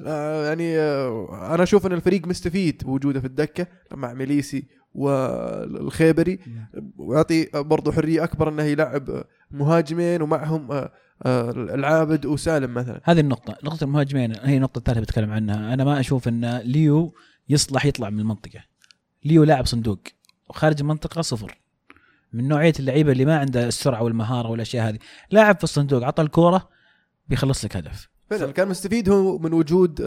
آه 0.00 0.48
يعني 0.48 0.78
آه 0.78 1.54
أنا 1.54 1.62
أشوف 1.62 1.86
إن 1.86 1.92
الفريق 1.92 2.26
مستفيد 2.26 2.82
بوجوده 2.84 3.20
في 3.20 3.26
الدكة 3.26 3.66
مع 3.92 4.12
ميليسي 4.14 4.66
والخيبري 4.94 6.38
ويعطي 6.96 7.48
برضه 7.54 7.92
حرية 7.92 8.24
أكبر 8.24 8.48
إنه 8.48 8.62
يلعب 8.62 9.24
مهاجمين 9.50 10.22
ومعهم 10.22 10.72
آه 10.72 10.92
آه 11.22 11.50
العابد 11.50 12.26
وسالم 12.26 12.74
مثلا 12.74 13.00
هذه 13.04 13.20
النقطة، 13.20 13.56
نقطة 13.64 13.84
المهاجمين 13.84 14.32
هي 14.42 14.56
النقطة 14.56 14.78
الثالثة 14.78 15.00
بتكلم 15.00 15.30
عنها، 15.30 15.74
أنا 15.74 15.84
ما 15.84 16.00
أشوف 16.00 16.28
أن 16.28 16.56
ليو 16.58 17.14
يصلح 17.48 17.86
يطلع 17.86 18.10
من 18.10 18.20
المنطقة. 18.20 18.60
ليو 19.24 19.44
لاعب 19.44 19.66
صندوق 19.66 20.00
وخارج 20.48 20.80
المنطقة 20.80 21.22
صفر. 21.22 21.58
من 22.32 22.48
نوعية 22.48 22.72
اللعيبة 22.80 23.12
اللي 23.12 23.24
ما 23.24 23.38
عنده 23.38 23.66
السرعة 23.68 24.02
والمهارة 24.02 24.48
والأشياء 24.48 24.88
هذه، 24.88 24.98
لاعب 25.30 25.56
في 25.58 25.64
الصندوق 25.64 26.04
عطى 26.04 26.22
الكورة 26.22 26.68
بيخلص 27.28 27.64
لك 27.64 27.76
هدف. 27.76 28.08
فعلا 28.30 28.52
كان 28.52 28.68
مستفيد 28.68 29.08
هو 29.08 29.38
من 29.38 29.52
وجود 29.52 30.00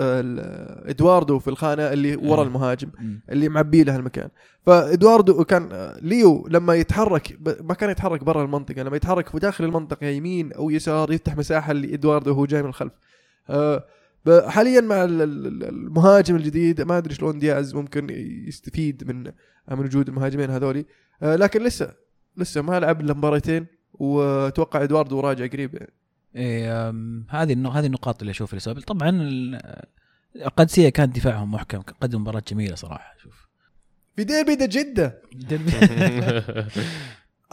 إدواردو 0.85 1.39
في 1.39 1.47
الخانة 1.49 1.83
اللي 1.93 2.15
ورا 2.15 2.41
آه. 2.41 2.43
المهاجم. 2.47 2.89
اللي 3.29 3.49
معبي 3.49 3.83
له 3.83 3.95
المكان 3.95 4.29
فإدواردو 4.65 5.43
كان 5.43 5.93
ليو 6.01 6.47
لما 6.49 6.73
يتحرك 6.75 7.37
ما 7.61 7.73
كان 7.73 7.89
يتحرك 7.89 8.23
برا 8.23 8.43
المنطقة 8.43 8.83
لما 8.83 8.95
يتحرك 8.95 9.29
في 9.29 9.39
داخل 9.39 9.63
المنطقة 9.63 10.05
يمين 10.07 10.53
أو 10.53 10.69
يسار 10.69 11.11
يفتح 11.11 11.37
مساحة 11.37 11.73
لإدواردو 11.73 12.31
وهو 12.31 12.45
جاي 12.45 12.63
من 12.63 12.69
الخلف 12.69 12.91
آه، 13.49 13.83
حاليا 14.47 14.81
مع 14.81 15.03
ال- 15.03 15.21
ال- 15.21 15.63
المهاجم 15.63 16.35
الجديد 16.35 16.81
ما 16.81 16.97
أدري 16.97 17.13
شلون 17.13 17.39
دياز 17.39 17.75
ممكن 17.75 18.07
يستفيد 18.47 19.03
من 19.11 19.23
من 19.71 19.79
وجود 19.85 20.07
المهاجمين 20.07 20.49
هذولي 20.49 20.85
آه، 21.21 21.35
لكن 21.35 21.63
لسه 21.63 21.91
لسه 22.37 22.61
ما 22.61 22.79
لعب 22.79 23.01
إلا 23.01 23.13
مباراتين 23.13 23.65
وأتوقع 23.93 24.83
إدواردو 24.83 25.19
راجع 25.19 25.47
قريب 25.47 25.73
يعني. 25.75 25.91
أم، 26.35 27.25
هذه 27.29 27.71
هذه 27.79 27.85
النقاط 27.85 28.21
اللي 28.21 28.31
أشوفها 28.31 28.53
الأسباب، 28.53 28.79
طبعا 28.79 29.09
ال- 29.09 29.81
القادسية 30.35 30.89
كان 30.89 31.11
دفاعهم 31.11 31.51
محكم، 31.51 31.81
قدم 31.81 32.21
مباراة 32.21 32.43
جميلة 32.47 32.75
صراحة 32.75 33.13
شوف. 33.23 33.47
في 34.15 34.23
ديربي 34.23 34.55
ده 34.55 34.65
جدة 34.65 35.21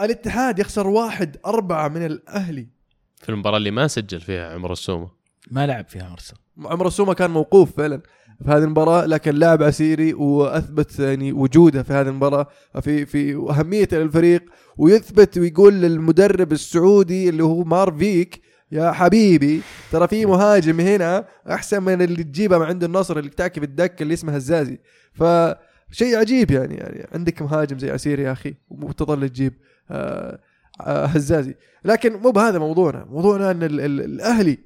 الاتحاد 0.00 0.58
يخسر 0.58 0.86
واحد 0.86 1.36
أربعة 1.46 1.88
من 1.88 2.06
الأهلي 2.06 2.68
في 3.16 3.28
المباراة 3.28 3.56
اللي 3.56 3.70
ما 3.70 3.86
سجل 3.86 4.20
فيها 4.20 4.54
عمر 4.54 4.72
السومة 4.72 5.10
ما 5.50 5.66
لعب 5.66 5.88
فيها 5.88 6.08
مرسل. 6.08 6.36
عمر 6.64 6.86
السومة 6.86 7.14
كان 7.14 7.30
موقوف 7.30 7.76
فعلا 7.76 8.00
في 8.44 8.50
هذه 8.50 8.64
المباراة 8.64 9.06
لكن 9.06 9.34
لاعب 9.34 9.62
عسيري 9.62 10.14
وأثبت 10.14 10.98
يعني 10.98 11.32
وجوده 11.32 11.82
في 11.82 11.92
هذه 11.92 12.08
المباراة 12.08 12.46
في 12.80 13.06
في 13.06 13.34
أهميته 13.34 13.98
للفريق 13.98 14.42
ويثبت 14.76 15.38
ويقول 15.38 15.74
للمدرب 15.74 16.52
السعودي 16.52 17.28
اللي 17.28 17.44
هو 17.44 17.64
مارفيك 17.64 18.40
يا 18.72 18.92
حبيبي 18.92 19.60
ترى 19.92 20.08
في 20.08 20.26
مهاجم 20.26 20.80
هنا 20.80 21.24
أحسن 21.50 21.82
من 21.82 22.02
اللي 22.02 22.24
تجيبه 22.24 22.58
من 22.58 22.64
عند 22.66 22.84
النصر 22.84 23.18
اللي 23.18 23.30
تعكي 23.30 23.60
بالدك 23.60 24.02
اللي 24.02 24.14
اسمه 24.14 24.32
هزازي. 24.34 24.78
فشيء 25.12 26.16
عجيب 26.18 26.50
يعني 26.50 26.74
يعني 26.74 27.06
عندك 27.14 27.42
مهاجم 27.42 27.78
زي 27.78 27.90
عسيري 27.90 28.22
يا 28.22 28.32
أخي 28.32 28.54
وتظل 28.70 29.28
تجيب 29.28 29.52
آه 29.90 30.38
آه 30.80 31.06
هزازي. 31.06 31.54
لكن 31.84 32.12
مو 32.12 32.30
بهذا 32.30 32.58
موضوعنا 32.58 33.04
موضوعنا 33.10 33.50
أن 33.50 33.62
ال- 33.62 33.80
ال- 33.80 34.00
الأهلي 34.00 34.58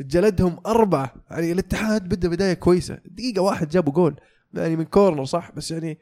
جلدهم 0.00 0.56
أربعة. 0.66 1.14
يعني 1.30 1.52
الاتحاد 1.52 2.08
بدأ 2.08 2.28
بداية 2.28 2.54
كويسة. 2.54 2.98
دقيقة 3.04 3.42
واحد 3.42 3.68
جابوا 3.68 3.92
جول. 3.92 4.20
يعني 4.54 4.76
من 4.76 4.84
كورنر 4.84 5.24
صح؟ 5.24 5.50
بس 5.56 5.70
يعني 5.70 5.98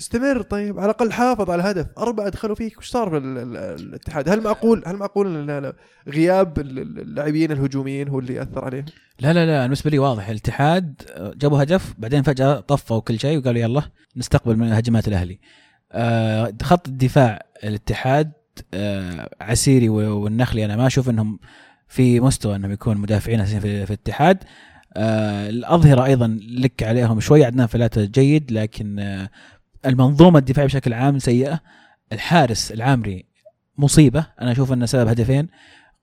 استمر. 0.00 0.42
طيب 0.42 0.78
على 0.78 0.84
الأقل 0.84 1.12
حافظ 1.12 1.50
على 1.50 1.62
الهدف. 1.62 1.86
أربعة 1.98 2.28
دخلوا 2.28 2.54
فيك. 2.56 2.78
وش 2.78 2.88
صار 2.90 3.10
في 3.10 3.16
ال- 3.16 3.38
ال- 3.38 3.56
الاتحاد؟ 3.56 4.28
هل 4.28 4.40
معقول؟ 4.40 4.82
هل 4.86 4.96
معقول 4.96 5.50
ال- 5.50 5.72
غياب 6.08 6.58
ال- 6.58 6.78
ال- 6.78 7.00
اللاعبين 7.00 7.52
الهجوميين 7.52 8.08
هو 8.08 8.18
اللي 8.18 8.42
أثر 8.42 8.64
عليهم؟ 8.64 8.84
لا 9.20 9.32
لا 9.32 9.46
لا 9.46 9.62
بالنسبة 9.62 9.90
لي 9.90 9.98
واضح. 9.98 10.28
الاتحاد 10.28 11.02
جابوا 11.36 11.62
هدف 11.62 11.94
بعدين 11.98 12.22
فجأة 12.22 12.60
طفوا 12.60 13.00
كل 13.00 13.18
شيء 13.20 13.38
وقالوا 13.38 13.60
يلا 13.60 13.82
نستقبل 14.16 14.56
من 14.56 14.72
هجمات 14.72 15.08
الأهلي. 15.08 15.38
آه، 15.92 16.54
خط 16.62 16.88
الدفاع 16.88 17.46
الاتحاد 17.64 18.32
آه، 18.74 19.30
عسيري 19.40 19.88
والنخلي 19.88 20.64
أنا 20.64 20.76
ما 20.76 20.86
أشوف 20.86 21.10
إنهم 21.10 21.38
في 21.94 22.20
مستوى 22.20 22.56
انهم 22.56 22.72
يكون 22.72 22.96
مدافعين 22.96 23.40
اساسيين 23.40 23.60
في, 23.60 23.86
في 23.86 23.90
الاتحاد. 23.94 24.38
آه، 24.96 25.48
الأظهرة 25.48 26.04
أيضا 26.04 26.38
لك 26.48 26.82
عليهم 26.82 27.20
شوي 27.20 27.44
عدنان 27.44 27.66
فلاتة 27.66 28.04
جيد 28.04 28.52
لكن 28.52 28.98
آه، 28.98 29.30
المنظومة 29.86 30.38
الدفاعية 30.38 30.66
بشكل 30.66 30.92
عام 30.92 31.18
سيئة. 31.18 31.60
الحارس 32.12 32.72
العامري 32.72 33.24
مصيبة. 33.78 34.26
أنا 34.40 34.52
أشوف 34.52 34.72
أنه 34.72 34.86
سبب 34.86 35.08
هدفين. 35.08 35.48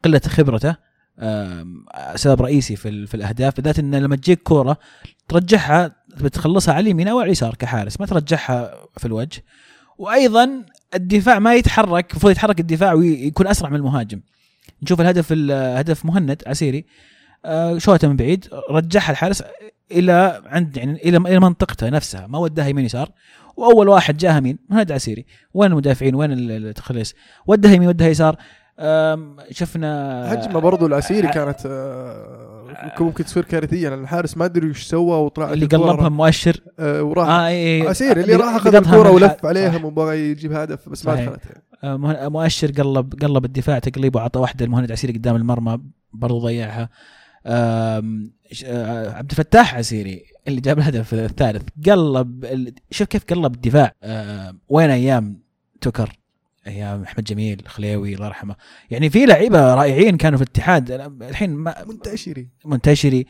قلة 0.05 0.21
خبرته 0.27 0.75
آم، 1.19 1.85
سبب 2.15 2.41
رئيسي 2.41 2.75
في 2.75 3.07
في 3.07 3.15
الأهداف 3.15 3.55
بالذات 3.55 3.79
إن 3.79 3.95
لما 3.95 4.15
تجيك 4.15 4.43
كورة 4.43 4.77
ترجعها 5.27 5.95
بتخلصها 6.21 6.73
على 6.73 6.83
اليمين 6.83 7.07
أو 7.07 7.19
على 7.19 7.25
اليسار 7.25 7.55
كحارس 7.55 7.99
ما 7.99 8.05
ترجعها 8.05 8.73
في 8.97 9.05
الوجه. 9.05 9.43
وأيضا 9.97 10.65
الدفاع 10.95 11.39
ما 11.39 11.55
يتحرك 11.55 12.11
المفروض 12.11 12.31
يتحرك 12.31 12.59
الدفاع 12.59 12.93
ويكون 12.93 13.47
أسرع 13.47 13.69
من 13.69 13.75
المهاجم. 13.75 14.21
نشوف 14.83 15.01
الهدف 15.01 15.27
الهدف 15.31 16.05
مهند 16.05 16.43
عسيري. 16.47 16.85
آه، 17.45 17.77
شوطه 17.77 18.07
من 18.07 18.15
بعيد 18.15 18.47
رجعها 18.69 19.11
الحارس 19.11 19.43
إلى 19.91 20.41
عند 20.45 20.77
يعني 20.77 21.01
إلى 21.05 21.17
إلى 21.17 21.39
منطقته 21.39 21.89
نفسها 21.89 22.27
ما 22.27 22.39
وداها 22.39 22.67
يمين 22.67 22.85
يسار. 22.85 23.09
وأول 23.57 23.87
واحد 23.89 24.17
جاها 24.17 24.39
مين؟ 24.39 24.57
مهند 24.69 24.91
عسيري. 24.91 25.25
وين 25.53 25.71
المدافعين؟ 25.71 26.15
وين 26.15 26.31
التخليص؟ 26.31 27.15
ودها 27.47 27.73
يمين 27.73 27.87
ودها 27.87 28.07
يسار. 28.07 28.35
شفنا 29.51 30.33
هجمة 30.33 30.59
برضو 30.59 30.85
العسيري 30.85 31.27
آه، 31.27 31.31
كانت 31.31 31.59
آه، 31.65 32.93
ممكن 32.99 33.25
تصير 33.25 33.45
كارثية 33.45 33.89
لأن 33.89 34.03
الحارس 34.03 34.37
ما 34.37 34.45
أدري 34.45 34.69
وش 34.69 34.83
سوى 34.83 35.17
وطلع 35.17 35.53
اللي 35.53 35.65
قلبها 35.65 36.09
مؤشر. 36.09 36.61
آه 36.79 37.03
وراح 37.03 37.29
آه 37.29 37.47
اي 37.47 37.87
عسيري 37.87 38.21
اللي 38.21 38.35
راح 38.35 38.55
أخذ 38.55 38.75
الكورة 38.75 39.11
ولف 39.11 39.31
صح. 39.43 39.83
وبغى 39.83 40.19
يجيب 40.31 40.53
هدف 40.53 40.89
بس 40.89 41.05
ما. 41.05 41.15
دخلت. 41.15 41.41
آه، 41.45 41.70
مؤشر 41.83 42.71
قلب 42.71 43.13
قلب 43.21 43.45
الدفاع 43.45 43.79
تقليب 43.79 44.15
وعطى 44.15 44.39
واحدة 44.39 44.65
المهند 44.65 44.91
عسيري 44.91 45.13
قدام 45.13 45.35
المرمى 45.35 45.79
برضو 46.13 46.39
ضيعها. 46.39 46.89
آه، 47.45 47.97
عبد 49.09 49.31
الفتاح 49.31 49.75
عسيري 49.75 50.23
اللي 50.47 50.61
جاب 50.61 50.77
الهدف 50.77 51.13
الثالث. 51.13 51.63
قلب 51.85 52.45
شوف 52.91 53.07
كيف 53.07 53.23
قلب 53.25 53.55
الدفاع. 53.55 53.93
آه، 54.03 54.55
وين 54.69 54.89
أيام 54.89 55.41
تكر 55.81 56.09
أيام 56.67 57.03
أحمد 57.03 57.23
جميل 57.23 57.61
خليوي 57.67 58.13
الله 58.13 58.25
يرحمه. 58.25 58.55
يعني 58.91 59.09
في 59.09 59.25
لعيبة 59.25 59.75
رائعين 59.75 60.17
كانوا 60.17 60.37
في 60.37 60.43
الاتحاد. 60.43 60.91
الحين 61.21 61.49
ما 61.49 61.85
منتشري. 61.87 62.49
منتشري. 62.65 63.25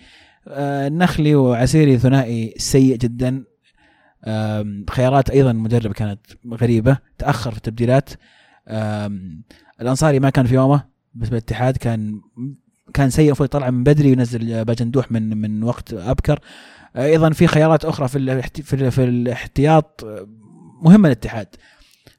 آه، 0.48 0.88
النخلي 0.88 1.36
وعسيري 1.36 1.98
ثنائي 1.98 2.54
سيء 2.58 2.98
جدا. 2.98 3.44
خيارات 4.90 5.30
أيضا 5.30 5.52
المدرب 5.52 5.92
كانت 5.92 6.20
غريبة. 6.54 6.98
تأخر 7.18 7.52
في 7.52 7.58
التبديلات. 7.58 8.10
الأنصاري 9.82 10.20
ما 10.20 10.30
كان 10.30 10.46
في 10.46 10.56
يومه 10.56 10.84
بس 11.14 11.30
بالاتحاد 11.30 11.78
كان 11.78 12.22
كان 12.94 13.10
سيء 13.10 13.26
المفروض 13.26 13.50
يطلع 13.50 13.70
من 13.70 13.84
بدري 13.84 14.10
وينزل 14.10 14.66
باجندوح 14.66 15.12
من 15.12 15.38
من 15.38 15.64
وقت 15.64 15.94
أبكر. 15.94 16.40
آه، 16.96 17.06
أيضا 17.06 17.30
في 17.30 17.48
خيارات 17.48 17.86
أخرى 17.86 18.08
في 18.08 18.42
في, 18.64 18.92
في 18.92 19.04
الاحتياط 19.04 20.04
آه، 20.04 20.28
مهمه 20.82 21.08
للاتحاد 21.10 21.48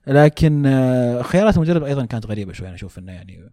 لكن 0.07 0.67
آه، 0.67 1.23
خيارات 1.23 1.57
المدرب 1.57 1.85
أيضا 1.85 2.05
كانت 2.05 2.27
غريبة 2.27 2.53
شوي 2.53 2.67
أنا 2.67 2.75
أشوف 2.75 2.99
إنه 2.99 3.13
يعني 3.13 3.51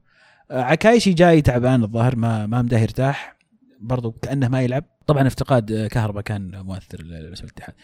آه، 0.51 0.61
عكايشي 0.61 1.13
جاي 1.13 1.41
تعبان 1.41 1.83
الظاهر 1.83 2.15
ما 2.15 2.45
ما 2.45 2.61
مداه 2.61 2.79
يرتاح 2.79 3.37
برضو 3.79 4.11
كأنه 4.11 4.47
ما 4.47 4.61
يلعب. 4.61 4.83
طبعا 5.07 5.27
افتقاد 5.27 5.71
آه، 5.71 5.87
كهرباء 5.87 6.23
كان 6.23 6.61
مؤثر 6.61 6.97
بالنسبة 6.97 7.47
للاتحاد 7.47 7.75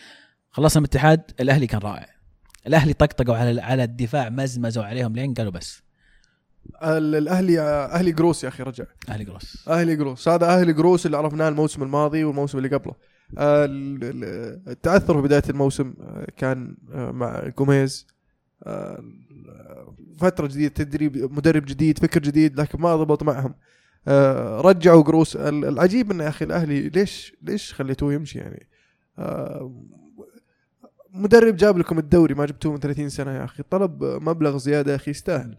خلصنا 0.52 0.80
من 0.80 0.86
الاتحاد 0.86 1.22
الأهلي 1.40 1.68
كان 1.68 1.82
رائع. 1.82 2.15
الأهلي 2.68 2.94
طقطقوا 2.94 3.36
على 3.36 3.62
على 3.62 3.84
الدفاع 3.84 4.30
مزمزوا 4.30 4.84
عليهم 4.84 5.14
لين 5.14 5.34
قالوا 5.34 5.52
بس. 5.52 5.82
ال- 6.84 7.16
الأهلي 7.16 7.60
أهلي 7.62 8.12
جروس 8.12 8.44
يا 8.44 8.50
أخي 8.50 8.64
رجع. 8.64 8.86
أهلي 9.10 9.24
جروس 9.24 9.68
أهلي 9.70 9.96
جروس 9.96 10.28
هذا 10.28 10.46
أهلي 10.46 10.74
جروس 10.74 11.06
اللي 11.06 11.18
عرفناه 11.18 11.50
الموسم 11.50 11.84
الماضي 11.84 12.24
والموسم 12.24 12.58
اللي 12.58 12.70
قبله. 12.70 12.94
ال- 13.38 14.00
ال- 14.04 14.62
التعثر 14.70 15.16
في 15.16 15.22
بداية 15.22 15.44
الموسم 15.50 15.94
آه، 16.02 16.28
كان 16.38 16.78
آه، 16.94 17.12
مع 17.12 17.48
جوميز. 17.58 18.08
آه، 18.64 19.04
فترة 20.20 20.48
جديدة 20.48 20.74
تدريب 20.74 21.18
مدرب 21.34 21.66
جديد 21.66 22.00
فكر 22.00 22.20
جديد 22.22 22.60
لكن 22.60 22.82
ما 22.82 22.96
ضبط 22.96 23.24
معهم. 23.24 23.56
رجعوا 24.62 25.04
جروس 25.04 25.36
ال- 25.36 25.66
العجيب 25.66 26.12
إنه 26.12 26.24
يا 26.24 26.30
أخي 26.30 26.46
الأهلي 26.46 26.90
ليش 26.90 27.36
ليش 27.42 27.74
خليتوه 27.74 28.14
يمشي 28.14 28.40
يعني؟ 28.40 28.68
مدرب 31.16 31.56
جاب 31.56 31.78
لكم 31.78 32.00
الدوري 32.00 32.34
ما 32.34 32.46
جبتوه 32.46 32.72
من 32.72 32.80
30 32.80 33.10
سنة 33.10 33.32
يا 33.32 33.44
أخي. 33.44 33.64
طلب 33.64 34.04
مبلغ 34.04 34.58
زيادة 34.58 34.92
يا 34.92 34.96
أخي 34.96 35.12
يستاهل. 35.12 35.58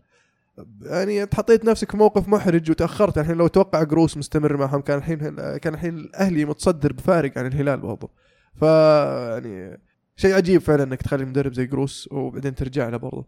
يعني 0.82 1.22
أنت 1.22 1.34
حطيت 1.34 1.64
نفسك 1.64 1.90
في 1.90 1.96
موقف 1.96 2.28
محرج 2.28 2.70
وتأخرت. 2.70 3.18
الحين 3.18 3.36
لو 3.36 3.46
توقع 3.46 3.82
جروس 3.82 4.16
مستمر 4.16 4.56
معهم 4.56 4.80
كان 4.80 4.98
الحين 4.98 5.18
كان 5.56 5.74
الحين 5.74 5.98
الأهلي 5.98 6.44
متصدر 6.44 6.92
بفارق 6.92 7.38
عن 7.38 7.46
الهلال 7.46 7.80
برضه 7.80 8.10
ف 8.54 8.62
يعني 8.62 9.80
شيء 10.16 10.34
عجيب 10.34 10.60
فعلا 10.60 10.82
إنك 10.82 11.02
تخلي 11.02 11.24
مدرب 11.24 11.52
زي 11.52 11.66
جروس 11.66 12.08
وبعدين 12.12 12.54
ترجع 12.54 12.88
له 12.88 12.96
برضه 12.96 13.26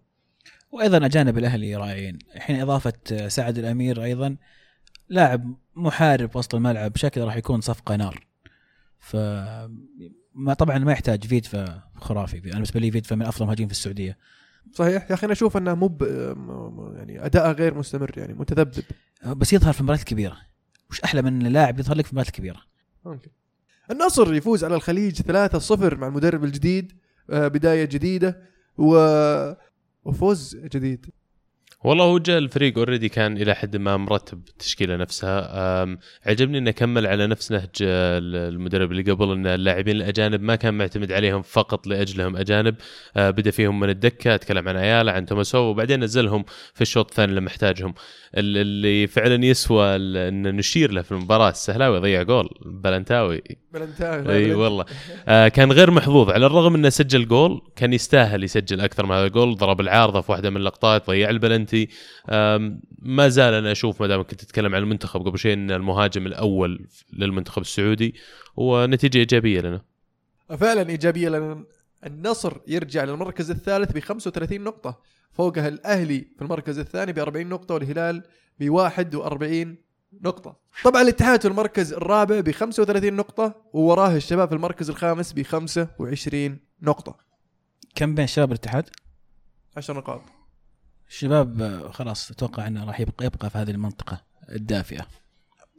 وأيضا 0.71 1.07
أجانب 1.07 1.39
الأهلي 1.39 1.77
رائعين 1.77 2.19
الحين 2.37 2.61
إضافة 2.61 3.29
سعد 3.29 3.59
الأمير 3.59 4.03
أيضا 4.03 4.37
لاعب 5.09 5.55
محارب 5.77 6.37
وسط 6.37 6.55
الملعب 6.55 6.93
بشكل 6.93 7.21
راح 7.21 7.37
يكون 7.37 7.61
صفقة 7.61 7.97
نار. 7.97 8.27
ف 8.99 9.17
ما 10.35 10.55
طبعا 10.59 10.79
ما 10.79 10.93
يحتاج 10.93 11.27
فيتفا 11.27 11.83
خرافي. 12.01 12.39
أنا 12.39 12.53
بالنسبة 12.53 12.81
لي 12.81 12.91
فيتفا 12.91 13.17
من 13.17 13.23
أفضل 13.23 13.43
المهاجمين 13.43 13.69
في 13.69 13.75
السعودية. 13.75 14.19
صحيح. 14.73 15.07
يا 15.11 15.15
أخي 15.15 15.25
أنا 15.25 15.33
أشوف 15.33 15.57
أنه 15.57 15.75
مو 15.75 15.97
يعني 16.97 17.27
اداءه 17.27 17.53
غير 17.53 17.79
مستمر 17.79 18.11
يعني 18.17 18.35
متذبذب. 18.35 18.85
بس 19.27 19.53
يظهر 19.53 19.73
في 19.73 19.81
المباريات 19.81 20.01
الكبيرة. 20.01 20.37
وش 20.91 21.01
أحلى 21.01 21.23
من 21.23 21.39
لاعب 21.39 21.79
يظهر 21.79 21.97
لك 21.97 22.05
في 22.05 22.13
المباريات 22.13 22.29
الكبيرة؟ 22.35 22.61
ممكن 23.05 23.31
النصر 23.91 24.35
يفوز 24.35 24.65
على 24.65 24.75
الخليج 24.75 25.23
3-0 25.23 25.95
مع 25.95 26.07
المدرب 26.07 26.45
الجديد 26.45 26.93
آه، 27.31 27.49
بداية 27.49 27.85
جديدة 27.85 28.43
و 28.79 28.97
وفوز 30.05 30.57
جديد. 30.57 31.07
والله 31.85 32.05
هو 32.05 32.19
جاء 32.19 32.39
الفريق 32.39 32.79
already 32.79 33.09
كان 33.09 33.37
إلى 33.37 33.55
حد 33.55 33.77
ما 33.77 33.97
مرتب 33.97 34.41
التشكيلة 34.49 34.97
نفسها. 34.97 35.99
عجبني 36.27 36.59
إنه 36.59 36.71
كمل 36.71 37.07
على 37.07 37.27
نفس 37.27 37.53
نهج 37.53 37.69
المدرب 37.83 38.93
اللي 38.93 39.13
قبل 39.13 39.33
إن 39.33 39.47
اللاعبين 39.47 39.97
الأجانب 39.97 40.43
ما 40.43 40.57
كان 40.57 40.75
معتمد 40.75 41.13
عليهم 41.13 41.43
فقط 41.43 41.87
لأجلهم 41.87 42.37
أجانب. 42.37 42.75
آه، 43.17 43.31
بدأ 43.31 43.51
فيهم 43.51 43.81
من 43.81 43.91
الدكة 43.91 44.35
أتكلم 44.35 44.69
عن 44.69 44.77
ايالا 44.77 45.13
عن 45.13 45.27
توماسو 45.27 45.59
وبعدين 45.59 46.05
نزلهم 46.05 46.45
في 46.75 46.81
الشوط 46.83 47.11
الثاني 47.11 47.33
لما 47.35 47.49
احتاجهم. 47.49 47.95
ال- 48.35 48.57
اللي 48.57 49.07
فعلا 49.07 49.45
يسوى 49.45 49.97
إن 49.97 50.57
نشير 50.57 50.93
له 50.93 51.03
في 51.03 51.13
المباراة 51.13 51.51
السهلاوي 51.51 51.99
ضيع 51.99 52.23
جول 52.23 52.49
بلنتاوي. 52.67 53.43
بلنتاوي 53.73 54.33
إي 54.37 54.55
والله. 54.55 54.85
آه 55.29 55.49
كان 55.49 55.73
غير 55.73 55.91
محظوظ 55.91 56.31
على 56.31 56.47
الرغم 56.47 56.75
إنه 56.75 56.89
سجل 56.89 57.29
جول 57.29 57.61
كان 57.77 57.93
يستاهل 57.93 58.45
يسجل 58.45 58.81
أكثر 58.81 59.07
من 59.07 59.13
هذا 59.13 59.27
الجول 59.27 59.57
ضرب 59.57 59.81
العارضة 59.81 60.21
في 60.21 60.33
واحدة 60.33 60.51
من 60.51 60.57
اللقطات 60.57 61.07
ضيع 61.07 61.31
البلنتي 61.31 61.68
آم، 62.31 62.81
ما 62.99 63.29
زال 63.29 63.55
أنا 63.55 63.73
أشوف 63.73 64.01
ما 64.01 64.07
دام 64.07 64.23
كنت 64.23 64.41
تتكلم 64.41 64.75
عن 64.75 64.83
المنتخب 64.83 65.21
قبل 65.27 65.39
شيء 65.39 65.53
إن 65.53 65.71
المهاجم 65.71 66.27
الأول 66.27 66.87
للمنتخب 67.13 67.63
السعودي 67.63 68.15
ونتيجه 68.57 69.19
إيجابية 69.19 69.61
لنا. 69.61 69.83
فعلا 70.59 70.89
إيجابية 70.91 71.29
لأن 71.29 71.65
النصر 72.07 72.57
يرجع 72.67 73.05
للمركز 73.05 73.51
الثالث 73.51 73.93
ب 73.93 73.99
35 73.99 74.61
نقطة 74.61 75.01
فوقها 75.33 75.69
الأهلي 75.69 76.19
في 76.37 76.43
المركز 76.43 76.79
الثاني 76.79 77.13
ب 77.13 77.19
40 77.19 77.47
نقطة 77.47 77.75
والهلال 77.75 78.23
ب 78.61 78.71
41 78.71 79.77
نقطة. 80.23 80.57
طبعا 80.85 81.03
الاتحاد 81.03 81.43
في 81.43 81.49
المركز 81.49 81.93
الرابع 81.93 82.41
ب 82.41 82.51
35 82.51 83.13
نقطة 83.15 83.55
ووراه 83.73 84.17
الشباب 84.17 84.49
في 84.49 84.55
المركز 84.55 84.91
الخامس 84.91 85.33
ب 85.33 85.43
25 85.43 86.59
نقطة. 86.83 87.19
كم 87.95 88.15
بين 88.15 88.25
الشباب 88.25 88.49
والاتحاد 88.49 88.91
10 89.77 89.95
نقاط. 89.95 90.21
الشباب 91.09 91.83
خلاص 91.93 92.31
أتوقع 92.31 92.67
إنه 92.67 92.85
راح 92.85 93.01
يبقى 93.01 93.27
يبقى 93.27 93.51
في 93.51 93.59
هذه 93.59 93.71
المنطقة 93.71 94.21
الدافئة. 94.53 95.07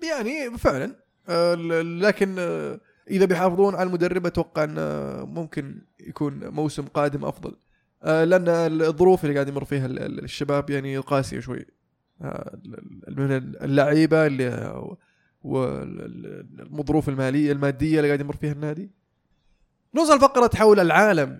يعني 0.03 0.57
فعلا. 0.57 0.95
آه، 1.29 1.55
لكن 1.83 2.35
آه، 2.39 2.79
إذا 3.09 3.25
بيحافظون 3.25 3.75
على 3.75 3.87
المدرب 3.87 4.25
أتوقع 4.25 4.63
إنه 4.63 4.81
ممكن 5.25 5.81
يكون 5.99 6.47
موسم 6.47 6.85
قادم 6.85 7.25
أفضل. 7.25 7.55
آه، 8.03 8.23
لأن 8.23 8.47
الظروف 8.81 9.23
اللي 9.23 9.33
قاعد 9.35 9.47
يمر 9.47 9.65
فيها 9.65 9.85
ال- 9.85 9.99
ال- 9.99 10.23
الشباب 10.23 10.69
يعني 10.69 10.97
قاسية 10.97 11.39
شوي. 11.39 11.65
من 13.07 13.31
اللعيبة 13.61 14.25
اللي 14.27 14.73
والظروف 15.43 17.09
الماليه 17.09 17.51
المادية 17.51 17.97
اللي 17.97 18.07
قاعد 18.07 18.21
يمر 18.21 18.35
فيها 18.35 18.51
النادي. 18.51 18.91
نوصل 19.95 20.19
فقرة 20.19 20.49
حول 20.55 20.79
العالم. 20.79 21.39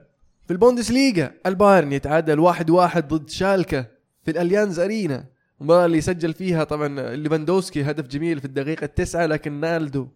في 0.50 0.54
البوندسليغا 0.54 1.32
البايرن 1.46 1.92
يتعادل 1.92 2.40
واحد 2.40 2.70
واحد 2.70 3.08
ضد 3.08 3.30
شالكه 3.30 3.86
في 4.24 4.32
الأليانز 4.32 4.80
أرينا. 4.80 5.26
المباراة 5.62 5.86
اللي 5.86 6.02
سجل 6.02 6.34
فيها 6.34 6.64
طبعا 6.64 7.16
ليفاندوسكي 7.16 7.84
هدف 7.84 8.08
جميل 8.08 8.40
في 8.40 8.46
الدقيقة 8.46 8.86
التسعة 8.86 9.26
لكن 9.26 9.52
نالدو 9.54 10.08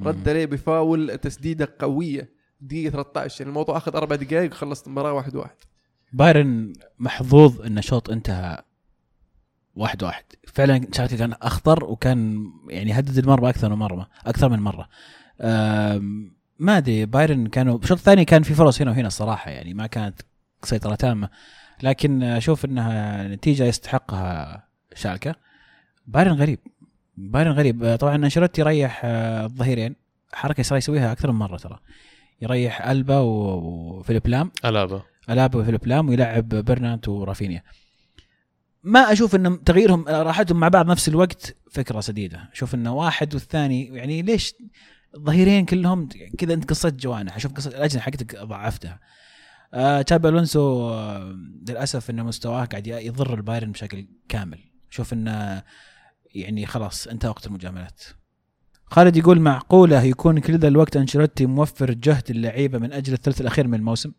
رد 0.00 0.28
عليه 0.28 0.46
بفاول 0.46 1.18
تسديدة 1.18 1.76
قوية. 1.78 2.32
دقيقة 2.60 2.90
13 2.90 3.40
يعني 3.40 3.48
الموضوع 3.48 3.76
أخذ 3.76 3.96
أربع 3.96 4.16
دقائق 4.16 4.52
وخلصت 4.52 4.86
المباراة 4.86 5.12
واحد 5.12 5.36
واحد. 5.36 5.56
بايرن 6.12 6.72
محظوظ 6.98 7.62
إن 7.62 7.82
شوط 7.82 8.10
انتهى 8.10 8.62
واحد 9.74 10.02
واحد. 10.02 10.24
فعلا 10.46 10.86
شالكه 10.92 11.16
كان 11.16 11.32
أخطر 11.32 11.84
وكان 11.84 12.50
يعني 12.68 12.98
هدد 12.98 13.18
المرمى 13.18 13.48
أكثر 13.48 13.68
من 13.68 13.76
مره 13.76 14.08
أكثر 14.26 14.48
من 14.48 14.58
مرة. 14.58 14.88
ما 16.62 16.78
أدري 16.78 17.06
بايرن 17.06 17.46
كانوا 17.46 17.78
الشوط 17.78 17.98
الثاني 17.98 18.24
كان 18.24 18.42
في 18.42 18.54
فرص 18.54 18.82
هنا 18.82 18.90
وهنا 18.90 19.06
الصراحة 19.06 19.50
يعني 19.50 19.74
ما 19.74 19.86
كانت 19.86 20.20
سيطرة 20.62 20.94
تامة. 20.94 21.28
لكن 21.82 22.22
أشوف 22.22 22.64
إنها 22.64 23.28
نتيجة 23.28 23.64
يستحقها 23.64 24.66
شالكة. 24.94 25.34
بايرن 26.06 26.32
غريب. 26.32 26.58
بايرن 27.16 27.50
غريب. 27.52 27.96
طبعا 28.00 28.16
أنشيلوتي 28.16 28.62
ريح 28.62 29.00
آه، 29.04 29.44
الظهيرين. 29.44 29.96
حركة 30.32 30.62
صار 30.62 30.78
يسويها 30.78 31.12
أكثر 31.12 31.32
من 31.32 31.38
مرة 31.38 31.56
ترى. 31.56 31.78
يريح 32.42 32.88
ألبا 32.88 33.18
وفيليب 33.18 34.28
لام. 34.28 34.50
ألابا. 34.64 35.02
ألابا 35.30 35.58
وفيليب 35.58 35.86
لام 35.86 36.08
ويلعب 36.08 36.48
برنارد 36.48 37.08
ورافينيا. 37.08 37.62
ما 38.82 39.12
أشوف 39.12 39.34
إن 39.34 39.64
تغييرهم 39.64 40.04
راحتهم 40.08 40.60
مع 40.60 40.68
بعض 40.68 40.90
نفس 40.90 41.08
الوقت 41.08 41.56
فكرة 41.70 42.00
سديدة. 42.00 42.48
أشوف 42.52 42.74
انه 42.74 42.94
واحد 42.94 43.34
والثاني 43.34 43.84
يعني 43.84 44.22
ليش 44.22 44.54
الظهيرين 45.14 45.64
كلهم 45.64 46.08
كذا 46.38 46.54
انت 46.54 46.70
قصت 46.70 46.94
جوانح 46.94 47.36
أشوف 47.36 47.52
قصه 47.52 47.70
الأجنحة 47.70 48.04
حقتك 48.04 48.36
ضعفتها. 48.36 49.00
آه 49.74 50.02
تشابي 50.02 50.28
ألونسو 50.28 50.90
آه، 50.90 51.36
للأسف 51.68 52.10
إنه 52.10 52.22
مستواه 52.22 52.64
قاعد 52.64 52.86
يضر 52.86 53.34
البايرن 53.34 53.72
بشكل 53.72 54.06
كامل. 54.28 54.58
شوف 54.90 55.12
إنه 55.12 55.62
يعني 56.34 56.66
خلاص 56.66 57.06
انتهى 57.08 57.28
وقت 57.28 57.46
المجاملات. 57.46 58.02
خالد 58.86 59.16
يقول 59.16 59.40
معقولة 59.40 60.02
يكون 60.02 60.38
كل 60.38 60.58
ذا 60.58 60.68
الوقت 60.68 60.96
أنشيلوتي 60.96 61.46
موفر 61.46 61.90
جهد 61.94 62.30
اللعيبة 62.30 62.78
من 62.78 62.92
أجل 62.92 63.12
الثلث 63.12 63.40
الأخير 63.40 63.68
من 63.68 63.74
الموسم؟ 63.74 64.12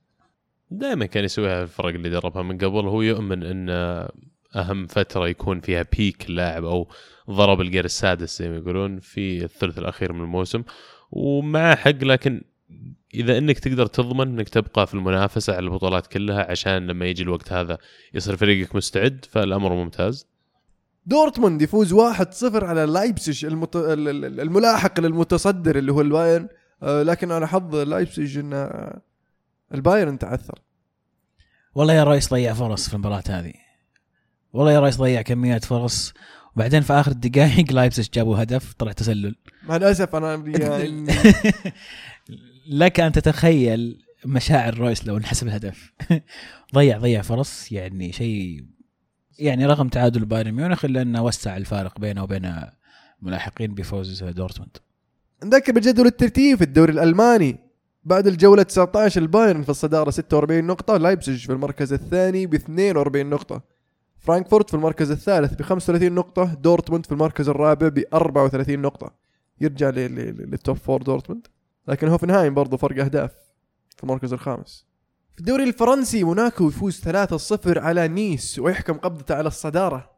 دائما 0.71 1.05
كان 1.05 1.23
يسويها 1.23 1.63
الفرق 1.63 1.93
اللي 1.93 2.09
دربها 2.09 2.43
من 2.43 2.57
قبل. 2.57 2.87
هو 2.87 3.01
يؤمن 3.01 3.43
إن 3.43 3.69
أهم 4.55 4.87
فترة 4.87 5.27
يكون 5.27 5.59
فيها 5.59 5.85
peak 5.97 6.29
اللاعب 6.29 6.65
أو 6.65 6.87
ضرب 7.29 7.61
الجير 7.61 7.85
السادس 7.85 8.39
زي 8.39 8.49
ما 8.49 8.55
يقولون 8.55 8.99
في 8.99 9.43
الثلث 9.43 9.77
الأخير 9.77 10.13
من 10.13 10.21
الموسم. 10.21 10.63
ومعه 11.11 11.75
حق 11.75 12.03
لكن 12.03 12.41
إذا 13.13 13.37
إنك 13.37 13.59
تقدر 13.59 13.85
تضمن 13.85 14.27
إنك 14.27 14.49
تبقى 14.49 14.87
في 14.87 14.93
المنافسة 14.93 15.55
على 15.55 15.65
البطولات 15.65 16.07
كلها 16.07 16.51
عشان 16.51 16.87
لما 16.87 17.05
يجي 17.05 17.23
الوقت 17.23 17.53
هذا 17.53 17.77
يصير 18.13 18.35
فريقك 18.35 18.75
مستعد 18.75 19.25
فالأمر 19.29 19.73
ممتاز. 19.73 20.27
دورتموند 21.05 21.61
يفوز 21.61 21.93
1-0 21.93 22.63
على 22.63 22.85
لايبسج 22.85 23.45
المت... 23.45 23.75
ال- 23.75 24.07
ال- 24.09 24.39
الملاحق 24.39 24.99
للمتصدر 24.99 25.77
اللي 25.77 25.91
هو 25.91 26.01
البايرن. 26.01 26.47
آه، 26.83 27.03
لكن 27.03 27.31
على 27.31 27.47
حظ 27.47 27.75
لايبسج 27.75 28.37
إن 28.37 28.53
آه، 28.53 29.01
البايرن 29.73 30.19
تعثر. 30.19 30.59
والله 31.75 31.93
يا 31.93 32.03
رويس 32.03 32.29
ضيع 32.33 32.53
فرص 32.53 32.87
في 32.87 32.93
المباراة 32.93 33.23
هذه. 33.29 33.53
والله 34.53 34.71
يا 34.71 34.79
رويس 34.79 34.97
ضيع 34.97 35.21
كمية 35.21 35.57
فرص. 35.57 36.13
وبعدين 36.55 36.81
في 36.81 36.93
آخر 36.93 37.11
الدقائق 37.11 37.71
لايبسج 37.73 38.09
جابوا 38.09 38.43
هدف 38.43 38.73
طلع 38.73 38.91
تسلل. 38.91 39.35
مع 39.67 39.75
الأسف 39.75 40.15
أنا 40.15 40.43
يعني 40.59 41.05
لك 42.67 42.99
ان 42.99 43.11
تتخيل 43.11 44.03
مشاعر 44.25 44.77
رويس 44.77 45.07
لو 45.07 45.17
انحسب 45.17 45.47
الهدف. 45.47 45.93
ضيع 46.75 46.97
ضيع 46.97 47.21
فرص 47.21 47.71
يعني 47.71 48.11
شيء 48.11 48.65
يعني 49.39 49.65
رغم 49.65 49.87
تعادل 49.87 50.25
بايرن 50.25 50.51
ميونخ 50.51 50.85
إلا 50.85 51.01
أنه 51.01 51.23
وسع 51.23 51.57
الفارق 51.57 51.99
بينه 51.99 52.23
وبين 52.23 52.55
الملاحقين 53.21 53.73
بفوز 53.73 54.23
دورتموند. 54.23 54.77
نذكر 55.43 55.71
بجدول 55.71 56.07
الترتيب 56.07 56.57
في 56.57 56.63
الدوري 56.63 56.93
الألماني. 56.93 57.59
بعد 58.03 58.27
الجولة 58.27 58.63
19 58.63 59.21
البايرن 59.21 59.63
في 59.63 59.69
الصدارة 59.69 60.09
46 60.09 60.63
نقطة 60.63 60.97
لايبزيج 60.97 61.45
في 61.45 61.51
المركز 61.53 61.93
الثاني 61.93 62.47
ب 62.47 62.53
42 62.53 63.25
نقطة. 63.25 63.72
فرانكفورت 64.23 64.69
في 64.69 64.75
المركز 64.75 65.11
الثالث 65.11 65.53
ب 65.53 65.61
35 65.61 66.11
نقطة 66.11 66.53
دورتموند 66.53 67.05
في 67.05 67.11
المركز 67.11 67.49
الرابع 67.49 67.87
ب 67.87 68.03
34 68.13 68.81
نقطة. 68.81 69.13
يرجع 69.61 69.89
لل 69.89 70.24
top 70.24 70.77
four 70.77 71.01
دورتموند. 71.01 71.47
لكن 71.87 72.07
هوفنهايم 72.07 72.53
برضه 72.53 72.77
فرق 72.77 73.03
أهداف 73.03 73.31
في 73.97 74.03
المركز 74.03 74.33
الخامس. 74.33 74.85
في 75.33 75.39
الدوري 75.39 75.63
الفرنسي 75.63 76.23
موناكو 76.23 76.67
يفوز 76.67 77.01
3-0 77.01 77.77
على 77.77 78.07
نيس 78.07 78.59
ويحكم 78.59 78.93
قبضته 78.93 79.35
على 79.35 79.47
الصدارة. 79.47 80.12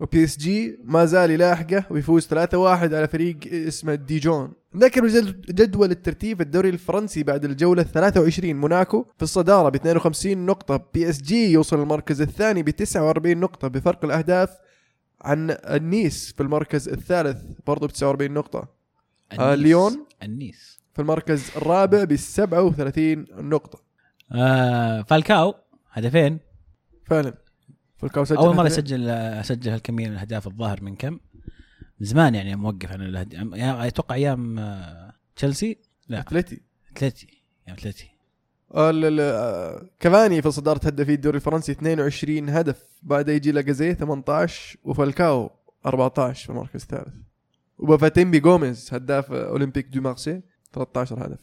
و 0.00 0.24
PSG 0.24 0.78
ما 0.84 1.04
زال 1.04 1.30
يلاحقه 1.30 1.84
ويفوز 1.90 2.26
3-1 2.26 2.34
على 2.54 3.08
فريق 3.08 3.36
اسمه 3.52 3.94
ديجون. 3.94 4.52
نذكر 4.74 5.06
جدول 5.50 5.90
الترتيب 5.90 6.40
الدوري 6.40 6.68
الفرنسي 6.68 7.22
بعد 7.22 7.44
الجولة 7.44 7.82
23 7.82 8.54
موناكو 8.56 9.04
في 9.16 9.22
الصدارة 9.22 9.68
ب 9.68 9.74
52 9.74 10.46
نقطة 10.46 10.86
PSG 10.94 11.52
يوصل 11.52 11.80
المركز 11.82 12.20
الثاني 12.20 12.62
ب 12.62 12.70
49 12.70 13.36
نقطة 13.36 13.68
بفرق 13.68 14.04
الأهداف 14.04 14.50
عن 15.20 15.50
النيس 15.50 16.32
في 16.36 16.42
المركز 16.42 16.88
الثالث 16.88 17.42
برضو 17.66 17.86
ب 17.86 17.90
49 17.90 18.30
نقطة. 18.30 18.68
آه، 19.32 19.54
النيس. 19.54 19.66
ليون؟ 19.66 20.06
النيس. 20.22 20.80
في 20.94 21.02
المركز 21.02 21.50
الرابع 21.56 22.04
ب 22.04 22.16
37 22.16 23.26
نقطة. 23.38 23.80
آه 24.32 25.02
فالكاو 25.02 25.54
هدفين. 25.92 26.38
فعلا. 27.06 27.34
فالكاو 28.00 28.24
سجل 28.24 28.36
أول 28.38 28.56
مرة 28.56 28.66
هدفين. 28.66 28.84
يسجل 28.84 29.44
سجل 29.44 29.70
هالكمية 29.70 30.06
من 30.08 30.12
الأهداف 30.12 30.46
الظاهر 30.46 30.82
من 30.82 30.96
كم؟ 30.96 31.18
زمان 32.00 32.34
يعني 32.34 32.56
موقف 32.56 32.92
عن 32.92 33.00
الهد... 33.02 33.32
يا- 33.32 33.86
أتوقع 33.86 34.14
أيام 34.14 34.58
آه، 34.58 35.12
تشيلسي؟ 35.36 35.78
لا. 36.08 36.20
اتلتي 36.20 36.60
اتلتي 36.92 37.26
أيام 37.68 37.76
اتلتي 37.78 38.10
آه، 38.74 39.86
كافاني 40.00 40.42
في 40.42 40.50
صدارة 40.50 40.80
هدافي 40.86 41.14
الدوري 41.14 41.36
الفرنسي 41.36 41.72
22 41.72 42.48
هدف 42.48 42.84
بعد 43.02 43.28
يجي 43.28 43.52
لاجازي 43.52 43.94
18 43.94 44.78
وفالكاو 44.84 45.50
14 45.86 46.44
في 46.44 46.50
المركز 46.50 46.82
الثالث. 46.82 47.14
وبافيتيمبي 47.78 48.40
جوميز 48.40 48.88
هداف 48.94 49.32
أولمبيك 49.32 49.86
دو 49.88 50.00
مارسي 50.00 50.42
13 50.72 51.26
هدف. 51.26 51.38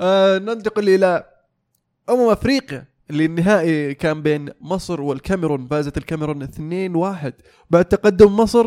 آه 0.00 0.38
ننتقل 0.38 0.88
إلى 0.88 1.24
أمم 2.10 2.28
أفريقيا. 2.30 2.84
اللي 3.10 3.24
النهائي 3.24 3.94
كان 3.94 4.22
بين 4.22 4.48
مصر 4.60 5.00
والكاميرون 5.00 5.68
فازت 5.68 5.98
الكاميرون 5.98 6.46
2-1 6.46 7.32
بعد 7.70 7.84
تقدم 7.84 8.36
مصر 8.36 8.66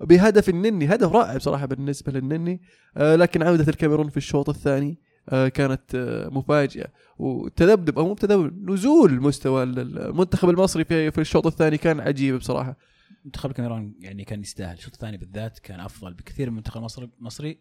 بهدف 0.00 0.48
النني 0.48 0.94
هدف 0.94 1.12
رائع 1.12 1.36
بصراحة 1.36 1.66
بالنسبة 1.66 2.12
للنني. 2.12 2.60
آه 2.96 3.16
لكن 3.16 3.42
عودة 3.42 3.68
الكاميرون 3.68 4.08
في 4.08 4.16
الشوط 4.16 4.48
الثاني 4.48 4.98
آه 5.28 5.48
كانت 5.48 5.94
آه 5.94 6.28
مفاجئة. 6.28 6.86
وتذبذب 7.18 7.98
أو 7.98 8.08
مو 8.08 8.14
تذبذب 8.14 8.70
نزول 8.70 9.20
مستوى 9.20 9.62
المنتخب 9.62 10.50
المصري 10.50 10.84
في 10.84 11.10
في 11.10 11.20
الشوط 11.20 11.46
الثاني 11.46 11.78
كان 11.78 12.00
عجيب 12.00 12.38
بصراحة. 12.38 12.76
منتخب 13.24 13.50
الكاميرون 13.50 13.94
يعني 14.00 14.24
كان 14.24 14.40
يستاهل. 14.40 14.76
الشوط 14.76 14.92
الثاني 14.92 15.16
بالذات 15.16 15.58
كان 15.58 15.80
أفضل 15.80 16.14
بكثير 16.14 16.46
من 16.46 16.52
المنتخب 16.52 16.76
المصري 16.78 17.08
المصري 17.20 17.58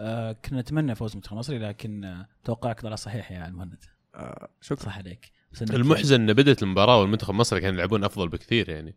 آه 0.00 0.32
كنا 0.32 0.60
نتمنى 0.60 0.94
فوز 0.94 1.10
المنتخب 1.10 1.32
المصري 1.32 1.58
لكن 1.58 2.04
آه 2.04 2.28
توقعك 2.44 2.80
طلع 2.80 2.94
صحيح 2.96 3.32
يا 3.32 3.46
المهند. 3.48 3.84
آه 4.14 4.48
شكرا. 4.60 4.84
صح 4.84 4.98
عليك. 4.98 5.35
المحزن 5.62 6.20
ان 6.20 6.32
بدأت 6.32 6.62
المباراة 6.62 7.00
والمنتخب 7.00 7.30
المصري 7.30 7.60
كانوا 7.60 7.74
يلعبون 7.76 8.04
أفضل 8.04 8.28
بكثير 8.28 8.68
يعني. 8.68 8.94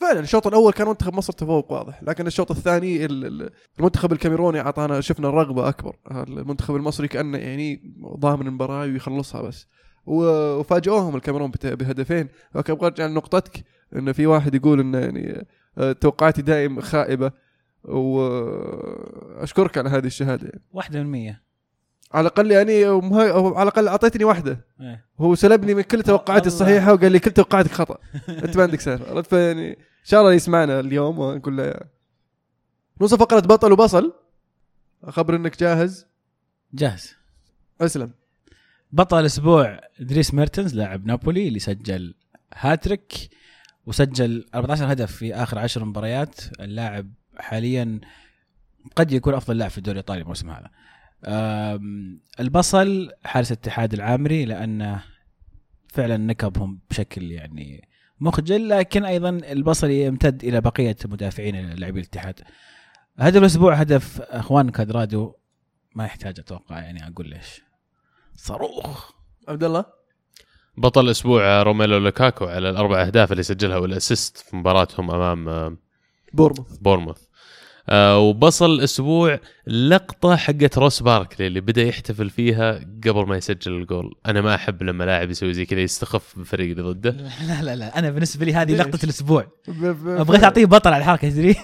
فعلا 0.00 0.20
الشوط 0.20 0.46
الأول 0.46 0.72
كان 0.72 0.88
منتخب 0.88 1.14
مصر 1.14 1.32
تفوق 1.32 1.72
واضح 1.72 2.02
لكن 2.02 2.26
الشوط 2.26 2.50
الثاني 2.50 3.04
ال- 3.04 3.24
ال- 3.26 3.50
المنتخب 3.78 4.12
الكاميروني 4.12 4.60
أعطانا 4.60 5.00
شفنا 5.00 5.28
الرغبة 5.28 5.68
أكبر 5.68 5.96
المنتخب 6.10 6.76
المصري 6.76 7.08
كأنه 7.08 7.38
يعني 7.38 7.94
ضامن 8.18 8.46
المباراة 8.46 8.80
ويخلصها 8.86 9.42
بس. 9.42 9.66
وفاجئوهم 10.06 11.16
الكاميرون 11.16 11.50
بهدفين. 11.64 12.28
لكن 12.54 12.72
أبغى 12.72 12.86
أرجع 12.86 13.06
لنقطتك 13.06 13.64
انه 13.96 14.12
في 14.12 14.26
واحد 14.26 14.54
يقول 14.54 14.80
إنه 14.80 14.98
يعني 14.98 15.46
آه، 15.78 15.92
توقعاتي 15.92 16.42
دائم 16.42 16.80
خائبة 16.80 17.32
واشكرك 17.84 19.78
على 19.78 19.88
هذه 19.88 20.06
الشهادة. 20.06 20.46
يعني. 20.48 20.62
واحدة 20.72 21.02
من 21.02 21.10
مية. 21.10 21.45
على 22.14 22.20
الأقل 22.28 22.50
يعني 22.50 22.84
مه- 22.84 23.56
على 23.58 23.62
الأقل 23.62 23.88
أعطيتني 23.88 24.24
واحدة. 24.24 24.64
إيه. 24.80 25.04
هو 25.20 25.34
سلبني 25.34 25.74
من 25.74 25.82
كل 25.82 26.02
توقعاتي. 26.02 26.46
الصحيحة 26.46 26.92
وقال 26.92 27.12
لي 27.12 27.18
كل 27.18 27.30
توقعاتك 27.30 27.70
خطأ. 27.72 27.98
أنت 28.44 28.56
ما 28.56 28.62
عندك 28.62 28.80
سالفة 28.80 29.10
عرفت؟ 29.10 29.32
يعني 29.32 29.70
إن 29.70 29.76
شاء 30.04 30.20
الله 30.20 30.32
يسمعنا 30.32 30.80
اليوم 30.80 31.18
ونقول 31.18 31.56
له 31.56 31.74
نوصل 33.00 33.18
فقرة 33.18 33.40
بطل 33.40 33.72
وبصل. 33.72 34.12
اخبر 35.04 35.36
إنك 35.36 35.60
جاهز؟ 35.60 36.06
جاهز. 36.74 37.14
أسلم. 37.80 38.10
بطل 38.92 39.20
الأسبوع 39.20 39.80
دريس 40.00 40.34
ميرتنز 40.34 40.74
لاعب 40.74 41.06
نابولي 41.06 41.48
اللي 41.48 41.58
سجل 41.58 42.14
هاتريك 42.54 43.12
وسجل 43.86 44.44
14 44.54 44.92
هدف 44.92 45.12
في 45.12 45.34
آخر 45.34 45.58
10 45.58 45.84
مباريات. 45.84 46.34
اللاعب 46.60 47.10
حاليا 47.38 48.00
قد 48.96 49.12
يكون 49.12 49.34
أفضل 49.34 49.58
لاعب 49.58 49.70
في 49.70 49.78
الدوري 49.78 49.92
الإيطالي 49.98 50.20
الموسم 50.22 50.50
هذا. 50.50 50.70
البصل 52.40 53.10
حارس 53.24 53.52
الاتحاد 53.52 53.94
العامري 53.94 54.44
لأنه 54.44 55.02
فعلا 55.88 56.16
نكبهم 56.16 56.78
بشكل 56.90 57.32
يعني 57.32 57.88
مخجل 58.20 58.68
لكن 58.68 59.04
أيضا 59.04 59.28
البصل 59.28 59.90
يمتد 59.90 60.44
إلى 60.44 60.60
بقية 60.60 60.96
مدافعين 61.04 61.70
لاعبي 61.70 62.00
الاتحاد. 62.00 62.40
هدف 63.18 63.36
الأسبوع 63.36 63.74
هدف 63.74 64.20
خوان 64.20 64.70
كوادرادو 64.70 65.34
ما 65.94 66.04
يحتاج 66.04 66.40
أتوقع 66.40 66.78
يعني 66.78 67.06
أقول 67.06 67.28
ليش. 67.28 67.62
صاروخ. 68.36 69.10
عبد 69.48 69.64
الله؟ 69.64 69.84
بطل 70.78 71.04
الأسبوع 71.04 71.62
روميلو 71.62 71.98
لوكاكو 71.98 72.44
على 72.44 72.70
الأربع 72.70 73.02
أهداف 73.02 73.32
اللي 73.32 73.42
سجلها 73.42 73.76
وال 73.76 73.91
assist 73.91 74.36
في 74.36 74.56
مباراتهم 74.56 75.10
أمام 75.10 75.78
بورنموث 76.32 76.78
بورنموث 76.78 77.25
آه 77.88 78.18
وبصل 78.18 78.70
الأسبوع 78.70 79.40
لقطة 79.66 80.36
حقت 80.36 80.78
روس 80.78 81.02
باركلي 81.02 81.46
اللي 81.46 81.60
بدأ 81.60 81.82
يحتفل 81.82 82.30
فيها 82.30 82.80
قبل 83.06 83.26
ما 83.26 83.36
يسجل 83.36 83.72
الجول. 83.72 84.14
أنا 84.26 84.40
ما 84.40 84.54
أحب 84.54 84.82
لما 84.82 85.04
لاعب 85.04 85.30
يسوي 85.30 85.54
زي 85.54 85.66
كذا 85.66 85.80
يستخف 85.80 86.36
بالفريق 86.36 86.70
اللي 86.70 86.82
ضده. 86.82 87.10
لا 87.48 87.62
لا 87.62 87.76
لا 87.76 87.98
أنا 87.98 88.10
بالنسبة 88.10 88.46
لي 88.46 88.54
هذه 88.54 88.76
لقطة 88.76 89.04
الأسبوع. 89.04 89.46
بغيت 89.68 90.44
اعطيه 90.44 90.64
بطل 90.64 90.92
على 90.92 91.00
الحركة 91.00 91.28
تدري؟ 91.28 91.56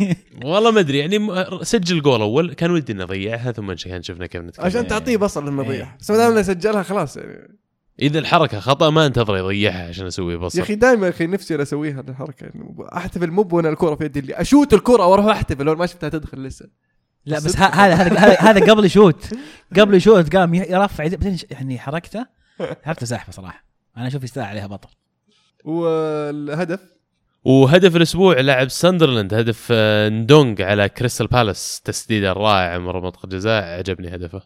والله 0.45 0.71
ما 0.71 0.81
أدري 0.81 0.99
يعني 0.99 1.19
سجل 1.63 2.03
جول 2.03 2.21
أول 2.21 2.53
كان 2.53 2.71
ودي 2.71 2.93
إنه 2.93 3.05
ضيعها 3.05 3.53
ثم 3.53 3.73
كان 3.73 4.03
شفنا 4.03 4.27
كيف 4.27 4.43
نتكلم. 4.43 4.67
عشان 4.67 4.87
تعطيه 4.87 5.17
بصل 5.17 5.47
لما 5.47 5.63
إيه. 5.63 5.69
يضيع 5.69 5.97
بس 6.01 6.11
ما 6.11 6.17
دام 6.17 6.33
إنه 6.33 6.43
سجلها 6.43 6.83
خلاص 6.83 7.17
يعني. 7.17 7.62
إذا 8.03 8.19
الحركة 8.19 8.61
خطأ 8.61 8.91
ما 8.91 9.07
أنتظر 9.07 9.37
يضيعها 9.37 9.89
عشان 9.89 10.07
أسوي 10.07 10.33
يا 10.33 10.39
بصل 10.39 10.61
أخي 10.61 10.75
دائما 10.75 11.07
يا 11.07 11.11
أخي 11.11 11.27
نفسي 11.27 11.55
أنا 11.55 11.63
أسويها 11.63 12.01
الحركة 12.09 12.45
يعني 12.45 12.75
أحتفل 12.97 13.31
مو 13.31 13.49
وأنا 13.53 13.69
الكوره 13.69 13.95
في 13.95 14.05
يدي 14.05 14.19
اللي 14.21 14.35
أشوت 14.35 14.75
الكوره 14.75 15.07
وأروح 15.07 15.27
أحتفل 15.27 15.65
لو 15.65 15.75
ما 15.75 15.87
شفتها 15.87 16.09
تدخل 16.09 16.39
لسه. 16.45 16.67
لا 17.27 17.37
بس 17.37 17.57
هذا 17.57 17.95
هذا 17.95 18.37
هذا- 18.51 18.71
قبل 18.73 18.85
يشوت. 18.85 19.31
قبل 19.79 19.95
يشوت 19.95 20.37
قام 20.37 20.55
يرفع 20.55 21.05
يعني 21.51 21.79
حركته. 21.79 22.27
حركته 22.83 23.07
زاحفه 23.07 23.33
صراحة 23.33 23.65
أنا 23.97 24.07
أشوف 24.07 24.25
يستاهل 24.25 24.47
عليها 24.47 24.67
بطل. 24.67 24.89
والهدف؟ 25.65 26.81
وهدف 27.45 27.97
الأسبوع 27.97 28.41
لاعب 28.41 28.69
ساندرلاند 28.69 29.35
هدف 29.35 29.69
آه، 29.71 30.09
ندونج 30.09 30.63
على 30.63 30.89
كريستال 30.89 31.27
بالاس 31.27 31.81
تسديده 31.85 32.33
رائعه 32.33 32.79
من 32.79 32.85
منطقه 33.03 33.25
الجزاء 33.27 33.65
عجبني 33.65 34.15
هدفه. 34.15 34.43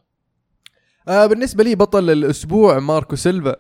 آه 1.09 1.27
بالنسبة 1.27 1.65
لي 1.65 1.75
بطل 1.75 2.11
الأسبوع 2.11 2.79
ماركو 2.79 3.17
سيلفا 3.17 3.57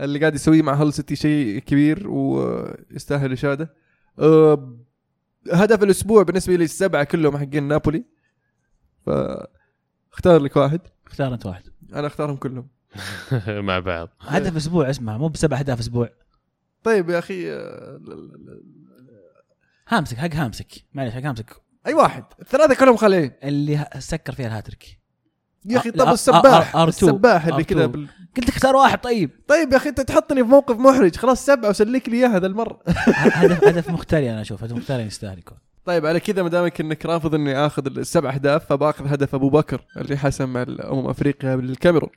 اللي 0.00 0.18
قاعد 0.18 0.34
يسويه 0.34 0.62
مع 0.62 0.74
هل 0.74 0.92
سيتي 0.92 1.16
شيء 1.16 1.58
كبير 1.58 2.08
ويستاهل 2.08 3.32
إشادة. 3.32 3.74
آه 4.18 4.78
هدف 5.52 5.82
الأسبوع 5.82 6.22
بالنسبة 6.22 6.56
لي 6.56 6.64
السبعة 6.64 7.04
كلهم 7.04 7.36
حقين 7.38 7.62
نابولي. 7.62 8.04
ف 9.06 9.10
اختار 10.12 10.40
لك 10.40 10.56
واحد. 10.56 10.80
اختار 11.06 11.34
أنت 11.34 11.46
واحد. 11.46 11.62
أنا 11.94 12.06
أختارهم 12.06 12.36
كلهم. 12.36 12.68
مع 13.68 13.78
بعض. 13.78 14.08
هدف 14.20 14.56
أسبوع 14.56 14.90
اسمه 14.90 15.18
مو 15.18 15.28
بسبع 15.28 15.58
أهداف 15.58 15.78
أسبوع. 15.78 16.10
طيب 16.84 17.10
يا 17.10 17.18
أخي 17.18 17.52
آه، 17.52 18.00
هامسك 19.88 20.16
حق 20.16 20.34
هامسك. 20.34 20.72
معلش 20.94 21.14
حق 21.14 21.22
هامسك. 21.22 21.50
أي 21.86 21.94
واحد. 21.94 22.24
الثلاثة 22.40 22.74
كلهم 22.74 22.96
خاليين. 22.96 23.32
اللي 23.42 23.86
سكر 23.98 24.32
فيها 24.32 24.46
الهاتريك. 24.46 24.97
يا 25.64 25.78
أخي 25.78 25.90
طب 25.90 26.08
السباح 26.08 26.72
R- 26.72 26.74
R2 26.76 26.88
السباح 26.88 27.46
اللي 27.46 27.62
R2. 27.64 27.66
كذا 27.66 27.86
بال... 27.86 28.08
قلت 28.36 28.48
لك 28.48 28.48
اختار 28.48 28.76
واحد 28.76 28.98
طيب. 29.00 29.30
طيب 29.48 29.72
يا 29.72 29.76
أخي 29.76 29.88
أنت 29.88 30.00
تحطني 30.00 30.44
في 30.44 30.50
موقف 30.50 30.76
محرج. 30.76 31.16
خلاص 31.16 31.46
سبعه 31.46 31.68
وسلك 31.70 32.08
لي 32.08 32.16
إياها 32.16 32.36
هذا 32.36 32.46
المرة. 32.46 32.80
هدف 33.16 33.64
هدف 33.64 33.90
مختاري 33.90 34.30
أنا 34.30 34.40
أشوف 34.40 34.64
هدف 34.64 34.76
مختاري 34.76 35.02
يستاهل 35.02 35.38
يكون. 35.38 35.58
طيب 35.84 36.06
على 36.06 36.20
كذا 36.20 36.42
ما 36.42 36.48
دامك 36.48 36.80
إنك 36.80 37.06
رافض 37.06 37.34
إني 37.34 37.56
آخذ 37.56 37.86
السبع 37.98 38.34
أهداف 38.34 38.66
فباخذ 38.66 39.06
هدف 39.06 39.34
أبو 39.34 39.50
بكر 39.50 39.84
اللي 39.96 40.16
حسم 40.16 40.52
مع 40.52 40.62
أمم 40.62 41.06
أفريقيا 41.08 41.56
بالكاميرون. 41.56 42.10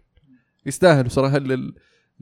يستاهل 0.66 1.04
بصراحه 1.04 1.38
ال- 1.38 1.74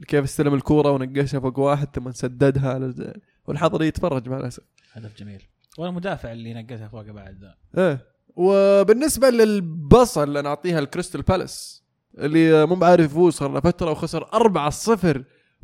كيف 0.08 0.24
استلم 0.24 0.54
الكورة 0.54 0.90
ونقشها 0.90 1.40
فوق 1.40 1.58
واحد 1.58 1.88
ثم 1.94 2.10
سددها 2.12 2.72
على 2.72 3.14
والحضري 3.46 3.86
يتفرج 3.86 4.28
مع 4.28 4.36
الأسف. 4.36 4.62
هدف 4.92 5.16
جميل. 5.18 5.42
والمدافع 5.78 6.32
اللي 6.32 6.54
نقزها 6.54 6.88
فوق 6.88 7.02
بعد. 7.10 7.38
ذا 7.76 7.90
إيه. 7.90 8.06
وبالنسبة 8.36 9.30
للبصل 9.30 10.36
أنا 10.36 10.48
اعطيها 10.48 10.78
الكريستال 10.78 11.22
بالاس 11.22 11.82
اللي 12.18 12.66
مو 12.66 12.74
بعارف 12.74 13.04
يفوز 13.04 13.34
صار 13.34 13.50
له 13.50 13.60
فتره 13.60 13.90
وخسر 13.90 14.24
4-0 14.24 14.96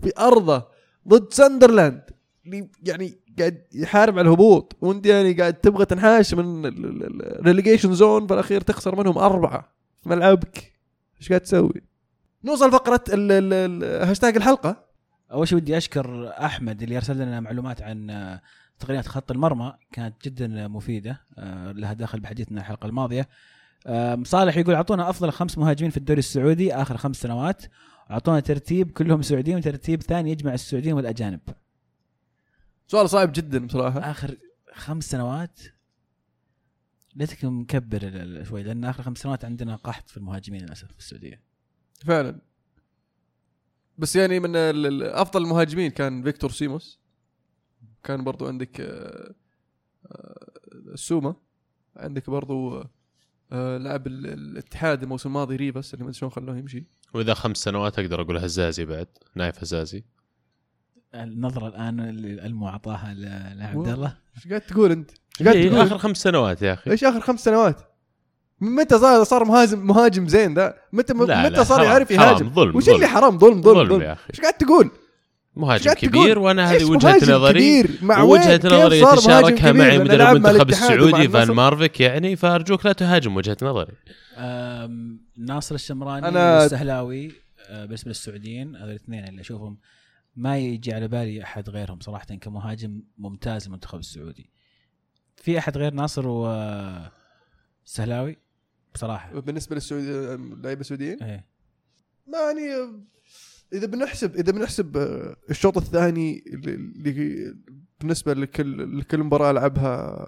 في 0.03 0.13
أرضه 0.19 0.69
ضد 1.09 1.33
ساندرلاند 1.33 2.03
اللي 2.47 2.71
يعني 2.83 3.19
قاعد 3.39 3.63
يحارب 3.73 4.19
على 4.19 4.29
الهبوط 4.29 4.77
وأنت 4.81 5.07
يعني 5.07 5.33
قاعد 5.33 5.55
تبغى 5.55 5.85
تنحاش 5.85 6.35
من 6.35 6.67
ال 6.67 6.78
relegation 6.78 7.95
zone 7.95 8.27
في 8.27 8.35
الأخير 8.35 8.61
تخسر 8.61 8.97
منهم 8.97 9.19
أربعة 9.19 9.73
في 10.03 10.09
ملعبك 10.09 10.73
إيش 11.21 11.29
قاعد 11.29 11.41
تسوي؟ 11.41 11.83
نوصل 12.45 12.73
فقرة 12.73 13.05
هاشتاج 14.03 14.37
الحلقة 14.37 14.87
أول 15.33 15.49
شيء 15.49 15.59
ودي 15.59 15.77
أشكر 15.77 16.29
أحمد 16.29 16.83
اللي 16.83 16.97
أرسل 16.97 17.17
لنا 17.17 17.41
معلومات 17.41 17.83
عن 17.83 18.11
تقنيات 18.79 19.09
خط 19.09 19.31
المرمى 19.31 19.75
كانت 19.93 20.25
جدا 20.25 20.69
مفيدة 20.69 21.21
آه، 21.39 21.73
لها 21.73 21.93
دخل 21.93 22.21
بحديثنا 22.21 22.61
الحلقة 22.61 22.87
الماضية. 22.87 23.29
آم، 23.87 24.25
صالح 24.25 24.57
يقول 24.57 24.75
أعطونا 24.75 25.11
أفضل 25.11 25.33
خمس 25.33 25.59
مهاجمين 25.59 25.91
في 25.91 25.97
الدوري 25.97 26.19
السعودي 26.19 26.75
آخر 26.75 26.97
خمس 26.97 27.17
سنوات. 27.17 27.63
أعطونا 28.11 28.41
ترتيب 28.41 28.91
كلهم 28.91 29.23
سعوديين 29.23 29.57
وترتيب 29.57 30.03
ثاني 30.03 30.31
يجمع 30.31 30.55
السعوديين 30.55 30.95
والأجانب. 30.95 31.41
سؤال 32.87 33.11
صعب 33.11 33.33
جدا 33.33 33.67
بصراحة. 33.67 34.11
آخر 34.11 34.37
خمس 34.73 35.11
سنوات؟ 35.11 35.61
ليتك 37.15 37.45
مكبر 37.45 38.01
شوي 38.45 38.63
لأن 38.63 38.85
آخر 38.85 39.03
خمس 39.03 39.19
سنوات 39.19 39.45
عندنا 39.45 39.77
قحط 39.77 40.09
في 40.09 40.17
المهاجمين 40.17 40.63
للأسف 40.63 40.93
في 40.93 40.99
السعودية. 40.99 41.41
فعلا. 42.07 42.39
بس 43.99 44.17
يعني 44.17 44.41
من 44.41 44.57
أفضل 45.03 45.43
المهاجمين 45.43 45.91
كان 45.91 46.23
فيكتور 46.23 46.51
سيموس. 46.51 47.06
كان 48.07 48.25
برضو 48.25 48.47
عندك 48.47 48.81
آه، 48.81 49.35
آه، 50.07 50.47
السوما 50.93 51.35
عندك 51.97 52.31
برضو 52.31 52.85
آه، 53.53 53.77
لاعب 53.77 54.07
ال- 54.07 54.27
الاتحاد 54.27 55.03
الموسم 55.03 55.29
الماضي 55.29 55.57
ريفاس 55.57 55.95
اللي 55.95 56.05
ما 56.05 56.11
أدري 56.11 56.19
شلون 56.19 56.31
خلوه 56.33 56.57
يمشي 56.59 56.85
وإذا 57.15 57.35
خمس 57.35 57.57
سنوات 57.57 57.99
أقدر 57.99 58.21
أقول 58.21 58.37
هزازي 58.39 58.85
بعد 58.85 59.07
نايف 59.35 59.61
هزازي 59.61 60.05
النظرة 61.15 61.69
الآن 61.69 62.01
اللي 62.01 62.47
المو 62.47 62.69
أعطاها 62.69 63.15
ل- 63.15 63.59
لعبد 63.59 63.89
الله 63.89 64.17
إيش 64.37 64.49
قاعد 64.49 64.61
تقول 64.61 64.91
أنت؟ 64.93 65.11
إيش 65.11 65.49
قاعد 65.49 65.57
إيه 65.57 65.69
تقول؟ 65.71 65.81
آخر 65.81 65.99
خمس 65.99 66.17
سنوات 66.17 66.63
يا 66.63 66.73
أخي 66.73 66.91
إيش 66.91 67.05
آخر 67.05 67.21
خمس 67.21 67.45
سنوات؟ 67.45 67.81
متى 68.61 68.99
صار 68.99 69.25
صار 69.25 69.45
مهاجم 69.45 69.87
مهاجم 69.87 70.29
زين 70.29 70.55
ذا؟ 70.55 70.75
متى 70.93 71.13
لا، 71.13 71.43
متى 71.47 71.57
لا، 71.57 71.65
صار 71.65 71.83
يعرف 71.85 72.11
يهاجم؟ 72.11 72.49
ظلم، 72.49 72.77
وش. 72.77 72.89
اللي 72.89 73.07
حرام 73.07 73.39
ظلم 73.39 73.63
ظلم 73.63 73.75
ظلم 73.75 73.89
ظلم 73.89 74.03
إيش 74.31 74.41
قاعد 74.41 74.55
تقول؟ 74.55 74.91
مهاجم؟ 75.57 75.93
كبير 75.93 76.39
وأنا 76.39 76.71
هذه 76.73 76.85
وجهة 76.85 77.17
نظري 77.17 77.53
كبير؟ 77.83 77.99
مع 78.03 78.23
وين؟ 78.23 78.41
وجهه 78.41 78.61
نظري 78.65 79.01
كبير؟ 79.53 79.73
معي 79.73 79.99
مدرب 79.99 80.37
المنتخب 80.37 80.69
السعودي 80.71 81.29
فان. 81.29 81.51
مارفيك 81.51 82.01
يعني 82.01 82.37
فارجوك 82.37 82.87
لا 82.87 82.93
تهاجم 82.93 83.37
وجهة 83.37 83.57
نظري 83.63 83.93
ناصر 85.37 85.75
الشمراني 85.75 86.31
أنا- 86.31 86.35
والسهلاوي 86.37 87.33
آه، 87.69 87.85
بالنسبة 87.85 88.09
للسعوديين 88.09 88.77
هذول 88.77 88.91
الاثنين 88.91 89.25
اللي 89.29 89.41
أشوفهم 89.41 89.79
ما 90.37 90.59
يجي 90.59 90.93
على 90.93 91.09
بالي 91.09 91.43
أحد 91.43 91.71
غيرهم 91.71 92.01
صراحة 92.01 92.25
كمهاجم 92.27 93.03
ممتاز 93.19 93.67
المنتخب 93.67 93.99
السعودي 93.99 94.51
في 95.37 95.59
أحد 95.59 95.79
غير 95.79 95.95
ناصر 95.95 96.29
والسهلاوي 96.29 98.37
بصراحة 98.95 99.41
بالنسبة 99.41 99.75
للسعودي 99.75 100.11
اللعيبه 100.35 100.81
السعوديين 100.81 101.23
إيه 101.23 101.47
ما 102.27 102.39
يعني 102.39 102.93
إذا 103.73 103.87
بنحسب 103.87 104.35
إذا 104.37 104.53
بنحسب 104.53 104.97
آه، 104.97 105.37
الشوط 105.51 105.77
الثاني 105.77 106.45
اللي- 106.47 107.55
بالنسبة 108.01 108.35
لكل 108.35 108.99
لكل 108.99 109.19
مباراة 109.19 109.53
لعبها 109.53 110.27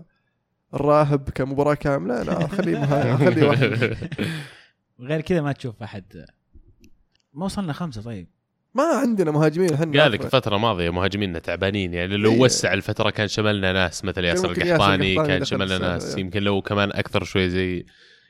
الراهب 0.74 1.30
كمباراة 1.30 1.74
كاملة 1.74 2.22
لا 2.22 2.46
خليه 2.56 3.16
خليه 3.16 3.46
واحد 3.48 3.96
وغير 4.98 5.20
كذا 5.20 5.40
ما 5.40 5.52
تشوف 5.52 5.82
أحد 5.82 6.24
ما 7.34 7.44
وصلنا 7.44 7.72
خمسة 7.72 8.02
طيب 8.02 8.28
ما 8.74 8.82
عندنا 8.84 9.30
مهاجمين 9.30 9.72
إحنا 9.74 10.02
قال 10.02 10.12
لك 10.12 10.24
الفترة 10.24 10.56
الماضية 10.56 10.90
مهاجميننا 10.90 11.38
تعبانين 11.38 11.94
يعني 11.94 12.16
لو 12.16 12.30
إيه. 12.32 12.40
وسع 12.40 12.72
الفترة 12.72 13.10
كان 13.10 13.28
شملنا 13.28 13.72
ناس 13.72 14.04
مثل 14.04 14.24
ياسر 14.24 14.50
القحطاني 14.50 15.14
كان 15.14 15.44
شملنا 15.44 15.78
ناس 15.78 16.14
إيه. 16.14 16.20
يمكن 16.24 16.42
لو 16.42 16.62
كمان 16.62 16.90
أكثر 16.92 17.24
شوي 17.24 17.50
زي 17.50 17.86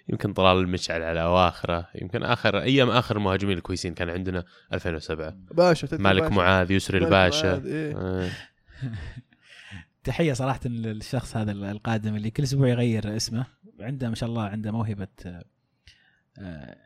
يمكن 0.08 0.32
طلال 0.32 0.56
المشعل 0.56 1.02
على 1.02 1.22
أواخره 1.22 1.88
يمكن 1.94 2.22
آخر 2.22 2.60
أيام 2.60 2.90
آخر 2.90 3.16
المهاجمين 3.16 3.56
الكويسين 3.58 3.94
كان 3.94 4.10
عندنا 4.10 4.44
2007 4.72 5.36
باشا 5.50 5.88
مالك 5.92 6.22
باشا. 6.22 6.34
معاذ 6.34 6.70
يسري 6.70 6.98
الباشا. 6.98 7.46
معاذ، 7.46 7.66
إيه. 7.66 7.96
آه. 7.96 8.30
تحية 10.04 10.32
صراحة 10.32 10.60
للشخص 10.64 11.36
هذا 11.36 11.52
القادم 11.52 12.16
اللي 12.16 12.30
كل 12.30 12.42
أسبوع 12.42 12.68
يغير 12.68 13.16
اسمه. 13.16 13.46
عنده 13.80 14.08
ما 14.08 14.14
شاء 14.14 14.28
الله 14.28 14.42
عنده 14.42 14.72
موهبة 14.72 15.08
آه، 16.38 16.76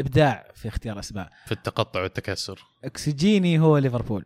إبداع 0.00 0.50
في 0.54 0.68
اختيار 0.68 0.98
اسماء 0.98 1.30
في 1.46 1.52
التقطع 1.52 2.02
والتكسر. 2.02 2.64
أكسجيني 2.84 3.58
هو 3.58 3.78
ليفربول. 3.78 4.24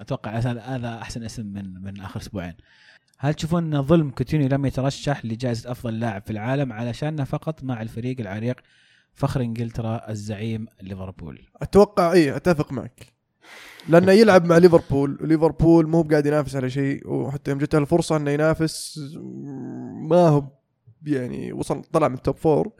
أتوقع 0.00 0.30
هذا 0.30 0.60
هذا 0.60 0.98
أحسن 0.98 1.24
اسم 1.24 1.46
من 1.46 1.82
من 1.82 2.00
آخر 2.00 2.20
أسبوعين. 2.20 2.54
هل 3.22 3.34
تشوفون 3.34 3.74
أن 3.74 3.82
ظلم 3.82 4.10
كوتينيو 4.10 4.48
لم 4.48 4.66
يترشح 4.66 5.24
لجائزة 5.24 5.70
أفضل 5.70 6.00
لاعب 6.00 6.22
في 6.22 6.30
العالم 6.30 6.72
علشانه 6.72 7.24
فقط 7.24 7.64
مع 7.64 7.82
الفريق 7.82 8.20
العريق 8.20 8.56
فخر 9.14 9.40
إنجلترا 9.40 10.10
الزعيم 10.10 10.66
ليفربول؟ 10.82 11.38
أتوقع 11.62 12.12
إي 12.12 12.36
أتفق 12.36 12.72
معك. 12.72 13.06
لأنه 13.88 14.12
يلعب 14.12 14.44
مع 14.44 14.58
ليفربول 14.58 15.18
وليفربول 15.22 15.88
مو 15.88 16.02
قاعد 16.02 16.26
ينافس 16.26 16.56
على 16.56 16.70
شيء 16.70 17.08
وحتى 17.08 17.50
يوم 17.50 17.60
جته 17.60 17.78
الفرصة 17.78 18.16
إنه 18.16 18.30
ينافس 18.30 19.00
ما 20.08 20.28
هو 20.28 20.44
يعني 21.06 21.52
وصل 21.52 21.82
طلع 21.82 22.08
من 22.08 22.14
ال 22.14 22.19
top 22.19 22.36
four 22.36 22.72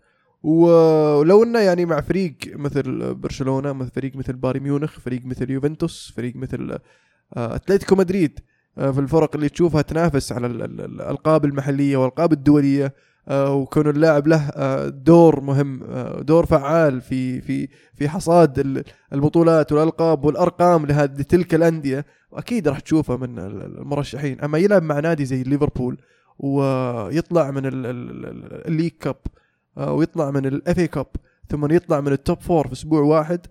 ولو 0.42 1.42
إنه 1.42 1.58
يعني 1.58 1.86
مع 1.86 2.00
فريق 2.00 2.36
مثل 2.46 3.14
برشلونة 3.14 3.72
مثل 3.72 3.90
فريق 3.90 4.16
مثل 4.16 4.32
بايرن 4.32 4.60
ميونخ 4.60 5.00
فريق 5.00 5.24
مثل 5.24 5.50
يوفنتوس 5.50 6.12
فريق 6.16 6.36
مثل 6.36 6.78
آه، 7.36 7.54
أتلتيكو 7.54 7.94
مدريد 7.94 8.40
في 8.76 8.98
الفرق 9.01 9.34
اللي 9.34 9.48
تشوفها 9.48 9.82
تنافس 9.82 10.32
على 10.32 10.47
ال- 10.47 10.62
ال- 10.62 10.80
الألقاب 10.80 11.44
المحلية 11.44 11.97
والألقاب 11.97 12.32
الدولية 12.32 12.94
آه، 13.28 13.55
وكون 13.55 13.88
اللاعب 13.88 14.26
له 14.26 14.48
آه، 14.48 14.88
دور 14.88 15.40
مهم 15.40 15.82
آه، 15.82 16.20
دور 16.20 16.47
فعال 16.47 17.01
في 17.01 17.40
في 17.40 17.68
في 17.94 18.09
حصاد 18.09 18.59
ال- 18.59 18.84
البطولات 19.12 19.72
والألقاب 19.72 20.24
والأرقام 20.24 20.86
لهذه 20.86 21.22
تلك 21.22 21.55
الأندية. 21.55 22.06
واكيد 22.30 22.68
راح 22.68 22.80
تشوفه 22.80 23.16
من 23.16 23.38
ال- 23.38 23.78
المرشحين. 23.78 24.40
أما 24.40 24.59
يلعب 24.59 24.82
مع 24.82 25.01
نادي 25.01 25.24
زي 25.24 25.42
ليفربول 25.42 25.98
ويطلع 26.38 27.51
من 27.51 27.66
ال- 27.66 27.86
ال- 27.86 28.26
ال- 28.26 28.66
ال 28.68 28.72
League 28.72 28.90
Cup 29.01 29.16
آه، 29.78 29.92
ويطلع 29.92 30.30
من 30.30 30.47
ال 30.47 30.78
FA 30.78 30.86
Cup 30.86 31.06
ثم 31.48 31.72
يطلع 31.72 32.01
من 32.01 32.12
ال 32.12 32.19
top 32.19 32.40
four 32.40 32.66
في 32.66 32.72
أسبوع 32.72 33.01
واحد 33.01 33.47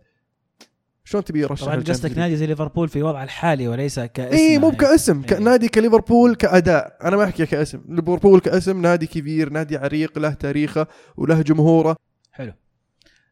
شلون 1.09 1.23
تبي 1.23 1.41
يرشح 1.41 1.65
طبعا 1.65 1.75
قصدك؟ 1.75 2.17
نادي 2.17 2.35
زي 2.35 2.47
ليفربول 2.47 2.89
في 2.89 3.03
وضع 3.03 3.23
الحالي 3.23 3.67
وليس 3.67 3.99
كاسم 3.99 4.37
اي 4.37 4.57
مو 4.57 4.71
كاسم 4.71 5.19
إيه. 5.19 5.27
كنادي 5.27 5.67
كليفربول 5.67 6.35
كأداء. 6.35 6.97
أنا 7.03 7.17
ما 7.17 7.23
أحكي 7.23 7.45
كاسم. 7.45 7.81
ليفربول 7.89 8.39
كاسم 8.39 8.81
نادي 8.81 9.07
كبير 9.07 9.49
نادي 9.49 9.77
عريق 9.77 10.19
له 10.19 10.33
تاريخه 10.33 10.87
وله 11.17 11.41
جمهوره. 11.41 11.95
حلو. 12.31 12.53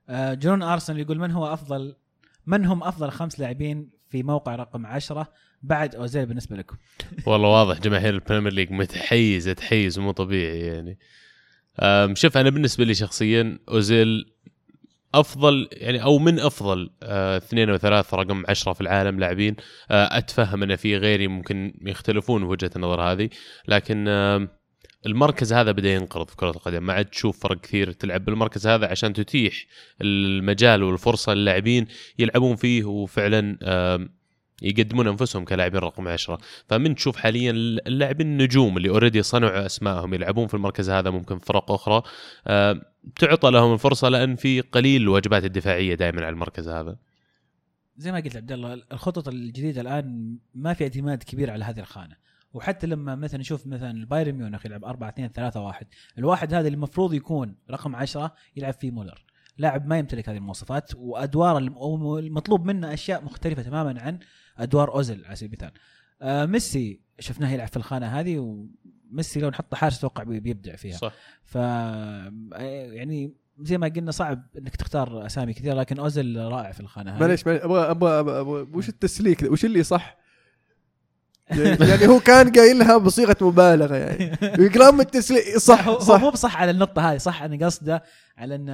آه 0.10 0.34
جون 0.34 0.64
أرسنال 0.64 1.00
يقول 1.00 1.20
من 1.20 1.32
هو 1.32 1.54
أفضل 1.54 1.96
من 2.48 2.66
هم 2.66 2.84
أفضل 2.84 3.12
خمس 3.12 3.40
لاعبين 3.40 3.90
في 4.10 4.24
موقع 4.24 4.56
رقم 4.56 4.86
عشرة 4.86 5.28
بعد 5.62 5.96
أوزيل 5.96 6.26
بالنسبة 6.26 6.56
لكم؟ 6.56 6.76
والله 7.28 7.50
واضح 7.50 7.80
جماهير 7.80 8.14
ال 8.14 8.19
Premier 8.19 8.54
League 8.54 8.72
متحيزه 8.72 9.54
تحيز 9.54 10.00
مو 10.00 10.12
طبيعي 10.12 10.60
يعني. 10.60 11.00
شوف 12.16 12.38
أنا 12.38 12.50
بالنسبة 12.50 12.84
لي 12.84 12.94
شخصيا 12.94 13.60
أوزيل 13.70 14.37
أفضل 15.20 15.68
يعني 15.72 16.04
أو 16.04 16.20
من 16.20 16.40
أفضل 16.40 16.90
آه، 17.04 17.38
اثنين 17.38 17.70
أو 17.70 17.78
رقم 18.14 18.44
عشرة 18.50 18.74
في 18.74 18.82
العالم 18.82 19.20
لاعبين. 19.20 19.56
آه، 19.92 20.18
أتفهم 20.18 20.64
أن 20.64 20.76
في 20.76 20.98
غيري 20.98 21.28
ممكن 21.28 21.74
يختلفون 21.82 22.44
وجهة 22.44 22.72
النظر 22.76 23.02
هذه 23.02 23.30
لكن 23.68 24.08
المركز 25.06 25.54
هذا 25.54 25.72
بدأ 25.72 25.90
ينقرض 25.90 26.30
في 26.30 26.36
كرة 26.36 26.50
القدم. 26.50 26.84
ما 26.84 26.94
عاد 26.94 27.06
تشوف 27.06 27.40
فرق 27.40 27.62
كثير 27.62 27.92
تلعب 27.92 28.26
بالمركز 28.26 28.68
هذا 28.68 28.88
عشان 28.88 29.14
تتيح 29.14 29.66
المجال 30.02 30.84
والفرصة 30.84 31.34
للاعبين 31.34 31.88
يلعبون 32.20 32.56
فيه 32.56 32.84
وفعلا 32.84 33.58
يقدمون 34.62 35.08
أنفسهم 35.08 35.46
كلاعبين 35.46 35.80
رقم 35.80 36.08
عشرة. 36.08 36.38
فمن 36.70 36.96
تشوف 36.96 37.16
حاليا 37.18 37.52
اللاعبين 37.52 38.28
النجوم 38.28 38.78
اللي 38.78 38.90
already 38.90 39.24
صنعوا 39.24 39.66
أسمائهم 39.66 40.14
يلعبون 40.14 40.48
في 40.48 40.54
المركز 40.54 40.90
هذا 40.90 41.10
ممكن 41.10 41.40
فرق 41.40 41.72
أخرى 41.72 42.02
آه، 42.48 42.82
تعطى 43.20 43.52
لهم 43.52 43.74
الفرصة 43.74 44.10
لأن 44.10 44.36
في 44.36 44.62
قليل 44.62 45.02
الواجبات 45.02 45.46
الدفاعية 45.46 45.96
دائما 45.96 46.22
على 46.22 46.30
المركز 46.34 46.70
هذا. 46.70 46.98
زي 47.98 48.12
ما 48.12 48.20
قلت 48.20 48.36
عبد 48.38 48.52
الله 48.52 48.74
الخطط 48.92 49.28
الجديدة 49.28 49.82
الآن 49.82 50.38
ما 50.56 50.74
في 50.74 50.84
اعتماد 50.84 51.24
كبير 51.24 51.52
على 51.52 51.66
هذه 51.66 51.80
الخانة. 51.80 52.16
وحتى 52.54 52.88
لما 52.88 53.16
مثلا 53.16 53.40
نشوف 53.40 53.68
مثلا 53.68 53.92
البايرن 53.92 54.32
ميونخ 54.36 54.66
يلعب 54.66 54.86
4 54.86 55.10
2 55.10 55.30
3 55.30 55.60
1 55.62 55.88
الواحد 56.18 56.54
هذا 56.54 56.68
اللي 56.68 56.76
المفروض 56.76 57.14
يكون 57.14 57.56
رقم 57.72 57.96
10 57.96 58.34
يلعب 58.56 58.74
فيه 58.74 58.92
مولر. 58.92 59.24
لاعب 59.58 59.88
ما 59.88 59.98
يمتلك 60.00 60.30
هذه 60.30 60.38
المواصفات 60.38 60.92
وادوار 60.96 61.58
الم- 61.58 61.74
أو 61.78 62.20
المطلوب 62.20 62.66
منه 62.66 62.94
أشياء 62.94 63.24
مختلفة 63.24 63.62
تماما 63.62 64.02
عن 64.02 64.20
أدوار 64.58 64.94
أوزيل 64.94 65.26
على 65.26 65.36
سبيل 65.36 65.50
المثال 65.54 65.72
آه 66.22 66.46
ميسي 66.46 67.00
شفناه 67.20 67.52
يلعب 67.52 67.68
في 67.68 67.78
الخانة 67.78 68.06
هذه 68.20 68.38
وميسي 69.12 69.40
لو 69.40 69.50
نحط 69.50 69.76
حارس 69.76 69.98
أتوقع 69.98 70.24
بي- 70.24 70.40
بيبدع 70.40 70.76
فيها 70.76 70.98
صح 70.98 71.14
ف 71.44 71.56
يعني 72.92 73.34
زي 73.60 73.78
ما 73.78 73.88
قلنا 73.88 74.12
صعب 74.12 74.44
إنك 74.58 74.76
تختار 74.76 75.26
أسامي 75.26 75.54
كثير 75.54 75.76
لكن 75.76 76.00
أوزيل 76.00 76.38
رائع 76.38 76.72
في 76.72 76.80
الخانة 76.80 77.12
هذه 77.12 77.20
معليش 77.20 77.48
أبغى 77.48 77.90
أبغى 77.90 78.68
وش 78.74 78.90
التسليك؟ 78.90 79.44
وش 79.44 79.66
اللي 79.66 79.84
صح؟ 79.84 80.18
يعني 81.50 81.90
يعني 81.90 82.08
هو 82.08 82.20
كان 82.20 82.52
قايلها 82.52 82.98
بصيغة 82.98 83.36
مبالغة 83.42 83.96
يعني. 83.96 84.70
كلام 84.74 85.02
التسليك 85.02 85.58
صح 85.58 86.00
صح. 86.00 86.22
مو 86.22 86.30
بصح 86.30 86.62
على 86.62 86.72
النقطة 86.72 87.12
هذه 87.12 87.18
صح 87.18 87.44
أنا 87.44 87.66
قصده 87.66 88.04
على 88.38 88.56
ان 88.56 88.70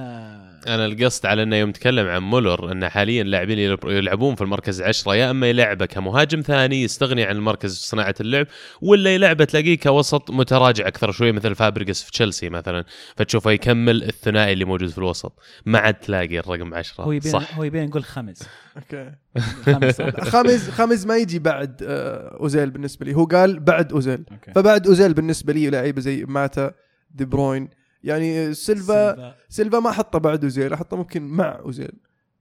أنا 0.66 0.86
القصد 0.86 1.26
على 1.26 1.42
إنه 1.42 1.56
يوم 1.56 1.72
تكلم 1.72 2.06
عن 2.06 2.22
مولر 2.22 2.72
إن 2.72 2.88
حاليا 2.88 3.22
اللاعبين 3.22 3.58
اللي 3.58 3.78
يلعبون 3.84 4.34
في 4.34 4.42
المركز 4.42 4.82
عشرة 4.82 5.16
يا 5.16 5.30
إما 5.30 5.48
يلعبه 5.48 5.86
كمهاجم 5.86 6.40
ثاني 6.40 6.82
يستغني 6.82 7.24
عن 7.24 7.36
المركز 7.36 7.78
في 7.78 7.88
صناعة 7.88 8.14
اللعب 8.20 8.46
ولا 8.82 9.14
يلعبه 9.14 9.44
تلاقيه 9.44 9.78
كوسط 9.78 10.30
متراجع 10.30 10.88
أكثر 10.88 11.12
شوي 11.12 11.32
مثل 11.32 11.54
فابريجاس 11.54 12.02
في 12.02 12.10
تشيلسي 12.10 12.48
مثلا 12.48 12.84
فتشوفه 13.16 13.50
يكمل 13.50 14.02
الثنائي 14.02 14.52
اللي 14.52 14.64
موجود 14.64 14.88
في 14.88 14.98
الوسط 14.98 15.32
ما 15.66 15.78
عاد 15.78 15.94
تلاقي 15.94 16.38
الرقم 16.38 16.74
عشرة. 16.74 17.04
هو 17.04 17.12
يبين 17.12 17.32
صح. 17.32 17.56
هو 17.56 17.64
يبين 17.64 17.86
نقول 17.86 18.04
خمس. 18.04 18.48
أوكي. 18.76 19.23
خامز 19.38 20.68
خامز 20.76 21.06
ما 21.06 21.16
يجي 21.16 21.38
بعد 21.38 21.82
آه، 21.82 22.36
أوزيل 22.40 22.70
بالنسبة 22.70 23.06
لي. 23.06 23.14
هو 23.14 23.24
قال 23.24 23.60
بعد 23.60 23.92
أوزيل. 23.92 24.24
okay. 24.32 24.52
فبعد 24.52 24.86
أوزيل 24.86 25.14
بالنسبة 25.14 25.52
لي 25.52 25.70
لعيبة 25.70 26.00
زي 26.00 26.24
ماتا 26.24 26.74
دي 27.10 27.24
بروين. 27.24 27.68
يعني 28.02 28.54
سيلفا 28.54 29.34
سيلفا. 29.48 29.78
ما 29.80 29.90
حطه 29.90 30.18
بعد 30.18 30.44
أوزيل 30.44 30.72
احطه 30.72 30.96
ممكن 30.96 31.22
مع 31.22 31.58
أوزيل. 31.58 31.92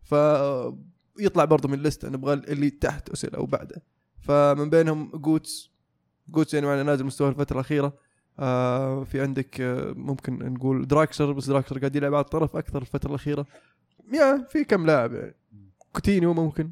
ف 0.03 0.15
يطلع 1.19 1.45
برضه 1.45 1.69
من 1.69 1.73
ال 1.73 1.80
list 1.80 2.09
نبغى 2.09 2.33
اللي 2.33 2.69
تحت 2.69 3.09
أوزيل 3.09 3.35
أو 3.35 3.45
بعده. 3.45 3.83
فمن 4.21 4.69
بينهم 4.69 5.11
جوتزه. 5.15 5.71
جوتزه 6.29 6.53
يعني 6.53 6.65
معنا 6.65 6.83
نازل 6.83 7.05
مستوى 7.05 7.29
الفترة 7.29 7.55
الأخيرة. 7.55 7.97
آه 8.39 9.03
في 9.03 9.21
عندك 9.21 9.61
آه 9.61 9.93
ممكن 9.97 10.53
نقول 10.53 10.87
دراكسلر 10.87 11.31
بس 11.31 11.45
دراكسلر 11.45 11.79
قاعد 11.79 11.95
يلعب 11.95 12.13
على 12.13 12.23
الطرف 12.23 12.55
أكثر 12.55 12.81
الفترة 12.81 13.09
الأخيرة. 13.09 13.45
يا 14.13 14.47
في 14.49 14.63
كم 14.63 14.85
لاعب 14.85 15.13
يعني. 15.13 15.35
كوتينيو 15.93 16.33
ممكن. 16.33 16.71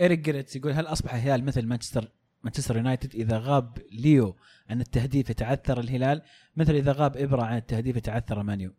إيريك 0.00 0.18
جريتس 0.18 0.56
يقول 0.56 0.72
هل 0.72 0.86
أصبح 0.86 1.14
الهلال 1.14 1.44
مثل 1.44 1.66
مانشستر 1.66 2.08
مانشستر 2.44 2.76
يونايتد 2.76 3.14
إذا 3.14 3.38
غاب 3.38 3.78
ليو 3.92 4.36
عن 4.70 4.80
التهديف 4.80 5.30
يتعثر 5.30 5.80
الهلال 5.80 6.22
مثل 6.56 6.74
إذا 6.74 6.92
غاب 6.92 7.16
إبرا 7.16 7.42
عن 7.42 7.56
التهديف 7.56 7.96
يتعثر 7.96 8.42
مان 8.42 8.53
يو؟ 8.53 8.70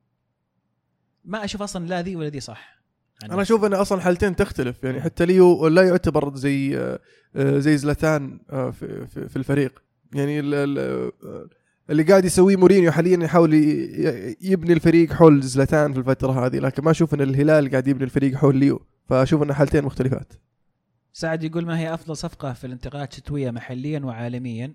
ما 1.26 1.46
أشوف 1.46 1.62
أصلا 1.62 1.88
لا 1.88 2.02
ذي 2.02 2.16
ولا 2.16 2.30
ذي 2.30 2.40
صح. 2.40 2.82
عن 3.24 3.32
أنا 3.32 3.42
أشوف 3.42 3.64
إن 3.64 3.74
أصلا 3.74 4.02
حالتين 4.02 4.36
تختلف 4.36 4.84
يعني 4.84 5.02
حتى 5.02 5.26
ليو 5.26 5.68
لا 5.68 5.88
يعتبر 5.88 6.36
زي 6.36 6.78
آه، 6.78 7.60
زي 7.60 7.78
زلاتان 7.78 8.40
آه، 8.50 8.72
في 9.30 9.36
الفريق. 9.36 9.84
يعني 10.14 10.40
آه، 10.40 11.12
اللي 11.90 12.04
قاعد 12.04 12.26
يسويه 12.26 12.56
مورينيو 12.56 12.92
حاليا 12.92 13.24
يحاول 13.24 13.54
يبني 14.42 14.74
الفريق 14.74 15.14
حول 15.14 15.42
زلاتان 15.42 15.94
في 15.94 16.00
الفترة 16.00 16.46
هذه 16.46 16.60
لكن 16.60 16.84
ما 16.84 16.92
أشوف 16.92 17.14
إن 17.14 17.22
الهلال 17.22 17.72
قاعد 17.72 17.88
يبني 17.88 18.04
الفريق 18.04 18.36
حول 18.36 18.58
ليو 18.58 18.86
فأشوف 19.10 19.44
إن 19.44 19.54
حالتين 19.54 19.84
مختلفات. 19.84 20.34
سعد 21.14 21.44
يقول 21.44 21.66
ما 21.66 21.80
هي 21.80 21.94
أفضل 21.94 22.18
صفقة 22.18 22.54
في 22.54 22.68
الانتقالات 22.68 23.12
الشتويه 23.12 23.52
محليا 23.52 24.00
وعالميا 24.00 24.74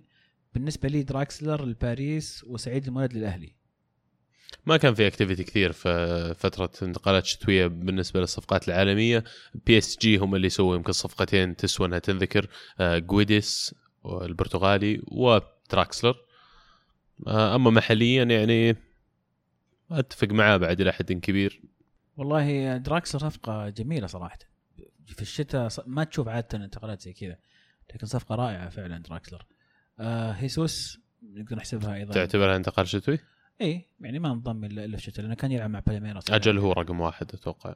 بالنسبة 0.54 0.88
لي 0.88 1.02
دراكسلر 1.02 1.64
لباريس 1.64 2.44
وسعيد 2.44 2.86
المولد 2.86 3.12
للأهلي. 3.12 3.52
ما 4.66 4.76
كان 4.76 4.94
في 4.94 5.06
activity 5.06 5.44
كثير 5.44 5.72
في 5.72 6.34
فترة 6.38 6.70
انتقالات 6.82 7.26
شتوية 7.26 7.66
بالنسبة 7.66 8.20
للصفقات 8.20 8.68
العالمية. 8.68 9.24
بي 9.66 9.78
اس 9.78 9.98
جي 9.98 10.16
هم 10.16 10.34
اللي 10.34 10.48
سووا 10.48 10.76
يمكن 10.76 10.92
صفقتين 10.92 11.56
تسوى 11.56 11.86
إنها 11.86 11.98
تنذكر 11.98 12.48
آه، 12.80 12.98
جيديس 12.98 13.74
البرتغالي 14.06 15.02
ودراكسلر 15.08 16.16
آه، 17.26 17.54
أما 17.54 17.70
محليا 17.70 18.24
يعني 18.24 18.76
أتفق 19.90 20.28
معاه 20.28 20.56
بعد 20.56 20.80
إلى 20.80 20.92
حد 20.92 21.12
كبير. 21.12 21.62
والله 22.16 22.76
دراكسلر 22.76 23.20
صفقة 23.20 23.68
جميلة 23.68 24.06
صراحة. 24.06 24.38
في 25.06 25.22
الشتاء 25.22 25.68
ما 25.86 26.04
تشوف 26.04 26.28
عادة 26.28 26.64
انتقالات 26.64 27.00
زي 27.00 27.12
كذا 27.12 27.36
لكن 27.94 28.06
صفقة 28.06 28.34
رائعة 28.34 28.68
فعلا 28.68 28.98
دراكسلر. 28.98 29.46
آه 29.98 30.30
جيسوس 30.30 31.00
نقدر 31.22 31.56
نحسبها 31.56 31.94
أيضا. 31.94 32.14
تعتبرها 32.14 32.56
انتقال 32.56 32.88
شتوي؟ 32.88 33.18
اي 33.60 33.84
يعني 34.00 34.18
ما 34.18 34.32
انضم 34.32 34.64
الا 34.64 34.88
في 34.88 34.94
الشتاء 34.94 35.22
لأنه 35.22 35.34
كان 35.34 35.52
يلعب 35.52 35.70
مع 35.70 35.80
بالميراس 35.80 36.30
أجل 36.30 36.58
هو 36.58 36.72
رقم 36.72 37.00
واحد 37.00 37.34
أتوقع. 37.34 37.74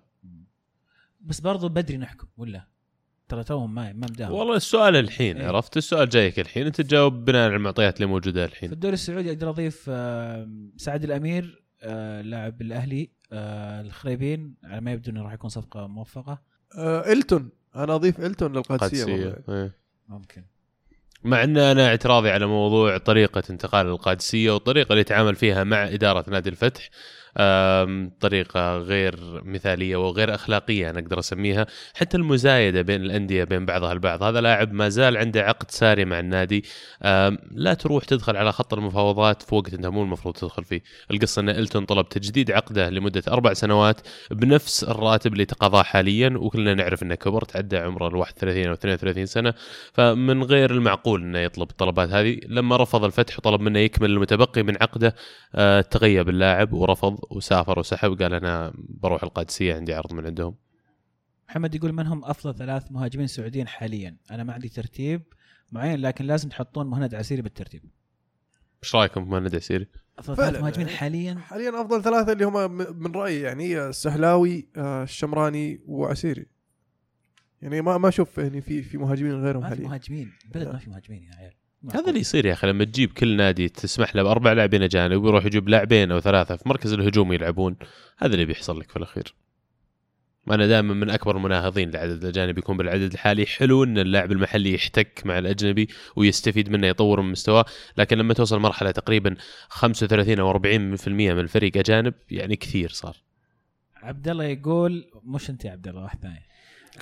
بس 1.20 1.40
برضو 1.40 1.68
بدري 1.68 1.96
نحكم 1.96 2.26
ولا؟ 2.36 2.66
ترى 3.28 3.44
توهم 3.44 3.74
ما 3.74 3.92
ما 3.92 4.06
مداهم. 4.10 4.32
والله 4.32 4.56
السؤال 4.56 4.96
الحين 4.96 5.36
إيه. 5.36 5.46
عرفت؟ 5.46 5.76
السؤال 5.76 6.08
جايك 6.08 6.38
الحين 6.40 6.66
أنت 6.66 6.80
تجاوب 6.80 7.24
بناء 7.24 7.44
على 7.48 7.56
المعطيات 7.56 7.96
اللي 7.96 8.06
موجودة 8.06 8.46
في 8.46 8.52
الحين 8.52 8.72
الدوري 8.72 8.94
السعودي 8.94 9.30
أقدر 9.30 9.50
أضيف 9.50 9.86
آه، 9.88 10.50
سعد 10.76 11.04
الأمير 11.04 11.64
آه، 11.82 12.22
لاعب 12.22 12.62
الأهلي. 12.62 13.10
آه، 13.32 13.80
الخريبين 13.80 14.54
على 14.64 14.80
ما 14.80 14.92
يبدو 14.92 15.10
إنه 15.10 15.22
راح 15.22 15.32
يكون 15.32 15.50
صفقة 15.50 15.86
موفقة 15.86 16.42
آه 16.78 17.12
إلتون 17.12 17.50
أنا 17.76 17.94
أضيف 17.94 18.20
إلتون 18.20 18.52
للقادسية. 18.52 19.42
إيه. 19.48 19.72
ممكن 20.08 20.42
مع 21.24 21.44
إن 21.44 21.58
أنا 21.58 21.86
اعتراضي 21.86 22.30
على 22.30 22.46
موضوع 22.46 22.98
طريقة 22.98 23.42
انتقال 23.50 23.86
القادسية 23.86 24.50
والطريقة 24.50 24.90
اللي 24.90 25.00
يتعامل 25.00 25.36
فيها 25.36 25.64
مع 25.64 25.88
إدارة 25.88 26.30
نادي 26.30 26.48
الفتح 26.48 26.90
طريقة 28.20 28.76
غير 28.76 29.42
مثالية 29.44 29.96
وغير 29.96 30.34
أخلاقية 30.34 30.90
أنا 30.90 30.98
أقدر 30.98 31.18
اسميها 31.18 31.66
حتى 31.94 32.16
المزايدة 32.16 32.82
بين 32.82 33.02
الأندية 33.02 33.44
بين 33.44 33.66
بعضها 33.66 33.92
البعض 33.92 34.22
هذا 34.22 34.40
لاعب 34.40 34.72
ما 34.72 34.88
زال 34.88 35.16
عنده 35.16 35.42
عقد 35.42 35.70
ساري 35.70 36.04
مع 36.04 36.18
النادي. 36.18 36.64
لا 37.50 37.74
تروح 37.74 38.04
تدخل 38.04 38.36
على 38.36 38.52
خط 38.52 38.74
المفاوضات 38.74 39.42
في 39.42 39.54
وقت 39.54 39.74
انت 39.74 39.86
مو 39.86 40.02
المفروض 40.02 40.34
تدخل 40.34 40.64
فيه. 40.64 40.82
القصة 41.10 41.40
أن 41.40 41.48
إلتون 41.48 41.84
طلب 41.84 42.08
تجديد 42.08 42.50
عقده 42.50 42.90
لمدة 42.90 43.22
أربع 43.28 43.52
سنوات 43.52 44.00
بنفس 44.30 44.84
الراتب 44.84 45.32
اللي 45.32 45.44
تقاضاه 45.44 45.82
حاليا 45.82 46.34
وكلنا 46.36 46.74
نعرف 46.74 47.02
أنه 47.02 47.14
كبر 47.14 47.44
تعدى 47.44 47.76
عمره 47.76 48.08
ال 48.08 48.16
31 48.16 48.66
أو 48.66 48.72
32 48.72 49.26
سنة. 49.26 49.54
فمن 49.92 50.42
غير 50.42 50.70
المعقول 50.70 51.22
أنه 51.22 51.38
يطلب 51.38 51.70
الطلبات 51.70 52.08
هذه 52.08 52.40
لما 52.48 52.76
رفض 52.76 53.04
الفتح 53.04 53.38
وطلب 53.38 53.60
منه 53.60 53.78
يكمل 53.78 54.10
المتبقي 54.10 54.62
من 54.62 54.76
عقده 54.82 55.14
آه، 55.54 55.80
تغيب 55.80 56.28
اللاعب 56.28 56.72
ورفض 56.72 57.19
وسافر 57.30 57.78
وسحب 57.78 58.22
قال 58.22 58.34
أنا 58.34 58.72
بروح 58.76 59.22
القادسية 59.22 59.74
عندي 59.74 59.94
عرض 59.94 60.12
من 60.12 60.26
عندهم. 60.26 60.54
محمد 61.48 61.74
يقول 61.74 61.92
من 61.92 62.06
هم 62.06 62.24
أفضل 62.24 62.54
ثلاث 62.54 62.92
مهاجمين 62.92 63.26
سعوديين 63.26 63.68
حاليا؟ 63.68 64.16
أنا 64.30 64.44
ما 64.44 64.52
عندي 64.52 64.68
ترتيب 64.68 65.22
معين 65.72 66.00
لكن 66.00 66.24
لازم 66.24 66.48
تحطون 66.48 66.86
مهند 66.86 67.14
عسيري 67.14 67.42
بالترتيب. 67.42 67.82
إيش 68.82 68.94
رأيكم 68.94 69.24
في 69.24 69.30
مهند 69.30 69.54
عسيري؟ 69.54 69.86
أفضل. 70.18 70.36
ثلاث 70.36 70.60
مهاجمين 70.60 70.88
حاليا؟ 70.88 71.34
حاليا 71.34 71.80
أفضل 71.80 72.02
ثلاثة 72.02 72.32
اللي 72.32 72.44
هم 72.44 72.72
من 73.02 73.12
رأيي 73.14 73.40
يعني 73.40 73.88
السهلاوي 73.88 74.68
آه، 74.76 75.02
الشمراني 75.02 75.80
وعسيري. 75.86 76.46
يعني 77.62 77.80
ما 77.80 77.98
ما 77.98 78.08
أشوف 78.08 78.38
يعني 78.38 78.60
في 78.60 78.82
في 78.82 78.98
مهاجمين 78.98 79.32
غيرهم 79.32 79.62
ما 79.62 79.68
في 79.68 79.74
حاليا. 79.74 79.88
مهاجمين. 79.88 80.32
البلد 80.44 80.68
ما 80.68 80.78
في 80.78 80.90
مهاجمين 80.90 81.22
يا 81.22 81.34
عيال. 81.34 81.52
هذا 81.94 82.08
اللي 82.08 82.20
يصير 82.20 82.46
يا 82.46 82.52
أخي 82.52 82.66
لما 82.66 82.84
تجيب 82.84 83.12
كل 83.12 83.36
نادي 83.36 83.68
تسمح 83.68 84.16
له 84.16 84.22
بأربع 84.22 84.52
لاعبين 84.52 84.82
أجانب 84.82 85.22
ويروح 85.22 85.44
يجيب 85.44 85.68
لاعبين 85.68 86.12
أو 86.12 86.20
ثلاثة 86.20 86.56
في 86.56 86.68
مركز 86.68 86.92
الهجوم 86.92 87.32
يلعبون 87.32 87.76
هذا 88.18 88.34
اللي 88.34 88.44
بيحصل 88.44 88.80
لك 88.80 88.90
في 88.90 88.96
الأخير. 88.96 89.34
أنا 90.50 90.66
دائما 90.66 90.94
من 90.94 91.10
أكبر 91.10 91.36
المناهضين 91.36 91.90
لعدد 91.90 92.22
الأجانب 92.22 92.58
يكون 92.58 92.76
بالعدد 92.76 93.12
الحالي 93.12 93.46
حلو 93.46 93.84
إن 93.84 93.98
اللاعب 93.98 94.32
المحلي 94.32 94.74
يحتك 94.74 95.22
مع 95.24 95.38
الأجنبي 95.38 95.88
ويستفيد 96.16 96.70
منه 96.70 96.86
يطور 96.86 97.20
من 97.20 97.30
مستواه 97.30 97.64
لكن 97.96 98.18
لما 98.18 98.34
توصل 98.34 98.58
مرحلة 98.58 98.90
تقريبا 98.90 99.36
35 99.68 100.38
أو 100.38 100.52
40% 100.52 101.08
من 101.08 101.38
الفريق 101.38 101.76
أجانب 101.76 102.14
يعني 102.30 102.56
كثير 102.56 102.90
صار. 102.90 103.16
عبد 103.96 104.28
الله 104.28 104.44
يقول 104.44 105.10
مش 105.24 105.50
أنت 105.50 105.64
يا 105.64 105.70
عبد 105.70 105.88
الله 105.88 106.02
واحد 106.02 106.18
ثاني. 106.22 106.42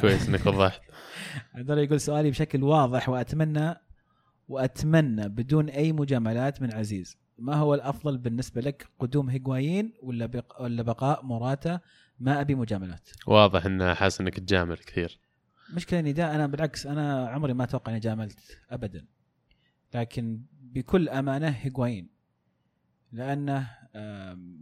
كويس 0.00 0.28
إنك 0.28 0.46
وضحت. 0.46 0.80
عبد 1.54 1.70
الله 1.70 1.82
يقول 1.82 2.00
سؤالي 2.00 2.30
بشكل 2.30 2.62
واضح 2.62 3.08
وأتمنى 3.08 3.87
وأتمنى 4.48 5.28
بدون 5.28 5.68
أي 5.68 5.92
مجاملات 5.92 6.62
من 6.62 6.74
عزيز. 6.74 7.16
ما 7.38 7.54
هو 7.54 7.74
الأفضل 7.74 8.18
بالنسبة 8.18 8.60
لك 8.60 8.88
قدوم 8.98 9.30
هيغوايين 9.30 9.92
ولا 10.02 10.26
بق... 10.26 10.62
ولا 10.62 10.82
بقاء 10.82 11.24
موراتا؟ 11.24 11.80
ما 12.20 12.40
أبي 12.40 12.54
مجاملات. 12.54 13.08
واضح 13.26 13.66
انه 13.66 13.94
حاسس 13.94 14.20
إنك 14.20 14.34
تجامل 14.34 14.76
كثير. 14.76 15.20
مشكلة 15.74 16.00
إني 16.00 16.12
دا 16.12 16.34
أنا 16.34 16.46
بالعكس 16.46 16.86
أنا 16.86 17.28
عمري 17.28 17.52
ما 17.54 17.64
أتوقع 17.64 17.92
إني 17.92 18.00
جاملت 18.00 18.58
ابدا. 18.70 19.04
لكن 19.94 20.40
بكل 20.62 21.08
أمانة 21.08 21.48
هيغوايين. 21.48 22.08
لأنه 23.12 23.70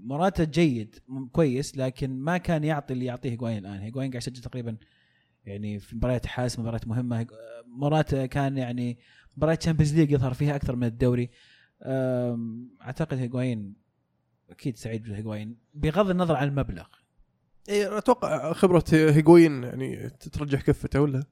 موراتا 0.04 0.44
جيد 0.44 0.98
كويس 1.32 1.76
لكن 1.76 2.18
ما 2.18 2.38
كان 2.38 2.64
يعطي 2.64 2.92
اللي 2.94 3.04
يعطيه 3.04 3.30
هيغوايين 3.30 3.58
الآن. 3.58 3.80
هيغوايين 3.80 4.10
قاعد 4.10 4.22
يسجل 4.22 4.40
تقريبا 4.40 4.76
يعني 5.44 5.78
في 5.78 5.96
مباريات 5.96 6.26
حاسمة 6.26 6.62
مباريات 6.62 6.88
مهمة 6.88 7.26
موراتا 7.66 8.26
كان 8.26 8.58
يعني 8.58 8.98
مباريات 9.36 9.60
Champions 9.60 9.94
League 9.94 10.10
يظهر 10.10 10.34
فيها 10.34 10.56
أكثر 10.56 10.76
من 10.76 10.86
الدوري. 10.86 11.30
أعتقد 12.82 13.18
هيغوايين 13.18 13.74
أكيد 14.50 14.76
سعيد 14.76 15.02
بالهيغوايين 15.02 15.56
بغض 15.74 16.10
النظر 16.10 16.36
عن 16.36 16.48
المبلغ. 16.48 16.86
اي 17.68 17.98
أتوقع 17.98 18.52
خبرة 18.52 18.84
هيغوين 18.92 19.62
يعني 19.62 20.10
ترجح 20.10 20.60
كفته 20.60 21.00
ولا؟ 21.00 21.24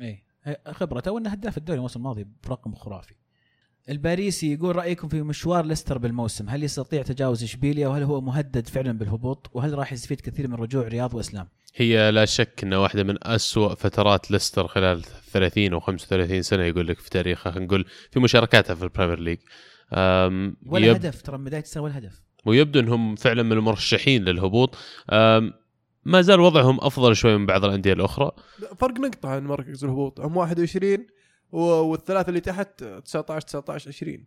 إيه 0.00 0.24
خبرته 0.66 1.10
وإنه 1.10 1.30
هداف 1.30 1.58
الدوري 1.58 1.76
الموسم 1.76 2.00
الماضي 2.00 2.26
برقم 2.44 2.74
خرافي. 2.74 3.14
الباريسي 3.88 4.52
يقول 4.52 4.76
رأيكم 4.76 5.08
في 5.08 5.22
مشوار 5.22 5.64
ليستر 5.64 5.98
بالموسم؟ 5.98 6.48
هل 6.48 6.62
يستطيع 6.62 7.02
تجاوز 7.02 7.42
إشبيليا؟ 7.42 7.88
وهل 7.88 8.02
هو 8.02 8.20
مهدد 8.20 8.68
فعلا 8.68 8.92
بالهبوط؟ 8.92 9.50
وهل 9.52 9.78
راح 9.78 9.92
يستفيد 9.92 10.20
كثير 10.20 10.48
من 10.48 10.54
رجوع 10.54 10.88
رياض 10.88 11.14
وإسلام؟ 11.14 11.48
هي 11.76 12.10
لا 12.10 12.24
شك 12.24 12.60
إنها 12.62 12.78
واحدة 12.78 13.02
من 13.04 13.16
أسوأ 13.26 13.74
فترات 13.74 14.30
ليستر 14.30 14.66
خلال 14.68 15.02
30 15.02 15.72
أو 15.72 15.80
35 15.80 16.42
سنة 16.42 16.62
يقول 16.62 16.86
لك 16.88 16.98
في 16.98 17.10
تاريخها 17.10 17.50
خلينا 17.52 17.66
نقول 17.66 17.84
في 18.10 18.20
مشاركاتها 18.20 18.74
في 18.74 18.82
ال 18.82 18.87
Premier 18.87 19.18
League. 19.20 19.38
ولا 20.66 20.86
يب- 20.86 20.94
هدف 20.94 21.22
ترى 21.22 21.38
من 21.38 21.44
بداية 21.44 21.62
السنة 21.62 21.82
ولا 21.82 21.98
هدف. 21.98 22.22
ويبدو 22.46 22.80
إنهم 22.80 23.16
فعلا 23.16 23.42
من 23.42 23.52
المرشحين 23.52 24.24
للهبوط. 24.24 24.76
ما 26.04 26.20
زال 26.22 26.40
وضعهم 26.40 26.78
أفضل 26.80 27.16
شوي 27.16 27.36
من 27.38 27.46
بعض 27.46 27.64
الأندية 27.64 27.92
الأخرى. 27.92 28.30
فرق 28.78 29.00
نقطة 29.00 29.28
عن 29.28 29.44
مركز 29.44 29.84
الهبوط. 29.84 30.20
هم 30.20 30.36
21 30.36 31.06
و- 31.52 31.58
والثلاثة 31.60 32.28
اللي 32.28 32.40
تحت 32.40 32.84
19 32.84 33.40
19 33.46 33.88
20 33.88 34.26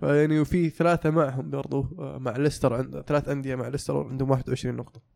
فيعني 0.00 0.40
وفي 0.40 0.70
ثلاثة 0.70 1.10
معهم 1.10 1.50
برضو 1.50 1.86
آه، 1.98 2.18
مع 2.18 2.36
ليستر 2.36 2.74
عند 2.74 3.00
ثلاث 3.06 3.28
أندية 3.28 3.54
مع 3.54 3.68
ليستر 3.68 3.96
عندهم 4.08 4.30
21 4.30 4.76
نقطة. 4.76 5.13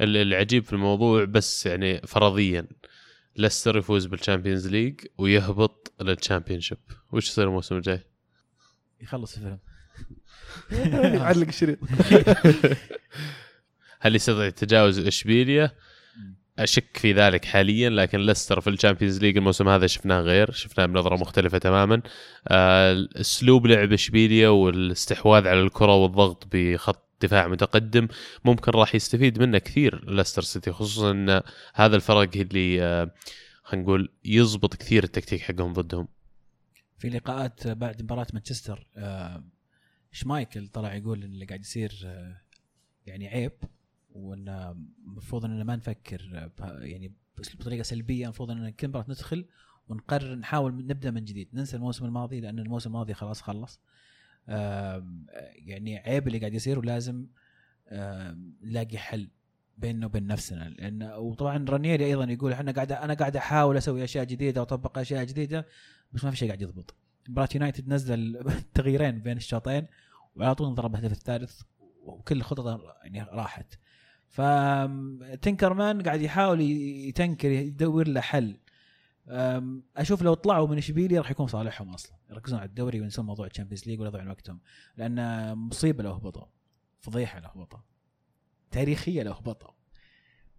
العجيب 0.00 0.64
في 0.64 0.72
الموضوع 0.72 1.24
بس 1.24 1.66
يعني 1.66 2.00
فرضيا 2.00 2.66
ليستر 3.36 3.76
يفوز 3.76 4.06
بال 4.06 4.17
Champions 4.17 4.68
League 4.68 5.00
ويهبط 5.18 5.92
لل 6.00 6.11
Championship 6.11 6.78
وش 7.12 7.28
يصير 7.28 7.44
الموسم 7.44 7.76
الجاي؟ 7.76 8.00
يخلص 9.00 9.36
الفيلم 9.36 9.58
علق 11.22 11.46
الشريط 11.46 11.78
هل 14.00 14.16
يستطيع 14.16 14.50
تجاوز 14.50 14.98
إشبيليا؟ 14.98 15.70
أشك 16.58 16.96
في 16.96 17.12
ذلك 17.12 17.44
حاليا 17.44 17.90
لكن 17.90 18.18
ليستر 18.20 18.60
في 18.60 18.70
ال 18.70 18.75
Champions 18.75 19.20
League 19.20 19.36
الموسم 19.36 19.68
هذا 19.68 19.86
شفناه 19.86 20.20
غير 20.20 20.50
شفناه 20.50 20.86
بنظرة 20.86 21.16
مختلفة 21.16 21.58
تماما. 21.58 22.02
آه، 22.48 23.08
أسلوب 23.16 23.66
لعب 23.66 23.92
إشبيليا 23.92 24.48
والاستحواذ 24.48 25.48
على 25.48 25.60
الكرة 25.60 25.94
والضغط 25.94 26.48
بخط 26.52 27.10
دفاع 27.22 27.48
متقدم 27.48 28.08
ممكن 28.44 28.72
راح 28.72 28.94
يستفيد 28.94 29.42
منه 29.42 29.58
كثير 29.58 30.10
ليستر 30.10 30.42
سيتي 30.42 30.72
خصوصا 30.72 31.10
إن 31.10 31.40
هذا 31.74 31.96
الفرق 31.96 32.30
اللي 32.36 32.82
آه، 32.82 33.10
خلينا 33.62 33.84
نقول 33.84 34.12
يزبط 34.24 34.74
كثير 34.74 35.04
التكتيك 35.04 35.40
حقهم 35.40 35.72
ضدهم. 35.72 36.08
في 36.98 37.08
لقاءات 37.08 37.68
بعد 37.68 38.02
مباراة 38.02 38.26
مانشستر 38.34 38.86
آه، 38.96 39.44
شمايكل 40.12 40.68
طلع 40.68 40.94
يقول 40.94 41.22
إن 41.22 41.32
اللي 41.32 41.44
قاعد 41.44 41.60
يصير 41.60 41.92
يعني 43.06 43.28
عيب. 43.28 43.52
وأن 44.12 44.76
المفروض 45.06 45.44
أننا 45.44 45.64
ما 45.64 45.76
نفكر 45.76 46.50
يعني 46.80 47.12
بطريقة 47.54 47.82
سلبية 47.82 48.24
المفروض 48.24 48.50
ان 48.50 48.70
كل 48.70 48.88
مباراه 48.88 49.06
ندخل 49.08 49.46
ونقرر 49.88 50.34
نحاول 50.34 50.86
نبدأ 50.86 51.10
من 51.10 51.24
جديد 51.24 51.48
ننسى 51.52 51.76
الموسم 51.76 52.04
الماضي 52.04 52.40
لأن 52.40 52.58
الموسم 52.58 52.90
الماضي 52.90 53.14
خلاص 53.14 53.42
خلص. 53.42 53.80
يعني 55.54 55.98
عيب 55.98 56.26
اللي 56.26 56.38
قاعد 56.38 56.54
يصير 56.54 56.78
ولازم 56.78 57.26
نلاقي 58.62 58.98
حل 58.98 59.28
بيننا 59.78 60.06
وبين 60.06 60.26
نفسنا. 60.26 60.68
لأن 60.68 61.02
وطبعا 61.02 61.64
رانييري 61.68 62.06
أيضا 62.06 62.24
يقول 62.24 62.52
إحنا 62.52 62.72
قاعد 62.72 62.92
أنا 62.92 63.14
قاعد 63.14 63.36
أحاول 63.36 63.76
أسوي 63.76 64.04
أشياء 64.04 64.24
جديدة 64.24 64.60
وأطبق 64.60 64.98
أشياء 64.98 65.24
جديدة 65.24 65.66
بس 66.12 66.24
ما 66.24 66.30
في 66.30 66.36
شيء 66.36 66.48
قاعد 66.48 66.62
يضبط. 66.62 66.94
مباراه 67.28 67.48
يونايتد 67.54 67.88
نزل 67.88 68.44
تغييرين 68.74 69.20
بين 69.20 69.36
الشوطين 69.36 69.86
وعلى 70.36 70.54
طول 70.54 70.74
ضرب 70.74 70.94
الهدف 70.94 71.12
الثالث 71.12 71.62
وكل 72.02 72.42
خططه 72.42 72.96
يعني 73.04 73.22
راحت. 73.22 73.78
ف 74.30 74.47
Tinkerman 74.47 76.02
قاعد 76.02 76.20
يحاول 76.20 76.60
ي 76.60 76.73
tinker 76.73 77.50
يدور 77.50 78.08
له 78.08 78.20
حل. 78.20 78.56
أشوف 79.96 80.22
لو 80.22 80.34
طلعوا 80.34 80.68
من 80.68 80.78
إشبيليا 80.78 81.20
راح 81.20 81.30
يكون 81.30 81.46
صالحهم 81.46 81.94
أصلا. 81.94 82.16
يركزون 82.30 82.58
على 82.58 82.68
الدوري 82.68 83.00
وينسون 83.00 83.26
موضوع 83.26 83.46
ال 83.46 83.50
Champions 83.50 83.86
League 83.86 84.00
ولا 84.00 84.08
يضيعون 84.08 84.28
وقتهم 84.28 84.60
لأن 84.96 85.54
مصيبة 85.58 86.02
لو 86.02 86.12
هبطوا 86.12 86.46
فضيحة 87.00 87.40
لو 87.40 87.48
هبطوا 87.48 87.78
تاريخية 88.70 89.22
لو 89.22 89.32
هبطوا 89.32 89.70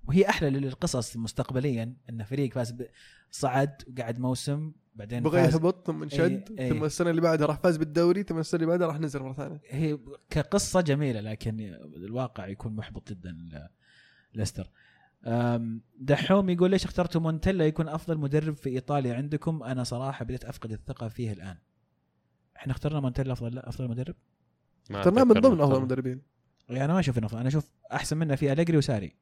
وهي 0.07 0.29
أحلى 0.29 0.49
للقصص 0.49 1.17
مستقبليا 1.17 1.93
إن 2.09 2.23
فريق 2.23 2.53
فاز 2.53 2.75
صعد 3.31 3.81
وقعد 3.87 4.19
موسم 4.19 4.71
بعدين 4.95 5.23
بغى 5.23 5.41
يهبط 5.41 5.87
ثم 5.87 6.03
انشد 6.03 6.49
إيه، 6.51 6.59
إيه. 6.59 6.69
ثم 6.69 6.83
السنة 6.83 7.09
اللي 7.09 7.21
بعدها 7.21 7.47
راح 7.47 7.59
فاز 7.59 7.77
بالدوري 7.77 8.23
ثم 8.23 8.39
السنة 8.39 8.55
اللي 8.55 8.67
بعدها 8.67 8.87
راح 8.87 8.99
نزل 8.99 9.19
مرة 9.19 9.33
ثانية 9.33 9.61
هي 9.69 9.99
كقصة 10.29 10.81
جميلة 10.81 11.21
لكن 11.21 11.59
الواقع 11.95 12.47
يكون 12.47 12.75
محبط 12.75 13.09
جدا 13.09 13.37
ليستر 14.33 14.71
دحوم 15.99 16.49
يقول 16.49 16.71
ليش 16.71 16.85
اخترتوا 16.85 17.21
مونتيلا 17.21 17.65
يكون 17.65 17.87
أفضل 17.87 18.17
مدرب 18.17 18.55
في 18.55 18.69
إيطاليا 18.69 19.15
عندكم 19.15 19.63
أنا 19.63 19.83
صراحة 19.83 20.25
بديت 20.25 20.45
أفقد 20.45 20.71
الثقة 20.71 21.07
فيه 21.07 21.31
الآن 21.31 21.57
إحنا 22.57 22.73
اخترنا 22.73 22.99
مونتيلا 22.99 23.33
افضل 23.33 23.59
أفضل 23.59 23.87
مدرب 23.87 24.15
اخترناه 24.91 25.23
من 25.23 25.33
ضمن 25.33 25.61
أفضل. 25.61 25.77
المدربين 25.77 26.21
يعني 26.69 26.85
أنا 26.85 26.93
ما 26.93 26.99
أشوف 26.99 27.17
إنه. 27.17 27.29
أنا 27.33 27.47
أشوف 27.47 27.69
أحسن 27.91 28.17
منه 28.17 28.35
في 28.35 28.51
أليجري 28.51 28.77
وساري 28.77 29.15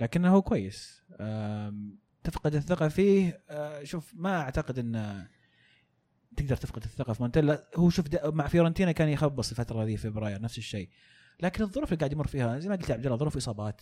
لكنه 0.00 0.40
كويس. 0.40 1.02
تفقد 2.24 2.54
الثقة 2.54 2.88
فيه 2.88 3.42
أه، 3.50 3.84
شوف 3.84 4.12
ما 4.14 4.40
أعتقد 4.40 4.78
إنه 4.78 5.28
تقدر 6.36 6.56
تفقد 6.56 6.82
الثقة 6.82 7.12
في 7.12 7.22
مونتيلا. 7.22 7.68
هو 7.76 7.90
شوف 7.90 8.06
مع 8.24 8.46
فيورنتينا 8.46 8.92
كان 8.92 9.08
يخبص 9.08 9.50
الفترة 9.50 9.82
هذه 9.82 9.96
في 9.96 10.10
فبراير 10.10 10.40
نفس 10.40 10.58
الشيء. 10.58 10.88
لكن 11.40 11.62
الظروف 11.64 11.92
اللي 11.92 11.98
قاعد 11.98 12.12
يمر 12.12 12.26
فيها 12.26 12.58
زي 12.58 12.68
ما 12.68 12.76
قلت 12.76 12.90
عبد 12.90 13.06
الله 13.06 13.16
ظروف 13.18 13.36
إصابات. 13.36 13.80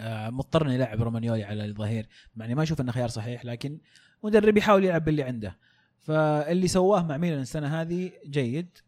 آه، 0.00 0.30
مضطر 0.30 0.66
إنه 0.66 0.74
يلعب 0.74 1.02
رومانيولي 1.02 1.44
على 1.44 1.64
الظهير. 1.64 2.08
مع 2.36 2.44
إني 2.44 2.54
ما 2.54 2.62
أشوف 2.62 2.80
انه 2.80 2.92
خيار 2.92 3.08
صحيح 3.08 3.44
لكن 3.44 3.80
مدرب 4.24 4.56
يحاول 4.56 4.84
يلعب 4.84 5.04
باللي 5.04 5.22
عنده. 5.22 5.58
فاللي 5.98 6.68
سواه 6.68 7.02
مع 7.06 7.16
ميلان 7.16 7.40
السنة 7.40 7.80
هذه 7.80 8.12
جيد. 8.26 8.78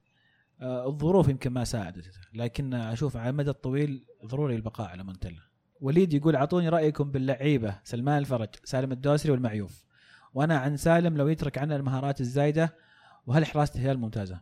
آه، 0.61 0.89
الظروف 0.89 1.29
يمكن 1.29 1.51
ما 1.51 1.65
ساعدت 1.65 2.11
لكن 2.35 2.75
أشوف 2.75 3.17
على 3.17 3.31
المدى 3.31 3.51
الطويل 3.51 4.05
ضروري 4.25 4.57
البقاء 4.57 4.89
على 4.89 5.05
مونتلا 5.05 5.54
وليد 5.85 6.15
يقول 6.15 6.37
أعطوني 6.37 6.69
رأيكم 6.69 7.11
باللعيبة 7.11 7.79
سلمان 7.85 8.19
الفرج 8.19 8.49
سالم 8.65 8.93
الدوسري 8.93 9.33
والمعيوف. 9.33 9.85
وأنا 10.35 10.59
عن 10.59 10.77
سالم 10.77 11.17
لو 11.17 11.29
يترك 11.29 11.59
عنا 11.59 11.77
المهارات 11.77 12.21
الزايدة 12.21 12.75
وهل 13.27 13.47
حراسه 13.47 13.75
الهلال 13.75 13.99
ممتازة؟ 13.99 14.41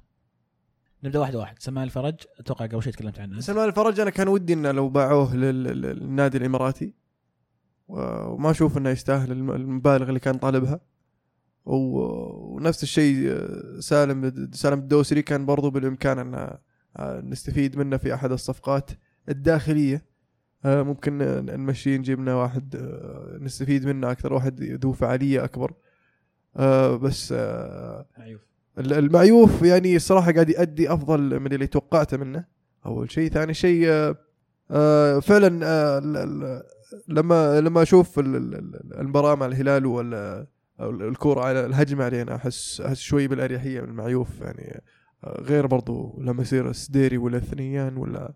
نبدأ 1.05 1.19
واحد 1.19 1.35
واحد. 1.35 1.59
سلمان 1.59 1.85
الفرج 1.85 2.15
أتوقع 2.39 2.67
قبل 2.67 2.83
شوي 2.83 2.93
تكلمت 2.93 3.19
عنه. 3.19 3.41
سلمان 3.41 3.69
الفرج 3.69 4.01
أنا 4.01 4.11
كان 4.11 4.29
ودي 4.29 4.53
إنه 4.53 4.71
لو 4.71 4.89
باعوه 4.89 5.37
لل- 5.37 5.65
لل- 5.65 5.83
للنادي 5.83 6.39
الإماراتي. 6.39 6.95
وما 7.89 8.51
أشوف 8.51 8.79
إنه 8.79 8.91
يستاهل 8.91 9.33
الم- 9.33 9.51
المبالغ 9.51 10.09
اللي 10.09 10.21
كان 10.21 10.39
طالبها. 10.39 10.81
ونفس 11.65 12.83
الشيء 12.83 13.39
سالم 13.81 14.51
سالم 14.53 14.79
الدوسري 14.79 15.23
كان 15.23 15.47
برضو 15.47 15.71
بالإمكان 15.71 16.19
ان 16.19 16.35
آه، 16.97 17.21
نستفيد 17.21 17.79
منه 17.79 17.97
في 17.97 18.15
أحد 18.15 18.33
الصفقات 18.33 18.91
الداخلية. 19.29 20.12
ممكن 20.65 21.23
آه، 21.23 21.41
نمشي 21.41 21.99
نجيب 21.99 22.21
لنا 22.21 22.35
واحد 22.35 22.77
آه، 22.77 23.39
نستفيد 23.41 23.87
منه 23.87 24.11
أكثر 24.11 24.33
واحد 24.33 24.63
ذو 24.63 24.93
فعالية 24.93 25.45
أكبر. 25.45 25.73
آه، 26.57 26.97
بس 26.97 27.33
معيوف. 28.19 28.41
ال- 28.79 28.93
المعيوف 28.93 29.63
يعني 29.63 29.97
الصراحه 29.97 30.33
قاعد 30.33 30.49
يؤدي 30.51 30.93
أفضل 30.93 31.41
من 31.41 31.53
اللي 31.53 31.67
توقعته 31.67 32.17
منه. 32.17 32.45
أول 32.87 33.11
شيء. 33.11 33.31
ثاني 33.31 33.55
شيء 33.55 34.15
فعلا 35.21 35.49
لما 37.09 37.61
لما 37.61 37.83
أشوف 37.83 38.19
ال- 38.19 38.37
ال- 38.37 38.55
ال- 38.55 38.99
المباراة 39.01 39.35
مع 39.35 39.47
الهلال 39.47 39.87
ولا 39.87 40.47
الكوره 40.81 41.41
على 41.41 41.67
الهجمة 41.67 42.05
علينا 42.05 42.35
أحس 42.35 42.81
أحس 42.81 42.99
شوي 43.01 43.29
بالأريحية 43.29 43.81
من 43.81 43.89
المعيوف. 43.89 44.41
يعني 44.41 44.83
غير 45.27 45.67
برضو 45.67 46.19
لما 46.21 46.43
يصير 46.43 46.71
السديري 46.71 47.19
ولا 47.19 47.37
الثنيان 47.37 47.97
ولا 47.97 48.33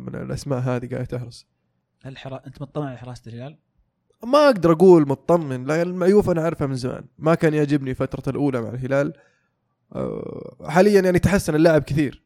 من 0.00 0.14
الأسماء 0.14 0.58
هذه 0.58 0.88
قاعدة 0.88 1.04
تهرس. 1.04 1.46
هل 2.02 2.18
حرا... 2.18 2.40
أنت 2.46 2.62
مطمع 2.62 2.88
على 2.88 2.98
حراسة 2.98 3.22
الهلال؟ 3.26 3.58
ما 4.24 4.46
أقدر 4.46 4.72
أقول 4.72 5.08
مطمن 5.08 5.64
لأن 5.64 5.86
المعيوف 5.88 6.30
أنا 6.30 6.42
اعرفه 6.42 6.66
من 6.66 6.74
زمان. 6.74 7.04
ما 7.18 7.34
كان 7.34 7.54
يعجبني 7.54 7.94
فترته 7.94 8.30
الأولى 8.30 8.60
مع 8.60 8.68
الهلال. 8.68 9.12
أه، 9.94 10.56
حاليا 10.68 11.00
يعني 11.00 11.18
تحسن 11.18 11.54
اللاعب 11.54 11.82
كثير. 11.82 12.22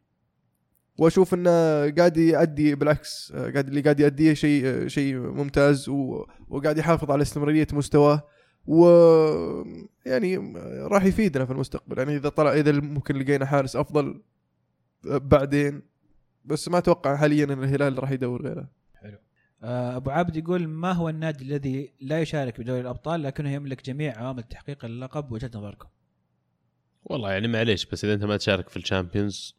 وأشوف 0.98 1.34
إنه 1.34 1.50
قاعد 1.90 2.16
يؤدي 2.16 2.74
بالعكس. 2.74 3.32
أه، 3.34 3.50
قاعد 3.50 3.68
اللي 3.68 3.80
قاعد 3.80 4.00
يؤديه 4.00 4.34
شيء 4.34 4.88
شيء 4.88 5.16
ممتاز 5.16 5.88
و- 5.88 6.26
وقاعد 6.48 6.78
يحافظ 6.78 7.10
على 7.10 7.22
استمرارية 7.22 7.66
مستواه. 7.72 8.28
و 8.66 8.86
يعني 10.06 10.36
راح 10.86 11.04
يفيدنا 11.04 11.44
في 11.44 11.52
المستقبل. 11.52 11.98
يعني 11.98 12.16
إذا 12.16 12.28
طلع 12.28 12.52
إذا 12.52 12.72
ممكن 12.72 13.16
لقينا 13.16 13.46
حارس 13.46 13.76
أفضل 13.76 14.22
بعدين 15.04 15.91
بس 16.44 16.68
ما 16.68 16.78
أتوقع 16.78 17.16
حاليا 17.16 17.44
إن 17.44 17.64
الهلال 17.64 17.98
راح 17.98 18.10
يدور 18.10 18.42
غيره. 18.42 18.68
آه، 19.62 19.96
أبو 19.96 20.10
عابد 20.10 20.36
يقول 20.36 20.68
ما 20.68 20.92
هو 20.92 21.08
النادي 21.08 21.44
الذي 21.44 21.92
لا 22.00 22.20
يشارك 22.20 22.60
بدوري 22.60 22.80
الأبطال 22.80 23.22
لكنه 23.22 23.50
يملك 23.50 23.84
جميع 23.84 24.18
عوامل 24.18 24.42
تحقيق 24.42 24.84
اللقب 24.84 25.32
وجهة 25.32 25.50
نظركم؟ 25.54 25.88
والله 27.04 27.32
يعني 27.32 27.48
معليش 27.48 27.86
بس 27.86 28.04
إذا 28.04 28.14
أنت 28.14 28.24
ما 28.24 28.36
تشارك 28.36 28.68
في 28.68 28.76
ال 28.76 28.84
Champions 28.84 29.56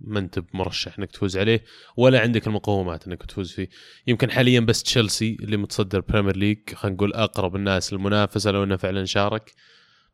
ما 0.00 0.18
أنت 0.18 0.38
بمرشح 0.38 0.98
إنك 0.98 1.12
تفوز 1.12 1.36
عليه 1.36 1.64
ولا 1.96 2.20
عندك 2.20 2.46
المقومات 2.46 3.06
إنك 3.06 3.26
تفوز 3.26 3.52
فيه. 3.52 3.68
يمكن 4.06 4.30
حاليا 4.30 4.60
بس 4.60 4.82
تشيلسي 4.82 5.36
اللي 5.40 5.56
متصدر 5.56 6.00
Premier 6.00 6.36
League 6.36 6.74
خلينا 6.74 6.96
نقول 6.96 7.12
أقرب 7.12 7.56
الناس 7.56 7.92
للمنافسة 7.92 8.50
لو 8.50 8.64
إنه 8.64 8.76
فعلا 8.76 9.04
شارك. 9.04 9.52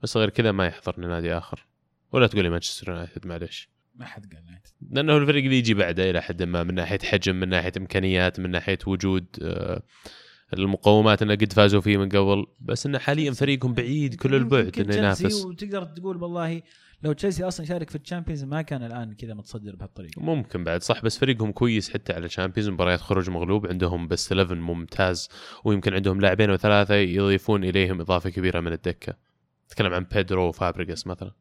بس 0.03 0.17
غير 0.17 0.31
كذا 0.31 0.53
ما 0.53 0.67
يحضرني 0.67 1.07
نادي 1.07 1.33
آخر. 1.33 1.67
ولا 2.13 2.27
تقول 2.27 2.43
لي 2.43 2.51
مانشستر 2.51 2.89
يونايتد 2.89 3.27
معليش. 3.27 3.70
ما 4.01 4.07
حد 4.07 4.35
قال 4.35 4.43
يونايتد. 4.45 4.71
لأنه 4.91 5.17
الفريق 5.17 5.45
اللي 5.45 5.59
يجي 5.59 5.75
بعده 5.75 6.11
إلى 6.11 6.23
حد 6.23 6.43
ما 6.43 6.63
من 6.63 6.75
ناحية 6.75 6.99
حجم 6.99 7.37
من 7.37 7.49
ناحية 7.49 7.73
إمكانيات 7.77 8.41
من 8.41 8.51
ناحية 8.51 8.79
وجود 8.87 9.27
آه، 9.43 9.83
المقومات 10.53 11.23
إنه 11.23 11.35
قد 11.35 11.53
فازوا 11.53 11.81
فيه 11.81 11.97
من 11.97 12.09
قبل. 12.09 12.47
بس 12.61 12.87
إنه 12.87 12.99
حاليا 12.99 13.33
فريقهم 13.33 13.75
بعيد 13.75 14.15
كل 14.15 14.35
البعد 14.35 14.79
إنه 14.79 14.97
ينافس. 14.97 15.45
وتقدر 15.45 15.85
تقول 15.85 16.23
والله 16.23 16.63
لو 17.03 17.13
تشيلسي 17.13 17.45
أصلا 17.45 17.67
شارك 17.67 17.91
في 17.91 17.97
ال 17.97 18.02
Champions 18.02 18.45
ما 18.45 18.63
كان 18.63 18.83
الآن 18.83 19.15
كذا 19.15 19.35
متصدر 19.35 19.77
بهالطريقة. 19.77 20.23
ممكن 20.23 20.65
بعد 20.65 20.83
صح 20.83 21.03
بس 21.03 21.19
فريقهم 21.19 21.53
كويس 21.53 21.91
حتى 21.91 22.13
على 22.13 22.27
ال 22.27 22.31
Champions. 22.31 22.69
مباريات 22.69 23.01
خروج 23.01 23.31
مغلوب 23.31 23.67
عندهم 23.67 24.09
بس 24.09 24.33
11 24.33 24.55
ممتاز 24.55 25.29
ويمكن 25.65 25.95
عندهم 25.95 26.21
لاعبين 26.21 26.51
أو 26.51 26.57
ثلاثة 26.57 26.95
يضيفون 26.95 27.65
إليهم 27.65 28.01
إضافة 28.01 28.31
كبيرة 28.31 28.61
من 28.61 28.73
الدكة. 28.73 29.15
تكلم 29.69 29.95
عن 29.95 30.07
بيدرو 30.15 30.49
وفابريجاس 30.49 31.07
مثلا. 31.07 31.33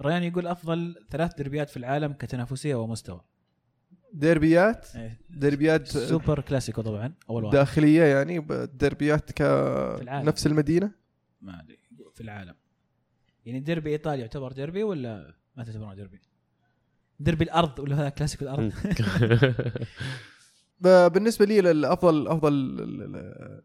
ريان 0.00 0.22
يقول 0.22 0.46
أفضل 0.46 0.94
ثلاث 1.10 1.34
دربيات 1.34 1.70
في 1.70 1.76
العالم 1.76 2.12
كتنافسية 2.12 2.74
ومستوى. 2.74 3.20
ديربيات 4.12 4.96
إيه. 4.96 5.20
ديربيات 5.30 5.86
سوبر 5.86 6.40
كلاسيكو 6.40 6.82
طبعا 6.82 7.12
أول 7.30 7.44
واحد. 7.44 7.56
داخلية 7.56 8.02
يعني 8.02 8.38
الدربيات 8.50 9.40
العالم. 9.40 10.24
كنفس 10.24 10.46
المدينة؟ 10.46 10.90
ما 11.40 11.60
أدري 11.60 11.78
في 12.14 12.20
العالم. 12.20 12.54
يعني 13.46 13.60
ديربي 13.60 13.90
ايطاليا 13.90 14.20
يعتبر 14.20 14.52
ديربي 14.52 14.82
ولا 14.82 15.34
ما 15.56 15.64
تعتبرونه 15.64 15.94
ديربي؟ 15.94 16.20
ديربي 17.20 17.44
الأرض 17.44 17.78
ولا 17.78 17.96
هذا 17.96 18.08
كلاسيكو 18.08 18.44
الأرض؟ 18.44 18.72
بالنسبة 21.12 21.44
لي 21.44 21.60
الافضل 21.70 22.28
أفضل 22.28 22.52
ال- 22.52 23.02
ال- 23.02 23.62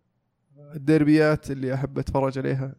الديربيات 0.76 1.52
اللي 1.52 1.74
أحب 1.74 2.00
أتفرج 2.00 2.38
عليها 2.38 2.76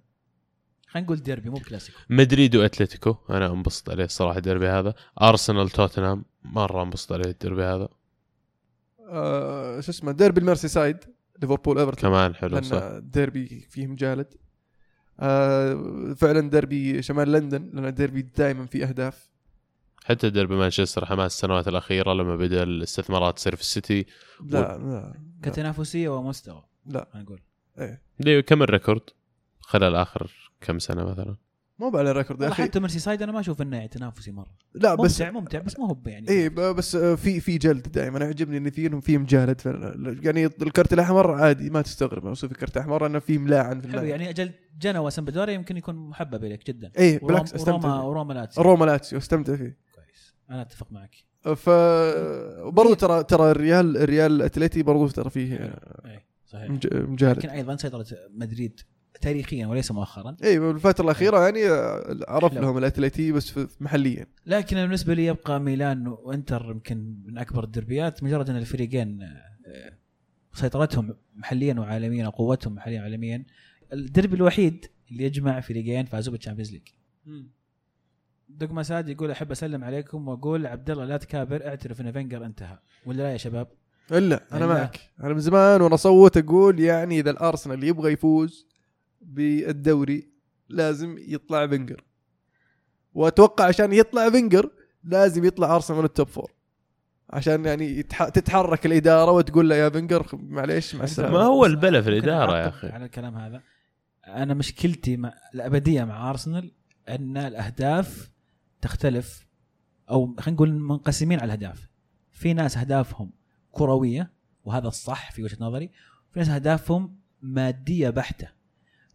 خلينا 0.90 1.06
نقول 1.06 1.22
ديربي 1.22 1.50
مو 1.50 1.56
بكلاسيكو. 1.56 1.98
مدريد 2.10 2.56
واتلتيكو 2.56 3.16
أنا 3.30 3.46
انبسط 3.46 3.90
عليه 3.90 4.04
الصراحه 4.04 4.36
الديربي 4.36 4.68
هذا. 4.68 4.94
أرسنال 5.22 5.70
توتنهام 5.70 6.24
مرة 6.44 6.82
انبسط 6.82 7.12
عليه 7.12 7.30
الديربي 7.30 7.62
هذا. 7.62 7.88
آه 9.08 9.80
شو 9.80 9.90
اسمه 9.90 10.12
ديربي 10.12 10.40
الميرسي 10.40 10.68
سايد 10.68 10.96
ليفربول 11.42 11.78
إيفرتون. 11.78 12.10
كمان 12.10 12.34
حلو 12.34 12.62
صح. 12.62 12.98
ديربي 12.98 13.66
فيه 13.70 13.86
مجالد 13.86 14.34
آه 15.20 16.14
فعلا 16.16 16.50
ديربي 16.50 17.02
شمال 17.02 17.32
لندن 17.32 17.70
لأن 17.74 17.94
ديربي 17.94 18.22
دائما 18.22 18.66
فيه 18.66 18.88
أهداف. 18.88 19.30
حتى 20.04 20.30
ديربي 20.30 20.54
مانشستر 20.54 21.06
حماس 21.06 21.34
السنوات 21.34 21.68
الأخيرة 21.68 22.12
لما 22.12 22.36
بدأ 22.36 22.62
الاستثمارات 22.62 23.36
تصير 23.36 23.56
في 23.56 23.62
السيتي. 23.62 24.06
لا 24.44 24.78
لا 24.78 25.14
كتنافسية 25.42 26.08
ومستوى 26.08 26.64
لا. 26.86 27.08
خلينا 27.12 27.24
نقول. 27.24 27.40
إيه. 27.78 28.02
ليه 28.20 28.40
كم 28.40 28.62
ال 28.62 28.68
record 28.68 29.02
خلال 29.60 29.94
آخر 29.94 30.49
كم 30.60 30.78
سنة 30.78 31.04
مثلا؟ 31.04 31.36
مو 31.78 31.98
على 31.98 32.10
ال 32.10 32.15
record 32.15 32.42
يا 32.42 32.48
أخي. 32.48 32.62
حتى 32.62 32.80
ميرسي 32.80 32.98
سايد 32.98 33.22
أنا 33.22 33.32
ما 33.32 33.40
أشوف 33.40 33.62
إنه 33.62 33.86
تنافسي 33.86 34.30
مرة. 34.32 34.54
لا 34.74 34.94
بس 34.94 35.20
ممتع 35.20 35.30
ممتع 35.40 35.58
بس 35.58 35.78
ما 35.78 35.86
هو 35.86 35.96
يعني. 36.06 36.48
ب- 36.48 36.54
بس 36.60 36.94
آه، 36.96 37.14
في 37.14 37.40
في 37.40 37.58
جلد 37.58 37.92
دائما 37.92 38.16
أنا 38.16 38.24
يعجبني 38.26 38.56
إن 38.56 38.70
في 38.70 39.00
في 39.00 39.18
مجالد. 39.18 39.60
يعني 40.22 40.46
الكرت 40.46 40.92
الأحمر 40.92 41.30
عادي 41.32 41.70
ما 41.70 41.82
تستغرب 41.82 42.24
لو 42.26 42.34
في 42.34 42.48
كرت 42.48 42.76
أحمر 42.76 43.06
إنه 43.06 43.18
في 43.18 43.38
ملاعن 43.38 43.80
في 43.80 43.88
حلو 43.88 43.98
الملعب 43.98 44.04
يعني 44.10 44.30
أجل 44.30 44.52
جنوا 44.80 45.10
سمبدوريا 45.10 45.54
يمكن 45.54 45.76
يكون 45.76 45.94
محبب 45.94 46.44
اليك 46.44 46.66
جدا. 46.66 46.92
وروم- 46.98 47.26
بالعكس 47.28 47.52
وروما 47.54 47.78
استمتع 47.78 48.02
وروما 48.02 48.32
لاتسيو. 48.32 48.62
روما 48.64 48.84
لاتسيو 48.84 49.18
أستمتع 49.18 49.56
فيه. 49.56 49.76
كويس. 49.94 50.34
أنا 50.50 50.62
أتفق 50.62 50.92
معك. 50.92 51.14
ف 51.56 51.70
برضو 52.68 52.94
ترى 52.94 53.24
ترى 53.24 53.50
الريال 53.50 53.96
الريال 53.96 54.32
الاتليتي 54.32 54.82
برضو 54.82 55.08
ترى 55.08 55.30
فيه 55.30 55.52
إيه 56.04 56.24
صحيح. 56.46 56.70
مج- 56.70 56.94
مجالد 56.94 57.38
لكن 57.38 57.48
أيضا 57.48 57.76
سيطرة 57.76 58.06
مدريد 58.30 58.80
تاريخيا 59.20 59.66
وليس 59.66 59.92
مؤخرا. 59.92 60.36
اي 60.44 60.58
بالفترة 60.58 61.04
الأخيرة 61.04 61.44
يعني 61.44 61.64
عرف. 62.28 62.54
لهم 62.54 62.78
الاتليتي 62.78 63.32
بس 63.32 63.50
في- 63.50 63.68
محليا. 63.80 64.26
لكن 64.46 64.76
بالنسبة 64.76 65.14
لي 65.14 65.26
يبقى 65.26 65.60
ميلان 65.60 66.06
وإنتر 66.08 66.66
يمكن 66.70 67.14
من 67.26 67.38
أكبر 67.38 67.64
الدربيات 67.64 68.22
مجرد 68.24 68.50
إن 68.50 68.56
الفريقين 68.56 69.22
آه، 69.22 69.92
سيطرتهم 70.54 71.14
محليا 71.36 71.74
وعالميا 71.74 72.26
وقوتهم 72.26 72.74
محليا 72.74 73.00
وعالميا 73.00 73.44
الدربي 73.92 74.36
الوحيد 74.36 74.86
اللي 75.10 75.24
يجمع 75.24 75.60
فريقين 75.60 76.04
فازوا 76.04 76.32
بال 76.32 76.40
Champions 76.40 76.72
League. 76.72 76.82
دوغما 78.48 78.82
ساد 78.82 79.08
يقول 79.08 79.30
أحب 79.30 79.50
أسلم 79.50 79.84
عليكم 79.84 80.28
وأقول 80.28 80.66
عبد 80.66 80.90
الله 80.90 81.04
لا 81.04 81.16
تكابر 81.16 81.66
اعترف 81.66 82.00
إن 82.00 82.12
فينجر 82.12 82.44
انتهى. 82.46 82.78
ولا 83.06 83.16
لا 83.16 83.32
يا 83.32 83.36
شباب؟ 83.36 83.68
إلا 84.12 84.42
أنا. 84.52 84.66
معك. 84.66 85.00
أنا 85.20 85.34
من 85.34 85.40
زمان 85.40 85.80
وأنا 85.82 85.94
اصوت 85.94 86.36
أقول 86.36 86.80
يعني 86.80 87.20
إذا 87.20 87.30
الأرسنال 87.30 87.84
يبغى 87.84 88.12
يفوز 88.12 88.66
بالدوري 89.20 90.30
لازم 90.68 91.16
يطلع 91.18 91.66
فينجر. 91.66 92.04
وأتوقع 93.14 93.64
عشان 93.64 93.92
يطلع 93.92 94.30
فينجر 94.30 94.70
لازم 95.04 95.44
يطلع 95.44 95.74
أرسنال 95.74 95.98
من 95.98 96.04
ال 96.04 96.10
top 96.10 96.26
four 96.26 96.52
عشان 97.30 97.64
يعني 97.64 97.98
يتح... 97.98 98.28
تتحرك 98.28 98.86
الإدارة 98.86 99.30
وتقول 99.30 99.68
له 99.68 99.76
يا 99.76 99.88
فينجر 99.88 100.26
معليش 100.32 100.94
مع 100.94 101.04
السلامة. 101.04 101.34
ما 101.34 101.42
هو 101.42 101.66
البلا 101.66 102.02
في 102.02 102.08
الإدارة 102.08 102.58
يا 102.58 102.68
أخي. 102.68 102.88
على 102.88 103.04
الكلام 103.04 103.34
هذا. 103.36 103.62
أنا 104.26 104.54
مشكلتي 104.54 105.16
مع 105.16 105.34
الأبدية 105.54 106.04
مع 106.04 106.30
أرسنال 106.30 106.72
أن 107.08 107.36
الأهداف 107.36 108.30
تختلف 108.80 109.46
أو 110.10 110.36
خلينا 110.38 110.56
نقول 110.56 110.72
منقسمين 110.72 111.40
على 111.40 111.54
الأهداف. 111.54 111.88
في 112.30 112.54
ناس 112.54 112.76
أهدافهم 112.76 113.32
كروية 113.72 114.32
وهذا 114.64 114.88
الصح 114.88 115.32
في 115.32 115.42
وجهة 115.42 115.56
نظري. 115.60 115.90
في 116.32 116.38
ناس 116.38 116.48
أهدافهم 116.48 117.16
مادية 117.42 118.10
بحتة. 118.10 118.59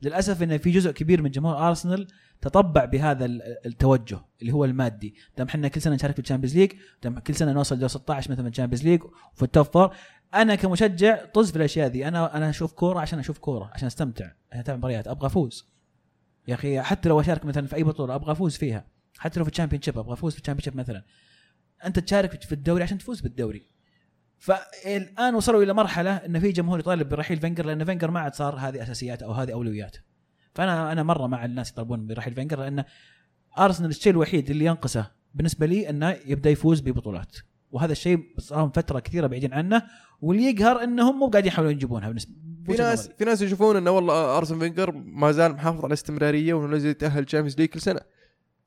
للأسف 0.01 0.43
إن 0.43 0.57
في 0.57 0.72
جزء 0.72 0.91
كبير 0.91 1.22
من 1.22 1.31
جمهور 1.31 1.67
أرسنال 1.67 2.07
تطبع 2.41 2.85
بهذا 2.85 3.26
ال- 3.26 3.41
التوجه 3.65 4.19
اللي 4.41 4.51
هو 4.53 4.65
المادي. 4.65 5.15
دام 5.38 5.47
إحنا 5.47 5.67
كل 5.67 5.81
سنة 5.81 5.95
نشارك 5.95 6.13
في 6.15 6.22
ال 6.22 6.25
Champions 6.25 6.57
League 6.57 6.72
دام 7.03 7.19
كل 7.19 7.35
سنة 7.35 7.51
نوصل 7.53 7.80
دور 7.80 7.88
16 7.89 8.31
مثلا 8.31 8.47
ال 8.47 8.51
Champions 8.51 8.84
League 8.84 9.03
وفي 9.34 9.43
ال 9.43 9.49
top 9.49 9.65
four 9.65 9.95
أنا 10.34 10.55
كمشجع 10.55 11.26
طز 11.26 11.51
في 11.51 11.57
الأشياء 11.57 11.88
ذي. 11.88 12.07
أنا 12.07 12.38
أنا 12.38 12.49
أشوف 12.49 12.73
كورة 12.73 12.99
عشان 12.99 13.19
أشوف 13.19 13.38
كورة 13.38 13.72
عشان 13.73 13.85
أستمتع 13.88 14.31
أنا 14.53 14.61
أتابع 14.61 14.77
مباريات. 14.77 15.07
أبغى 15.07 15.27
أفوز. 15.27 15.65
يا 16.47 16.53
أخي 16.53 16.81
حتى 16.81 17.09
لو 17.09 17.19
أشارك 17.19 17.45
مثلا 17.45 17.67
في 17.67 17.76
أي 17.76 17.84
بطولة 17.84 18.15
أبغى 18.15 18.31
أفوز 18.31 18.57
فيها. 18.57 18.85
حتى 19.17 19.39
لو 19.39 19.45
في 19.45 19.51
ال 19.51 19.55
Champion 19.55 19.81
أبغى 19.88 20.13
أفوز 20.13 20.34
في 20.34 20.39
ال 20.39 20.44
Champion 20.44 20.77
مثلا. 20.77 21.03
أنت 21.85 21.99
تشارك 21.99 22.41
في 22.41 22.51
الدوري 22.51 22.84
عشان 22.84 22.97
تفوز 22.97 23.22
بالدوري. 23.22 23.67
فالآن 24.37 25.35
وصلوا 25.35 25.63
إلى 25.63 25.73
مرحلة 25.73 26.15
إن 26.15 26.39
في 26.39 26.51
جمهور 26.51 26.79
يطالب 26.79 27.09
برحيل 27.09 27.39
فينجر 27.39 27.65
لأن 27.65 27.85
فينجر 27.85 28.11
ما 28.11 28.19
عاد 28.19 28.35
صار 28.35 28.55
هذه 28.55 28.83
أساسيات 28.83 29.23
أو 29.23 29.31
هذه 29.31 29.53
أولويات. 29.53 29.97
فأنا 30.53 30.91
أنا 30.91 31.03
مرة 31.03 31.27
مع 31.27 31.45
الناس 31.45 31.71
يطالبون 31.71 32.07
برحيل 32.07 32.33
فينجر 32.33 32.59
لأن 32.59 32.83
أرسنال 33.59 33.89
الشيء 33.89 34.11
الوحيد 34.11 34.49
اللي 34.49 34.65
ينقصه 34.65 35.11
بالنسبة 35.33 35.65
لي 35.65 35.89
إنه 35.89 36.17
يبدأ 36.25 36.49
يفوز 36.49 36.81
ببطولات. 36.81 37.35
وهذا 37.71 37.91
الشيء 37.91 38.19
صار 38.37 38.57
لهم 38.57 38.69
فترة 38.69 38.99
كثيرة 38.99 39.27
بعيدين 39.27 39.53
عنه 39.53 39.81
واللي 40.21 40.43
يقهر 40.43 40.83
إنهم 40.83 41.19
مو 41.19 41.27
قاعدين 41.27 41.47
يحاولون 41.47 41.73
يجيبونها 41.73 42.07
بالنسبة 42.07 42.31
في 42.65 42.73
ناس. 42.73 43.07
في 43.07 43.25
ناس 43.25 43.41
يشوفون 43.41 43.75
إنه 43.75 43.91
والله 43.91 44.37
ارسن 44.37 44.59
فينجر 44.59 44.91
ما 44.91 45.31
زال 45.31 45.51
محافظ 45.51 45.85
على 45.85 45.93
استمراريه 45.93 46.53
وإنه 46.53 46.71
لازم 46.71 46.89
يتأهل 46.89 47.25
Champions 47.26 47.57
League 47.57 47.69
كل 47.69 47.81
سنة. 47.81 47.99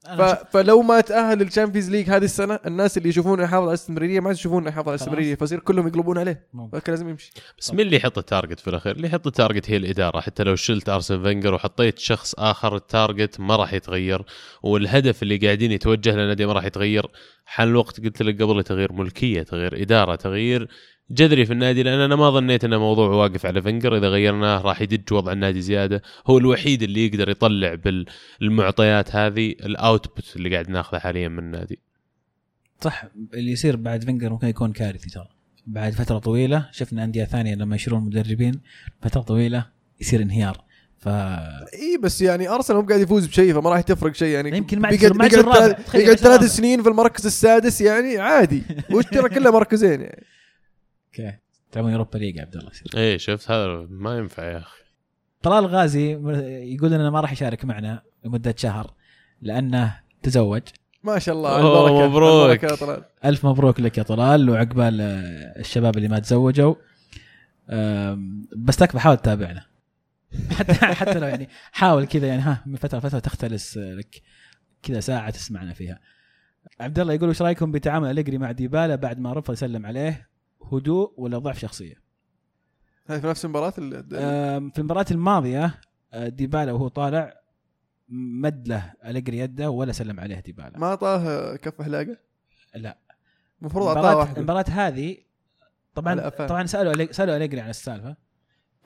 ف... 0.06 0.20
فلو 0.22 0.82
ما 0.82 1.00
تأهل 1.00 1.38
لل 1.38 1.48
Champions 1.48 1.90
League 1.90 2.10
هذه 2.10 2.24
السنة 2.24 2.58
الناس 2.66 2.98
اللي 2.98 3.08
يشوفونه 3.08 3.42
يحافظ 3.42 3.62
على 3.62 3.68
الاستمراريه 3.68 4.20
ما 4.20 4.30
يشوفون 4.30 4.62
انه 4.62 4.70
يحافظ 4.70 4.88
على. 4.88 4.94
الاستمراريه 4.94 5.34
فيصير 5.34 5.58
كلهم 5.58 5.88
يقلبون 5.88 6.18
عليه. 6.18 6.48
فكان 6.72 6.94
لازم 6.94 7.08
يمشي 7.08 7.32
بس 7.58 7.70
مين 7.70 7.80
اللي 7.80 7.96
يحط 7.96 8.18
ال 8.18 8.24
target 8.24 8.60
في 8.60 8.70
الأخير؟ 8.70 8.96
اللي 8.96 9.06
يحط 9.08 9.26
ال 9.26 9.33
target 9.33 9.70
هي 9.70 9.76
الإدارة 9.76 10.20
حتى 10.20 10.42
لو 10.42 10.56
شلت 10.56 10.88
أرسن 10.88 11.22
فينجر 11.22 11.54
وحطيت 11.54 11.98
شخص 11.98 12.34
آخر 12.38 12.76
ال 12.76 12.86
target 12.86 13.40
ما 13.40 13.56
راح 13.56 13.72
يتغير 13.72 14.22
والهدف 14.62 15.22
اللي 15.22 15.36
قاعدين 15.36 15.72
يتوجه 15.72 16.16
للنادي 16.16 16.46
ما 16.46 16.52
راح 16.52 16.64
يتغير 16.64 17.06
حان 17.44 17.68
الوقت 17.68 18.00
قلت 18.00 18.22
لك 18.22 18.42
قبل 18.42 18.64
تغيير 18.64 18.92
ملكية 18.92 19.42
تغيير 19.42 19.82
إدارة 19.82 20.14
تغيير 20.14 20.68
جذري 21.10 21.46
في 21.46 21.52
النادي 21.52 21.82
لأن 21.82 22.00
أنا 22.00 22.16
ما 22.16 22.30
ظنيت 22.30 22.64
إن 22.64 22.76
موضوع 22.76 23.08
واقف 23.08 23.46
على 23.46 23.62
فينجر. 23.62 23.96
إذا 23.96 24.08
غيرناه 24.08 24.60
راح 24.60 24.82
يدج 24.82 25.12
وضع 25.12 25.32
النادي 25.32 25.60
زيادة. 25.60 26.02
هو 26.26 26.38
الوحيد 26.38 26.82
اللي 26.82 27.06
يقدر 27.06 27.28
يطلع 27.28 27.76
بالمعطيات 28.40 29.16
هذه 29.16 29.48
ال 29.50 29.63
output 29.63 30.36
اللي 30.36 30.50
قاعد 30.50 30.70
ناخذه 30.70 30.98
حاليا 30.98 31.28
من 31.28 31.38
النادي. 31.38 31.78
صح 32.80 33.04
اللي 33.34 33.52
يصير 33.52 33.76
بعد 33.76 34.04
فينجر 34.04 34.30
ممكن 34.30 34.48
يكون 34.48 34.72
كارثي 34.72 35.10
ترى. 35.10 35.28
بعد 35.66 35.92
فترة 35.92 36.18
طويلة 36.18 36.68
شفنا 36.72 37.04
أندية 37.04 37.24
ثانية 37.24 37.54
لما 37.54 37.76
يشيلون 37.76 38.02
مدربين 38.02 38.60
فترة 39.02 39.20
طويلة 39.20 39.66
يصير 40.00 40.22
انهيار. 40.22 40.64
ف 40.98 41.08
إي 41.08 41.98
بس 42.02 42.22
يعني 42.22 42.48
أرسنال 42.48 42.78
مو 42.78 42.86
قاعد 42.86 43.00
يفوز 43.00 43.26
بشيء 43.26 43.54
فما 43.54 43.70
راح 43.70 43.80
تفرق 43.80 44.14
شيء. 44.14 44.28
يعني 44.28 44.56
يمكن 44.56 44.80
ما 44.80 44.88
يقعد 44.88 46.16
ثلاث. 46.16 46.44
سنين 46.44 46.82
في 46.82 46.88
المركز 46.88 47.26
السادس 47.26 47.80
يعني 47.80 48.18
عادي. 48.18 48.62
وش 48.94 49.04
ترى 49.04 49.28
كله 49.28 49.50
مركزين 49.50 50.00
يعني. 50.00 50.24
okay. 51.20 51.36
تلعبون 51.72 51.92
Europa 51.92 52.18
League 52.18 52.36
يا 52.36 52.42
عبد 52.42 52.56
الله. 52.56 52.70
إيه 52.96 53.16
شفت 53.16 53.50
هذا 53.50 53.86
ما 53.90 54.18
ينفع 54.18 54.44
يا 54.44 54.58
أخي. 54.58 54.82
طلال 55.42 55.66
غازي 55.66 56.10
يقول 56.74 56.94
إنه 56.94 57.10
ما 57.10 57.20
راح 57.20 57.32
يشارك 57.32 57.64
معنا 57.64 58.02
لمدة 58.24 58.54
شهر 58.58 58.94
لأنه 59.42 60.00
تزوج. 60.22 60.62
ما 61.04 61.18
شاء 61.18 61.34
الله 61.34 61.60
أوه، 61.60 61.88
البركة 61.88 62.08
مبروك. 62.08 62.50
البركة 62.50 62.66
يا 62.72 62.76
طلال. 62.76 63.04
ألف 63.24 63.46
مبروك 63.46 63.80
لك 63.80 63.98
يا 63.98 64.02
طلال 64.02 64.50
وعقبال 64.50 65.00
آه، 65.00 65.60
الشباب 65.60 65.96
اللي 65.96 66.08
ما 66.08 66.18
تزوجوا. 66.18 66.74
بس 68.56 68.76
تكفى 68.76 68.98
حاول 68.98 69.16
تتابعنا. 69.16 69.64
حتى 70.50 70.74
حتى 71.00 71.18
لو 71.18 71.26
يعني 71.26 71.48
حاول 71.72 72.04
كذا 72.04 72.26
يعني 72.26 72.42
ها 72.42 72.62
من 72.66 72.76
فترة 72.76 72.98
لفترة 72.98 73.18
تختلس 73.18 73.78
آه، 73.78 73.94
لك 73.94 74.22
كذا 74.82 75.00
ساعة 75.00 75.30
تسمعنا 75.30 75.72
فيها. 75.72 76.00
عبد 76.80 76.98
الله 76.98 77.14
يقول 77.14 77.28
وش 77.28 77.42
رأيكم 77.42 77.72
بتعامل 77.72 78.10
أليجري 78.10 78.38
مع 78.38 78.52
ديبالا 78.52 78.94
بعد 78.94 79.18
ما 79.18 79.32
رفض 79.32 79.52
يسلم 79.52 79.86
عليه؟ 79.86 80.28
هدوء 80.72 81.12
ولا 81.16 81.38
ضعف 81.38 81.58
شخصية؟ 81.58 81.94
هذه 83.06 83.20
في 83.20 83.26
نفس 83.26 83.44
المباراة 83.44 83.72
ال- 83.78 84.14
آم، 84.16 84.70
في 84.70 84.78
المباراة 84.78 85.06
الماضية 85.10 85.80
آه، 86.12 86.28
ديبالا 86.28 86.72
وهو 86.72 86.88
طالع 86.88 87.34
مد 88.40 88.68
له 88.68 88.92
أليجري 89.04 89.38
يده 89.38 89.70
ولا 89.70 89.92
سلم 89.92 90.20
عليه 90.20 90.40
ديبالا. 90.40 90.78
ما 90.78 90.86
أعطاه 90.86 91.56
كف 91.56 91.82
حلاقة 91.82 92.16
لا. 92.74 92.98
المفروض 93.60 93.86
أعطاه 93.86 93.98
المباراة 94.00 94.16
واحدة. 94.16 94.38
المباراة 94.38 94.64
هذه 94.68 95.16
طبعا. 95.94 96.28
طبعا 96.28 96.66
سألوا 96.66 97.12
سألوا 97.12 97.36
أليجري 97.36 97.60
عن 97.60 97.70
السالفة. 97.70 98.16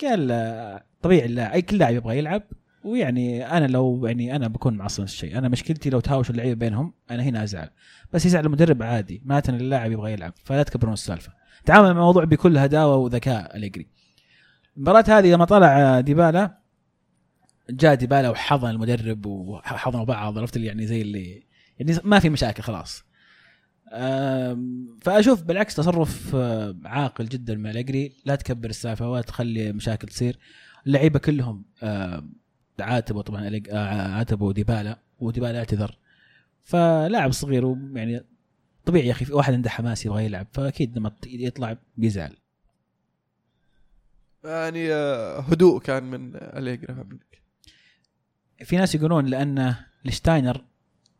قال 0.02 0.30
آه، 0.30 0.84
طبيعي 1.02 1.26
اللاعب 1.26 1.52
أي 1.52 1.62
كل 1.62 1.78
لاعب 1.78 1.94
يبغى 1.94 2.18
يلعب. 2.18 2.42
ويعني 2.84 3.46
أنا 3.56 3.66
لو 3.66 4.06
يعني 4.06 4.36
أنا 4.36 4.48
بكون 4.48 4.76
معصب 4.76 5.02
نفس 5.02 5.12
الشيء 5.12 5.38
أنا 5.38 5.48
مشكلتي 5.48 5.90
لو 5.90 6.00
تهاوش 6.00 6.30
اللعيبة 6.30 6.54
بينهم 6.58 6.94
أنا 7.10 7.22
هنا 7.22 7.42
أزعل. 7.42 7.70
بس 8.12 8.26
يزعل 8.26 8.46
المدرب 8.46 8.82
عادي. 8.82 9.22
معناته 9.24 9.50
إن 9.50 9.54
اللاعب 9.54 9.92
يبغى 9.92 10.12
يلعب 10.12 10.32
فلا 10.44 10.62
تكبرون 10.62 10.92
السالفة. 10.92 11.32
تعامل 11.64 11.84
مع 11.84 11.90
الموضوع 11.90 12.24
بكل 12.24 12.58
هداوة 12.58 12.96
وذكاء 12.96 13.56
أليجري 13.56 13.86
المباراة 14.76 15.04
هذه 15.08 15.32
لما 15.32 15.44
طلع 15.44 16.00
ديبالا 16.00 16.58
جاء 17.70 17.94
ديبالا 17.94 18.30
وحضن 18.30 18.70
المدرب 18.70 19.26
وحضنوا 19.26 20.04
بعض 20.04 20.38
عرفت 20.38 20.56
اللي 20.56 20.66
يعني 20.66 20.86
زي 20.86 21.02
اللي 21.02 21.42
يعني 21.78 22.00
ما 22.04 22.18
في 22.18 22.28
مشاكل 22.28 22.62
خلاص. 22.62 23.04
فأشوف 25.00 25.42
بالعكس 25.42 25.74
تصرف 25.74 26.34
عاقل 26.84 27.24
جدا 27.24 27.54
من 27.54 27.70
أليجري 27.70 28.12
لا 28.24 28.36
تكبر 28.36 28.70
السالفة 28.70 29.10
ولا 29.10 29.22
تخلي 29.22 29.72
مشاكل 29.72 30.08
تصير. 30.08 30.38
اللعيبة 30.86 31.18
كلهم 31.18 31.64
عاتبوا 32.80 33.22
طبعا 33.22 33.60
آه، 33.70 34.08
عاتبوا 34.08 34.52
ديبالا 34.52 34.98
وديبالا 35.18 35.58
اعتذر. 35.58 35.98
فلاعب 36.64 37.32
صغير 37.32 37.66
ويعني 37.66 38.24
طبيعي 38.84 39.06
يا 39.06 39.12
أخي 39.12 39.24
في 39.24 39.32
واحد 39.32 39.52
عنده 39.52 39.70
حماس 39.70 40.06
يبغى 40.06 40.24
يلعب 40.24 40.46
فأكيد 40.52 40.98
لما 40.98 41.12
يطلع 41.26 41.76
بيزعل. 41.96 42.36
يعني 44.44 44.92
آه، 44.92 45.40
هدوء 45.40 45.80
كان 45.80 46.04
من 46.04 46.36
اليجرا. 46.36 47.08
في 48.64 48.76
ناس 48.76 48.94
يقولون 48.94 49.26
لأن 49.26 49.74
لشتاينر 50.04 50.64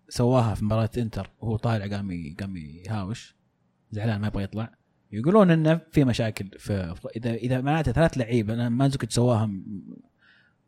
سواها 0.08 0.54
في 0.54 0.64
مباراة 0.64 0.90
إنتر 0.98 1.30
وهو 1.40 1.56
طالع 1.56 1.96
قام 1.96 2.34
قام 2.40 2.56
يهاوش 2.56 3.34
زعلان 3.90 4.20
ما 4.20 4.26
يبغى 4.26 4.42
يطلع. 4.42 4.74
يقولون 5.12 5.50
إنه 5.50 5.80
في 5.92 6.04
مشاكل 6.04 6.50
في 6.58 6.94
اذا 7.16 7.34
إذا 7.34 7.60
معناته 7.60 7.92
ثلاث 7.92 8.18
لعيبة 8.18 8.54
أنا 8.54 8.68
ما 8.68 8.88
زكت 8.88 9.12
سواها 9.12 9.50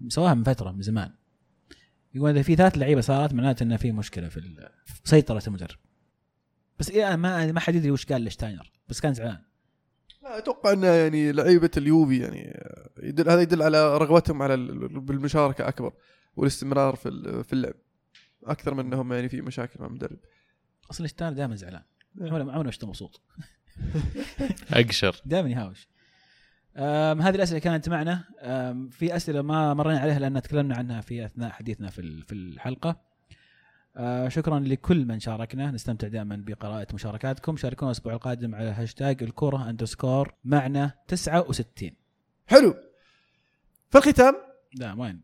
سواها 0.08 0.34
من 0.34 0.44
فترة 0.44 0.70
من 0.70 0.82
زمان. 0.82 1.10
يقول 2.14 2.30
إذا 2.30 2.42
في 2.42 2.56
ثلاث 2.56 2.78
لعيبة 2.78 3.00
صارت 3.00 3.34
معناته 3.34 3.62
إنه 3.62 3.76
في 3.76 3.92
مشكلة 3.92 4.28
في 4.28 4.60
سيطرة 5.04 5.42
المدرب. 5.46 5.78
بس 6.78 6.90
إيه 6.90 7.16
ما 7.16 7.52
ما 7.52 7.60
حد 7.60 7.74
يدري 7.74 7.90
وش 7.90 8.06
قال 8.06 8.24
لشتاينر 8.24 8.70
بس 8.88 9.00
كان 9.00 9.14
زعلان. 9.14 9.38
لا 10.22 10.38
أتوقع 10.38 10.72
إنه 10.72 10.86
يعني 10.86 11.32
لعيبة 11.32 11.70
اليوفي 11.76 12.18
يعني 12.18 12.60
يدل 13.02 13.30
هذا 13.30 13.40
يدل 13.40 13.62
على 13.62 13.98
رغبتهم 13.98 14.42
على 14.42 14.54
ال- 14.54 15.00
بالمشاركة 15.00 15.68
أكبر 15.68 15.92
والاستمرار 16.36 16.96
في 16.96 17.08
ال- 17.08 17.44
في 17.44 17.52
اللعب. 17.52 17.74
أكثر 18.44 18.74
من 18.74 18.84
إنهم 18.86 19.12
يعني 19.12 19.28
في 19.28 19.40
مشاكل 19.42 19.80
مع 19.80 19.86
المدرب. 19.86 20.18
أصلا 20.90 21.06
شتاينر 21.06 21.34
دائما 21.34 21.56
زعلان. 21.56 21.82
عمره 22.20 22.52
عمره 22.52 22.68
مش 22.68 22.84
مبسوط 22.84 23.20
أقشر. 24.72 25.20
دائما 25.26 25.48
يهاوش. 25.50 25.88
هذه 27.26 27.34
الأسئلة 27.34 27.58
كانت 27.58 27.88
معنا. 27.88 28.24
في 28.90 29.16
أسئلة 29.16 29.42
ما 29.42 29.74
مرينا 29.74 30.00
عليها 30.00 30.18
لأن 30.18 30.42
تكلمنا 30.42 30.76
عنها 30.76 31.00
في 31.00 31.24
أثناء 31.26 31.50
حديثنا 31.50 31.90
في 31.90 32.00
ال- 32.00 32.22
في 32.22 32.32
الحلقة. 32.34 33.00
أه 33.96 34.28
شكرا 34.28 34.60
لكل 34.60 35.04
من 35.04 35.20
شاركنا. 35.20 35.70
نستمتع 35.70 36.08
دائما 36.08 36.36
بقراءة 36.46 36.86
مشاركاتكم. 36.94 37.56
شاركونا 37.56 37.90
الأسبوع 37.90 38.12
القادم 38.12 38.54
على 38.54 38.68
هاشتاج 38.68 39.22
الكرة 39.22 39.70
underscore 39.70 40.34
معنا 40.44 40.92
69 41.08 41.90
حلو. 42.46 42.74
في 43.90 43.98
الختام؟ 43.98 44.34
لا 44.74 44.92
وين؟ 44.92 45.20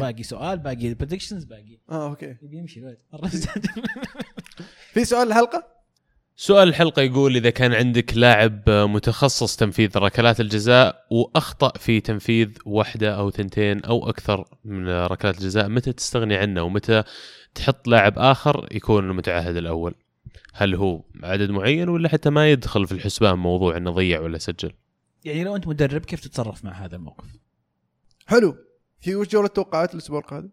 باقي 0.00 0.22
سؤال 0.22 0.58
باقي 0.58 0.94
predictions 0.94 1.44
باقي. 1.44 1.78
آه 1.90 2.08
okay. 2.08 2.36
يبي 2.42 2.56
يمشي 2.56 2.80
الولد 2.80 2.98
في 4.94 5.04
سؤال 5.04 5.28
الحلقة 5.28 5.79
سؤال 6.42 6.68
الحلقة 6.68 7.02
يقول 7.02 7.36
إذا 7.36 7.50
كان 7.50 7.74
عندك 7.74 8.16
لاعب 8.16 8.70
متخصص 8.70 9.56
تنفيذ 9.56 9.98
ركلات 9.98 10.40
الجزاء 10.40 11.06
وأخطأ 11.10 11.78
في 11.78 12.00
تنفيذ 12.00 12.48
واحدة 12.66 13.14
أو 13.14 13.30
ثنتين 13.30 13.84
أو 13.84 14.08
أكثر 14.08 14.44
من 14.64 14.88
ركلات 14.88 15.38
الجزاء 15.38 15.68
متى 15.68 15.92
تستغني 15.92 16.36
عنه 16.36 16.62
ومتى 16.62 17.02
تحط 17.54 17.88
لاعب 17.88 18.18
آخر 18.18 18.68
يكون 18.72 19.10
المتعهد 19.10 19.56
الأول 19.56 19.94
هل 20.54 20.74
هو 20.74 21.02
عدد 21.22 21.50
معين 21.50 21.88
ولا 21.88 22.08
حتى 22.08 22.30
ما 22.30 22.50
يدخل 22.50 22.86
في 22.86 22.92
الحسبان 22.92 23.38
موضوع 23.38 23.76
أنه 23.76 23.90
ضيع 23.90 24.20
ولا 24.20 24.38
سجل 24.38 24.72
يعني 25.24 25.44
لو 25.44 25.56
أنت 25.56 25.68
مدرب 25.68 26.04
كيف 26.04 26.20
تتصرف 26.20 26.64
مع 26.64 26.72
هذا 26.72 26.96
الموقف؟ 26.96 27.26
حلو 28.26 28.56
في 29.00 29.14
وش 29.14 29.28
جولة 29.28 29.48
توقعات 29.48 29.94
الأسبوع 29.94 30.18
القادم؟ 30.18 30.50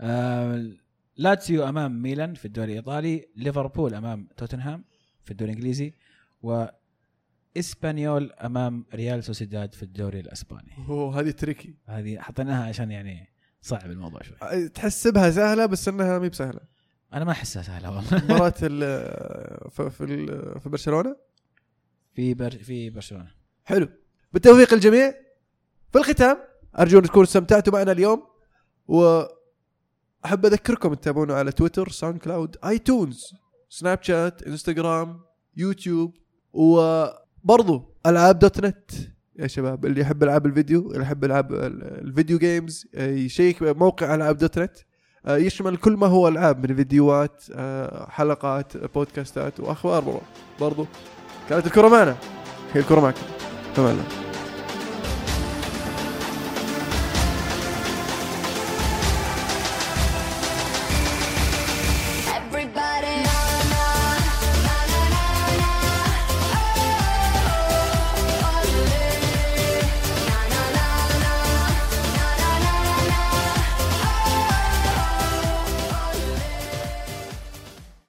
آه 0.00 0.70
لاتسيو 1.16 1.68
أمام 1.68 2.02
ميلان 2.02 2.34
في 2.34 2.44
الدوري 2.44 2.72
الإيطالي 2.72 3.28
ليفربول 3.36 3.94
أمام 3.94 4.28
توتنهام 4.36 4.93
في 5.24 5.30
الدوري 5.30 5.52
الإنجليزي 5.52 5.94
و 6.42 6.66
اسبانيول 7.56 8.32
أمام 8.32 8.84
ريال 8.94 9.24
سوسيداد 9.24 9.74
في 9.74 9.82
الدوري 9.82 10.20
الأسباني. 10.20 10.72
أوه 10.88 11.20
هذه 11.20 11.30
tricky. 11.30 11.74
هذه 11.86 12.18
حطيناها 12.18 12.68
عشان 12.68 12.90
يعني 12.90 13.28
صعب 13.62 13.90
الموضوع 13.90 14.20
شوي. 14.22 14.68
تحسبها 14.68 15.30
سهلة 15.30 15.66
بس 15.66 15.88
إنها 15.88 16.18
مي 16.18 16.28
بسهلة. 16.28 16.60
أنا 17.12 17.24
ما 17.24 17.32
أحسها 17.32 17.62
سهلة 17.62 17.90
والله. 17.90 18.24
مباراة 18.24 18.50
في 19.74 19.90
في 20.60 20.68
برشلونة؟ 20.68 21.16
في 22.14 22.34
بر... 22.34 22.50
في 22.50 22.90
برشلونة. 22.90 23.30
حلو. 23.64 23.88
بالتوفيق 24.32 24.74
الجميع 24.74 25.14
في 25.92 25.98
الختام 25.98 26.36
أرجو 26.78 26.98
أن 26.98 27.04
تكونوا 27.04 27.24
استمتعتوا 27.24 27.72
معنا 27.72 27.92
اليوم 27.92 28.26
وأحب 28.88 30.46
أذكركم 30.46 30.94
تتابعونا 30.94 31.34
على 31.34 31.52
تويتر 31.52 31.88
SoundCloud 31.88 32.56
iTunes 32.64 33.34
Snapchat 33.68 34.42
انستغرام 34.42 35.20
يوتيوب 35.56 36.16
وبرضو 36.52 37.94
ألعاب 38.06 38.38
دوت 38.38 38.64
نت. 38.64 38.90
يا 39.38 39.46
شباب 39.46 39.86
اللي 39.86 40.00
يحب 40.00 40.22
ألعاب 40.22 40.46
الفيديو 40.46 40.90
اللي 40.92 41.02
يحب 41.02 41.24
ألعاب 41.24 41.52
ال- 41.52 41.82
ال 42.08 42.13
video 42.13 42.38
games 42.38 42.86
آه، 42.94 43.10
يشيك 43.10 43.62
موقع 43.62 44.14
ألعاب 44.14 44.36
دوت 44.36 44.58
نت. 44.58 44.76
آه، 45.26 45.36
يشمل 45.36 45.76
كل 45.76 45.92
ما 45.92 46.06
هو 46.06 46.28
ألعاب 46.28 46.66
من 46.70 46.76
فيديوهات 46.76 47.44
آه، 47.54 48.10
حلقات 48.10 48.76
بودكاستات 48.76 49.60
وأخبار 49.60 50.20
برضو. 50.60 50.86
كانت 51.48 51.66
الكره 51.66 51.88
معنا. 51.88 52.16
هي 52.72 52.80
الكره 52.80 53.00
معكم. 53.00 53.22
تمام. 53.76 54.23